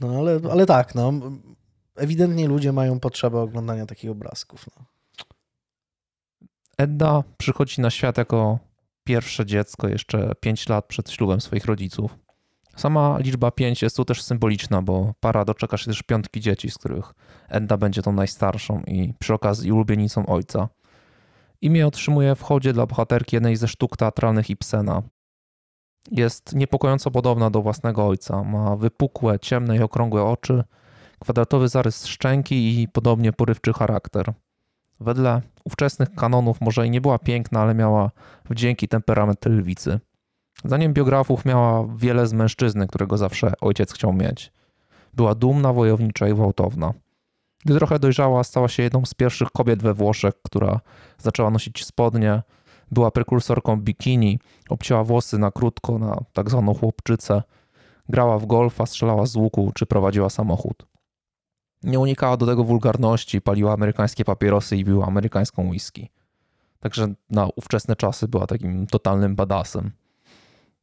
no 0.00 0.18
ale, 0.18 0.40
ale 0.50 0.66
tak, 0.66 0.94
no 0.94 1.12
ewidentnie 1.96 2.48
ludzie 2.48 2.72
mają 2.72 3.00
potrzebę 3.00 3.40
oglądania 3.40 3.86
takich 3.86 4.10
obrazków. 4.10 4.66
No. 4.76 4.84
Edda 6.78 7.22
przychodzi 7.38 7.80
na 7.80 7.90
świat 7.90 8.18
jako 8.18 8.58
pierwsze 9.04 9.46
dziecko 9.46 9.88
jeszcze 9.88 10.32
5 10.40 10.68
lat 10.68 10.86
przed 10.86 11.10
ślubem 11.10 11.40
swoich 11.40 11.64
rodziców. 11.64 12.18
Sama 12.76 13.18
liczba 13.18 13.50
5 13.50 13.82
jest 13.82 13.96
tu 13.96 14.04
też 14.04 14.22
symboliczna, 14.22 14.82
bo 14.82 15.14
para 15.20 15.44
doczeka 15.44 15.76
się 15.76 15.86
też 15.86 16.02
piątki 16.02 16.40
dzieci, 16.40 16.70
z 16.70 16.78
których 16.78 17.14
Edda 17.48 17.76
będzie 17.76 18.02
tą 18.02 18.12
najstarszą 18.12 18.82
i 18.86 19.14
przy 19.18 19.34
okazji 19.34 19.72
ulubienicą 19.72 20.26
ojca. 20.26 20.68
Imię 21.60 21.86
otrzymuje 21.86 22.34
w 22.34 22.42
chodzie 22.42 22.72
dla 22.72 22.86
bohaterki 22.86 23.36
jednej 23.36 23.56
ze 23.56 23.68
sztuk 23.68 23.96
teatralnych 23.96 24.50
Ibsena. 24.50 25.02
Jest 26.10 26.54
niepokojąco 26.54 27.10
podobna 27.10 27.50
do 27.50 27.62
własnego 27.62 28.06
ojca. 28.06 28.44
Ma 28.44 28.76
wypukłe, 28.76 29.38
ciemne 29.38 29.76
i 29.76 29.82
okrągłe 29.82 30.22
oczy, 30.24 30.64
kwadratowy 31.20 31.68
zarys 31.68 32.06
szczęki 32.06 32.80
i 32.82 32.88
podobnie 32.88 33.32
porywczy 33.32 33.72
charakter. 33.72 34.32
Wedle 35.00 35.42
ówczesnych 35.64 36.14
kanonów 36.14 36.60
może 36.60 36.86
i 36.86 36.90
nie 36.90 37.00
była 37.00 37.18
piękna, 37.18 37.60
ale 37.60 37.74
miała 37.74 38.10
wdzięki 38.50 38.88
temperament 38.88 39.46
lwicy. 39.46 40.00
Zdaniem 40.64 40.92
biografów 40.92 41.44
miała 41.44 41.86
wiele 41.96 42.26
z 42.26 42.32
mężczyzny, 42.32 42.86
którego 42.86 43.18
zawsze 43.18 43.52
ojciec 43.60 43.92
chciał 43.92 44.12
mieć. 44.12 44.52
Była 45.14 45.34
dumna, 45.34 45.72
wojownicza 45.72 46.28
i 46.28 46.34
gwałtowna. 46.34 46.92
Gdy 47.64 47.76
trochę 47.76 47.98
dojrzała, 47.98 48.44
stała 48.44 48.68
się 48.68 48.82
jedną 48.82 49.06
z 49.06 49.14
pierwszych 49.14 49.50
kobiet 49.50 49.82
we 49.82 49.94
Włoszech, 49.94 50.34
która 50.42 50.80
zaczęła 51.18 51.50
nosić 51.50 51.84
spodnie, 51.84 52.42
była 52.90 53.10
prekursorką 53.10 53.80
bikini, 53.80 54.38
obcięła 54.68 55.04
włosy 55.04 55.38
na 55.38 55.50
krótko, 55.50 55.98
na 55.98 56.18
tak 56.32 56.50
zwaną 56.50 56.74
chłopczycę, 56.74 57.42
grała 58.08 58.38
w 58.38 58.46
golfa, 58.46 58.86
strzelała 58.86 59.26
z 59.26 59.36
łuku 59.36 59.72
czy 59.74 59.86
prowadziła 59.86 60.30
samochód. 60.30 60.86
Nie 61.82 61.98
unikała 61.98 62.36
do 62.36 62.46
tego 62.46 62.64
wulgarności, 62.64 63.40
paliła 63.40 63.72
amerykańskie 63.72 64.24
papierosy 64.24 64.76
i 64.76 64.84
piła 64.84 65.06
amerykańską 65.06 65.68
whisky. 65.68 66.10
Także 66.80 67.14
na 67.30 67.48
ówczesne 67.56 67.96
czasy 67.96 68.28
była 68.28 68.46
takim 68.46 68.86
totalnym 68.86 69.36
badasem. 69.36 69.90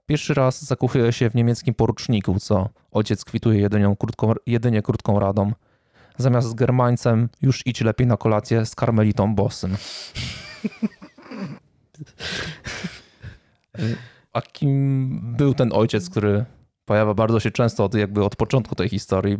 Pierwszy 0.09 0.33
raz 0.33 0.65
zakuchuje 0.65 1.13
się 1.13 1.29
w 1.29 1.35
niemieckim 1.35 1.73
poruczniku, 1.73 2.39
co 2.39 2.69
ojciec 2.91 3.25
kwituje 3.25 3.59
jedynie 3.59 3.95
krótką, 3.99 4.33
jedynie 4.45 4.81
krótką 4.81 5.19
radą. 5.19 5.51
Zamiast 6.17 6.47
z 6.47 6.53
Germańcem 6.53 7.29
już 7.41 7.67
idź 7.67 7.81
lepiej 7.81 8.07
na 8.07 8.17
kolację 8.17 8.65
z 8.65 8.75
karmelitą 8.75 9.35
Bossym. 9.35 9.77
A 14.33 14.41
kim 14.41 15.19
był 15.37 15.53
ten 15.53 15.73
ojciec, 15.73 16.09
który 16.09 16.45
pojawia 16.85 17.13
bardzo 17.13 17.39
się 17.39 17.51
często 17.51 17.83
od, 17.83 17.93
jakby 17.93 18.23
od 18.23 18.35
początku 18.35 18.75
tej 18.75 18.89
historii. 18.89 19.37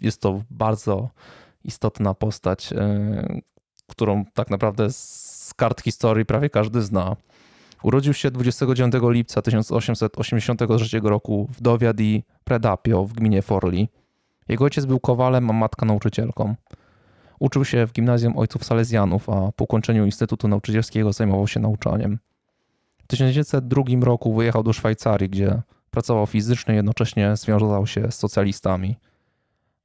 Jest 0.00 0.20
to 0.20 0.42
bardzo 0.50 1.10
istotna 1.64 2.14
postać, 2.14 2.72
e, 2.72 3.40
którą 3.86 4.24
tak 4.34 4.50
naprawdę 4.50 4.92
z 4.92 5.52
kart 5.56 5.82
historii 5.82 6.24
prawie 6.24 6.50
każdy 6.50 6.82
zna. 6.82 7.16
Urodził 7.84 8.14
się 8.14 8.30
29 8.30 8.94
lipca 9.02 9.42
1883 9.42 11.00
roku 11.00 11.48
w 11.50 11.60
Dovia 11.60 11.92
di 11.92 12.24
Predapio 12.44 13.04
w 13.04 13.12
gminie 13.12 13.42
Forli. 13.42 13.88
Jego 14.48 14.64
ojciec 14.64 14.86
był 14.86 15.00
kowalem, 15.00 15.50
a 15.50 15.52
matka 15.52 15.86
nauczycielką. 15.86 16.54
Uczył 17.38 17.64
się 17.64 17.86
w 17.86 17.92
gimnazjum 17.92 18.38
ojców 18.38 18.64
salezjanów, 18.64 19.30
a 19.30 19.52
po 19.52 19.64
ukończeniu 19.64 20.04
Instytutu 20.04 20.48
Nauczycielskiego 20.48 21.12
zajmował 21.12 21.46
się 21.46 21.60
nauczaniem. 21.60 22.18
W 22.98 23.06
1902 23.06 23.82
roku 24.00 24.34
wyjechał 24.34 24.62
do 24.62 24.72
Szwajcarii, 24.72 25.28
gdzie 25.28 25.62
Pracował 25.90 26.26
fizycznie, 26.26 26.74
jednocześnie 26.74 27.36
związał 27.36 27.86
się 27.86 28.10
z 28.10 28.14
socjalistami. 28.14 28.96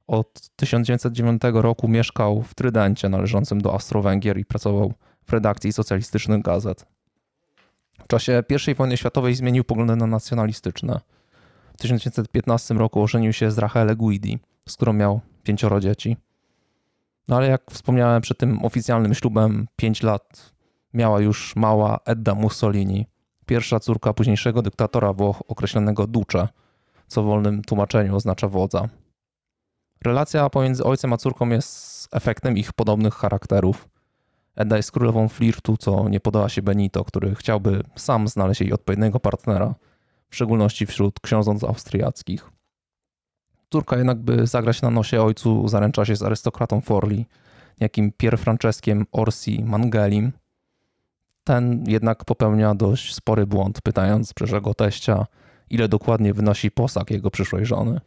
Od 0.06 0.48
1909 0.56 1.42
roku 1.52 1.88
mieszkał 1.88 2.42
w 2.42 2.54
Trydencie 2.54 3.08
należącym 3.08 3.60
do 3.60 3.72
Austro-Węgier 3.72 4.38
i 4.38 4.44
pracował 4.44 4.92
w 5.26 5.32
redakcji 5.32 5.72
socjalistycznych 5.72 6.42
gazet. 6.42 6.86
W 8.04 8.08
czasie 8.08 8.42
I 8.68 8.74
wojny 8.74 8.96
światowej 8.96 9.34
zmienił 9.34 9.64
poglądy 9.64 9.96
na 9.96 10.06
nacjonalistyczne. 10.06 11.00
W 11.74 11.76
1915 11.76 12.74
roku 12.74 13.02
ożenił 13.02 13.32
się 13.32 13.50
z 13.50 13.58
Rachele 13.58 13.96
Guidi, 13.96 14.38
z 14.68 14.76
którą 14.76 14.92
miał 14.92 15.20
pięcioro 15.42 15.80
dzieci. 15.80 16.16
No 17.28 17.36
ale 17.36 17.48
jak 17.48 17.70
wspomniałem, 17.70 18.22
przed 18.22 18.38
tym 18.38 18.64
oficjalnym 18.64 19.14
ślubem 19.14 19.68
5 19.76 20.02
lat 20.02 20.52
miała 20.94 21.20
już 21.20 21.56
mała 21.56 21.98
Edda 22.04 22.34
Mussolini, 22.34 23.06
pierwsza 23.46 23.80
córka 23.80 24.12
późniejszego 24.12 24.62
dyktatora 24.62 25.12
Włoch 25.12 25.42
określonego 25.48 26.06
Duce, 26.06 26.48
co 27.06 27.22
w 27.22 27.26
wolnym 27.26 27.62
tłumaczeniu 27.62 28.16
oznacza 28.16 28.48
wodza. 28.48 28.88
Relacja 30.04 30.50
pomiędzy 30.50 30.84
ojcem 30.84 31.12
a 31.12 31.16
córką 31.16 31.48
jest 31.48 32.08
efektem 32.12 32.56
ich 32.56 32.72
podobnych 32.72 33.14
charakterów. 33.14 33.88
Edda 34.60 34.76
jest 34.76 34.92
królową 34.92 35.28
flirtu, 35.28 35.76
co 35.76 36.08
nie 36.08 36.20
podoba 36.20 36.48
się 36.48 36.62
Benito, 36.62 37.04
który 37.04 37.34
chciałby 37.34 37.82
sam 37.96 38.28
znaleźć 38.28 38.60
jej 38.60 38.72
odpowiedniego 38.72 39.20
partnera, 39.20 39.74
w 40.30 40.34
szczególności 40.34 40.86
wśród 40.86 41.20
książąt 41.20 41.64
austriackich. 41.64 42.50
Córka 43.70 43.96
jednak, 43.96 44.18
by 44.18 44.46
zagrać 44.46 44.82
na 44.82 44.90
nosie 44.90 45.22
ojcu, 45.22 45.68
zaręcza 45.68 46.04
się 46.04 46.16
z 46.16 46.22
arystokratą 46.22 46.80
Forli, 46.80 47.26
jakim 47.80 48.12
Pier 48.12 48.38
Franceskiem 48.38 49.06
Orsi 49.12 49.64
Mangelim, 49.64 50.32
ten 51.44 51.84
jednak 51.86 52.24
popełnia 52.24 52.74
dość 52.74 53.14
spory 53.14 53.46
błąd, 53.46 53.80
pytając 53.82 54.34
przyszłego 54.34 54.74
teścia, 54.74 55.26
ile 55.70 55.88
dokładnie 55.88 56.34
wynosi 56.34 56.70
posag 56.70 57.10
jego 57.10 57.30
przyszłej 57.30 57.66
żony. 57.66 58.00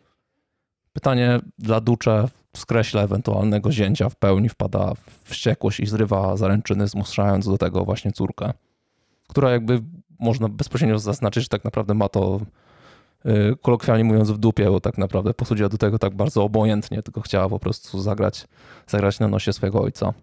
Pytanie 0.94 1.40
dla 1.60 1.82
Ducze 1.82 2.28
skreśla 2.58 3.02
ewentualnego 3.02 3.72
zięcia 3.72 4.10
w 4.10 4.16
pełni, 4.16 4.50
wpada 4.50 4.94
w 4.94 5.30
wściekłość 5.30 5.80
i 5.80 5.86
zrywa 5.86 6.38
zaręczyny, 6.38 6.88
zmuszając 6.88 7.46
do 7.46 7.58
tego 7.58 7.86
właśnie 7.86 8.12
córkę, 8.12 8.54
która 9.28 9.52
jakby 9.52 9.82
można 10.20 10.50
bezpośrednio 10.50 11.00
zaznaczyć, 11.00 11.44
że 11.44 11.50
tak 11.50 11.64
naprawdę 11.64 11.94
ma 11.94 12.10
to 12.10 12.40
y, 13.26 13.56
kolokwialnie 13.62 14.04
mówiąc 14.04 14.32
w 14.32 14.38
dupie, 14.38 14.70
bo 14.70 14.80
tak 14.80 14.98
naprawdę 14.98 15.34
podchodziła 15.34 15.70
do 15.70 15.78
tego 15.78 16.00
tak 16.00 16.16
bardzo 16.16 16.44
obojętnie, 16.44 17.04
tylko 17.04 17.22
chciała 17.22 17.50
po 17.50 17.60
prostu 17.60 18.02
zagrać, 18.02 18.48
zagrać 18.88 19.20
na 19.20 19.28
nosie 19.28 19.54
swojego 19.54 19.82
ojca. 19.82 20.14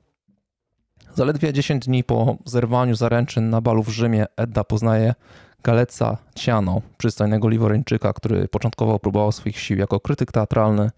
Zaledwie 1.15 1.52
10 1.52 1.85
dni 1.85 2.05
po 2.05 2.36
zerwaniu 2.44 2.94
zaręczyn 2.94 3.51
na 3.51 3.61
balu 3.61 3.82
w 3.82 3.89
Rzymie 3.89 4.27
Edda 4.36 4.65
poznaje 4.65 5.15
Galeca 5.62 6.16
Ciano, 6.35 6.82
przystojnego 6.98 7.48
Liworyńczyka, 7.48 8.12
który 8.12 8.48
początkowo 8.48 8.98
próbował 8.98 9.32
swoich 9.32 9.59
sił 9.59 9.78
jako 9.78 10.01
krytyk 10.01 10.32
teatralny, 10.32 10.90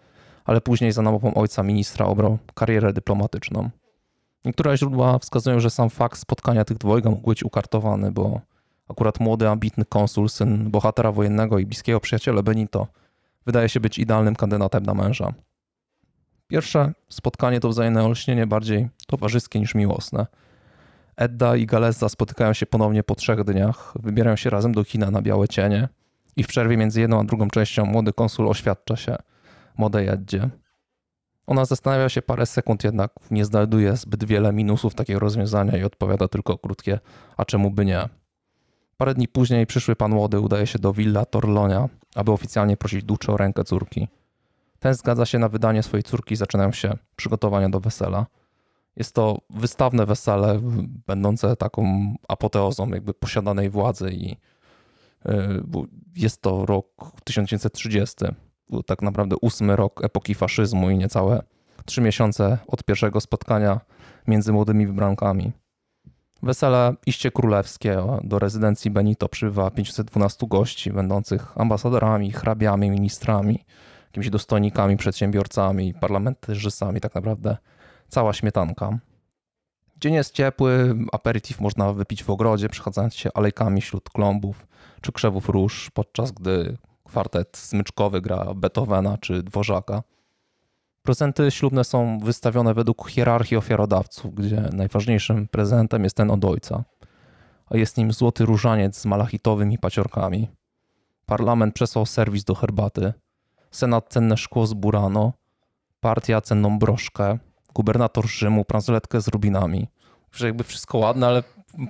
ale 0.44 0.60
później 0.60 0.92
za 0.92 1.02
namową 1.02 1.34
ojca 1.34 1.62
ministra 1.62 2.06
obrał 2.06 2.38
karierę 2.54 2.92
dyplomatyczną. 2.92 3.70
Niektóre 4.44 4.76
źródła 4.76 5.18
wskazują, 5.18 5.60
że 5.60 5.70
sam 5.70 5.90
fakt 5.90 6.18
spotkania 6.18 6.64
tych 6.64 6.78
dwojga 6.78 7.10
mógł 7.10 7.30
być 7.30 7.44
ukartowany, 7.44 8.12
bo 8.12 8.40
akurat 8.88 9.20
młody, 9.20 9.48
ambitny 9.48 9.84
konsul, 9.84 10.28
syn 10.28 10.70
bohatera 10.70 11.12
wojennego 11.12 11.58
i 11.58 11.66
bliskiego 11.66 12.00
przyjaciela 12.00 12.42
Benito, 12.42 12.86
wydaje 13.46 13.68
się 13.68 13.80
być 13.80 13.98
idealnym 13.98 14.36
kandydatem 14.36 14.86
na 14.86 14.94
męża. 14.94 15.32
Pierwsze 16.48 16.92
spotkanie 17.08 17.60
to 17.60 17.68
wzajemne 17.68 18.04
olśnienie 18.04 18.46
bardziej 18.46 18.88
towarzyskie 19.06 19.60
niż 19.60 19.74
miłosne. 19.74 20.26
Edda 21.16 21.56
i 21.56 21.66
Galeza 21.66 22.08
spotykają 22.08 22.52
się 22.52 22.66
ponownie 22.66 23.02
po 23.02 23.14
trzech 23.14 23.44
dniach, 23.44 23.92
wybierają 24.00 24.36
się 24.36 24.50
razem 24.50 24.72
do 24.72 24.84
kina 24.84 25.10
na 25.10 25.22
Białe 25.22 25.48
Cienie 25.48 25.88
i 26.36 26.42
w 26.42 26.46
przerwie 26.46 26.76
między 26.76 27.00
jedną 27.00 27.20
a 27.20 27.24
drugą 27.24 27.48
częścią 27.48 27.86
młody 27.86 28.12
konsul 28.12 28.48
oświadcza 28.48 28.96
się 28.96 29.16
młodej 29.78 30.08
Eddzie. 30.08 30.50
Ona 31.46 31.64
zastanawia 31.64 32.08
się 32.08 32.22
parę 32.22 32.46
sekund, 32.46 32.84
jednak 32.84 33.12
nie 33.30 33.44
znajduje 33.44 33.96
zbyt 33.96 34.24
wiele 34.24 34.52
minusów 34.52 34.94
takiego 34.94 35.20
rozwiązania 35.20 35.78
i 35.78 35.84
odpowiada 35.84 36.28
tylko 36.28 36.58
krótkie, 36.58 36.98
a 37.36 37.44
czemu 37.44 37.70
by 37.70 37.84
nie. 37.84 38.08
Parę 38.96 39.14
dni 39.14 39.28
później 39.28 39.66
przyszły 39.66 39.96
pan 39.96 40.10
młody 40.10 40.40
udaje 40.40 40.66
się 40.66 40.78
do 40.78 40.92
Villa 40.92 41.24
Torlonia, 41.24 41.88
aby 42.14 42.32
oficjalnie 42.32 42.76
prosić 42.76 43.04
Duce 43.04 43.32
o 43.32 43.36
rękę 43.36 43.64
córki. 43.64 44.08
Ten 44.78 44.94
zgadza 44.94 45.26
się 45.26 45.38
na 45.38 45.48
wydanie 45.48 45.82
swojej 45.82 46.02
córki 46.02 46.34
i 46.34 46.36
zaczynają 46.36 46.72
się 46.72 46.96
przygotowania 47.16 47.68
do 47.68 47.80
wesela. 47.80 48.26
Jest 48.96 49.14
to 49.14 49.38
wystawne 49.50 50.06
wesele, 50.06 50.60
będące 51.06 51.56
taką 51.56 52.14
apoteozą 52.28 52.88
jakby 52.88 53.14
posiadanej 53.14 53.70
władzy 53.70 54.10
i 54.10 54.32
y, 54.32 54.38
jest 56.16 56.42
to 56.42 56.66
rok 56.66 56.86
1930. 57.24 58.16
Tak 58.86 59.02
naprawdę 59.02 59.36
ósmy 59.40 59.76
rok 59.76 60.04
epoki 60.04 60.34
faszyzmu 60.34 60.90
i 60.90 60.98
niecałe 60.98 61.42
trzy 61.84 62.00
miesiące 62.00 62.58
od 62.66 62.84
pierwszego 62.84 63.20
spotkania 63.20 63.80
między 64.26 64.52
młodymi 64.52 64.86
wybrankami. 64.86 65.52
Wesele 66.42 66.94
iście 67.06 67.30
królewskie. 67.30 68.02
Do 68.24 68.38
rezydencji 68.38 68.90
Benito 68.90 69.28
przybywa 69.28 69.70
512 69.70 70.46
gości, 70.46 70.92
będących 70.92 71.60
ambasadorami, 71.60 72.32
hrabiami, 72.32 72.90
ministrami, 72.90 73.64
jakimiś 74.06 74.30
dostojnikami, 74.30 74.96
przedsiębiorcami, 74.96 75.94
parlamentarzystami, 75.94 77.00
tak 77.00 77.14
naprawdę 77.14 77.56
cała 78.08 78.32
śmietanka. 78.32 78.98
Dzień 80.00 80.14
jest 80.14 80.34
ciepły, 80.34 80.96
aperitif 81.12 81.60
można 81.60 81.92
wypić 81.92 82.24
w 82.24 82.30
ogrodzie, 82.30 82.68
przechadzając 82.68 83.14
się 83.14 83.30
alejkami 83.34 83.80
wśród 83.80 84.10
klombów 84.10 84.66
czy 85.00 85.12
krzewów 85.12 85.48
róż, 85.48 85.90
podczas 85.94 86.32
gdy 86.32 86.76
kwartet 87.12 87.56
smyczkowy 87.56 88.20
gra 88.20 88.54
Beethovena 88.54 89.18
czy 89.18 89.42
Dworzaka. 89.42 90.02
Prezenty 91.02 91.50
ślubne 91.50 91.84
są 91.84 92.18
wystawione 92.18 92.74
według 92.74 93.10
hierarchii 93.10 93.56
ofiarodawców, 93.56 94.34
gdzie 94.34 94.68
najważniejszym 94.72 95.48
prezentem 95.48 96.04
jest 96.04 96.16
ten 96.16 96.30
od 96.30 96.44
ojca, 96.44 96.84
a 97.66 97.76
jest 97.76 97.96
nim 97.96 98.12
złoty 98.12 98.44
różaniec 98.44 98.98
z 98.98 99.04
malachitowymi 99.06 99.78
paciorkami. 99.78 100.48
Parlament 101.26 101.74
przesłał 101.74 102.06
serwis 102.06 102.44
do 102.44 102.54
herbaty, 102.54 103.12
senat 103.70 104.08
cenne 104.08 104.36
szkło 104.36 104.66
z 104.66 104.74
burano, 104.74 105.32
partia 106.00 106.40
cenną 106.40 106.78
broszkę, 106.78 107.38
gubernator 107.74 108.26
Rzymu 108.26 108.64
bransoletkę 108.68 109.20
z 109.20 109.28
rubinami. 109.28 109.88
Że 110.32 110.46
jakby 110.46 110.64
wszystko 110.64 110.98
ładne, 110.98 111.26
ale 111.26 111.42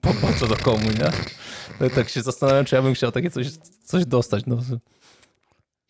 po, 0.02 0.14
po 0.14 0.32
co 0.40 0.46
do 0.46 0.56
komu, 0.56 0.90
nie? 0.90 1.90
Tak, 1.90 2.08
się 2.08 2.22
zastanawiam, 2.22 2.64
czy 2.64 2.76
ja 2.76 2.82
bym 2.82 2.94
chciał 2.94 3.12
takie 3.12 3.30
coś, 3.30 3.50
coś 3.84 4.06
dostać. 4.06 4.46
No. 4.46 4.56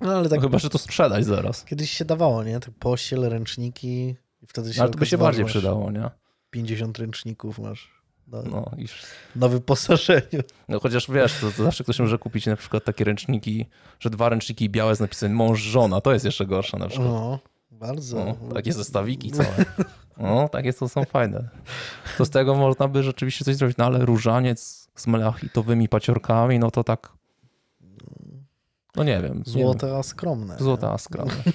No, 0.02 0.12
ale 0.16 0.28
tak 0.28 0.38
No 0.38 0.42
chyba, 0.46 0.58
że 0.58 0.70
to 0.70 0.78
sprzedać 0.78 1.24
zaraz. 1.24 1.64
kiedyś 1.64 1.90
się 1.90 2.04
dawało, 2.04 2.44
nie? 2.44 2.60
Tak 2.60 2.70
pościel, 2.78 3.28
ręczniki 3.28 4.16
i 4.42 4.46
wtedy 4.46 4.72
się 4.74 4.78
No, 4.78 4.82
ale 4.82 4.92
to 4.92 4.98
by 4.98 5.06
się 5.06 5.18
bardziej 5.18 5.44
przydało, 5.44 5.90
nie? 5.90 6.10
50 6.50 6.98
ręczników 6.98 7.58
masz 7.58 7.90
na, 8.26 8.42
No, 8.42 8.70
i, 8.78 8.86
na 9.36 9.48
wyposażeniu. 9.48 10.40
no 10.68 10.80
chociaż 10.80 11.10
wiesz, 11.10 11.34
to, 11.40 11.50
to 11.50 11.62
zawsze 11.64 11.84
ktoś 11.84 11.98
może 12.00 12.18
kupić 12.18 12.46
na 12.46 12.56
przykład 12.56 12.84
takie 12.84 13.04
ręczniki, 13.04 13.66
że 14.00 14.10
dwa 14.10 14.28
ręczniki 14.28 14.70
białe 14.70 14.96
z 14.96 15.00
napisem 15.00 15.32
mąż, 15.34 15.60
żona. 15.60 16.00
To 16.00 16.12
jest 16.12 16.24
jeszcze 16.24 16.46
gorsze 16.46 16.78
na 16.78 16.88
przykład. 16.88 17.08
No, 17.08 17.38
bardzo. 17.70 18.24
No, 18.24 18.54
takie 18.54 18.72
zestawiki 18.72 19.30
całe. 19.30 19.64
No, 20.18 20.48
takie 20.48 20.72
to 20.72 20.88
są 20.88 21.04
fajne. 21.04 21.48
To 22.18 22.24
z 22.24 22.30
tego 22.30 22.54
można 22.54 22.88
by 22.88 23.02
rzeczywiście 23.02 23.44
coś 23.44 23.56
zrobić, 23.56 23.76
no 23.76 23.84
ale 23.84 24.04
różaniec 24.04 24.88
z 24.94 25.06
malachitowymi 25.06 25.88
paciorkami, 25.88 26.58
no 26.58 26.70
to 26.70 26.84
tak, 26.84 27.12
no 28.96 29.04
nie 29.04 29.20
wiem. 29.22 29.42
nie 29.46 29.52
Złote, 29.52 29.96
a 29.96 30.02
skromne. 30.02 30.54
wiem. 30.54 30.64
Złota 30.64 30.98
skromne. 30.98 31.42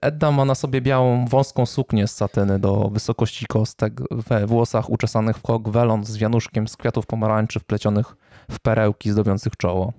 Edda 0.00 0.30
ma 0.32 0.44
na 0.44 0.54
sobie 0.54 0.80
białą, 0.80 1.26
wąską 1.26 1.66
suknię 1.66 2.06
z 2.08 2.14
satyny 2.14 2.58
do 2.58 2.88
wysokości 2.88 3.46
kostek, 3.46 4.00
we 4.10 4.46
włosach 4.46 4.90
uczesanych 4.90 5.38
w 5.38 5.42
kok 5.42 5.68
welon 5.68 6.04
z 6.04 6.16
wianuszkiem 6.16 6.68
z 6.68 6.76
kwiatów 6.76 7.06
pomarańczy 7.06 7.60
wplecionych 7.60 8.16
w 8.50 8.60
perełki 8.60 9.10
zdobiących 9.10 9.56
czoło. 9.56 9.92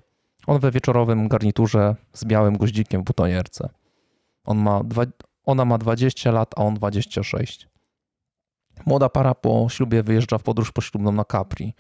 On 0.47 0.59
we 0.59 0.71
wieczorowym 0.71 1.27
garniturze 1.27 1.95
z 2.13 2.25
białym 2.25 2.57
goździkiem 2.57 3.01
w 3.01 3.05
butonierce. 3.05 3.69
On 4.45 4.57
ma 4.57 4.83
dwa, 4.83 5.03
ona 5.45 5.65
ma 5.65 5.77
20 5.77 6.31
lat, 6.31 6.53
a 6.57 6.61
on 6.61 6.73
26. 6.73 7.69
Młoda 8.85 9.09
para 9.09 9.35
po 9.35 9.67
ślubie 9.69 10.03
wyjeżdża 10.03 10.37
w 10.37 10.43
podróż 10.43 10.71
poślubną 10.71 11.11
na 11.11 11.25
Capri, 11.31 11.73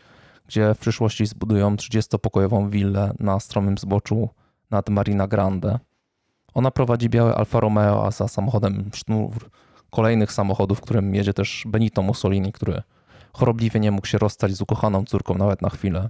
gdzie 0.47 0.73
w 0.73 0.79
przyszłości 0.79 1.25
zbudują 1.25 1.75
30-pokojową 1.75 2.69
willę 2.69 3.13
na 3.19 3.39
stromym 3.39 3.77
zboczu 3.77 4.29
nad 4.71 4.89
Marina 4.89 5.27
Grande. 5.27 5.79
Ona 6.53 6.71
prowadzi 6.71 7.09
białe 7.09 7.35
Alfa 7.35 7.59
Romeo, 7.59 8.05
a 8.05 8.11
za 8.11 8.27
samochodem 8.27 8.89
sznur 8.93 9.49
kolejnych 9.89 10.31
samochodów, 10.31 10.81
którym 10.81 11.15
jedzie 11.15 11.33
też 11.33 11.63
Benito 11.67 12.01
Mussolini, 12.01 12.51
który 12.51 12.81
chorobliwie 13.33 13.79
nie 13.79 13.91
mógł 13.91 14.07
się 14.07 14.17
rozstać 14.17 14.51
z 14.53 14.61
ukochaną 14.61 15.05
córką 15.05 15.35
nawet 15.35 15.61
na 15.61 15.69
chwilę. 15.69 16.09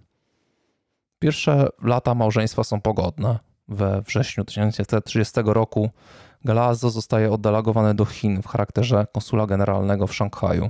Pierwsze 1.20 1.68
lata 1.84 2.16
małżeństwa 2.16 2.64
są 2.64 2.82
pogodne. 2.82 3.40
We 3.68 4.02
wrześniu 4.02 4.44
1930 4.44 5.42
roku 5.46 5.90
Galazzo 6.46 6.90
zostaje 6.90 7.32
oddelegowany 7.32 7.94
do 7.94 8.06
Chin 8.06 8.42
w 8.42 8.48
charakterze 8.48 9.06
konsula 9.14 9.48
generalnego 9.48 10.08
w 10.08 10.14
Szanghaju. 10.14 10.70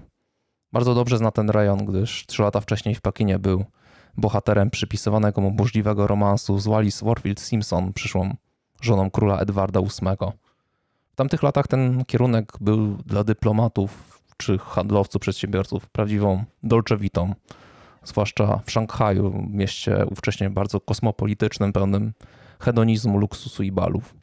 Bardzo 0.73 0.95
dobrze 0.95 1.17
zna 1.17 1.31
ten 1.31 1.49
rejon, 1.49 1.85
gdyż 1.85 2.25
trzy 2.25 2.41
lata 2.41 2.61
wcześniej 2.61 2.95
w 2.95 3.01
Pekinie 3.01 3.39
był 3.39 3.65
bohaterem 4.17 4.69
przypisywanego 4.69 5.41
mu 5.41 5.51
burzliwego 5.51 6.07
romansu 6.07 6.59
z 6.59 6.67
Wallis 6.67 7.03
Warfield 7.03 7.39
Simpson, 7.41 7.93
przyszłą 7.93 8.35
żoną 8.81 9.11
króla 9.11 9.39
Edwarda 9.39 9.81
VIII. 9.81 10.31
W 11.11 11.15
tamtych 11.15 11.43
latach 11.43 11.67
ten 11.67 12.05
kierunek 12.05 12.53
był 12.61 12.97
dla 13.05 13.23
dyplomatów 13.23 14.21
czy 14.37 14.57
handlowców, 14.57 15.21
przedsiębiorców 15.21 15.89
prawdziwą 15.89 16.43
dolce 16.63 16.97
vitą, 16.97 17.33
zwłaszcza 18.03 18.59
w 18.65 18.71
Szanghaju, 18.71 19.47
mieście 19.49 20.05
ówcześnie 20.05 20.49
bardzo 20.49 20.79
kosmopolitycznym, 20.79 21.73
pełnym 21.73 22.13
hedonizmu, 22.59 23.17
luksusu 23.17 23.63
i 23.63 23.71
balów. 23.71 24.15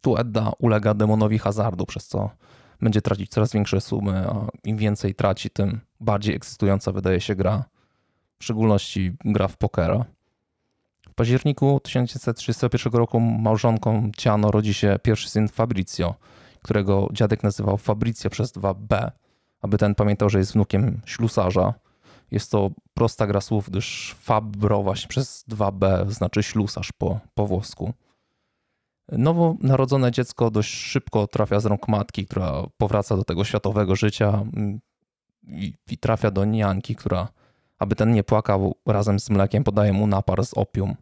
Tu 0.00 0.16
Edda 0.16 0.52
ulega 0.58 0.94
demonowi 0.94 1.38
hazardu, 1.38 1.86
przez 1.86 2.06
co 2.06 2.30
będzie 2.80 3.02
tracić 3.02 3.30
coraz 3.30 3.52
większe 3.52 3.80
sumy, 3.80 4.26
a 4.28 4.46
im 4.64 4.76
więcej 4.76 5.14
traci, 5.14 5.50
tym 5.50 5.80
bardziej 6.00 6.34
ekscytująca 6.34 6.92
wydaje 6.92 7.20
się 7.20 7.34
gra, 7.34 7.64
w 8.38 8.44
szczególności 8.44 9.12
gra 9.24 9.48
w 9.48 9.56
pokera. 9.56 10.04
W 11.10 11.14
październiku 11.14 11.80
1931 11.80 12.92
roku 12.92 13.20
małżonką 13.20 14.10
Ciano 14.16 14.50
rodzi 14.50 14.74
się 14.74 14.98
pierwszy 15.02 15.28
syn 15.28 15.48
Fabrizio, 15.48 16.14
którego 16.62 17.08
dziadek 17.12 17.42
nazywał 17.42 17.76
Fabrizio 17.76 18.30
przez 18.30 18.52
2B, 18.52 19.10
aby 19.62 19.78
ten 19.78 19.94
pamiętał, 19.94 20.30
że 20.30 20.38
jest 20.38 20.52
wnukiem 20.52 21.00
ślusarza. 21.04 21.74
Jest 22.30 22.50
to 22.50 22.70
prosta 22.94 23.26
gra 23.26 23.40
słów, 23.40 23.70
gdyż 23.70 24.16
Fabro 24.20 24.82
właśnie 24.82 25.08
przez 25.08 25.44
2B 25.48 26.10
znaczy 26.10 26.42
ślusarz 26.42 26.92
po, 26.98 27.20
po 27.34 27.46
włosku. 27.46 27.92
Nowo 29.12 29.56
narodzone 29.60 30.12
dziecko 30.12 30.50
dość 30.50 30.74
szybko 30.74 31.26
trafia 31.26 31.60
z 31.60 31.66
rąk 31.66 31.88
matki, 31.88 32.26
która 32.26 32.52
powraca 32.76 33.16
do 33.16 33.24
tego 33.24 33.44
światowego 33.44 33.96
życia 33.96 34.28
mm, 34.28 34.80
i, 35.48 35.74
i 35.90 35.98
trafia 35.98 36.30
do 36.30 36.44
nianki, 36.44 36.96
która, 36.96 37.28
aby 37.78 37.96
ten 37.96 38.12
nie 38.12 38.24
płakał, 38.24 38.74
razem 38.86 39.20
z 39.20 39.30
mlekiem 39.30 39.64
podaje 39.64 39.92
mu 39.92 40.06
napar 40.06 40.46
z 40.46 40.54
opium. 40.54 40.94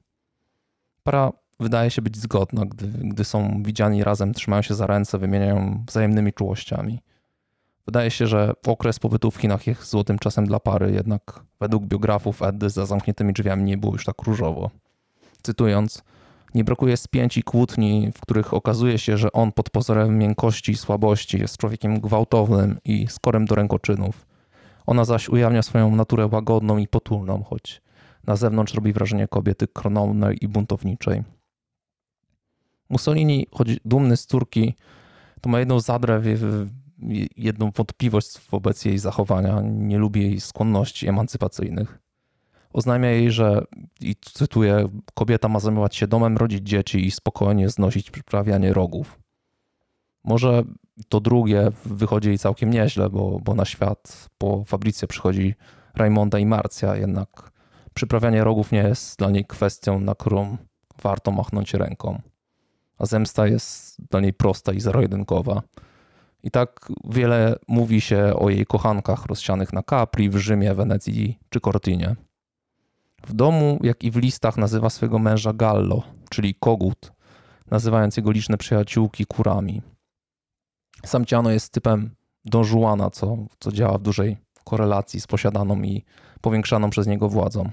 Para 1.02 1.32
wydaje 1.60 1.90
się 1.90 2.02
być 2.02 2.16
zgodna, 2.16 2.66
gdy, 2.66 2.86
gdy 2.86 3.24
są 3.24 3.62
widziani 3.62 4.04
razem, 4.04 4.34
trzymają 4.34 4.62
się 4.62 4.74
za 4.74 4.86
ręce, 4.86 5.18
wymieniają 5.18 5.84
wzajemnymi 5.86 6.32
czułościami. 6.32 7.02
Wydaje 7.86 8.10
się, 8.10 8.26
że 8.26 8.52
okres 8.66 8.98
pobytu 8.98 9.30
w 9.30 9.36
Chinach 9.36 9.66
jest 9.66 9.90
złotym 9.90 10.18
czasem 10.18 10.46
dla 10.46 10.60
pary, 10.60 10.92
jednak 10.92 11.40
według 11.60 11.84
biografów 11.84 12.42
Eddy 12.42 12.70
za 12.70 12.86
zamkniętymi 12.86 13.32
drzwiami 13.32 13.64
nie 13.64 13.78
było 13.78 13.92
już 13.92 14.04
tak 14.04 14.22
różowo. 14.22 14.70
Cytując, 15.42 16.02
nie 16.56 16.64
brakuje 16.64 16.96
spięć 16.96 17.38
i 17.38 17.42
kłótni, 17.42 18.12
w 18.14 18.20
których 18.20 18.54
okazuje 18.54 18.98
się, 18.98 19.16
że 19.16 19.32
on 19.32 19.52
pod 19.52 19.70
pozorem 19.70 20.18
miękkości 20.18 20.72
i 20.72 20.76
słabości 20.76 21.38
jest 21.38 21.56
człowiekiem 21.56 22.00
gwałtownym 22.00 22.78
i 22.84 23.06
skorem 23.08 23.44
do 23.44 23.54
rękoczynów. 23.54 24.26
Ona 24.86 25.04
zaś 25.04 25.28
ujawnia 25.28 25.62
swoją 25.62 25.96
naturę 25.96 26.28
łagodną 26.32 26.78
i 26.78 26.88
potulną, 26.88 27.42
choć 27.42 27.82
na 28.26 28.36
zewnątrz 28.36 28.74
robi 28.74 28.92
wrażenie 28.92 29.28
kobiety 29.28 29.68
kronownej 29.68 30.38
i 30.40 30.48
buntowniczej. 30.48 31.22
Mussolini, 32.90 33.46
choć 33.52 33.68
dumny 33.84 34.16
z 34.16 34.26
córki, 34.26 34.74
to 35.40 35.50
ma 35.50 35.58
jedną 35.58 35.80
zadrę, 35.80 36.22
jedną 37.36 37.70
wątpliwość 37.70 38.40
wobec 38.50 38.84
jej 38.84 38.98
zachowania. 38.98 39.60
Nie 39.64 39.98
lubi 39.98 40.22
jej 40.22 40.40
skłonności 40.40 41.08
emancypacyjnych. 41.08 42.05
Oznajmia 42.76 43.10
jej, 43.10 43.30
że, 43.30 43.64
i 44.00 44.16
cytuję, 44.20 44.88
kobieta 45.14 45.48
ma 45.48 45.60
zajmować 45.60 45.96
się 45.96 46.06
domem, 46.06 46.36
rodzić 46.36 46.68
dzieci 46.68 47.06
i 47.06 47.10
spokojnie 47.10 47.68
znosić 47.68 48.10
przyprawianie 48.10 48.72
rogów. 48.72 49.18
Może 50.24 50.62
to 51.08 51.20
drugie 51.20 51.68
wychodzi 51.84 52.28
jej 52.28 52.38
całkiem 52.38 52.70
nieźle, 52.70 53.10
bo, 53.10 53.40
bo 53.44 53.54
na 53.54 53.64
świat 53.64 54.28
po 54.38 54.64
Fabrycję 54.64 55.08
przychodzi 55.08 55.54
Raimonda 55.94 56.38
i 56.38 56.46
Marcja, 56.46 56.96
jednak 56.96 57.50
przyprawianie 57.94 58.44
rogów 58.44 58.72
nie 58.72 58.82
jest 58.82 59.18
dla 59.18 59.30
niej 59.30 59.44
kwestią, 59.44 60.00
na 60.00 60.14
którą 60.14 60.56
warto 61.02 61.30
machnąć 61.30 61.74
ręką. 61.74 62.20
A 62.98 63.06
zemsta 63.06 63.46
jest 63.46 63.96
dla 64.10 64.20
niej 64.20 64.32
prosta 64.32 64.72
i 64.72 64.80
zero-jedynkowa. 64.80 65.62
I 66.42 66.50
tak 66.50 66.88
wiele 67.04 67.56
mówi 67.68 68.00
się 68.00 68.32
o 68.34 68.50
jej 68.50 68.66
kochankach 68.66 69.26
rozsianych 69.26 69.72
na 69.72 69.82
Capri, 69.82 70.30
w 70.30 70.36
Rzymie, 70.36 70.74
Wenecji 70.74 71.38
czy 71.50 71.60
Cortinie. 71.60 72.16
W 73.26 73.34
domu, 73.34 73.78
jak 73.82 74.04
i 74.04 74.10
w 74.10 74.16
listach 74.16 74.56
nazywa 74.56 74.90
swego 74.90 75.18
męża 75.18 75.52
Gallo, 75.52 76.02
czyli 76.30 76.54
kogut, 76.54 77.12
nazywając 77.70 78.16
jego 78.16 78.30
liczne 78.30 78.58
przyjaciółki 78.58 79.26
kurami. 79.26 79.82
Sam 81.06 81.24
Ciano 81.24 81.50
jest 81.50 81.72
typem 81.72 82.10
Don 82.44 82.64
Juana, 82.64 83.10
co, 83.10 83.36
co 83.60 83.72
działa 83.72 83.98
w 83.98 84.02
dużej 84.02 84.36
korelacji 84.64 85.20
z 85.20 85.26
posiadaną 85.26 85.82
i 85.82 86.04
powiększaną 86.40 86.90
przez 86.90 87.06
niego 87.06 87.28
władzą. 87.28 87.70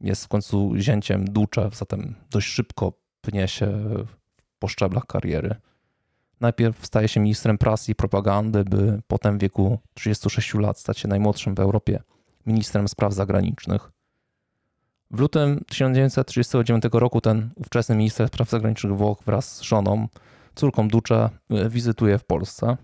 Jest 0.00 0.24
w 0.24 0.28
końcu 0.28 0.72
zięciem 0.76 1.24
Ducze, 1.24 1.70
zatem 1.72 2.14
dość 2.30 2.46
szybko 2.48 2.92
pnie 3.20 3.48
się 3.48 3.84
po 4.58 4.68
szczeblach 4.68 5.06
kariery. 5.06 5.54
Najpierw 6.40 6.86
staje 6.86 7.08
się 7.08 7.20
ministrem 7.20 7.58
prasy 7.58 7.92
i 7.92 7.94
propagandy, 7.94 8.64
by 8.64 9.02
potem 9.06 9.38
w 9.38 9.40
wieku 9.40 9.78
36 9.94 10.54
lat 10.54 10.78
stać 10.78 10.98
się 10.98 11.08
najmłodszym 11.08 11.54
w 11.54 11.60
Europie 11.60 12.02
ministrem 12.46 12.88
spraw 12.88 13.12
zagranicznych. 13.12 13.93
W 15.14 15.20
lutym 15.20 15.64
1939 15.68 16.84
roku 16.92 17.20
ten 17.20 17.50
ówczesny 17.56 17.96
minister 17.96 18.28
spraw 18.28 18.50
zagranicznych 18.50 18.96
Włoch 18.96 19.18
wraz 19.26 19.56
z 19.56 19.62
żoną, 19.62 20.08
córką 20.54 20.88
Ducze, 20.88 21.30
wizytuje 21.68 22.18
w 22.18 22.24
Polsce. 22.24 22.76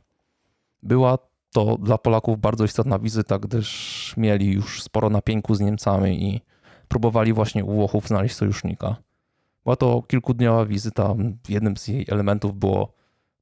Była 0.83 1.19
to 1.53 1.77
dla 1.77 1.99
Polaków 1.99 2.41
bardzo 2.41 2.65
istotna 2.65 2.99
wizyta, 2.99 3.39
gdyż 3.39 4.15
mieli 4.17 4.53
już 4.53 4.83
sporo 4.83 5.11
napięku 5.11 5.55
z 5.55 5.61
Niemcami 5.61 6.25
i 6.25 6.41
próbowali 6.89 7.33
właśnie 7.33 7.65
u 7.65 7.73
Włochów 7.73 8.09
znaleźć 8.09 8.35
sojusznika. 8.37 8.97
Była 9.65 9.77
to 9.77 10.03
kilkudniowa 10.03 10.67
wizyta. 10.67 11.15
Jednym 11.49 11.77
z 11.77 11.89
jej 11.89 12.07
elementów 12.09 12.57
było 12.57 12.93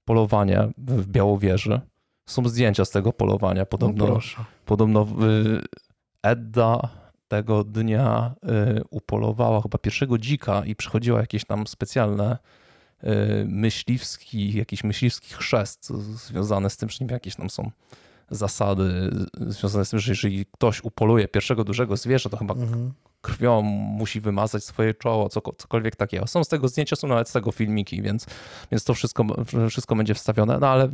polowanie 0.05 0.69
w 0.79 1.07
Białowieży. 1.07 1.81
Są 2.27 2.49
zdjęcia 2.49 2.85
z 2.85 2.91
tego 2.91 3.13
polowania. 3.13 3.67
Podobno, 3.67 4.07
no 4.07 4.21
podobno 4.67 5.07
Edda 6.23 6.89
tego 7.29 7.65
dnia 7.65 8.35
y, 8.79 8.83
upolowała 8.91 9.63
chyba 9.63 9.79
pierwszego 9.79 10.19
dzika 10.19 10.63
i 10.65 10.77
przychodziła 10.77 11.21
jakieś 11.21 11.45
tam 11.45 11.67
specjalne 11.67 12.39
y, 13.05 13.09
myśliwski, 13.49 14.53
jakiś 14.53 14.85
myśliwski 14.85 15.35
chrzest 15.35 15.89
związany 16.27 16.71
z 16.71 16.77
tym, 16.77 16.89
że 16.89 17.05
jakieś 17.11 17.37
tam 17.37 17.51
są 17.51 17.71
zasady 18.31 19.11
związane 19.47 19.85
z 19.85 19.91
tym, 19.91 19.99
że 19.99 20.13
jeżeli 20.13 20.47
ktoś 20.47 20.85
upoluje 20.85 21.29
pierwszego 21.29 21.65
dużego 21.65 21.97
zwierzę, 21.97 22.31
to 22.31 22.37
chyba 22.37 22.55
mhm. 22.55 22.93
krwią 23.21 23.63
musi 23.63 24.21
wymazać 24.21 24.65
swoje 24.65 24.95
czoło, 24.95 25.29
cokolwiek 25.59 25.97
takiego. 25.97 26.27
Są 26.27 26.45
z 26.45 26.49
tego 26.49 26.69
zdjęcia, 26.69 26.97
są 26.97 27.09
nawet 27.09 27.29
z 27.29 27.33
tego 27.33 27.53
filmiki, 27.53 28.03
więc, 28.03 28.27
więc 28.71 28.85
to 28.85 28.95
wszystko, 28.95 29.25
wszystko 29.71 29.97
będzie 29.97 30.15
wstawione. 30.15 30.59
No 30.59 30.69
ale 30.69 30.89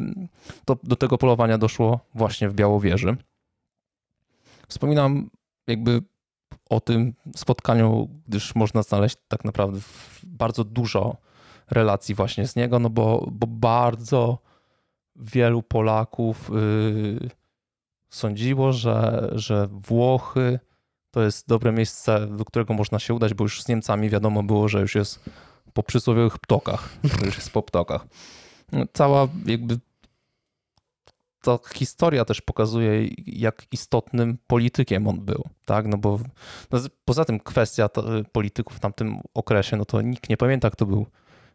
to, 0.65 0.77
do 0.83 0.97
tego 0.97 1.19
polowania 1.19 1.59
doszło 1.59 2.01
właśnie 2.15 2.49
w 2.49 2.55
Białowieży. 2.55 3.17
Wspominam 4.69 5.31
jakby 5.67 6.03
o 6.71 6.81
tym 6.81 7.15
spotkaniu, 7.37 8.09
gdyż 8.29 8.55
można 8.55 8.83
znaleźć 8.83 9.17
tak 9.29 9.45
naprawdę 9.45 9.81
bardzo 10.23 10.65
dużo 10.65 11.17
relacji 11.71 12.15
właśnie 12.15 12.47
z 12.47 12.57
niego, 12.57 12.79
no 12.79 12.91
bo, 12.91 13.29
bo 13.33 13.47
bardzo 13.47 14.39
wielu 15.17 15.63
Polaków 15.63 16.51
yy, 16.51 17.31
sądziło, 18.11 18.73
że, 18.73 19.31
że 19.33 19.69
Włochy 19.71 20.59
to 21.11 21.23
jest 21.23 21.49
dobre 21.49 21.73
miejsce, 21.73 22.27
do 22.27 22.45
którego 22.45 22.75
można 22.75 22.99
się 22.99 23.15
udać, 23.15 23.35
bo 23.35 23.45
już 23.45 23.63
z 23.63 23.69
Niemcami 23.69 24.11
wiadomo 24.11 24.43
było, 24.43 24.69
że 24.69 24.81
już 24.81 24.95
jest 24.95 25.25
po 25.73 25.83
przysłowiowych 25.83 26.39
ptokach, 26.39 26.89
że 27.21 27.27
już 27.27 27.37
jest 27.37 27.51
po 27.51 27.63
ptokach. 27.63 28.07
Cała 28.93 29.29
jakby 29.47 29.79
ta 31.45 31.59
historia 31.75 32.25
też 32.25 32.41
pokazuje, 32.41 33.09
jak 33.27 33.67
istotnym 33.73 34.39
politykiem 34.47 35.09
on 35.09 35.21
był, 35.21 35.45
tak? 35.65 35.87
No 35.87 35.99
bo 35.99 36.21
no 36.73 36.79
poza 37.05 37.25
tym 37.25 37.41
kwestia 37.41 37.89
polityków 38.33 38.77
w 38.77 38.81
tamtym 38.81 39.21
okresie, 39.35 39.77
no 39.77 39.85
to 39.85 40.03
nikt 40.03 40.29
nie 40.29 40.37
pamięta, 40.37 40.71
kto 40.71 40.87
był 40.87 41.07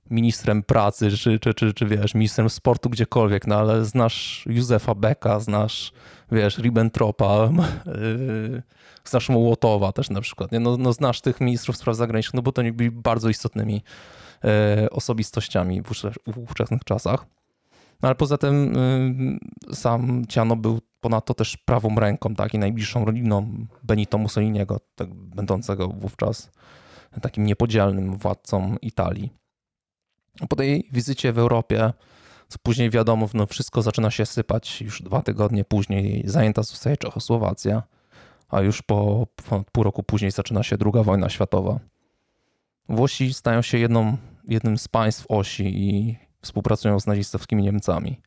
ministrem 0.10 0.64
pracy, 0.64 1.12
czy, 1.12 1.40
czy, 1.40 1.54
czy, 1.54 1.74
czy 1.74 1.86
wiesz, 1.86 2.14
ministrem 2.14 2.50
sportu 2.50 2.90
gdziekolwiek, 2.90 3.48
no 3.48 3.56
ale 3.56 3.86
znasz 3.86 4.46
Józefa 4.50 4.96
Beka, 4.96 5.40
znasz, 5.40 5.92
wiesz, 6.32 6.58
Ribbentropa, 6.58 7.50
yy, 7.86 8.64
znasz 9.06 9.30
Mołotowa 9.30 9.92
też 9.92 10.10
na 10.10 10.22
przykład, 10.22 10.52
nie? 10.52 10.60
No, 10.60 10.78
no 10.78 10.94
znasz 10.94 11.22
tych 11.22 11.42
ministrów 11.42 11.78
spraw 11.78 11.96
zagranicznych, 11.96 12.34
no 12.34 12.42
bo 12.42 12.52
to 12.52 12.62
oni 12.62 12.72
byli 12.72 12.92
bardzo 12.92 13.30
istotnymi 13.30 13.84
yy, 14.44 14.90
osobistościami 14.90 15.82
w 16.28 16.38
ówczesnych 16.38 16.84
czasach. 16.84 17.39
No 18.02 18.10
ale 18.10 18.16
poza 18.16 18.38
tym 18.38 18.74
yy, 19.68 19.76
sam 19.76 20.26
Ciano 20.28 20.56
był 20.56 20.80
ponadto 21.00 21.34
też 21.34 21.58
prawą 21.58 21.96
ręką, 21.96 22.36
tak, 22.36 22.54
i 22.54 22.60
najbliższą 22.60 23.06
rodziną 23.06 23.66
Benito 23.84 24.18
Mussoliniego, 24.18 24.80
tak, 24.96 25.14
będącego 25.14 25.88
wówczas 25.88 26.52
takim 27.22 27.46
niepodzielnym 27.46 28.18
władcą 28.18 28.76
Italii. 28.82 29.34
Po 30.50 30.56
tej 30.56 30.90
wizycie 30.92 31.34
w 31.34 31.40
Europie, 31.40 31.94
co 32.48 32.58
później 32.64 32.90
wiadomo, 32.90 33.30
no 33.34 33.46
wszystko 33.46 33.82
zaczyna 33.82 34.12
się 34.12 34.26
sypać. 34.26 34.82
Już 34.82 35.02
dwa 35.02 35.22
tygodnie 35.22 35.66
później 35.66 36.24
zajęta 36.26 36.64
zostaje 36.64 36.98
Czechosłowacja, 36.98 37.84
a 38.50 38.62
już 38.62 38.82
po 38.82 39.28
pół 39.72 39.84
roku 39.84 40.04
później 40.04 40.32
zaczyna 40.32 40.64
się 40.64 40.78
II 40.86 41.04
wojna 41.04 41.30
światowa. 41.30 41.80
Włosi 42.90 43.34
stają 43.34 43.62
się 43.62 43.78
jedną, 43.78 44.18
jednym 44.48 44.78
z 44.78 44.88
państw 44.88 45.26
osi 45.30 45.64
i 45.66 46.18
współpracują 46.42 47.00
z 47.00 47.08
nazistowskimi 47.08 47.64
Niemcami. 47.64 48.22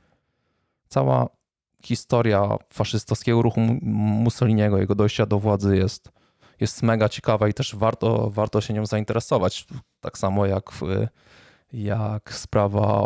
Cała 0.88 1.28
historia 1.84 2.56
faszystowskiego 2.72 3.42
ruchu 3.42 3.60
Mussoliniego, 3.82 4.78
jego 4.78 4.94
dojścia 4.94 5.26
do 5.26 5.38
władzy 5.38 5.76
jest, 5.76 6.12
jest 6.60 6.82
mega 6.82 7.08
ciekawa 7.08 7.48
i 7.48 7.54
też 7.54 7.76
warto, 7.76 8.30
warto 8.30 8.60
się 8.60 8.74
nią 8.74 8.86
zainteresować. 8.86 9.66
Tak 10.00 10.18
samo 10.18 10.46
jak 10.46 10.72
w 10.72 10.82
jak 11.72 12.34
sprawa 12.34 13.02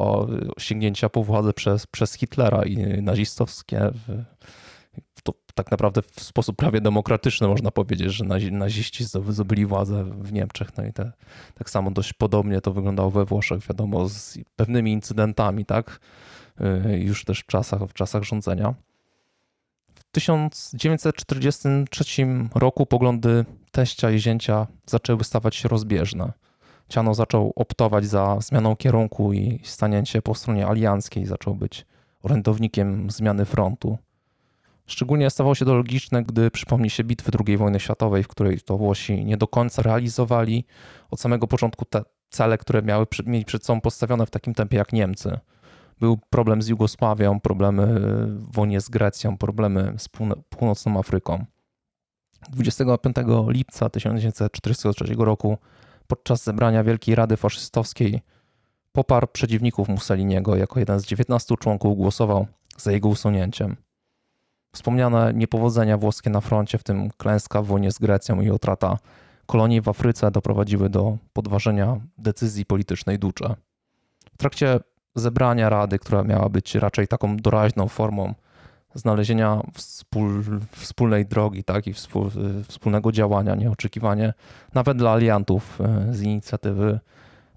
sięgnięcia 0.58 1.08
po 1.08 1.22
władzę 1.22 1.52
przez, 1.52 1.86
przez 1.86 2.14
Hitlera 2.14 2.64
i 2.64 3.02
nazistowskie. 3.02 3.90
To 5.26 5.34
tak 5.54 5.70
naprawdę 5.70 6.02
w 6.02 6.22
sposób 6.22 6.56
prawie 6.56 6.80
demokratyczny 6.80 7.48
można 7.48 7.70
powiedzieć, 7.70 8.12
że 8.12 8.24
naziści 8.50 9.04
zdobyli 9.28 9.66
władzę 9.66 10.04
w 10.04 10.32
Niemczech. 10.32 10.76
No 10.76 10.86
i 10.86 10.92
te, 10.92 11.12
tak 11.54 11.70
samo 11.70 11.90
dość 11.90 12.12
podobnie 12.12 12.60
to 12.60 12.72
wyglądało 12.72 13.10
we 13.10 13.24
Włoszech, 13.24 13.66
wiadomo, 13.68 14.08
z 14.08 14.38
pewnymi 14.56 14.92
incydentami, 14.92 15.64
tak? 15.64 16.00
Y, 16.60 16.98
już 16.98 17.24
też 17.24 17.40
w 17.40 17.46
czasach, 17.46 17.80
w 17.82 17.92
czasach 17.92 18.22
rządzenia. 18.22 18.74
W 19.94 20.04
1943 20.10 22.04
roku 22.54 22.86
poglądy 22.86 23.44
teścia 23.70 24.10
i 24.10 24.18
zięcia 24.18 24.66
zaczęły 24.86 25.24
stawać 25.24 25.56
się 25.56 25.68
rozbieżne. 25.68 26.32
Ciano 26.88 27.14
zaczął 27.14 27.52
optować 27.56 28.06
za 28.06 28.40
zmianą 28.40 28.76
kierunku 28.76 29.32
i 29.32 29.60
stanięcie 29.64 30.22
po 30.22 30.34
stronie 30.34 30.66
alianckiej, 30.66 31.26
zaczął 31.26 31.54
być 31.54 31.86
orędownikiem 32.22 33.10
zmiany 33.10 33.44
frontu. 33.44 33.98
Szczególnie 34.86 35.30
stawało 35.30 35.54
się 35.54 35.64
to 35.64 35.74
logiczne, 35.74 36.22
gdy 36.22 36.50
przypomni 36.50 36.90
się 36.90 37.04
bitwy 37.04 37.32
II 37.46 37.56
wojny 37.56 37.80
światowej, 37.80 38.22
w 38.22 38.28
której 38.28 38.60
to 38.60 38.78
Włosi 38.78 39.24
nie 39.24 39.36
do 39.36 39.48
końca 39.48 39.82
realizowali 39.82 40.64
od 41.10 41.20
samego 41.20 41.46
początku 41.46 41.84
te 41.84 42.02
cele, 42.28 42.58
które 42.58 42.82
miały 42.82 43.06
mieć 43.26 43.44
przed 43.46 43.64
sobą 43.64 43.80
postawione 43.80 44.26
w 44.26 44.30
takim 44.30 44.54
tempie 44.54 44.76
jak 44.76 44.92
Niemcy. 44.92 45.38
Był 46.00 46.18
problem 46.30 46.62
z 46.62 46.68
Jugosławią, 46.68 47.40
problemy 47.40 48.00
w 48.26 48.52
wojnie 48.52 48.80
z 48.80 48.88
Grecją, 48.88 49.38
problemy 49.38 49.94
z 49.98 50.08
północną 50.48 50.98
Afryką. 50.98 51.44
25 52.48 53.16
lipca 53.48 53.90
1943 53.90 55.14
roku 55.18 55.58
podczas 56.06 56.44
zebrania 56.44 56.84
Wielkiej 56.84 57.14
Rady 57.14 57.36
Faszystowskiej 57.36 58.20
poparł 58.92 59.26
przeciwników 59.32 59.88
Mussoliniego. 59.88 60.56
Jako 60.56 60.80
jeden 60.80 61.00
z 61.00 61.06
19 61.06 61.54
członków 61.56 61.96
głosował 61.96 62.46
za 62.76 62.92
jego 62.92 63.08
usunięciem. 63.08 63.76
Wspomniane 64.76 65.32
niepowodzenia 65.34 65.98
włoskie 65.98 66.30
na 66.30 66.40
froncie, 66.40 66.78
w 66.78 66.82
tym 66.82 67.10
klęska 67.16 67.62
w 67.62 67.66
wojnie 67.66 67.92
z 67.92 67.98
Grecją 67.98 68.40
i 68.40 68.50
utrata 68.50 68.98
kolonii 69.46 69.80
w 69.80 69.88
Afryce 69.88 70.30
doprowadziły 70.30 70.90
do 70.90 71.16
podważenia 71.32 72.00
decyzji 72.18 72.66
politycznej 72.66 73.18
Ducze. 73.18 73.54
W 74.34 74.38
trakcie 74.38 74.80
zebrania 75.14 75.68
Rady, 75.68 75.98
która 75.98 76.22
miała 76.22 76.48
być 76.48 76.74
raczej 76.74 77.08
taką 77.08 77.36
doraźną 77.36 77.88
formą 77.88 78.34
znalezienia 78.94 79.60
wspól, 79.74 80.42
wspólnej 80.70 81.26
drogi 81.26 81.64
tak, 81.64 81.86
i 81.86 81.92
wspól, 81.92 82.30
wspólnego 82.68 83.12
działania, 83.12 83.54
nieoczekiwanie 83.54 84.32
nawet 84.74 84.98
dla 84.98 85.12
aliantów 85.12 85.80
e, 85.80 86.14
z 86.14 86.22
inicjatywy 86.22 87.00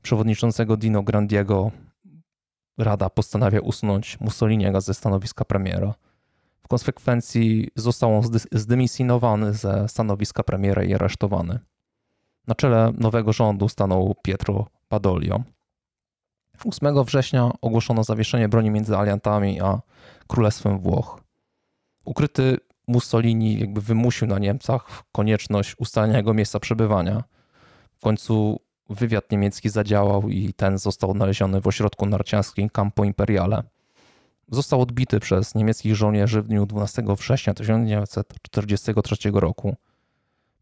przewodniczącego 0.02 0.78
Dino 0.78 1.04
Grandiego 1.04 1.72
Rada 2.78 3.10
postanawia 3.10 3.60
usunąć 3.60 4.20
Mussoliniego 4.20 4.82
ze 4.82 4.94
stanowiska 4.94 5.46
premiera. 5.46 5.94
Konsekwencji 6.70 7.68
został 7.76 8.18
on 8.18 8.24
zdymisjonowany 8.52 9.54
ze 9.54 9.88
stanowiska 9.88 10.44
premiera 10.44 10.84
i 10.84 10.94
aresztowany. 10.94 11.60
Na 12.48 12.56
czele 12.56 12.94
nowego 12.98 13.34
rządu 13.34 13.70
stanął 13.70 14.16
Pietro 14.24 14.68
Badoglio. 14.90 15.44
8 16.66 17.04
września 17.04 17.52
ogłoszono 17.62 18.04
zawieszenie 18.04 18.50
broni 18.50 18.72
między 18.72 18.98
aliantami 18.98 19.62
a 19.62 19.82
Królestwem 20.28 20.80
Włoch. 20.80 21.22
Ukryty 22.06 22.58
Mussolini 22.88 23.60
jakby 23.60 23.82
wymusił 23.82 24.28
na 24.28 24.40
Niemcach 24.40 25.04
konieczność 25.12 25.76
ustalenia 25.80 26.18
jego 26.18 26.34
miejsca 26.34 26.60
przebywania. 26.60 27.24
W 27.98 28.00
końcu 28.00 28.60
wywiad 28.90 29.32
niemiecki 29.32 29.70
zadziałał 29.70 30.30
i 30.30 30.54
ten 30.54 30.78
został 30.78 31.12
odnaleziony 31.12 31.62
w 31.62 31.68
ośrodku 31.68 32.06
narciarskim 32.06 32.70
Campo 32.70 33.04
Imperiale. 33.04 33.64
Został 34.52 34.82
odbity 34.82 35.20
przez 35.20 35.56
niemieckich 35.56 35.96
żołnierzy 35.96 36.42
w 36.42 36.48
dniu 36.48 36.66
12 36.66 37.04
września 37.18 37.54
1943 37.54 39.32
roku. 39.34 39.76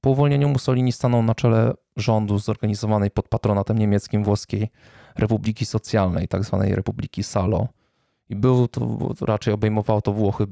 Po 0.01 0.09
uwolnieniu 0.09 0.49
Mussolini 0.49 0.91
stanął 0.91 1.23
na 1.23 1.35
czele 1.35 1.73
rządu 1.95 2.39
zorganizowanej 2.39 3.11
pod 3.11 3.27
patronatem 3.27 3.77
niemieckim 3.77 4.23
włoskiej 4.23 4.69
Republiki 5.15 5.65
Socjalnej, 5.65 6.27
tzw. 6.27 6.59
Tak 6.61 6.76
Republiki 6.76 7.23
Salo. 7.23 7.68
I 8.30 8.35
był 8.35 8.68
to, 8.68 8.97
raczej 9.22 9.53
obejmowało 9.53 10.01
to 10.01 10.14
Włochy 10.14 10.47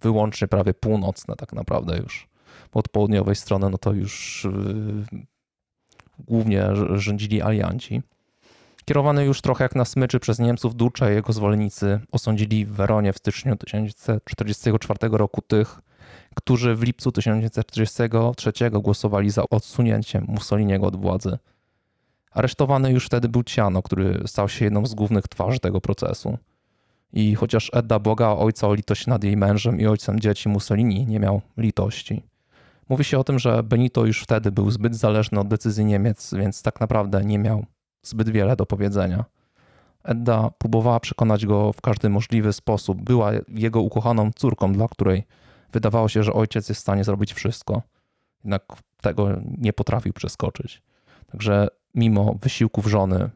wyłącznie 0.00 0.48
prawie 0.48 0.74
północne 0.74 1.36
tak 1.36 1.52
naprawdę 1.52 1.98
już. 1.98 2.28
Od 2.72 2.88
południowej 2.88 3.36
strony 3.36 3.70
no 3.70 3.78
to 3.78 3.92
już 3.92 4.46
yy, 5.12 5.20
głównie 6.18 6.66
rządzili 6.94 7.42
alianci. 7.42 8.02
Kierowany 8.88 9.24
już 9.24 9.40
trochę 9.40 9.64
jak 9.64 9.74
na 9.74 9.84
smyczy 9.84 10.20
przez 10.20 10.38
Niemców, 10.38 10.74
Ducze 10.74 11.12
i 11.12 11.14
jego 11.14 11.32
zwolennicy 11.32 12.00
osądzili 12.12 12.66
w 12.66 12.72
Weronie 12.72 13.12
w 13.12 13.18
styczniu 13.18 13.56
1944 13.56 14.98
roku 15.12 15.42
tych, 15.42 15.80
którzy 16.34 16.74
w 16.74 16.82
lipcu 16.82 17.12
1943 17.12 18.52
głosowali 18.70 19.30
za 19.30 19.42
odsunięciem 19.50 20.24
Mussoliniego 20.28 20.86
od 20.86 20.96
władzy. 20.96 21.38
Aresztowany 22.30 22.92
już 22.92 23.06
wtedy 23.06 23.28
był 23.28 23.42
Ciano, 23.42 23.82
który 23.82 24.22
stał 24.26 24.48
się 24.48 24.64
jedną 24.64 24.86
z 24.86 24.94
głównych 24.94 25.28
twarzy 25.28 25.60
tego 25.60 25.80
procesu. 25.80 26.38
I 27.12 27.34
chociaż 27.34 27.70
Edda 27.72 27.98
błagała 27.98 28.38
ojca 28.38 28.68
o 28.68 28.74
litość 28.74 29.06
nad 29.06 29.24
jej 29.24 29.36
mężem 29.36 29.80
i 29.80 29.86
ojcem 29.86 30.20
dzieci, 30.20 30.48
Mussolini 30.48 31.06
nie 31.06 31.20
miał 31.20 31.40
litości. 31.56 32.22
Mówi 32.88 33.04
się 33.04 33.18
o 33.18 33.24
tym, 33.24 33.38
że 33.38 33.62
Benito 33.62 34.06
już 34.06 34.22
wtedy 34.22 34.52
był 34.52 34.70
zbyt 34.70 34.96
zależny 34.96 35.40
od 35.40 35.48
decyzji 35.48 35.84
Niemiec, 35.84 36.34
więc 36.34 36.62
tak 36.62 36.80
naprawdę 36.80 37.24
nie 37.24 37.38
miał 37.38 37.66
zbyt 38.08 38.30
wiele 38.30 38.56
do 38.56 38.66
powiedzenia. 38.66 39.24
Edda 40.04 40.50
próbowała 40.58 41.00
przekonać 41.00 41.46
go 41.46 41.72
w 41.72 41.80
każdy 41.80 42.08
możliwy 42.08 42.52
sposób. 42.52 43.02
Była 43.02 43.30
jego 43.48 43.80
ukochaną 43.80 44.30
córką, 44.36 44.72
dla 44.72 44.88
której 44.88 45.22
wydawało 45.72 46.08
się, 46.08 46.22
że 46.22 46.32
ojciec 46.32 46.68
jest 46.68 46.80
w 46.80 46.82
stanie 46.82 47.04
zrobić 47.04 47.32
wszystko. 47.34 47.82
Jednak 48.44 48.62
tego 49.00 49.28
nie 49.58 49.72
potrafił 49.72 50.12
przeskoczyć. 50.12 50.82
Także 51.32 51.68
mimo 51.94 52.34
wysiłków 52.40 52.86
żony 52.86 53.30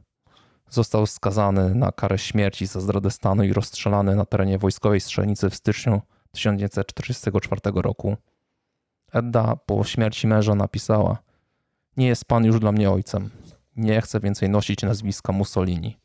został 0.71 1.07
skazany 1.07 1.75
na 1.75 1.93
karę 1.93 2.19
śmierci 2.19 2.67
za 2.67 2.81
zdradę 2.81 3.11
stanu 3.11 3.43
i 3.43 3.53
rozstrzelany 3.53 4.17
na 4.17 4.25
terenie 4.25 4.59
wojskowej 4.59 5.01
strzelnicy 5.01 5.51
w 5.51 5.55
styczniu 5.55 6.01
1944 6.33 7.61
roku. 7.75 8.17
Edda 9.13 9.57
po 9.57 9.85
śmierci 9.85 10.27
męża 10.27 10.55
napisała: 10.55 11.19
Nie 11.97 12.07
jest 12.07 12.25
pan 12.25 12.45
już 12.45 12.61
dla 12.61 12.73
mnie 12.73 12.91
ojcem. 12.91 13.31
Nie 13.77 14.01
chcę 14.01 14.21
więcej 14.21 14.49
nosić 14.49 14.83
nazwiska 14.83 15.33
Mussolini. 15.33 15.97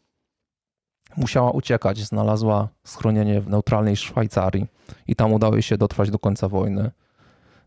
Musiała 1.17 1.51
uciekać, 1.51 1.99
znalazła 1.99 2.69
schronienie 2.83 3.41
w 3.41 3.49
neutralnej 3.49 3.95
Szwajcarii 3.95 4.67
i 5.07 5.15
tam 5.15 5.33
udało 5.33 5.53
jej 5.53 5.63
się 5.63 5.77
dotrwać 5.77 6.09
do 6.11 6.19
końca 6.19 6.49
wojny. 6.49 6.91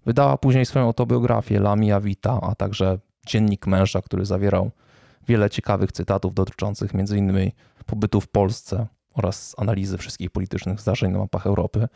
Wydała 0.07 0.37
później 0.37 0.67
swoją 0.67 0.85
autobiografię 0.85 1.57
La 1.57 1.77
Mia 1.77 2.01
Vita, 2.01 2.41
a 2.43 2.55
także 2.55 2.99
dziennik 3.27 3.67
męża, 3.67 4.03
który 4.03 4.27
zawierał 4.27 4.71
wiele 5.29 5.51
ciekawych 5.51 5.93
cytatów 5.93 6.35
dotyczących 6.35 6.95
m.in. 6.95 7.51
pobytu 7.87 8.21
w 8.21 8.29
Polsce 8.29 8.87
oraz 9.15 9.55
analizy 9.59 9.99
wszystkich 9.99 10.31
politycznych 10.31 10.81
zdarzeń 10.81 11.13
na 11.13 11.19
mapach 11.19 11.47
Europy. 11.47 11.89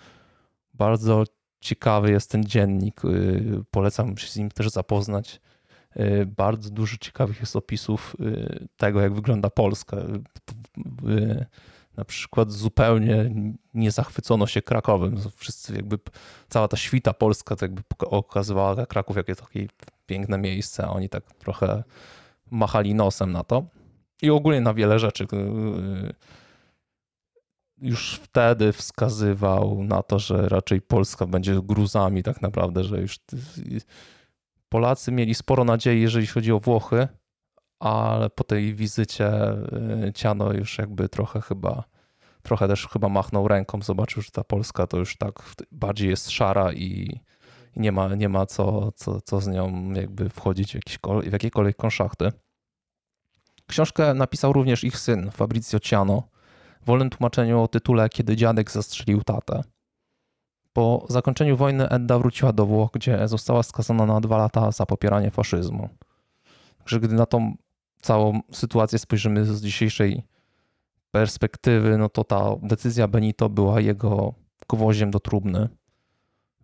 Bardzo 0.75 1.25
ciekawy 1.61 2.11
jest 2.11 2.31
ten 2.31 2.45
dziennik. 2.45 3.05
Y, 3.05 3.65
polecam 3.71 4.17
się 4.17 4.29
z 4.29 4.37
nim 4.37 4.51
też 4.51 4.71
zapoznać. 4.71 5.41
Y, 5.97 6.27
bardzo 6.27 6.71
dużo 6.71 6.97
ciekawych 6.97 7.41
jest 7.41 7.57
opisów 7.57 8.17
y, 8.21 8.69
tego, 8.77 9.01
jak 9.01 9.15
wygląda 9.15 9.51
Polska. 9.51 9.97
Na 11.97 12.05
przykład 12.05 12.53
zupełnie 12.53 13.35
nie 13.75 13.91
zachwycono 13.91 14.47
się 14.47 14.63
Krakowem. 14.63 15.17
Wszyscy 15.37 15.75
jakby, 15.75 15.99
cała 16.49 16.69
ta 16.69 16.77
świta 16.77 17.13
polska 17.13 17.57
to 17.57 17.65
jakby 17.65 17.83
okazywała 18.01 18.87
Kraków 18.87 19.17
jakie 19.17 19.37
takie 19.37 19.67
piękne 20.07 20.39
miejsce, 20.39 20.85
a 20.87 20.89
oni 20.89 21.09
tak 21.09 21.35
trochę 21.35 21.85
machali 22.51 22.95
nosem 22.95 23.33
na 23.33 23.45
to. 23.45 23.65
I 24.23 24.31
ogólnie 24.31 24.61
na 24.61 24.75
wiele 24.75 24.99
rzeczy 24.99 25.27
już 27.79 28.15
wtedy 28.15 28.73
wskazywał 28.73 29.85
na 29.85 30.03
to, 30.03 30.19
że 30.19 30.49
raczej 30.49 30.81
Polska 30.81 31.27
będzie 31.27 31.63
gruzami 31.63 32.23
tak 32.23 32.43
naprawdę, 32.43 32.85
że 32.85 33.01
już 33.01 33.19
Polacy 34.69 35.13
mieli 35.13 35.35
sporo 35.35 35.65
nadziei, 35.65 36.01
jeżeli 36.01 36.27
chodzi 36.27 36.53
o 36.53 36.61
Włochy, 36.61 37.09
ale 37.81 38.31
po 38.31 38.45
tej 38.45 38.75
wizycie 38.75 39.53
y, 40.09 40.13
Ciano 40.13 40.53
już 40.53 40.79
jakby 40.79 41.09
trochę 41.09 41.41
chyba 41.41 41.85
trochę 42.43 42.69
też 42.69 42.89
chyba 42.89 43.09
machnął 43.09 43.49
ręką, 43.49 43.83
zobaczył, 43.83 44.23
że 44.23 44.31
ta 44.31 44.45
Polska 44.45 44.87
to 44.87 44.97
już 44.97 45.17
tak 45.17 45.33
bardziej 45.73 46.11
jest 46.11 46.31
szara 46.31 46.73
i, 46.73 47.21
nie 47.77 47.93
ma, 47.93 48.15
nie 48.15 48.29
ma 48.29 48.47
co, 48.47 48.93
co, 48.93 49.21
co 49.21 49.41
z 49.41 49.49
nią 49.49 49.93
jakby 49.93 50.29
wchodzić 50.29 50.77
w, 50.77 50.81
w 51.29 51.33
jakiekolwiek 51.33 51.77
konszachty. 51.77 52.33
Książkę 53.67 54.15
napisał 54.15 54.53
również 54.53 54.85
ich 54.85 54.99
syn, 54.99 55.31
Fabrizio 55.31 55.81
Ciano, 55.81 56.29
w 56.83 56.87
wolnym 56.87 57.11
tłumaczeniu 57.11 57.63
o 57.63 57.69
tytule 57.69 58.09
Kiedy 58.09 58.37
dziadek 58.37 58.71
zastrzelił 58.71 59.23
tatę. 59.23 59.63
Po 60.75 61.07
zakończeniu 61.09 61.57
wojny 61.57 61.89
Edda 61.89 62.19
wróciła 62.19 62.53
do 62.53 62.67
Włoch, 62.67 62.91
gdzie 62.93 63.29
została 63.29 63.63
skazana 63.63 64.07
na 64.07 64.21
dwa 64.21 64.37
lata 64.37 64.71
za 64.71 64.87
popieranie 64.87 65.31
faszyzmu. 65.31 65.89
Także 66.79 67.01
gdy 67.01 67.15
na 67.15 67.27
tą 67.27 67.55
całą 68.01 68.41
sytuację 68.53 68.99
spojrzymy 68.99 69.45
z 69.45 69.63
dzisiejszej 69.63 70.23
perspektywy, 71.11 71.99
no 71.99 72.09
to 72.09 72.25
ta 72.25 72.57
decyzja 72.63 73.09
Benito 73.09 73.49
była 73.49 73.81
jego 73.81 74.35
gwoździem 74.69 75.11
do 75.11 75.21
trumny. 75.21 75.69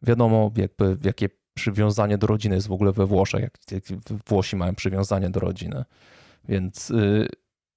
Wiadomo, 0.03 0.51
jakby, 0.57 0.97
jakie 1.05 1.29
przywiązanie 1.55 2.19
do 2.19 2.27
rodziny 2.27 2.55
jest 2.55 2.69
w 2.69 2.73
ogóle 2.73 2.93
we 2.93 3.07
Włoszech, 3.07 3.43
jak, 3.43 3.59
jak 3.73 4.01
Włosi 4.27 4.57
mają 4.57 4.75
przywiązanie 4.75 5.31
do 5.31 5.41
rodziny. 5.41 5.85
Więc 6.49 6.89
yy, 6.89 7.29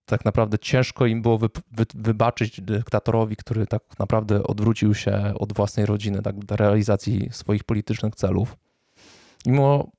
tak 0.06 0.26
naprawdę 0.26 0.60
ciężko 0.60 1.06
im 1.06 1.22
było 1.22 1.38
wy, 1.38 1.50
wy, 1.72 1.86
wybaczyć 1.96 2.62
dyktatorowi, 2.62 3.36
który 3.36 3.68
tak 3.68 3.84
naprawdę 4.00 4.44
odwrócił 4.44 4.94
się 4.94 5.34
od 5.40 5.54
własnej 5.54 5.86
rodziny 5.86 6.22
tak, 6.22 6.46
do 6.46 6.56
realizacji 6.56 7.30
swoich 7.32 7.64
politycznych 7.64 8.16
celów. 8.16 8.58
Mimo, 9.46 9.92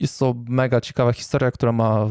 Jest 0.00 0.18
to 0.18 0.34
mega 0.48 0.80
ciekawa 0.80 1.12
historia, 1.12 1.50
która 1.50 1.72
ma 1.72 2.06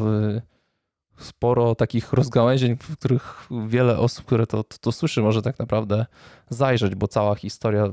sporo 1.24 1.74
takich 1.74 2.12
rozgałęzień, 2.12 2.76
w 2.76 2.96
których 2.96 3.48
wiele 3.66 3.98
osób, 3.98 4.24
które 4.26 4.46
to, 4.46 4.64
to, 4.64 4.78
to, 4.78 4.92
słyszy, 4.92 5.22
może 5.22 5.42
tak 5.42 5.58
naprawdę 5.58 6.06
zajrzeć, 6.50 6.94
bo 6.94 7.08
cała 7.08 7.34
historia 7.34 7.84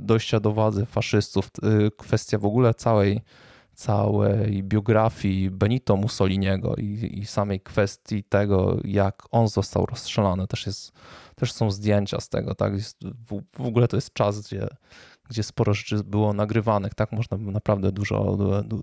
dojścia 0.00 0.40
do 0.40 0.52
władzy 0.52 0.86
faszystów, 0.86 1.50
y, 1.86 1.90
kwestia 1.96 2.38
w 2.38 2.44
ogóle 2.44 2.74
całej 2.74 3.20
całej 3.76 4.62
biografii 4.62 5.50
Benito 5.50 5.96
Mussoliniego 5.96 6.74
i, 6.76 7.18
i 7.18 7.26
samej 7.26 7.60
kwestii 7.60 8.24
tego, 8.24 8.76
jak 8.84 9.22
on 9.30 9.48
został 9.48 9.86
rozstrzelany. 9.86 10.46
Też, 10.46 10.66
jest, 10.66 10.92
też 11.34 11.52
są 11.52 11.70
zdjęcia 11.70 12.20
z 12.20 12.28
tego, 12.28 12.54
tak? 12.54 12.72
Jest, 12.72 12.98
w, 13.04 13.42
w 13.62 13.66
ogóle 13.66 13.88
to 13.88 13.96
jest 13.96 14.12
czas, 14.12 14.40
gdzie, 14.40 14.68
gdzie 15.28 15.42
sporo 15.42 15.74
rzeczy 15.74 16.04
było 16.04 16.32
nagrywanych, 16.32 16.94
tak? 16.94 17.12
Można 17.12 17.36
naprawdę 17.36 17.92
dużo, 17.92 18.38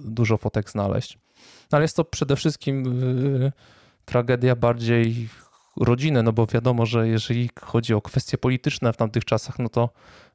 dużo 0.05 0.37
fotek 0.37 0.69
znaleźć. 0.69 1.17
Ale 1.71 1.81
jest 1.81 1.95
to 1.95 2.05
przede 2.05 2.35
wszystkim 2.35 3.03
y, 3.03 3.51
tragedia 4.05 4.55
bardziej 4.55 5.29
rodziny, 5.77 6.23
no 6.23 6.33
bo 6.33 6.45
wiadomo, 6.45 6.85
że 6.85 7.07
jeżeli 7.07 7.49
chodzi 7.61 7.93
o 7.93 8.01
kwestie 8.01 8.37
polityczne 8.37 8.93
w 8.93 8.97
tamtych 8.97 9.25
czasach, 9.25 9.59
no 9.59 9.69
to 9.69 9.89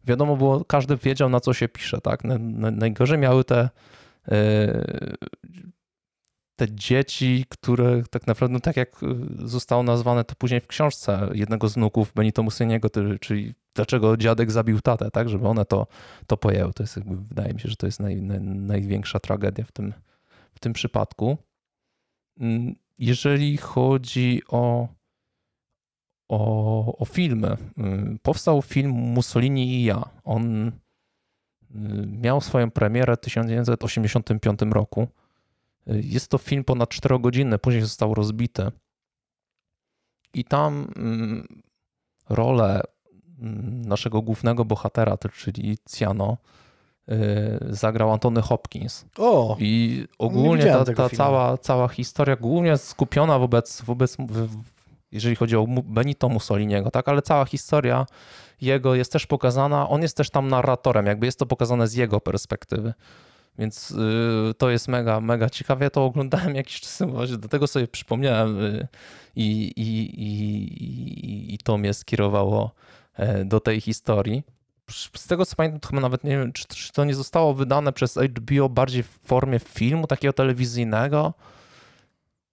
wiadomo 0.05 0.37
było, 0.37 0.65
każdy 0.65 0.97
wiedział 0.97 1.29
na 1.29 1.41
co 1.41 1.55
się 1.55 1.69
pisze, 1.69 2.01
tak? 2.01 2.21
Najgorzej 2.73 3.19
miały 3.19 3.45
te 3.45 3.71
e, 4.29 5.19
te 6.59 6.67
dzieci, 6.75 7.45
które 7.49 8.03
tak 8.11 8.27
naprawdę, 8.27 8.53
no 8.53 8.61
tak 8.61 8.77
jak 8.77 9.01
zostało 9.39 9.83
nazwane 9.83 10.25
to 10.25 10.35
później 10.35 10.61
w 10.61 10.67
książce 10.67 11.29
jednego 11.33 11.69
z 11.69 11.75
wnuków 11.75 12.13
Benito 12.15 12.43
Mussoliniego, 12.43 12.89
czyli 13.21 13.55
dlaczego 13.75 14.17
dziadek 14.17 14.51
zabił 14.51 14.81
tatę, 14.81 15.11
tak, 15.11 15.29
żeby 15.29 15.49
one 15.49 15.65
to, 15.65 15.87
to 16.27 16.37
pojęły. 16.37 16.73
To 16.73 16.83
jest 16.83 16.97
jakby, 16.97 17.17
wydaje 17.17 17.55
mi 17.55 17.61
się, 17.61 17.69
że 17.69 17.77
to 17.77 17.87
jest 17.87 18.01
naj, 18.01 18.23
naj, 18.23 18.41
największa 18.41 19.19
tragedia 19.19 19.65
w 19.65 19.73
tym, 19.73 19.93
w 20.55 20.61
tym 20.61 20.73
przypadku. 20.73 21.39
Mm, 22.99 23.09
jeżeli 23.09 23.57
chodzi 23.57 24.43
o 24.49 24.89
o, 26.29 26.99
o 26.99 27.05
filmy. 27.05 27.57
Powstał 28.23 28.63
film 28.63 28.91
Mussolini 28.91 29.75
i 29.75 29.85
ja. 29.85 30.05
On 30.25 30.69
y, 30.69 30.73
miał 32.07 32.41
swoją 32.41 32.71
premierę 32.71 33.17
w 33.17 33.21
1985 33.21 34.61
roku. 34.71 35.09
Y, 35.89 36.03
jest 36.05 36.29
to 36.29 36.39
film 36.39 36.65
ponad 36.65 36.89
4 36.89 37.19
godziny, 37.19 37.59
później 37.59 37.83
został 37.83 38.15
rozbity. 38.15 38.71
I 40.35 40.45
tam 40.45 40.93
rolę 42.29 42.81
naszego 43.87 44.23
głównego 44.23 44.65
bohatera, 44.65 45.19
czyli 45.33 45.79
Ciano, 45.91 46.37
zagrał 47.71 48.13
Antony 48.13 48.43
Hopkins. 48.43 49.05
O, 49.19 49.57
I 49.61 50.05
ogólnie 50.19 50.65
ta, 50.65 50.85
ta 50.85 51.09
cała, 51.09 51.59
cała 51.59 51.89
historia 51.89 52.37
głównie 52.37 52.77
skupiona 52.77 53.39
wobec, 53.39 53.83
wobec 53.83 54.17
jeżeli 55.13 55.37
chodzi 55.37 55.57
o 55.57 55.67
Benito 55.67 56.29
Mussoliniego, 56.29 56.91
tak, 56.91 57.09
ale 57.09 57.23
cała 57.23 57.45
historia 57.45 58.07
jego 58.61 58.95
jest 58.95 59.13
też 59.13 59.27
pokazana, 59.27 59.89
on 59.89 60.03
jest 60.03 60.17
też 60.17 60.31
tam 60.31 60.49
narratorem, 60.49 61.07
jakby 61.07 61.27
jest 61.27 61.39
to 61.39 61.47
pokazane 61.47 61.89
z 61.89 61.95
jego 61.95 62.21
perspektywy. 62.21 62.95
Więc 63.59 63.91
y, 63.91 64.55
to 64.59 64.71
jest 64.71 64.89
mega, 64.89 65.21
mega 65.21 65.51
ciekawe. 65.51 65.85
Ja 65.85 65.91
to 65.91 66.05
oglądałem 66.05 66.55
jakiś 66.55 66.81
czas 66.81 66.99
temu, 66.99 67.27
do 67.39 67.49
tego 67.49 67.67
sobie 67.67 67.89
przypomniałem 67.89 68.61
y, 68.61 68.89
i, 69.37 69.73
i, 69.77 70.23
i, 70.25 71.55
i 71.55 71.59
to 71.59 71.79
mnie 71.79 71.95
skierowało 71.95 72.71
e, 73.15 73.45
do 73.45 73.61
tej 73.61 73.81
historii. 73.81 74.43
Z 74.91 75.27
tego 75.27 75.47
co 75.47 75.57
pamiętam, 75.57 75.81
to 75.81 75.89
chyba 75.89 76.01
nawet 76.01 76.25
nie 76.25 76.39
wiem, 76.39 76.53
czy, 76.53 76.67
czy 76.67 76.93
to 76.93 77.05
nie 77.05 77.15
zostało 77.15 77.55
wydane 77.55 77.93
przez 77.93 78.15
HBO 78.17 78.69
bardziej 78.69 79.03
w 79.03 79.19
formie 79.23 79.59
filmu 79.59 80.07
takiego 80.07 80.33
telewizyjnego, 80.33 81.35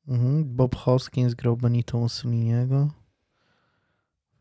Mhm. 0.07 0.55
Bob 0.55 0.75
Hoskins 0.75 1.33
grał 1.33 1.57
Benito 1.57 1.97
Mussoliniego. 1.97 2.89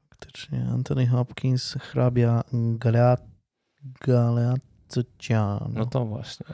Faktycznie. 0.09 0.67
Anthony 0.73 1.07
Hopkins, 1.07 1.73
hrabia 1.81 2.45
Galeazzo 4.01 5.03
No 5.69 5.87
to 5.87 6.05
właśnie. 6.05 6.47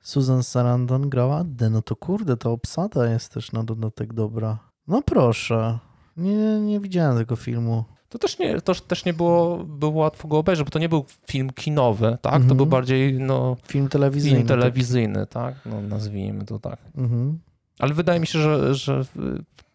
Susan 0.00 0.42
Sarandon 0.42 1.08
grała 1.08 1.36
Addę. 1.36 1.70
No 1.70 1.82
to 1.82 1.96
kurde, 1.96 2.36
ta 2.36 2.50
obsada 2.50 3.10
jest 3.10 3.32
też 3.32 3.52
na 3.52 3.64
dodatek 3.64 4.12
dobra. 4.12 4.58
No 4.88 5.02
proszę. 5.02 5.78
Nie, 6.16 6.60
nie 6.60 6.80
widziałem 6.80 7.16
tego 7.16 7.36
filmu. 7.36 7.84
To 8.08 8.18
też 8.18 8.38
nie, 8.38 8.60
to 8.60 8.74
też 8.74 9.04
nie 9.04 9.12
było, 9.14 9.64
było 9.64 9.92
łatwo 9.92 10.28
go 10.28 10.38
obejrzeć, 10.38 10.64
bo 10.64 10.70
to 10.70 10.78
nie 10.78 10.88
był 10.88 11.04
film 11.26 11.50
kinowy, 11.50 12.18
tak? 12.22 12.32
Mhm. 12.32 12.48
To 12.48 12.54
był 12.54 12.66
bardziej 12.66 13.12
no, 13.20 13.56
film 13.68 13.88
telewizyjny. 13.88 14.36
Film 14.36 14.48
telewizyjny, 14.48 15.26
tak? 15.26 15.54
tak? 15.54 15.66
No, 15.66 15.80
nazwijmy 15.80 16.44
to 16.44 16.58
tak. 16.58 16.78
Mhm. 16.96 17.38
Ale 17.78 17.94
wydaje 17.94 18.20
mi 18.20 18.26
się, 18.26 18.38
że, 18.38 18.74
że 18.74 19.04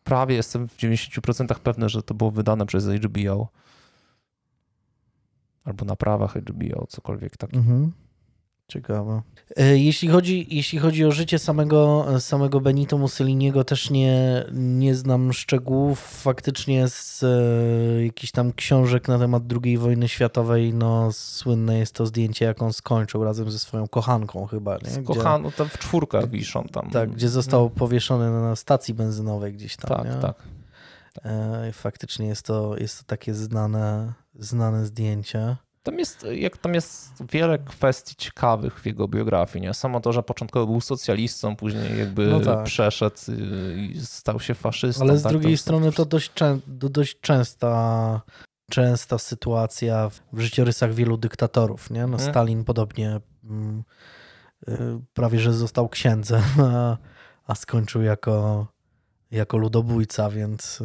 prawie 0.03 0.35
jestem 0.35 0.67
w 0.67 0.77
90% 0.77 1.55
pewny, 1.59 1.89
że 1.89 2.03
to 2.03 2.13
było 2.13 2.31
wydane 2.31 2.65
przez 2.65 2.87
HBO. 2.87 3.47
Albo 5.63 5.85
na 5.85 5.95
prawach 5.95 6.35
HBO, 6.35 6.87
cokolwiek 6.87 7.37
takiego. 7.37 7.59
Mhm. 7.59 7.91
Ciekawe. 8.71 9.21
E, 9.57 9.77
jeśli 9.77 10.07
chodzi, 10.07 10.47
jeśli 10.49 10.79
chodzi 10.79 11.05
o 11.05 11.11
życie 11.11 11.39
samego, 11.39 12.05
samego 12.19 12.61
Benito 12.61 12.97
Mussoliniego, 12.97 13.63
też 13.63 13.89
nie, 13.89 14.45
nie 14.53 14.95
znam 14.95 15.33
szczegółów. 15.33 15.99
Faktycznie 15.99 16.87
z 16.87 17.23
e, 17.23 18.05
jakichś 18.05 18.31
tam 18.31 18.53
książek 18.53 19.07
na 19.07 19.19
temat 19.19 19.43
II 19.63 19.77
wojny 19.77 20.07
światowej, 20.07 20.73
no 20.73 21.11
słynne 21.11 21.79
jest 21.79 21.95
to 21.95 22.05
zdjęcie, 22.05 22.45
jak 22.45 22.61
on 22.61 22.73
skończył 22.73 23.23
razem 23.23 23.51
ze 23.51 23.59
swoją 23.59 23.87
kochanką 23.87 24.47
chyba. 24.47 24.77
Nie? 24.77 24.89
Z 24.89 25.05
kochaną, 25.05 25.51
tam 25.51 25.69
w 25.69 25.77
czwórkę 25.77 26.27
wiszą 26.27 26.63
tam. 26.63 26.89
Tak, 26.89 27.11
gdzie 27.11 27.29
został 27.29 27.69
powieszony 27.69 28.31
na 28.31 28.55
stacji 28.55 28.93
benzynowej 28.93 29.53
gdzieś 29.53 29.75
tam. 29.77 29.97
Tak, 29.97 30.15
nie? 30.15 30.21
tak. 30.21 30.35
E, 31.25 31.71
faktycznie 31.73 32.27
jest 32.27 32.45
to, 32.45 32.77
jest 32.77 32.99
to 32.99 33.03
takie 33.05 33.33
znane, 33.33 34.13
znane 34.35 34.85
zdjęcie. 34.85 35.57
Tam 35.83 35.99
jest, 35.99 36.25
jak 36.31 36.57
tam 36.57 36.73
jest 36.73 37.23
wiele 37.31 37.59
kwestii 37.59 38.15
ciekawych 38.15 38.79
w 38.79 38.85
jego 38.85 39.07
biografii. 39.07 39.61
Nie? 39.61 39.73
Samo 39.73 39.99
to, 39.99 40.13
że 40.13 40.23
początkowo 40.23 40.65
był 40.65 40.81
socjalistą, 40.81 41.55
później 41.55 41.99
jakby 41.99 42.27
no 42.27 42.39
tak. 42.39 42.63
przeszedł 42.63 43.15
i 43.75 44.01
stał 44.03 44.39
się 44.39 44.53
faszystą. 44.53 45.03
Ale 45.03 45.17
z 45.17 45.23
tak, 45.23 45.31
drugiej 45.31 45.51
to 45.51 45.61
strony 45.61 45.91
to 45.91 46.05
dość, 46.05 46.31
dość 46.67 47.19
częsta, 47.19 48.21
częsta 48.71 49.17
sytuacja 49.17 50.09
w 50.33 50.39
życiorysach 50.39 50.93
wielu 50.93 51.17
dyktatorów. 51.17 51.89
Nie? 51.89 52.07
No, 52.07 52.17
hmm. 52.17 52.33
Stalin 52.33 52.63
podobnie 52.63 53.19
mm, 53.43 53.83
y, 54.67 54.99
prawie, 55.13 55.39
że 55.39 55.53
został 55.53 55.89
księdzem, 55.89 56.43
a, 56.73 56.97
a 57.45 57.55
skończył 57.55 58.01
jako, 58.01 58.67
jako 59.31 59.57
ludobójca, 59.57 60.29
więc... 60.29 60.83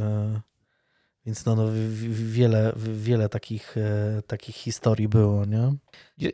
Więc 1.26 1.44
no, 1.44 1.56
no 1.56 1.64
wiele, 2.10 2.72
wiele 2.76 3.28
takich, 3.28 3.76
e, 3.76 4.22
takich 4.26 4.56
historii 4.56 5.08
było, 5.08 5.44
nie? 5.44 5.74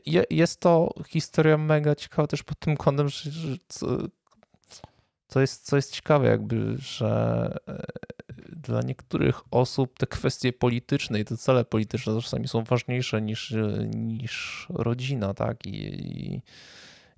Je, 0.06 0.24
jest 0.30 0.60
to 0.60 0.94
historia 1.08 1.58
mega 1.58 1.94
ciekawa 1.94 2.28
też 2.28 2.42
pod 2.42 2.58
tym 2.58 2.76
kątem, 2.76 3.08
że, 3.08 3.30
że 3.30 3.56
co, 3.68 3.98
co, 5.28 5.40
jest, 5.40 5.66
co 5.66 5.76
jest 5.76 5.92
ciekawe 5.92 6.28
jakby, 6.28 6.78
że 6.78 7.54
e, 7.68 7.86
dla 8.56 8.82
niektórych 8.82 9.40
osób 9.50 9.98
te 9.98 10.06
kwestie 10.06 10.52
polityczne 10.52 11.20
i 11.20 11.24
te 11.24 11.36
cele 11.36 11.64
polityczne 11.64 12.20
czasami 12.20 12.48
są 12.48 12.64
ważniejsze 12.64 13.22
niż, 13.22 13.54
niż 13.94 14.66
rodzina, 14.70 15.34
tak? 15.34 15.66
I, 15.66 15.76
i, 15.76 16.42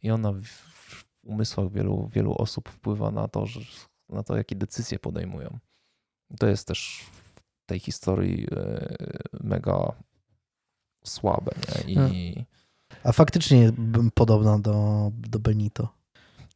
i 0.03 0.11
ona 0.11 0.33
w 0.33 1.05
umysłach 1.23 1.73
wielu, 1.73 2.11
wielu 2.13 2.35
osób 2.35 2.69
wpływa 2.69 3.11
na 3.11 3.29
to, 3.29 3.47
że, 3.47 3.61
na 4.09 4.23
to, 4.23 4.37
jakie 4.37 4.57
decyzje 4.57 4.99
podejmują. 4.99 5.59
To 6.39 6.47
jest 6.47 6.69
też 6.69 7.05
tej 7.67 7.81
historii 7.81 8.47
e, 8.57 8.97
mega 9.41 9.93
słabe. 11.05 11.53
Nie? 11.87 11.93
I... 11.93 11.95
Hmm. 11.95 12.45
A 13.05 13.13
faktycznie 13.13 13.73
podobna 14.15 14.59
do, 14.59 15.11
do 15.29 15.39
Benito. 15.39 15.89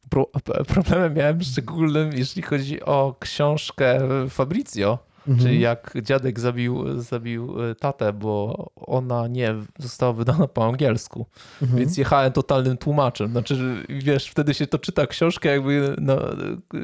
Pro, 0.09 0.25
problemem 0.67 1.13
miałem 1.13 1.43
szczególnym, 1.43 2.13
jeśli 2.13 2.41
chodzi 2.41 2.83
o 2.83 3.15
książkę 3.19 3.99
Fabrizio, 4.29 4.99
mhm. 5.27 5.39
czyli 5.39 5.59
jak 5.59 5.93
dziadek 6.01 6.39
zabił, 6.39 7.01
zabił 7.01 7.63
e, 7.63 7.75
tatę, 7.75 8.13
bo 8.13 8.65
ona 8.75 9.27
nie 9.27 9.55
została 9.79 10.13
wydana 10.13 10.47
po 10.47 10.65
angielsku, 10.65 11.25
mhm. 11.61 11.79
więc 11.79 11.97
jechałem 11.97 12.31
totalnym 12.31 12.77
tłumaczem. 12.77 13.31
Znaczy, 13.31 13.85
wiesz, 13.89 14.29
wtedy 14.29 14.53
się 14.53 14.67
to 14.67 14.79
czyta 14.79 15.07
książkę, 15.07 15.49
jakby 15.49 15.95
no, 16.01 16.17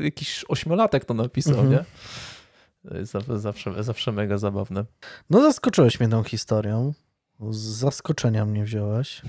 jakiś 0.01 0.45
ośmiolatek 0.47 1.05
to 1.05 1.13
napisał, 1.13 1.53
mhm. 1.53 1.71
nie? 1.71 1.85
Zawsze, 3.35 3.83
zawsze 3.83 4.11
mega 4.11 4.37
zabawne. 4.37 4.85
No 5.29 5.41
zaskoczyłeś 5.41 5.99
mnie 5.99 6.09
tą 6.09 6.23
historią. 6.23 6.93
Z 7.49 7.57
zaskoczenia 7.57 8.45
mnie 8.45 8.63
wziąłeś. 8.63 9.21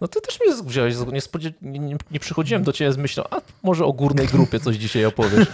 No 0.00 0.08
ty 0.08 0.20
też 0.20 0.40
mnie 0.40 0.62
wziąłeś, 0.64 0.94
nie, 1.12 1.20
spodziew... 1.20 1.52
nie, 1.62 1.96
nie 2.10 2.20
przychodziłem 2.20 2.62
do 2.62 2.72
ciebie 2.72 2.92
z 2.92 2.96
myślą, 2.96 3.24
a 3.30 3.40
może 3.62 3.84
o 3.84 3.92
górnej 3.92 4.26
grupie 4.26 4.60
coś 4.60 4.76
dzisiaj 4.76 5.04
opowiesz. 5.04 5.48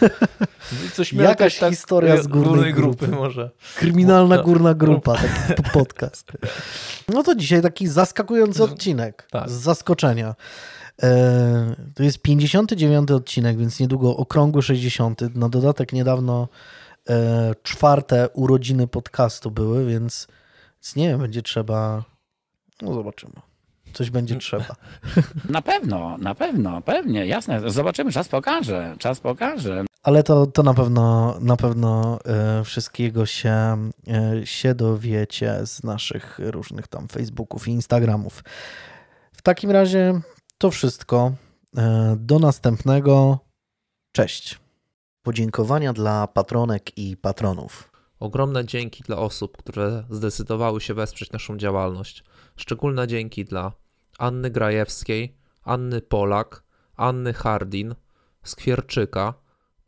Coś 0.94 1.12
Jakaś 1.12 1.58
tak, 1.58 1.70
historia 1.70 2.22
z 2.22 2.26
górnej, 2.26 2.48
górnej 2.48 2.74
grupy. 2.74 3.06
grupy. 3.06 3.16
może. 3.16 3.50
Kryminalna 3.76 4.36
no, 4.36 4.42
górna 4.42 4.74
grupa, 4.74 5.14
taki 5.14 5.62
podcast. 5.72 6.32
No 7.08 7.22
to 7.22 7.34
dzisiaj 7.34 7.62
taki 7.62 7.86
zaskakujący 7.86 8.64
odcinek 8.72 9.26
tak. 9.30 9.50
z 9.50 9.52
zaskoczenia. 9.52 10.34
E, 11.02 11.74
to 11.94 12.02
jest 12.02 12.22
59 12.22 13.10
odcinek, 13.10 13.56
więc 13.56 13.80
niedługo 13.80 14.16
okrągły 14.16 14.62
60. 14.62 15.34
Na 15.34 15.48
dodatek 15.48 15.92
niedawno 15.92 16.48
e, 17.08 17.54
czwarte 17.62 18.28
urodziny 18.28 18.86
podcastu 18.86 19.50
były, 19.50 19.86
więc, 19.86 20.26
więc 20.74 20.96
nie 20.96 21.08
wiem, 21.08 21.20
będzie 21.20 21.42
trzeba. 21.42 22.04
No 22.82 22.94
zobaczymy. 22.94 23.32
Coś 23.92 24.10
będzie 24.10 24.36
trzeba. 24.36 24.76
Na 25.48 25.62
pewno, 25.62 26.18
na 26.18 26.34
pewno, 26.34 26.82
pewnie, 26.82 27.26
jasne. 27.26 27.70
Zobaczymy, 27.70 28.12
czas 28.12 28.28
pokaże, 28.28 28.96
czas 28.98 29.20
pokaże. 29.20 29.84
Ale 30.02 30.22
to, 30.22 30.46
to 30.46 30.62
na 30.62 30.74
pewno, 30.74 31.36
na 31.40 31.56
pewno 31.56 32.18
e, 32.24 32.64
wszystkiego 32.64 33.26
się, 33.26 33.76
się 34.44 34.74
dowiecie 34.74 35.66
z 35.66 35.84
naszych 35.84 36.38
różnych 36.42 36.88
tam 36.88 37.08
Facebooków 37.08 37.68
i 37.68 37.70
Instagramów. 37.70 38.44
W 39.32 39.42
takim 39.42 39.70
razie 39.70 40.20
to 40.60 40.70
wszystko. 40.70 41.32
E, 41.76 42.16
Do 42.20 42.38
następnego. 42.38 43.38
Cześć. 44.12 44.58
Podziękowania 45.22 45.92
dla 45.92 46.26
patronek 46.26 46.98
i 46.98 47.16
patronów. 47.16 47.92
Ogromne 48.18 48.64
dzięki 48.64 49.02
dla 49.02 49.16
osób, 49.16 49.56
które 49.56 50.04
zdecydowały 50.10 50.80
się 50.80 50.94
wesprzeć 50.94 51.32
naszą 51.32 51.56
działalność. 51.56 52.24
Szczególne 52.56 53.08
dzięki 53.08 53.44
dla 53.44 53.72
Anny 54.18 54.50
Grajewskiej, 54.50 55.36
Anny 55.62 56.00
Polak, 56.00 56.62
Anny 56.96 57.32
Hardin, 57.32 57.94
Skwierczyka, 58.42 59.34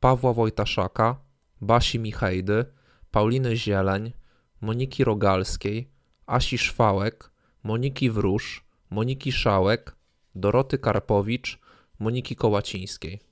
Pawła 0.00 0.32
Wojtaszaka, 0.32 1.16
Basi 1.60 1.98
Michejdy, 1.98 2.64
Pauliny 3.10 3.56
Zieleń, 3.56 4.12
Moniki 4.60 5.04
Rogalskiej, 5.04 5.90
Asi 6.26 6.58
Szwałek, 6.58 7.30
Moniki 7.62 8.10
Wróż, 8.10 8.64
Moniki 8.90 9.32
Szałek, 9.32 10.01
Doroty 10.34 10.78
Karpowicz, 10.78 11.58
Moniki 11.98 12.36
Kołacińskiej. 12.36 13.31